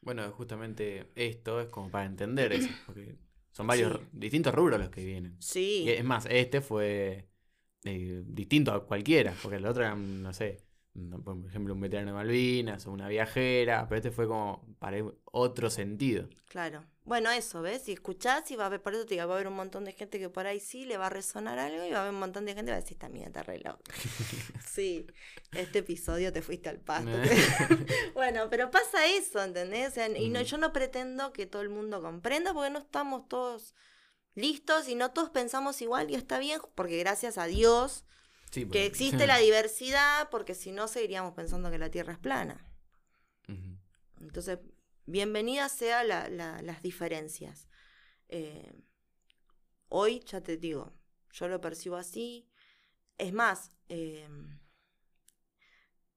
Bueno, 0.00 0.30
justamente 0.32 1.10
esto 1.14 1.60
es 1.60 1.68
como 1.68 1.90
para 1.90 2.06
entender 2.06 2.52
eso, 2.52 2.68
porque 2.86 3.16
son 3.52 3.66
varios 3.66 4.00
distintos 4.12 4.54
rubros 4.54 4.80
los 4.80 4.90
que 4.90 5.04
vienen. 5.04 5.36
Sí. 5.40 5.88
es 5.88 6.04
más, 6.04 6.26
este 6.28 6.60
fue 6.60 7.28
eh, 7.84 8.22
distinto 8.26 8.72
a 8.72 8.86
cualquiera, 8.86 9.34
porque 9.42 9.56
el 9.56 9.66
otro 9.66 9.94
no 9.96 10.32
sé, 10.32 10.58
por 11.24 11.46
ejemplo, 11.46 11.72
un 11.72 11.80
veterano 11.80 12.08
de 12.08 12.14
Malvinas 12.14 12.86
o 12.86 12.90
una 12.90 13.08
viajera, 13.08 13.86
pero 13.88 13.96
este 13.96 14.10
fue 14.10 14.26
como 14.26 14.64
para 14.78 14.98
otro 15.24 15.70
sentido. 15.70 16.28
Claro. 16.48 16.84
Bueno, 17.04 17.30
eso, 17.30 17.62
¿ves? 17.62 17.82
Si 17.82 17.92
escuchás 17.92 18.48
y 18.50 18.56
va 18.56 18.64
a 18.64 18.66
haber, 18.66 18.80
por 18.82 18.94
eso 18.94 19.04
te 19.06 19.14
digo, 19.14 19.26
va 19.26 19.34
a 19.34 19.36
haber 19.36 19.48
un 19.48 19.56
montón 19.56 19.84
de 19.84 19.92
gente 19.92 20.20
que 20.20 20.28
por 20.28 20.46
ahí 20.46 20.60
sí 20.60 20.84
le 20.84 20.98
va 20.98 21.06
a 21.06 21.10
resonar 21.10 21.58
algo 21.58 21.84
y 21.84 21.90
va 21.90 21.98
a 21.98 22.00
haber 22.02 22.14
un 22.14 22.20
montón 22.20 22.44
de 22.44 22.54
gente 22.54 22.66
que 22.66 22.72
va 22.72 22.78
a 22.78 22.80
decir, 22.80 22.98
también 22.98 23.26
está 23.26 23.42
re 23.42 23.60
sí, 24.70 25.06
este 25.52 25.80
episodio 25.80 26.32
te 26.32 26.42
fuiste 26.42 26.68
al 26.68 26.78
pasto. 26.78 27.10
bueno, 28.14 28.48
pero 28.50 28.70
pasa 28.70 29.06
eso, 29.06 29.42
¿entendés? 29.42 29.94
y 30.16 30.28
no, 30.28 30.42
yo 30.42 30.58
no 30.58 30.72
pretendo 30.72 31.32
que 31.32 31.46
todo 31.46 31.62
el 31.62 31.70
mundo 31.70 32.02
comprenda 32.02 32.52
porque 32.52 32.70
no 32.70 32.78
estamos 32.80 33.26
todos 33.28 33.74
listos 34.34 34.88
y 34.88 34.94
no 34.94 35.10
todos 35.10 35.30
pensamos 35.30 35.82
igual 35.82 36.10
y 36.10 36.14
está 36.14 36.38
bien, 36.38 36.60
porque 36.74 36.98
gracias 36.98 37.36
a 37.36 37.46
Dios 37.46 38.04
que 38.52 38.86
existe 38.86 39.26
la 39.26 39.38
diversidad, 39.38 40.28
porque 40.30 40.54
si 40.54 40.72
no 40.72 40.86
seguiríamos 40.86 41.32
pensando 41.34 41.70
que 41.70 41.78
la 41.78 41.90
Tierra 41.90 42.12
es 42.12 42.18
plana. 42.18 42.68
Entonces, 44.20 44.58
bienvenidas 45.06 45.72
sean 45.72 46.36
las 46.38 46.82
diferencias. 46.82 47.68
Eh, 48.28 48.72
hoy, 49.88 50.20
ya 50.20 50.42
te 50.42 50.56
digo, 50.56 50.92
yo 51.32 51.48
lo 51.48 51.60
percibo 51.60 51.96
así. 51.96 52.48
Es 53.18 53.32
más, 53.32 53.70
eh, 53.88 54.28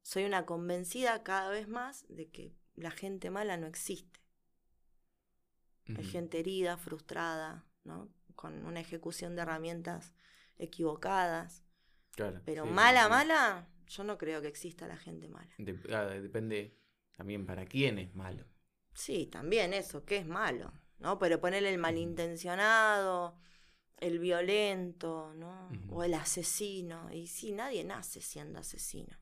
soy 0.01 0.25
una 0.25 0.45
convencida 0.45 1.23
cada 1.23 1.49
vez 1.49 1.67
más 1.67 2.05
de 2.09 2.29
que 2.29 2.55
la 2.75 2.91
gente 2.91 3.29
mala 3.29 3.57
no 3.57 3.67
existe. 3.67 4.19
Hay 5.97 6.03
gente 6.03 6.39
herida, 6.39 6.77
frustrada, 6.77 7.65
¿no? 7.83 8.09
con 8.35 8.65
una 8.65 8.79
ejecución 8.79 9.35
de 9.35 9.43
herramientas 9.43 10.13
equivocadas. 10.57 11.64
Pero 12.45 12.65
mala, 12.65 13.09
mala, 13.09 13.67
yo 13.87 14.03
no 14.03 14.17
creo 14.17 14.41
que 14.41 14.47
exista 14.47 14.87
la 14.87 14.97
gente 14.97 15.27
mala. 15.27 15.53
depende 15.57 16.77
también 17.15 17.45
para 17.45 17.65
quién 17.65 17.99
es 17.99 18.13
malo. 18.15 18.45
Sí, 18.93 19.27
también 19.27 19.73
eso, 19.73 20.05
¿qué 20.05 20.17
es 20.17 20.25
malo? 20.25 20.71
¿No? 20.99 21.19
Pero 21.19 21.41
ponerle 21.41 21.69
el 21.69 21.77
malintencionado, 21.77 23.37
el 23.97 24.19
violento, 24.19 25.33
¿no? 25.35 25.69
O 25.89 26.03
el 26.03 26.13
asesino. 26.13 27.11
Y 27.11 27.27
sí, 27.27 27.51
nadie 27.51 27.83
nace 27.83 28.21
siendo 28.21 28.59
asesino. 28.59 29.17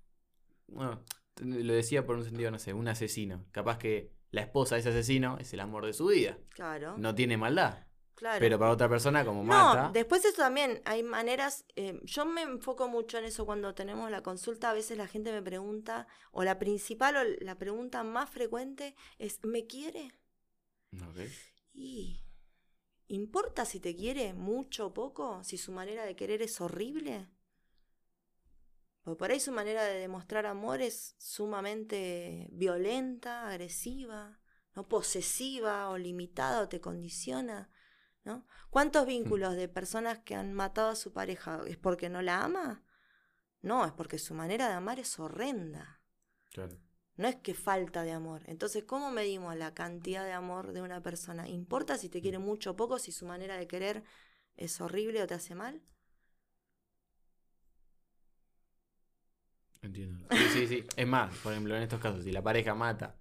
Bueno, 0.67 1.03
lo 1.41 1.73
decía 1.73 2.05
por 2.05 2.17
un 2.17 2.23
sentido, 2.23 2.51
no 2.51 2.59
sé, 2.59 2.73
un 2.73 2.87
asesino. 2.87 3.45
Capaz 3.51 3.77
que 3.79 4.11
la 4.31 4.41
esposa 4.41 4.75
de 4.75 4.81
ese 4.81 4.89
asesino 4.89 5.37
es 5.39 5.53
el 5.53 5.59
amor 5.59 5.85
de 5.85 5.93
su 5.93 6.07
vida. 6.07 6.37
Claro. 6.49 6.97
No 6.97 7.15
tiene 7.15 7.37
maldad. 7.37 7.85
Pero 8.39 8.59
para 8.59 8.71
otra 8.71 8.89
persona 8.89 9.25
como 9.25 9.43
mata. 9.43 9.83
No, 9.83 9.91
después 9.91 10.23
eso 10.25 10.37
también, 10.37 10.81
hay 10.85 11.03
maneras, 11.03 11.65
eh, 11.75 11.99
yo 12.03 12.25
me 12.25 12.41
enfoco 12.41 12.87
mucho 12.87 13.17
en 13.17 13.25
eso 13.25 13.45
cuando 13.45 13.73
tenemos 13.73 14.09
la 14.11 14.21
consulta, 14.21 14.69
a 14.69 14.73
veces 14.73 14.97
la 14.97 15.07
gente 15.07 15.31
me 15.31 15.41
pregunta, 15.41 16.07
o 16.31 16.43
la 16.43 16.59
principal 16.59 17.15
o 17.17 17.23
la 17.43 17.57
pregunta 17.57 18.03
más 18.03 18.29
frecuente 18.29 18.95
es, 19.17 19.43
¿me 19.43 19.65
quiere? 19.65 20.13
Y 21.73 22.23
¿importa 23.07 23.65
si 23.65 23.79
te 23.79 23.95
quiere 23.95 24.33
mucho 24.33 24.87
o 24.87 24.93
poco? 24.93 25.43
Si 25.43 25.57
su 25.57 25.71
manera 25.71 26.05
de 26.05 26.15
querer 26.15 26.41
es 26.41 26.61
horrible. 26.61 27.29
Porque 29.03 29.19
por 29.19 29.31
ahí 29.31 29.39
su 29.39 29.51
manera 29.51 29.83
de 29.83 29.99
demostrar 29.99 30.45
amor 30.45 30.81
es 30.81 31.15
sumamente 31.17 32.47
violenta, 32.51 33.47
agresiva, 33.47 34.39
no 34.75 34.87
posesiva 34.87 35.89
o 35.89 35.97
limitada 35.97 36.61
o 36.61 36.69
te 36.69 36.79
condiciona. 36.79 37.69
¿No? 38.23 38.45
¿Cuántos 38.69 39.03
mm. 39.03 39.07
vínculos 39.07 39.55
de 39.55 39.67
personas 39.67 40.19
que 40.19 40.35
han 40.35 40.53
matado 40.53 40.89
a 40.89 40.95
su 40.95 41.13
pareja 41.13 41.61
es 41.67 41.77
porque 41.77 42.09
no 42.09 42.21
la 42.21 42.43
ama? 42.43 42.83
No, 43.61 43.85
es 43.85 43.91
porque 43.93 44.19
su 44.19 44.33
manera 44.33 44.67
de 44.67 44.73
amar 44.73 44.99
es 44.99 45.19
horrenda. 45.19 46.01
No 47.15 47.27
es 47.27 47.35
que 47.37 47.53
falta 47.53 48.03
de 48.03 48.11
amor. 48.11 48.41
Entonces, 48.45 48.83
¿cómo 48.83 49.11
medimos 49.11 49.55
la 49.55 49.73
cantidad 49.73 50.25
de 50.25 50.33
amor 50.33 50.73
de 50.73 50.81
una 50.81 51.01
persona? 51.01 51.47
¿Importa 51.47 51.97
si 51.97 52.09
te 52.09 52.21
quiere 52.21 52.39
mm. 52.39 52.43
mucho 52.43 52.71
o 52.71 52.75
poco, 52.75 52.99
si 52.99 53.11
su 53.11 53.25
manera 53.25 53.57
de 53.57 53.67
querer 53.67 54.03
es 54.55 54.79
horrible 54.81 55.21
o 55.21 55.27
te 55.27 55.33
hace 55.33 55.55
mal? 55.55 55.81
Entiendo. 59.81 60.25
Sí, 60.31 60.47
sí, 60.53 60.67
sí. 60.67 60.87
Es 60.95 61.07
más, 61.07 61.35
por 61.39 61.51
ejemplo, 61.51 61.75
en 61.75 61.83
estos 61.83 61.99
casos, 61.99 62.23
si 62.23 62.31
la 62.31 62.41
pareja 62.41 62.73
mata 62.73 63.17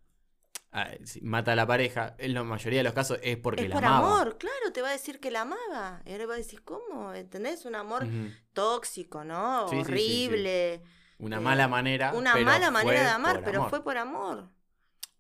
mata 1.21 1.53
a 1.53 1.57
la 1.57 1.67
pareja, 1.67 2.15
en 2.19 2.35
la 2.35 2.43
mayoría 2.43 2.81
de 2.81 2.85
los 2.85 2.95
casos 2.95 3.19
es 3.23 3.37
porque 3.37 3.65
es 3.65 3.69
la 3.69 3.75
por 3.77 3.85
amor, 3.85 4.39
claro, 4.39 4.73
te 4.73 4.81
va 4.81 4.89
a 4.89 4.93
decir 4.93 5.21
que 5.21 5.31
la 5.31 5.43
amaba. 5.43 6.03
Y 6.07 6.13
ahora 6.13 6.27
va 6.27 6.35
a 6.35 6.39
decir, 6.39 6.63
¿cómo? 6.63 7.13
¿Entendés? 7.13 7.65
Un 7.65 7.75
amor 7.75 8.07
tóxico, 8.53 9.25
¿no? 9.25 9.67
Horrible. 9.67 10.83
Una 11.19 11.41
mala 11.41 11.69
manera. 11.69 12.13
Una 12.15 12.37
mala 12.37 12.71
manera 12.71 13.03
de 13.03 13.09
amar, 13.09 13.43
pero 13.45 13.69
fue 13.69 13.85
por 13.85 13.97
amor. 13.97 14.51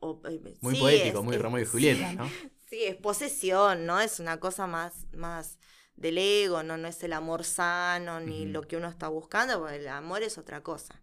Eh, 0.02 0.56
muy 0.60 0.78
poético, 0.78 1.22
muy 1.22 1.36
Romeo 1.36 1.62
y 1.62 1.66
Julieta, 1.66 2.12
¿no? 2.12 2.28
Sí, 2.68 2.84
es 2.84 2.96
posesión, 2.96 3.84
¿no? 3.84 4.00
Es 4.00 4.18
una 4.18 4.40
cosa 4.40 4.66
más, 4.66 5.06
más 5.12 5.58
del 5.94 6.16
ego, 6.16 6.62
¿no? 6.62 6.78
No 6.78 6.88
es 6.88 7.02
el 7.02 7.12
amor 7.12 7.44
sano 7.44 8.18
ni 8.18 8.46
lo 8.46 8.62
que 8.62 8.78
uno 8.78 8.88
está 8.88 9.08
buscando, 9.08 9.60
porque 9.60 9.76
el 9.76 9.88
amor 9.88 10.22
es 10.22 10.38
otra 10.38 10.62
cosa. 10.62 11.02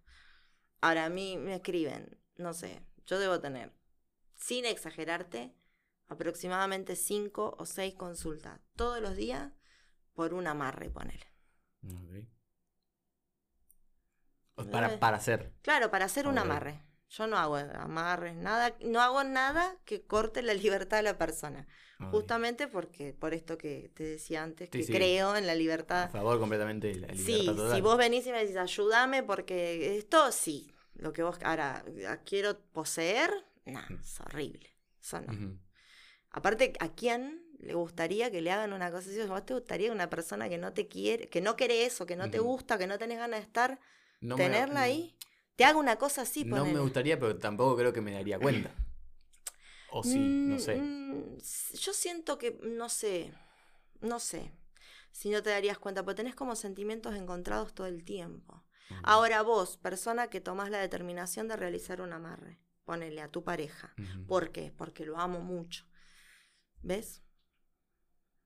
Ahora 0.82 1.06
a 1.06 1.10
mí 1.10 1.38
me 1.38 1.54
escriben, 1.54 2.18
no 2.38 2.56
sé, 2.56 2.82
yo 3.06 3.20
debo 3.20 3.40
tener, 3.40 3.72
sin 4.50 4.66
exagerarte, 4.66 5.54
aproximadamente 6.08 6.96
cinco 6.96 7.56
o 7.60 7.68
seis 7.68 7.94
consultas 7.94 8.60
todos 8.76 9.00
los 9.00 9.16
días 9.16 9.54
por 10.16 10.34
un 10.34 10.48
amarre, 10.48 10.90
ponele. 10.90 11.28
Para, 14.72 15.00
para 15.00 15.18
hacer. 15.18 15.54
Claro, 15.62 15.92
para 15.92 16.06
hacer 16.06 16.28
un 16.28 16.40
amarre. 16.40 16.84
Yo 17.10 17.28
no 17.28 17.38
hago 17.38 17.58
amarres, 17.58 18.36
nada, 18.36 18.76
no 18.82 19.02
hago 19.02 19.24
nada 19.24 19.78
que 19.86 20.02
corte 20.02 20.42
la 20.42 20.54
libertad 20.66 20.98
de 20.98 21.04
la 21.04 21.18
persona. 21.20 21.68
Justamente 22.10 22.68
porque, 22.68 23.14
por 23.14 23.36
esto 23.36 23.56
que 23.58 23.92
te 23.94 24.04
decía 24.04 24.42
antes, 24.42 24.70
que 24.72 24.84
creo 24.84 25.36
en 25.36 25.46
la 25.46 25.54
libertad. 25.54 26.06
A 26.06 26.10
favor 26.10 26.40
completamente 26.40 26.96
la 26.96 27.08
libertad 27.08 27.68
Sí, 27.68 27.76
si 27.76 27.82
vos 27.82 27.98
venís 27.98 28.26
y 28.26 28.32
me 28.32 28.40
decís, 28.40 28.58
ayúdame 28.58 29.22
porque 29.22 29.98
esto, 29.98 30.32
sí. 30.32 30.74
Lo 30.96 31.14
que 31.14 31.24
vos, 31.24 31.38
ahora, 31.44 31.84
quiero 32.26 32.60
poseer, 32.60 33.32
no, 33.72 33.82
es 34.02 34.20
horrible. 34.22 34.76
Eso 35.02 35.22
no. 35.22 35.60
Aparte, 36.32 36.74
¿a 36.80 36.90
quién 36.90 37.44
le 37.60 37.74
gustaría 37.74 38.30
que 38.30 38.42
le 38.42 38.52
hagan 38.52 38.74
una 38.74 38.92
cosa 38.92 39.10
así? 39.10 39.22
¿Vos 39.28 39.46
te 39.46 39.54
gustaría 39.54 39.92
una 39.92 40.10
persona 40.10 40.48
que 40.48 40.58
no 40.58 40.74
te 40.74 40.88
quiere, 40.88 41.28
que 41.30 41.42
no 41.42 41.56
querés 41.56 42.00
o 42.02 42.06
que 42.06 42.16
no 42.16 42.30
te 42.30 42.40
gusta, 42.40 42.78
que 42.78 42.88
no 42.88 42.98
tenés 42.98 43.18
ganas 43.18 43.40
de 43.40 43.46
estar, 43.46 43.80
tenerla 44.20 44.82
ahí? 44.82 45.16
Te 45.56 45.66
hago 45.66 45.80
una 45.80 45.98
cosa 45.98 46.22
así, 46.22 46.46
No 46.46 46.66
me 46.66 46.80
gustaría, 46.80 47.20
pero 47.20 47.38
tampoco 47.38 47.76
creo 47.76 47.92
que 47.92 48.02
me 48.02 48.14
daría 48.14 48.40
cuenta. 48.40 48.72
O 49.92 50.04
sí, 50.04 50.20
no 50.20 50.60
sé. 50.60 50.76
Mm, 50.76 51.40
yo 51.74 51.94
siento 51.94 52.38
que, 52.38 52.60
no 52.62 52.90
sé, 52.90 53.34
no 54.02 54.20
sé 54.20 54.52
si 55.12 55.30
no 55.30 55.42
te 55.42 55.50
darías 55.50 55.80
cuenta, 55.80 56.04
porque 56.04 56.18
tenés 56.18 56.36
como 56.36 56.56
sentimientos 56.56 57.16
encontrados 57.16 57.74
todo 57.74 57.88
el 57.88 58.04
tiempo. 58.04 58.64
Ahora 59.04 59.42
vos, 59.44 59.78
persona 59.78 60.30
que 60.30 60.42
tomás 60.42 60.70
la 60.70 60.80
determinación 60.80 61.48
de 61.48 61.56
realizar 61.56 62.02
un 62.02 62.14
amarre, 62.14 62.60
ponele 62.90 63.22
a 63.22 63.28
tu 63.28 63.44
pareja. 63.44 63.94
¿Por 64.28 64.52
qué? 64.52 64.74
Porque 64.76 65.06
lo 65.06 65.20
amo 65.20 65.42
mucho. 65.42 65.86
¿Ves? 66.82 67.22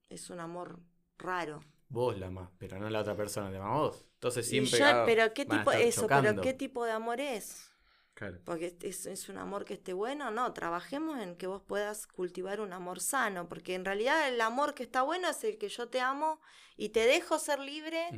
Es 0.10 0.30
un 0.30 0.42
amor 0.42 0.82
raro. 1.18 1.62
Vos 1.88 2.20
la 2.20 2.28
amás, 2.28 2.50
pero 2.58 2.78
no 2.78 2.90
la 2.90 3.00
otra 3.00 3.16
persona, 3.16 3.50
te 3.50 3.56
ama 3.56 3.78
vos. 3.78 4.06
Entonces 4.16 4.46
siempre. 4.46 4.78
pero 5.06 5.34
qué 5.34 5.46
tipo 5.46 5.72
eso, 5.72 6.08
pero 6.08 6.42
qué 6.42 6.54
tipo 6.54 6.84
de 6.84 6.92
amor 6.92 7.22
es. 7.22 7.72
Claro. 8.16 8.42
Porque 8.44 8.76
es, 8.82 9.06
es, 9.06 9.30
un 9.30 9.38
amor 9.38 9.64
que 9.64 9.76
esté 9.76 9.94
bueno, 9.94 10.30
no, 10.30 10.52
trabajemos 10.52 11.22
en 11.22 11.38
que 11.38 11.48
vos 11.48 11.62
puedas 11.66 12.06
cultivar 12.06 12.60
un 12.60 12.74
amor 12.74 13.00
sano, 13.00 13.48
porque 13.48 13.76
en 13.76 13.86
realidad 13.86 14.28
el 14.28 14.42
amor 14.42 14.74
que 14.74 14.84
está 14.84 15.04
bueno 15.04 15.30
es 15.30 15.42
el 15.46 15.58
que 15.58 15.70
yo 15.70 15.88
te 15.88 16.02
amo 16.02 16.42
y 16.76 16.90
te 16.90 17.06
dejo 17.06 17.40
ser 17.40 17.60
libre 17.60 18.10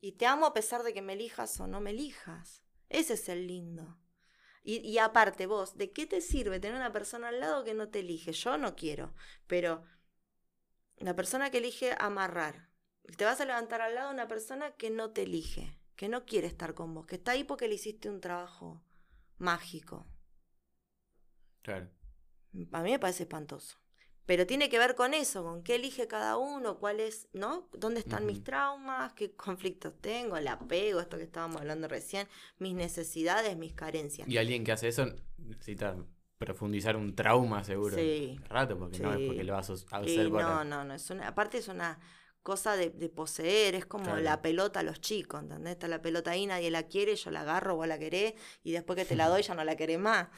y 0.00 0.12
te 0.12 0.26
amo 0.26 0.46
a 0.46 0.54
pesar 0.54 0.84
de 0.84 0.94
que 0.94 1.02
me 1.02 1.14
elijas 1.14 1.58
o 1.58 1.66
no 1.66 1.80
me 1.80 1.90
elijas. 1.90 2.62
Ese 2.88 3.14
es 3.14 3.28
el 3.28 3.48
lindo. 3.48 3.98
Y, 4.64 4.78
y 4.78 4.98
aparte 4.98 5.46
vos, 5.46 5.76
¿de 5.76 5.92
qué 5.92 6.06
te 6.06 6.20
sirve 6.20 6.58
tener 6.58 6.76
una 6.76 6.92
persona 6.92 7.28
al 7.28 7.40
lado 7.40 7.64
que 7.64 7.74
no 7.74 7.88
te 7.90 8.00
elige? 8.00 8.32
Yo 8.32 8.58
no 8.58 8.74
quiero, 8.76 9.14
pero 9.46 9.84
la 10.98 11.14
persona 11.14 11.50
que 11.50 11.58
elige 11.58 11.94
amarrar, 12.00 12.68
te 13.16 13.24
vas 13.24 13.40
a 13.40 13.44
levantar 13.44 13.80
al 13.80 13.94
lado 13.94 14.08
de 14.08 14.14
una 14.14 14.26
persona 14.28 14.72
que 14.72 14.90
no 14.90 15.10
te 15.12 15.22
elige, 15.22 15.78
que 15.96 16.08
no 16.08 16.24
quiere 16.24 16.48
estar 16.48 16.74
con 16.74 16.94
vos, 16.94 17.06
que 17.06 17.16
está 17.16 17.32
ahí 17.32 17.44
porque 17.44 17.68
le 17.68 17.74
hiciste 17.76 18.08
un 18.10 18.20
trabajo 18.20 18.82
mágico. 19.38 20.06
Claro. 21.62 21.88
A 22.72 22.82
mí 22.82 22.90
me 22.92 22.98
parece 22.98 23.24
espantoso. 23.24 23.76
Pero 24.26 24.46
tiene 24.46 24.70
que 24.70 24.78
ver 24.78 24.94
con 24.94 25.12
eso, 25.12 25.42
con 25.42 25.62
qué 25.62 25.74
elige 25.74 26.06
cada 26.06 26.38
uno, 26.38 26.78
cuál 26.78 27.00
es, 27.00 27.28
¿no? 27.34 27.68
¿Dónde 27.72 28.00
están 28.00 28.24
mis 28.24 28.42
traumas? 28.42 29.12
¿Qué 29.12 29.32
conflictos 29.32 29.92
tengo? 30.00 30.38
El 30.38 30.48
apego, 30.48 31.00
esto 31.00 31.18
que 31.18 31.24
estábamos 31.24 31.60
hablando 31.60 31.88
recién, 31.88 32.26
mis 32.58 32.74
necesidades, 32.74 33.56
mis 33.56 33.74
carencias. 33.74 34.26
Y 34.26 34.38
alguien 34.38 34.64
que 34.64 34.72
hace 34.72 34.88
eso 34.88 35.06
necesita 35.36 35.96
profundizar 36.38 36.96
un 36.96 37.14
trauma, 37.14 37.64
seguro. 37.64 37.96
Sí. 37.96 38.38
Rato, 38.48 38.78
porque 38.78 38.98
no 38.98 39.12
es 39.12 39.26
porque 39.26 39.44
lo 39.44 39.52
vas 39.52 39.70
a 39.70 39.72
hacer 39.72 40.30
No, 40.30 40.64
no, 40.64 40.84
no. 40.84 40.94
Es 40.94 41.10
una, 41.10 41.28
aparte 41.28 41.58
es 41.58 41.68
una 41.68 41.98
cosa 42.42 42.76
de, 42.76 42.90
poseer, 43.08 43.74
es 43.74 43.86
como 43.86 44.16
la 44.16 44.42
pelota 44.42 44.80
a 44.80 44.82
los 44.82 45.00
chicos, 45.00 45.42
¿entendés? 45.42 45.72
Está 45.72 45.88
la 45.88 46.02
pelota 46.02 46.32
ahí, 46.32 46.46
nadie 46.46 46.70
la 46.70 46.84
quiere, 46.84 47.16
yo 47.16 47.30
la 47.30 47.40
agarro, 47.40 47.76
vos 47.76 47.88
la 47.88 47.98
querés, 47.98 48.34
y 48.62 48.72
después 48.72 48.98
que 48.98 49.06
te 49.06 49.16
la 49.16 49.28
doy 49.30 49.42
ya 49.42 49.54
no 49.54 49.64
la 49.64 49.76
querés 49.76 49.98
más. 49.98 50.28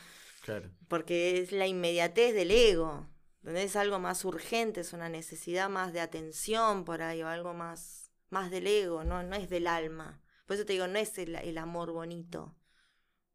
Claro. 0.42 0.70
Porque 0.86 1.40
es 1.40 1.50
la 1.50 1.66
inmediatez 1.66 2.32
del 2.32 2.52
ego, 2.52 3.08
Es 3.46 3.76
algo 3.76 3.98
más 3.98 4.24
urgente, 4.24 4.80
es 4.80 4.92
una 4.92 5.08
necesidad 5.08 5.68
más 5.68 5.92
de 5.92 6.00
atención 6.00 6.84
por 6.84 7.02
ahí, 7.02 7.22
o 7.22 7.28
algo 7.28 7.54
más, 7.54 8.10
más 8.28 8.50
del 8.50 8.66
ego, 8.66 9.04
no, 9.04 9.22
no 9.22 9.36
es 9.36 9.48
del 9.48 9.66
alma. 9.66 10.20
Por 10.46 10.56
eso 10.56 10.66
te 10.66 10.72
digo, 10.72 10.86
no 10.86 10.98
es 10.98 11.16
el, 11.18 11.58
amor 11.58 11.92
bonito, 11.92 12.56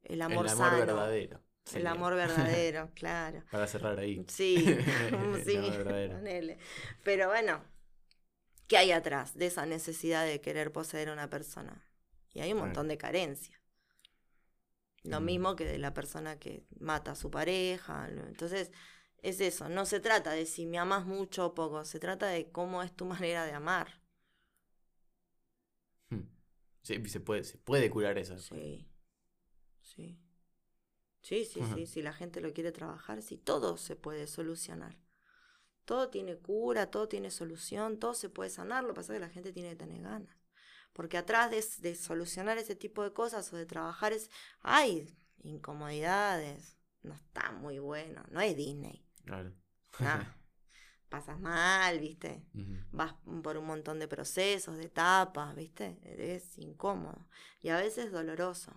el 0.04 0.22
amor, 0.22 0.46
el 0.46 0.52
amor 0.52 0.72
verdadero. 0.78 1.42
El 1.74 1.88
amor 1.88 2.16
verdadero, 2.16 2.90
claro. 2.96 3.44
Para 3.52 3.68
cerrar 3.68 4.00
ahí. 4.00 4.26
Sí, 4.28 4.58
sí, 5.46 5.58
Pero 7.04 7.28
bueno, 7.28 7.64
¿Qué 8.72 8.78
hay 8.78 8.94
atrás 8.94 9.38
de 9.38 9.48
esa 9.48 9.66
necesidad 9.66 10.26
de 10.26 10.40
querer 10.40 10.72
poseer 10.72 11.10
a 11.10 11.12
una 11.12 11.30
persona? 11.30 11.86
Y 12.34 12.40
hay 12.40 12.54
un 12.54 12.60
montón 12.60 12.88
de 12.88 12.98
carencias. 12.98 13.60
Lo 15.04 15.20
mm. 15.20 15.26
mismo 15.26 15.56
que 15.58 15.66
de 15.66 15.78
la 15.78 15.94
persona 15.94 16.40
que 16.40 16.64
mata 16.80 17.12
a 17.12 17.16
su 17.16 17.30
pareja. 17.30 18.08
Entonces, 18.08 18.72
es 19.22 19.40
eso. 19.42 19.70
No 19.70 19.86
se 19.86 20.00
trata 20.00 20.32
de 20.32 20.46
si 20.46 20.66
me 20.66 20.78
amas 20.78 21.06
mucho 21.06 21.48
o 21.48 21.54
poco. 21.54 21.86
Se 21.86 22.00
trata 22.00 22.28
de 22.28 22.52
cómo 22.52 22.84
es 22.84 22.96
tu 22.96 23.06
manera 23.06 23.46
de 23.46 23.54
amar. 23.54 24.02
Hmm. 26.10 26.28
Sí, 26.84 27.04
se 27.08 27.20
puede, 27.20 27.44
se 27.44 27.58
puede 27.58 27.90
curar 27.90 28.18
eso. 28.18 28.38
Sí. 28.38 28.88
Sí. 29.82 30.20
Sí, 31.22 31.46
sí, 31.46 31.62
sí. 31.76 31.86
Si 31.86 32.02
la 32.02 32.14
gente 32.14 32.42
lo 32.42 32.52
quiere 32.52 32.72
trabajar, 32.72 33.22
sí, 33.22 33.38
todo 33.38 33.78
se 33.78 33.96
puede 33.96 34.26
solucionar. 34.26 34.98
Todo 35.86 36.10
tiene 36.10 36.38
cura, 36.38 36.90
todo 36.90 37.08
tiene 37.08 37.30
solución, 37.30 38.00
todo 38.00 38.14
se 38.16 38.30
puede 38.30 38.50
sanar, 38.50 38.84
lo 38.84 38.90
que 38.90 38.96
pasa 38.96 39.14
es 39.14 39.18
que 39.18 39.26
la 39.28 39.34
gente 39.34 39.54
tiene 39.54 39.70
que 39.70 39.76
tener 39.76 40.02
ganas. 40.02 40.36
Porque 40.94 41.18
atrás 41.18 41.52
de, 41.52 41.96
solucionar 41.96 42.58
ese 42.58 42.76
tipo 42.76 43.04
de 43.04 43.14
cosas 43.14 43.52
o 43.54 43.58
de 43.58 43.66
trabajar 43.66 44.14
es, 44.14 44.30
hay 44.62 45.16
incomodidades, 45.44 46.78
no 47.04 47.14
está 47.14 47.52
muy 47.52 47.80
bueno, 47.80 48.24
no 48.30 48.42
es 48.42 48.56
Disney. 48.56 49.06
Claro. 49.24 49.54
Pasas 51.10 51.40
mal, 51.42 52.00
¿viste? 52.00 52.46
Vas 52.92 53.16
por 53.44 53.58
un 53.58 53.66
montón 53.66 54.00
de 54.00 54.08
procesos, 54.08 54.78
de 54.78 54.86
etapas, 54.86 55.54
¿viste? 55.56 56.00
Es 56.06 56.58
incómodo 56.58 57.28
y 57.62 57.68
a 57.68 57.76
veces 57.76 58.14
doloroso. 58.14 58.72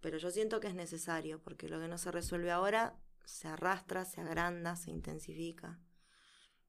Pero 0.00 0.18
yo 0.18 0.30
siento 0.30 0.58
que 0.58 0.66
es 0.66 0.74
necesario 0.74 1.40
porque 1.40 1.68
lo 1.68 1.80
que 1.80 1.86
no 1.86 1.96
se 1.96 2.10
resuelve 2.10 2.50
ahora 2.50 2.96
se 3.24 3.46
arrastra, 3.46 4.04
se 4.04 4.20
agranda, 4.20 4.74
se 4.74 4.90
intensifica. 4.90 5.78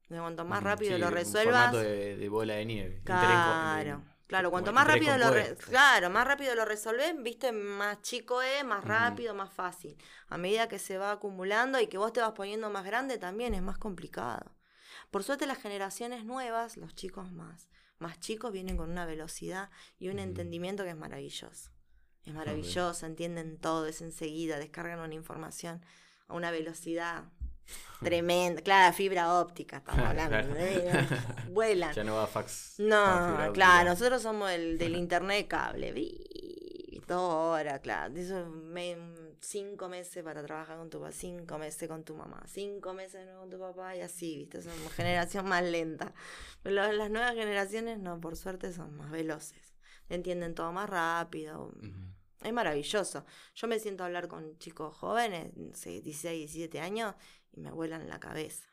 Cuanto 0.08 0.44
más 0.44 0.62
rápido 0.62 0.98
lo 0.98 1.10
resuelvas. 1.10 1.72
de, 1.72 2.28
bola 2.28 2.54
de 2.54 2.64
nieve. 2.64 3.00
Claro. 3.04 4.04
Claro, 4.30 4.50
cuanto 4.50 4.72
más 4.72 4.86
rápido 4.86 5.18
lo 5.18 5.32
claro, 5.56 6.08
más 6.08 6.26
rápido 6.26 6.54
lo 6.54 6.64
resolves, 6.64 7.14
viste, 7.20 7.52
más 7.52 8.00
chico 8.00 8.40
es, 8.40 8.64
más 8.64 8.84
rápido, 8.84 9.34
más 9.34 9.52
fácil. 9.52 9.96
A 10.28 10.38
medida 10.38 10.68
que 10.68 10.78
se 10.78 10.96
va 10.96 11.10
acumulando 11.10 11.80
y 11.80 11.88
que 11.88 11.98
vos 11.98 12.12
te 12.12 12.20
vas 12.20 12.32
poniendo 12.32 12.70
más 12.70 12.84
grande 12.84 13.18
también 13.18 13.54
es 13.54 13.62
más 13.62 13.76
complicado. 13.76 14.54
Por 15.10 15.24
suerte 15.24 15.46
las 15.46 15.58
generaciones 15.58 16.24
nuevas, 16.24 16.76
los 16.76 16.94
chicos 16.94 17.30
más 17.32 17.68
más 18.00 18.18
chicos 18.18 18.50
vienen 18.50 18.76
con 18.76 18.90
una 18.90 19.04
velocidad 19.04 19.70
y 19.98 20.08
un 20.08 20.18
entendimiento 20.18 20.82
que 20.82 20.90
es 20.90 20.96
maravilloso. 20.96 21.70
Es 22.24 22.34
maravilloso, 22.34 23.06
entienden 23.06 23.58
todo, 23.58 23.86
es 23.86 24.00
enseguida, 24.00 24.58
descargan 24.58 25.00
una 25.00 25.14
información 25.14 25.84
a 26.28 26.34
una 26.34 26.50
velocidad 26.50 27.24
Tremenda, 28.02 28.62
claro, 28.62 28.94
fibra 28.94 29.40
óptica, 29.40 29.78
estamos 29.78 30.04
hablando. 30.06 30.36
Vuelan. 31.50 31.92
Ya 31.92 32.04
no 32.04 32.16
va 32.16 32.26
fax. 32.26 32.76
No, 32.78 33.50
claro, 33.52 33.90
nosotros 33.90 34.22
somos 34.22 34.50
el 34.50 34.78
del 34.78 34.96
internet 34.96 35.48
cable. 35.48 35.92
Dos 37.06 37.34
horas, 37.34 37.80
claro. 37.80 38.14
cinco 39.40 39.88
meses 39.88 40.22
para 40.22 40.42
trabajar 40.42 40.78
con 40.78 40.88
tu 40.88 41.00
papá, 41.00 41.12
cinco 41.12 41.58
meses 41.58 41.88
con 41.88 42.04
tu 42.04 42.14
mamá, 42.14 42.40
cinco 42.46 42.94
meses 42.94 43.26
con 43.36 43.50
tu 43.50 43.58
papá 43.58 43.96
y 43.96 44.00
así, 44.00 44.38
¿viste? 44.38 44.62
Somos 44.62 44.92
generación 44.92 45.48
más 45.48 45.64
lenta. 45.64 46.14
las 46.62 47.10
nuevas 47.10 47.34
generaciones, 47.34 47.98
no, 47.98 48.20
por 48.20 48.36
suerte 48.36 48.72
son 48.72 48.96
más 48.96 49.10
veloces. 49.10 49.74
Entienden 50.08 50.54
todo 50.54 50.72
más 50.72 50.88
rápido. 50.88 51.72
Es 52.42 52.52
maravilloso. 52.52 53.26
Yo 53.54 53.66
me 53.68 53.78
siento 53.78 54.02
a 54.02 54.06
hablar 54.06 54.26
con 54.26 54.56
chicos 54.58 54.96
jóvenes, 54.96 55.52
16, 55.54 56.52
17 56.52 56.80
años, 56.80 57.14
y 57.52 57.60
me 57.60 57.70
vuelan 57.70 58.08
la 58.08 58.20
cabeza. 58.20 58.66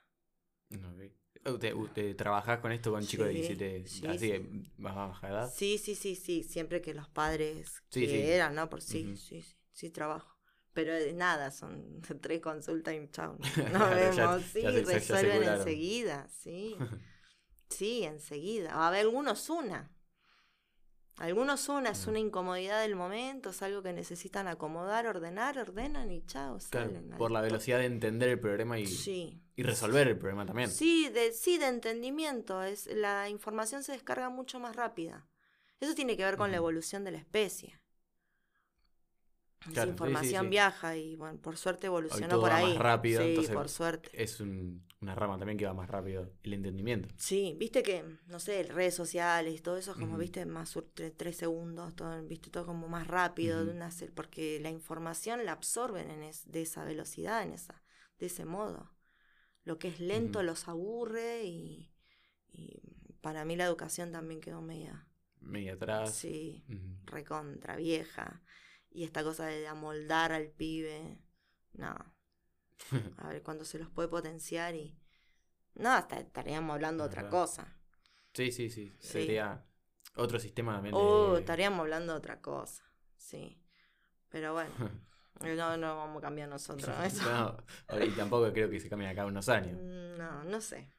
¿Usted, 1.46 1.74
usted 1.74 2.16
trabajás 2.16 2.60
con 2.60 2.72
esto 2.72 2.92
con 2.92 3.06
chicos 3.06 3.28
de 3.28 3.34
17, 3.34 4.10
así 4.10 4.70
más 4.78 4.96
baja 4.96 5.30
edad? 5.30 5.54
Sí, 5.54 5.78
sí, 5.78 5.96
sí, 5.96 6.16
sí, 6.16 6.44
siempre 6.44 6.82
que 6.82 6.94
los 6.94 7.08
padres 7.10 7.82
quieran, 7.90 8.56
¿no? 8.56 8.70
Por 8.70 8.82
sí, 8.82 9.16
sí, 9.16 9.42
sí, 9.42 9.56
sí, 9.72 9.90
trabajo. 9.90 10.38
Pero 10.74 10.94
nada, 11.16 11.52
son 11.52 12.02
tres 12.22 12.42
consultas 12.42 12.94
y 12.94 13.08
chao. 13.10 13.38
Nos 13.74 13.90
vemos, 13.90 14.42
sí, 14.54 14.62
resuelven 14.62 15.44
enseguida, 15.44 16.28
sí. 16.30 16.76
Sí, 17.70 18.04
enseguida. 18.04 18.88
A 18.88 18.90
ver, 18.92 19.02
algunos 19.02 19.50
una. 19.50 19.92
Algunos 21.18 21.62
son, 21.62 21.88
es 21.88 22.06
una 22.06 22.20
incomodidad 22.20 22.82
del 22.82 22.96
momento, 22.96 23.50
es 23.50 23.62
algo 23.64 23.82
que 23.82 23.92
necesitan 23.92 24.48
acomodar, 24.48 25.08
ordenar, 25.08 25.58
ordenan 25.58 26.12
y 26.12 26.24
chao. 26.28 26.60
salen 26.60 27.10
por 27.18 27.32
la 27.32 27.42
velocidad 27.42 27.80
de 27.80 27.86
entender 27.86 28.30
el 28.30 28.40
problema 28.40 28.80
y, 28.80 28.86
y 29.56 29.64
resolver 29.64 30.08
el 30.08 30.18
problema 30.18 30.46
también. 30.46 30.70
Sí, 30.70 31.10
de, 31.10 31.32
sí, 31.34 31.58
de 31.58 31.70
entendimiento. 31.70 32.62
Es, 32.62 32.86
la 32.86 33.30
información 33.30 33.84
se 33.84 33.94
descarga 33.94 34.30
mucho 34.30 34.60
más 34.60 34.76
rápida. 34.76 35.26
Eso 35.80 35.96
tiene 35.96 36.16
que 36.18 36.24
ver 36.24 36.38
con 36.38 36.52
la 36.52 36.58
evolución 36.58 37.04
de 37.04 37.12
la 37.12 37.18
especie. 37.18 37.80
Esa 39.72 39.88
información 39.88 40.50
viaja 40.50 40.96
y 40.96 41.16
bueno, 41.16 41.40
por 41.40 41.58
suerte 41.58 41.88
evolucionó 41.88 42.40
por 42.40 42.52
ahí. 42.52 42.74
Más 42.74 42.78
rápido, 42.78 43.24
sí, 43.24 43.48
por 43.52 43.70
suerte. 43.70 44.10
Es 44.14 44.40
una 45.00 45.14
rama 45.14 45.38
también 45.38 45.58
que 45.58 45.66
va 45.66 45.74
más 45.74 45.90
rápido, 45.90 46.34
el 46.44 46.54
entendimiento. 46.54 47.10
Sí, 47.18 47.56
viste 47.60 47.84
que, 47.84 48.04
no 48.28 48.40
sé, 48.40 48.64
redes 48.64 48.96
sociales, 48.96 49.62
todo 49.62 49.78
eso 49.78 49.94
como, 49.94 50.18
viste, 50.18 50.46
más 50.46 50.78
tres, 51.16 51.38
segundos, 51.38 51.96
todo, 51.96 52.24
viste, 52.24 52.50
todo 52.50 52.66
como 52.66 52.88
más 52.88 53.08
rápido, 53.08 53.64
de 53.64 53.72
una, 53.72 53.90
porque 54.16 54.60
la 54.60 54.72
información 54.72 55.46
la 55.46 55.52
absorben 55.52 56.10
en 56.10 56.32
de 56.46 56.62
esa 56.62 56.84
velocidad, 56.84 57.44
en 57.44 57.54
esa, 57.54 57.84
de 58.18 58.26
ese 58.26 58.46
modo. 58.46 58.92
Lo 59.64 59.78
que 59.78 59.90
es 59.90 60.00
lento 60.00 60.42
los 60.42 60.68
aburre 60.68 61.44
y, 61.44 61.94
y, 62.52 62.82
para 63.22 63.46
mí 63.46 63.56
la 63.56 63.66
educación 63.66 64.12
también 64.12 64.42
quedó 64.42 64.62
media... 64.62 65.08
Media 65.42 65.74
atrás. 65.74 66.16
Sí, 66.16 66.66
recontra 67.06 67.76
vieja. 67.76 68.42
Y 68.90 69.04
esta 69.04 69.24
cosa 69.24 69.46
de 69.46 69.68
amoldar 69.68 70.32
al 70.32 70.50
pibe, 70.50 71.20
no. 71.74 72.17
A 73.18 73.30
ver 73.30 73.44
cuándo 73.44 73.66
se 73.66 73.80
los 73.80 73.90
puede 73.90 74.08
potenciar 74.08 74.76
y... 74.76 74.98
No, 75.76 75.92
hasta 75.92 76.20
estaríamos 76.20 76.74
hablando 76.74 77.04
de 77.04 77.10
otra 77.10 77.30
cosa. 77.30 77.76
Sí, 78.34 78.52
sí, 78.52 78.70
sí. 78.70 78.96
Sería 79.00 79.64
otro 80.16 80.40
sistema 80.40 80.74
también. 80.74 80.96
Oh, 80.98 81.38
estaríamos 81.38 81.82
hablando 81.82 82.14
de 82.14 82.20
otra 82.20 82.42
cosa. 82.42 82.84
Sí. 83.16 83.62
Pero 84.30 84.54
bueno. 84.54 84.74
No, 85.40 85.78
no 85.78 85.98
vamos 85.98 86.18
a 86.18 86.22
cambiar 86.22 86.50
nosotros 86.50 86.90
eso. 87.06 87.64
y 88.04 88.10
tampoco 88.10 88.52
creo 88.52 88.72
que 88.72 88.80
se 88.80 88.90
cambie 88.90 89.08
acá 89.08 89.24
unos 89.24 89.48
años. 89.50 89.78
Mm, 89.80 90.18
no, 90.18 90.44
no 90.46 90.62
sé. 90.62 90.92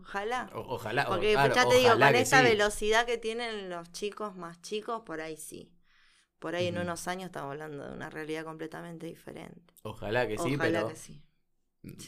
Ojalá. 0.00 0.50
ojalá. 0.52 1.06
Porque 1.06 1.32
ya 1.32 1.68
te 1.68 1.76
digo, 1.76 1.92
con 1.92 2.14
esta 2.16 2.42
velocidad 2.42 3.06
que 3.06 3.18
tienen 3.18 3.70
los 3.70 3.90
chicos 3.92 4.36
más 4.36 4.60
chicos, 4.62 5.02
por 5.02 5.20
ahí 5.20 5.36
sí. 5.36 5.72
Por 6.40 6.54
ahí 6.54 6.66
en 6.68 6.78
unos 6.78 7.06
años 7.06 7.26
estamos 7.26 7.52
hablando 7.52 7.86
de 7.86 7.92
una 7.92 8.08
realidad 8.10 8.44
completamente 8.44 9.06
diferente. 9.06 9.74
Ojalá 9.82 10.26
que 10.26 10.38
sí, 10.38 10.54
Ojalá 10.54 10.88
que 10.88 10.96
sí. 10.96 11.22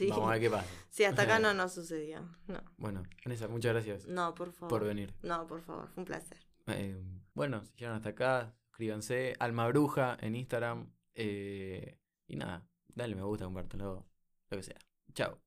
Vamos 0.09 0.29
a 0.29 0.33
ver 0.33 0.41
qué 0.41 0.51
pasa. 0.51 0.67
Sí, 0.91 1.05
hasta 1.05 1.23
acá 1.23 1.39
no 1.39 1.55
nos 1.55 1.73
sucedió. 1.73 2.27
No. 2.47 2.63
Bueno, 2.79 3.03
Vanessa, 3.25 3.47
muchas 3.49 3.73
gracias. 3.75 4.07
No, 4.07 4.35
por 4.35 4.53
favor. 4.53 4.69
Por 4.71 4.85
venir. 4.87 5.15
No, 5.23 5.47
por 5.47 5.61
favor, 5.61 5.89
fue 5.89 6.01
un 6.01 6.07
placer. 6.07 6.39
Eh, 6.67 7.01
bueno, 7.35 7.65
si 7.65 7.77
llegaron 7.77 7.99
hasta 7.99 8.11
acá, 8.11 8.55
suscríbanse. 8.65 9.35
Alma 9.39 9.69
Bruja 9.69 10.17
en 10.21 10.35
Instagram. 10.35 10.91
Eh, 11.15 11.99
y 12.27 12.37
nada, 12.37 12.67
dale 12.89 13.15
me 13.15 13.23
gusta, 13.23 13.45
compártelo, 13.45 14.07
lo 14.51 14.57
que 14.57 14.63
sea. 14.63 14.79
Chao. 15.15 15.39